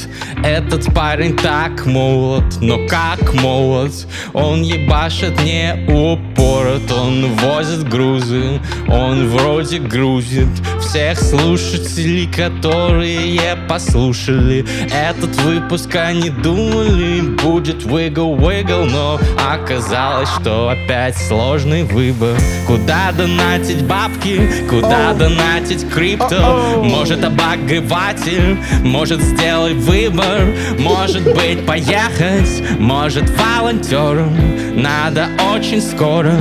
Этот 0.42 0.92
парень 0.92 1.36
так 1.36 1.86
молод, 1.86 2.42
но 2.60 2.88
как 2.88 3.32
молод? 3.34 3.92
Он 4.32 4.62
ебашит 4.62 5.40
не 5.44 5.86
упорот, 5.86 6.90
он 6.90 7.32
возит 7.36 7.88
грузы 7.88 8.60
Он 8.88 9.28
вроде 9.28 9.78
грузит. 9.78 10.48
Всех 10.80 11.20
слушателей, 11.20 12.26
которые 12.26 13.16
послушали. 13.68 14.64
Этот 14.92 15.34
выпуск 15.42 15.94
они 15.94 16.30
думали, 16.30 17.20
будет 17.42 17.84
wiggle-wiggle 17.84 18.86
Но 18.86 19.20
оказалось, 19.38 20.28
что 20.40 20.70
опять 20.70 21.16
сложный 21.76 21.82
выбор. 21.82 22.36
Куда 22.66 23.12
донатить 23.12 23.82
бабки, 23.82 24.40
куда 24.68 25.10
Оу. 25.10 25.18
донатить 25.18 25.88
крипто? 25.88 26.36
О-оу. 26.36 26.84
Может 26.84 27.24
обогреватель, 27.24 28.56
может 28.82 29.20
сделай 29.20 29.74
выбор? 29.74 30.54
Может 30.78 31.22
быть 31.22 31.64
поехать, 31.66 32.62
может 32.78 33.24
волонтером? 33.30 34.36
Надо 34.80 35.28
очень 35.54 35.80
скоро. 35.80 36.34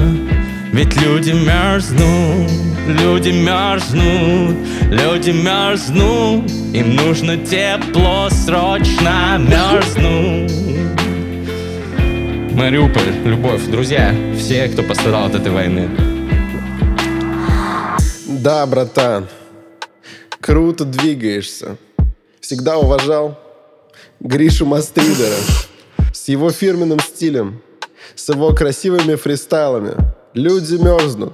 Ведь 0.72 0.96
люди 1.02 1.32
мерзнут, 1.32 2.52
люди 2.88 3.30
мерзнут, 3.30 4.58
люди 4.90 5.30
мерзнут. 5.32 6.52
Им 6.74 6.96
нужно 6.96 7.38
тепло, 7.38 8.30
срочно 8.30 9.38
мерзнут 9.40 10.52
Мариуполь, 12.56 13.12
любовь, 13.26 13.66
друзья, 13.66 14.16
все, 14.38 14.70
кто 14.70 14.82
пострадал 14.82 15.26
от 15.26 15.36
этой 15.36 15.52
войны. 15.52 15.90
Да, 18.28 18.66
братан. 18.66 19.28
Круто 20.40 20.86
двигаешься. 20.86 21.76
Всегда 22.40 22.78
уважал 22.78 23.38
Гришу 24.22 24.66
Мастридера 24.66 25.36
с 26.14 26.30
его 26.30 26.50
фирменным 26.50 27.00
стилем. 27.02 27.62
с 28.16 28.30
его 28.30 28.54
красивыми 28.54 29.16
фристайлами. 29.16 29.96
Люди 30.34 30.76
мерзнут, 30.76 31.34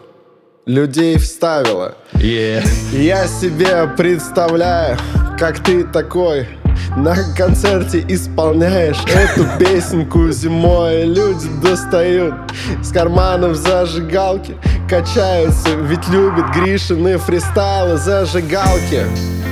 людей 0.65 1.18
вставила. 1.18 1.95
Yeah. 2.14 2.65
Я 2.93 3.27
себе 3.27 3.88
представляю, 3.98 4.98
как 5.38 5.64
ты 5.64 5.84
такой 5.84 6.48
на 6.96 7.16
концерте 7.38 8.04
исполняешь 8.08 9.02
эту 9.06 9.46
песенку 9.58 10.30
зимой. 10.32 11.06
Люди 11.06 11.48
достают 11.62 12.34
с 12.82 12.92
карманов 12.92 13.56
зажигалки 13.56 14.56
Качаются, 14.90 15.70
ведь 15.70 16.08
любят 16.10 16.54
Гришины 16.54 17.18
фристайлы 17.18 17.96
зажигалки. 17.98 19.06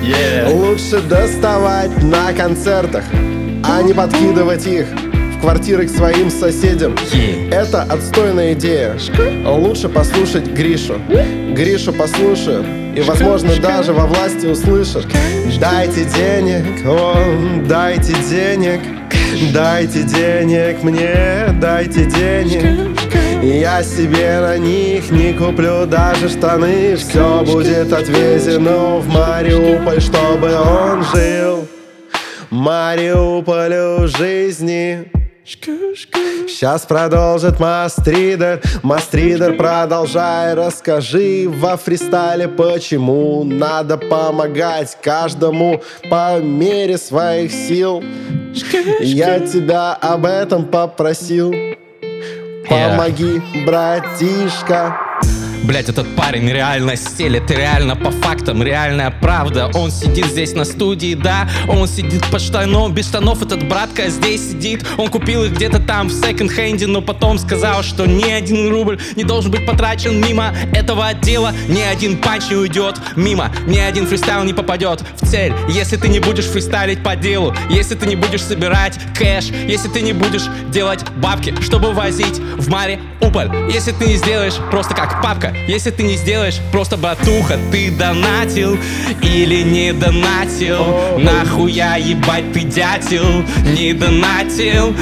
Yeah. 0.04 0.54
Лучше 0.54 1.02
доставать 1.02 2.04
на 2.04 2.34
концертах, 2.34 3.06
а 3.64 3.82
не 3.82 3.94
подкидывать 3.94 4.68
их 4.68 4.88
в 5.40 5.42
квартиры 5.42 5.88
к 5.88 5.90
своим 5.90 6.30
соседям. 6.30 6.96
Yeah. 7.14 7.54
Это 7.54 7.84
отстойная 7.84 8.54
идея. 8.54 8.98
Лучше 9.46 9.88
послушать 9.88 10.48
Гришу. 10.48 10.96
Гришу 11.54 11.94
послушают 11.94 12.66
и, 12.96 13.02
возможно, 13.02 13.56
даже 13.62 13.94
во 13.94 14.06
власти 14.06 14.46
услышат. 14.48 15.06
Дайте 15.60 16.04
денег, 16.04 16.86
о, 16.86 17.16
дайте 17.66 18.14
денег, 18.30 18.82
дайте 19.54 20.04
денег 20.04 20.84
мне, 20.84 21.58
дайте 21.62 22.06
денег. 22.06 22.98
Я 23.42 23.82
себе 23.82 24.42
на 24.42 24.58
них 24.58 25.10
не 25.12 25.32
куплю 25.32 25.86
даже 25.86 26.28
штаны 26.28 26.98
Все 26.98 27.42
будет 27.46 27.94
отвезено 27.94 28.98
в 28.98 29.08
Мариуполь, 29.08 30.02
чтобы 30.02 30.54
он 30.54 31.06
жил 31.06 31.66
Мариуполю 32.50 34.10
жизни 34.10 35.10
Сейчас 35.50 36.86
продолжит 36.86 37.60
Мастридер. 37.60 38.62
Мастридер, 38.84 39.58
продолжай, 39.58 40.54
расскажи 40.54 41.48
во 41.48 41.76
фристайле 41.76 42.48
Почему 42.48 43.44
надо 43.44 43.98
помогать 43.98 44.96
каждому 45.02 45.82
по 46.10 46.40
мере 46.40 47.00
своих 47.00 47.52
сил. 47.52 48.04
Я 49.00 49.40
тебя 49.40 49.94
об 49.94 50.26
этом 50.26 50.66
попросил. 50.66 51.52
Помоги, 52.68 53.42
братишка 53.66 55.00
Блять, 55.64 55.90
этот 55.90 56.16
парень 56.16 56.50
реально 56.50 56.96
стелет, 56.96 57.52
реально 57.52 57.96
по 57.96 58.12
фактам, 58.12 58.64
реальная 58.64 59.12
правда. 59.12 59.70
Он 59.74 59.92
сидит 59.92 60.28
здесь 60.28 60.54
на 60.54 60.64
студии, 60.64 61.16
да, 61.16 61.50
он 61.68 61.88
сидит 61.88 62.26
под 62.28 62.42
штаном, 62.42 62.94
без 62.94 63.08
штанов 63.08 63.44
этот 63.44 63.68
братка 63.68 64.10
здесь 64.10 64.52
сидит. 64.52 64.86
Он 64.98 65.10
купил 65.10 65.44
их 65.44 65.54
где-то 65.54 65.80
там 65.80 66.08
в 66.08 66.12
секонд-хенде, 66.12 66.88
но 66.88 67.02
потом 67.02 67.38
сказал, 67.38 67.84
что 67.84 68.06
ни 68.06 68.30
один 68.30 68.70
рубль 68.70 69.00
не 69.16 69.24
должен 69.24 69.52
быть 69.52 69.66
потрачен 69.66 70.20
мимо 70.22 70.54
этого 70.74 71.08
отдела. 71.08 71.54
Ни 71.68 71.82
один 71.82 72.18
панч 72.18 72.50
не 72.50 72.56
уйдет 72.56 72.96
мимо, 73.16 73.52
ни 73.68 73.78
один 73.78 74.08
фристайл 74.08 74.44
не 74.44 74.54
попадет 74.54 75.04
в 75.22 75.28
цель. 75.28 75.54
Если 75.70 75.98
ты 75.98 76.08
не 76.08 76.20
будешь 76.20 76.46
фристайлить 76.46 77.04
по 77.04 77.16
делу, 77.16 77.54
если 77.70 77.96
ты 77.96 78.08
не 78.08 78.16
будешь 78.16 78.44
собирать 78.44 78.98
кэш, 79.18 79.46
если 79.68 79.90
ты 79.90 80.02
не 80.02 80.14
будешь 80.14 80.48
делать 80.72 81.04
бабки, 81.18 81.54
чтобы 81.62 81.92
возить 81.92 82.40
в 82.58 82.70
море 82.70 83.00
Уполь. 83.22 83.50
Если 83.70 83.92
ты 83.92 84.08
не 84.08 84.16
сделаешь 84.16 84.56
просто 84.72 84.96
как 84.96 85.22
папка, 85.22 85.49
если 85.68 85.92
ты 85.92 86.04
не 86.04 86.16
сделаешь 86.16 86.60
просто 86.72 86.98
батуха, 86.98 87.58
ты 87.72 87.92
донатил 87.92 88.78
или 89.22 89.62
не 89.64 89.94
донатил? 89.94 90.86
Нахуя 91.18 91.96
ебать 91.98 92.52
ты 92.54 92.62
дятел, 92.62 93.44
не 93.64 93.94
донатил? 93.94 94.96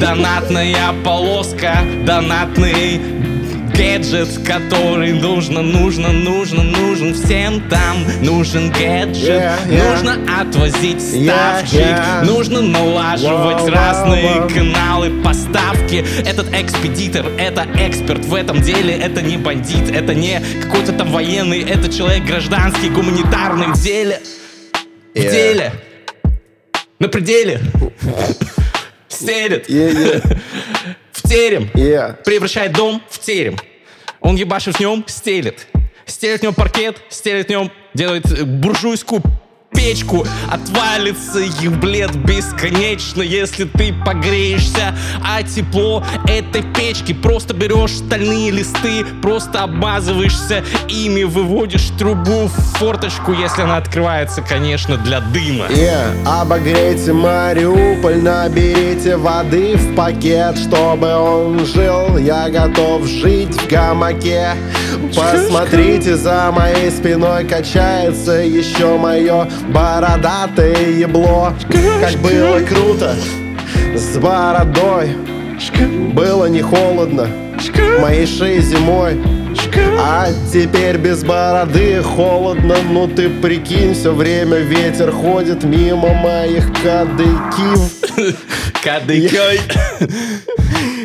Донатная 0.00 0.92
полоска, 1.04 1.78
донатный 2.04 3.19
гаджет, 3.76 4.28
который 4.46 5.12
нужно, 5.12 5.62
нужно, 5.62 6.12
нужно, 6.12 6.62
нужен 6.62 7.14
всем 7.14 7.68
там. 7.68 8.04
Нужен 8.22 8.70
гаджет, 8.70 9.30
Yeah, 9.30 9.68
yeah. 9.68 9.92
нужно 9.92 10.40
отвозить 10.40 10.98
Yeah, 10.98 11.60
ставчик, 11.60 11.80
yeah. 11.80 12.24
нужно 12.24 12.60
налаживать 12.60 13.58
Wow, 13.58 13.66
wow, 13.66 13.70
разные 13.70 14.24
wow. 14.24 14.54
каналы 14.54 15.22
поставки. 15.22 16.04
Этот 16.26 16.52
экспедитор, 16.54 17.26
это 17.38 17.66
эксперт 17.76 18.24
в 18.24 18.34
этом 18.34 18.60
деле, 18.60 18.94
это 18.94 19.22
не 19.22 19.36
бандит, 19.36 19.90
это 19.90 20.14
не 20.14 20.40
какой-то 20.62 20.92
там 20.92 21.10
военный, 21.12 21.62
это 21.62 21.92
человек 21.92 22.24
гражданский, 22.24 22.90
гуманитарный 22.90 23.68
в 23.68 23.82
деле. 23.82 24.20
В 25.14 25.18
Yeah. 25.18 25.30
деле. 25.30 25.72
На 26.98 27.08
пределе. 27.08 27.60
Стелет. 29.08 29.68
Yeah, 29.68 29.92
yeah, 29.92 30.38
В 30.96 30.99
терем. 31.30 31.70
yeah. 31.74 32.22
Превращает 32.24 32.72
дом 32.72 33.02
в 33.08 33.18
терем. 33.18 33.56
Он 34.20 34.36
ебашит 34.36 34.76
в 34.76 34.80
нем, 34.80 35.04
стелит. 35.06 35.66
Стелит 36.04 36.40
в 36.40 36.42
нем 36.42 36.54
паркет, 36.54 37.00
стелит 37.08 37.46
в 37.46 37.50
нем, 37.50 37.70
делает 37.94 38.26
э, 38.26 38.44
буржуйскую 38.44 39.22
печку 39.72 40.26
Отвалится 40.50 41.38
еблет 41.38 42.14
бесконечно 42.16 43.22
Если 43.22 43.64
ты 43.64 43.92
погреешься 44.04 44.94
А 45.24 45.42
тепло 45.42 46.02
этой 46.26 46.62
печки 46.62 47.12
Просто 47.12 47.54
берешь 47.54 47.92
стальные 47.92 48.50
листы 48.50 49.04
Просто 49.22 49.62
обмазываешься 49.62 50.64
ими 50.88 51.24
Выводишь 51.24 51.90
трубу 51.98 52.46
в 52.46 52.78
форточку 52.78 53.32
Если 53.32 53.62
она 53.62 53.78
открывается, 53.78 54.42
конечно, 54.42 54.96
для 54.96 55.20
дыма 55.20 55.66
Yeah. 55.70 56.10
Обогрейте 56.26 57.12
Мариуполь, 57.12 58.22
наберите 58.22 59.16
воды 59.16 59.76
в 59.76 59.94
пакет, 59.94 60.58
чтобы 60.58 61.14
он 61.14 61.64
жил. 61.64 62.18
Я 62.18 62.48
готов 62.48 63.06
жить 63.06 63.54
в 63.54 63.68
гамаке. 63.68 64.50
Посмотрите, 65.14 66.16
за 66.16 66.52
моей 66.52 66.90
спиной 66.90 67.44
качается 67.44 68.32
еще 68.32 68.96
мое 68.98 69.48
бородатое 69.68 70.90
ебло. 70.90 71.52
Как 72.00 72.14
было 72.20 72.60
круто 72.60 73.14
с 73.94 74.18
бородой. 74.18 75.16
Было 76.12 76.46
не 76.46 76.62
холодно 76.62 77.28
моей 78.00 78.26
шее 78.26 78.60
зимой. 78.60 79.20
А 79.98 80.28
теперь 80.52 80.96
без 80.96 81.22
бороды 81.24 82.02
холодно, 82.02 82.76
ну 82.90 83.06
ты 83.08 83.28
прикинь, 83.28 83.94
все 83.94 84.12
время 84.12 84.58
ветер 84.58 85.10
ходит 85.12 85.64
мимо 85.64 86.12
моих 86.14 86.66
кадыкив. 86.82 88.36
Кадыкой 88.82 89.60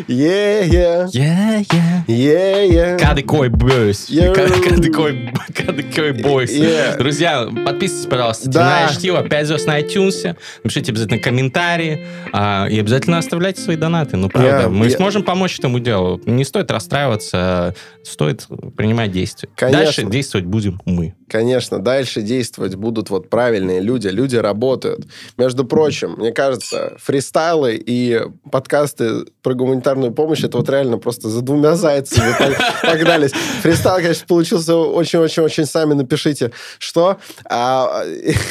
Е-е, 0.08 1.08
Yeah, 1.14 1.66
yeah. 1.66 2.04
е-е. 2.08 2.98
Кадыкой 2.98 3.50
бойс. 3.50 4.08
Кадыкой, 4.34 5.34
кадыкой 5.54 6.12
бойс. 6.14 6.52
Yeah. 6.52 6.98
Друзья, 6.98 7.48
подписывайтесь, 7.66 8.06
пожалуйста. 8.08 8.50
Да. 8.50 8.90
Чтиво, 8.94 9.24
5 9.28 9.48
звезд 9.48 9.68
на 9.68 9.80
iTunes. 9.82 10.36
Напишите 10.64 10.92
обязательно 10.92 11.20
комментарии. 11.20 12.06
а, 12.32 12.68
и 12.70 12.80
обязательно 12.80 13.18
оставляйте 13.18 13.62
свои 13.62 13.78
донаты. 13.78 14.18
Ну, 14.18 14.30
правда, 14.30 14.70
мы 14.70 14.90
сможем 14.90 15.24
помочь 15.24 15.58
этому 15.60 15.80
делу. 15.80 16.22
Не 16.26 16.46
стоит 16.46 16.70
расстраиваться, 16.72 17.76
стоит 18.04 18.35
принимать 18.76 19.12
действия. 19.12 19.50
Конечно. 19.56 19.84
Дальше 19.84 20.04
действовать 20.04 20.46
будем 20.46 20.82
мы. 20.86 21.16
Конечно, 21.28 21.80
дальше 21.80 22.22
действовать 22.22 22.76
будут 22.76 23.10
вот 23.10 23.30
правильные 23.30 23.80
люди. 23.80 24.08
Люди 24.08 24.36
работают. 24.36 25.08
Между 25.38 25.66
прочим, 25.66 26.14
мне 26.18 26.32
кажется, 26.32 26.96
фристайлы 27.00 27.76
и 27.76 28.22
подкасты 28.52 29.26
про 29.42 29.54
гуманитарную 29.54 30.12
помощь 30.12 30.44
это 30.44 30.58
вот 30.58 30.70
реально 30.70 30.98
просто 30.98 31.30
за 31.30 31.42
двумя 31.42 31.76
зайцами 31.76 32.32
пог- 32.40 32.58
погнались. 32.82 33.32
Фристайл, 33.62 33.98
конечно, 33.98 34.26
получился 34.28 34.76
очень-очень-очень. 34.76 35.66
Сами 35.66 35.94
напишите, 35.94 36.52
что. 36.78 37.18
А, 37.50 38.04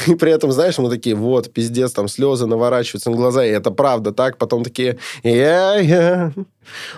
и 0.07 0.15
при 0.15 0.33
этом, 0.33 0.51
знаешь, 0.51 0.77
мы 0.79 0.91
такие, 0.91 1.15
вот, 1.15 1.53
пиздец, 1.53 1.93
там 1.93 2.09
слезы 2.09 2.47
наворачиваются 2.47 3.11
на 3.11 3.17
глаза, 3.17 3.45
и 3.45 3.51
это 3.51 3.71
правда 3.71 4.13
так. 4.13 4.37
Потом 4.37 4.65
такие, 4.65 4.99
я-я, 5.23 6.33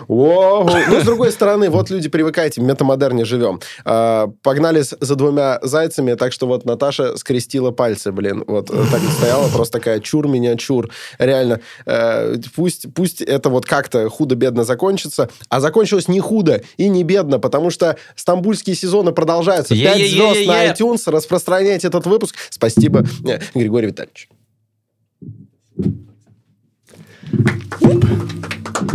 Воу. 0.07 0.69
Ну, 0.89 1.01
с 1.01 1.03
другой 1.03 1.31
стороны, 1.31 1.69
вот 1.69 1.89
люди, 1.89 2.09
привыкайте, 2.09 2.61
в 2.77 2.79
метамодерне 2.79 3.25
живем. 3.25 3.59
А, 3.85 4.27
Погнали 4.43 4.81
за 4.81 5.15
двумя 5.15 5.59
зайцами, 5.61 6.13
так 6.13 6.31
что 6.31 6.47
вот 6.47 6.65
Наташа 6.65 7.17
скрестила 7.17 7.71
пальцы, 7.71 8.11
блин. 8.11 8.43
Вот 8.47 8.69
э, 8.69 8.83
так 8.91 9.01
и 9.01 9.07
стояла, 9.07 9.47
просто 9.53 9.79
такая 9.79 9.99
чур 9.99 10.27
меня 10.27 10.55
чур. 10.55 10.89
Реально, 11.17 11.59
э, 11.85 12.37
пусть, 12.55 12.93
пусть 12.93 13.21
это 13.21 13.49
вот 13.49 13.65
как-то 13.65 14.09
худо-бедно 14.09 14.63
закончится, 14.63 15.29
а 15.49 15.59
закончилось 15.59 16.07
не 16.07 16.19
худо 16.19 16.61
и 16.77 16.87
не 16.87 17.03
бедно, 17.03 17.39
потому 17.39 17.71
что 17.71 17.97
стамбульские 18.15 18.75
сезоны 18.75 19.11
продолжаются. 19.11 19.75
Пять 19.75 20.09
звезд 20.09 20.47
на 20.47 20.67
iTunes, 20.67 21.01
распространяйте 21.07 21.87
этот 21.87 22.05
выпуск. 22.05 22.35
Спасибо, 22.49 23.05
э, 23.25 23.39
Григорий 23.53 23.87
Витальевич. 23.87 24.29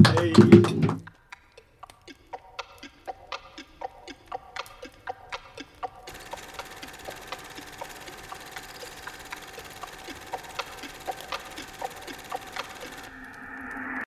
Hey. 0.04 0.61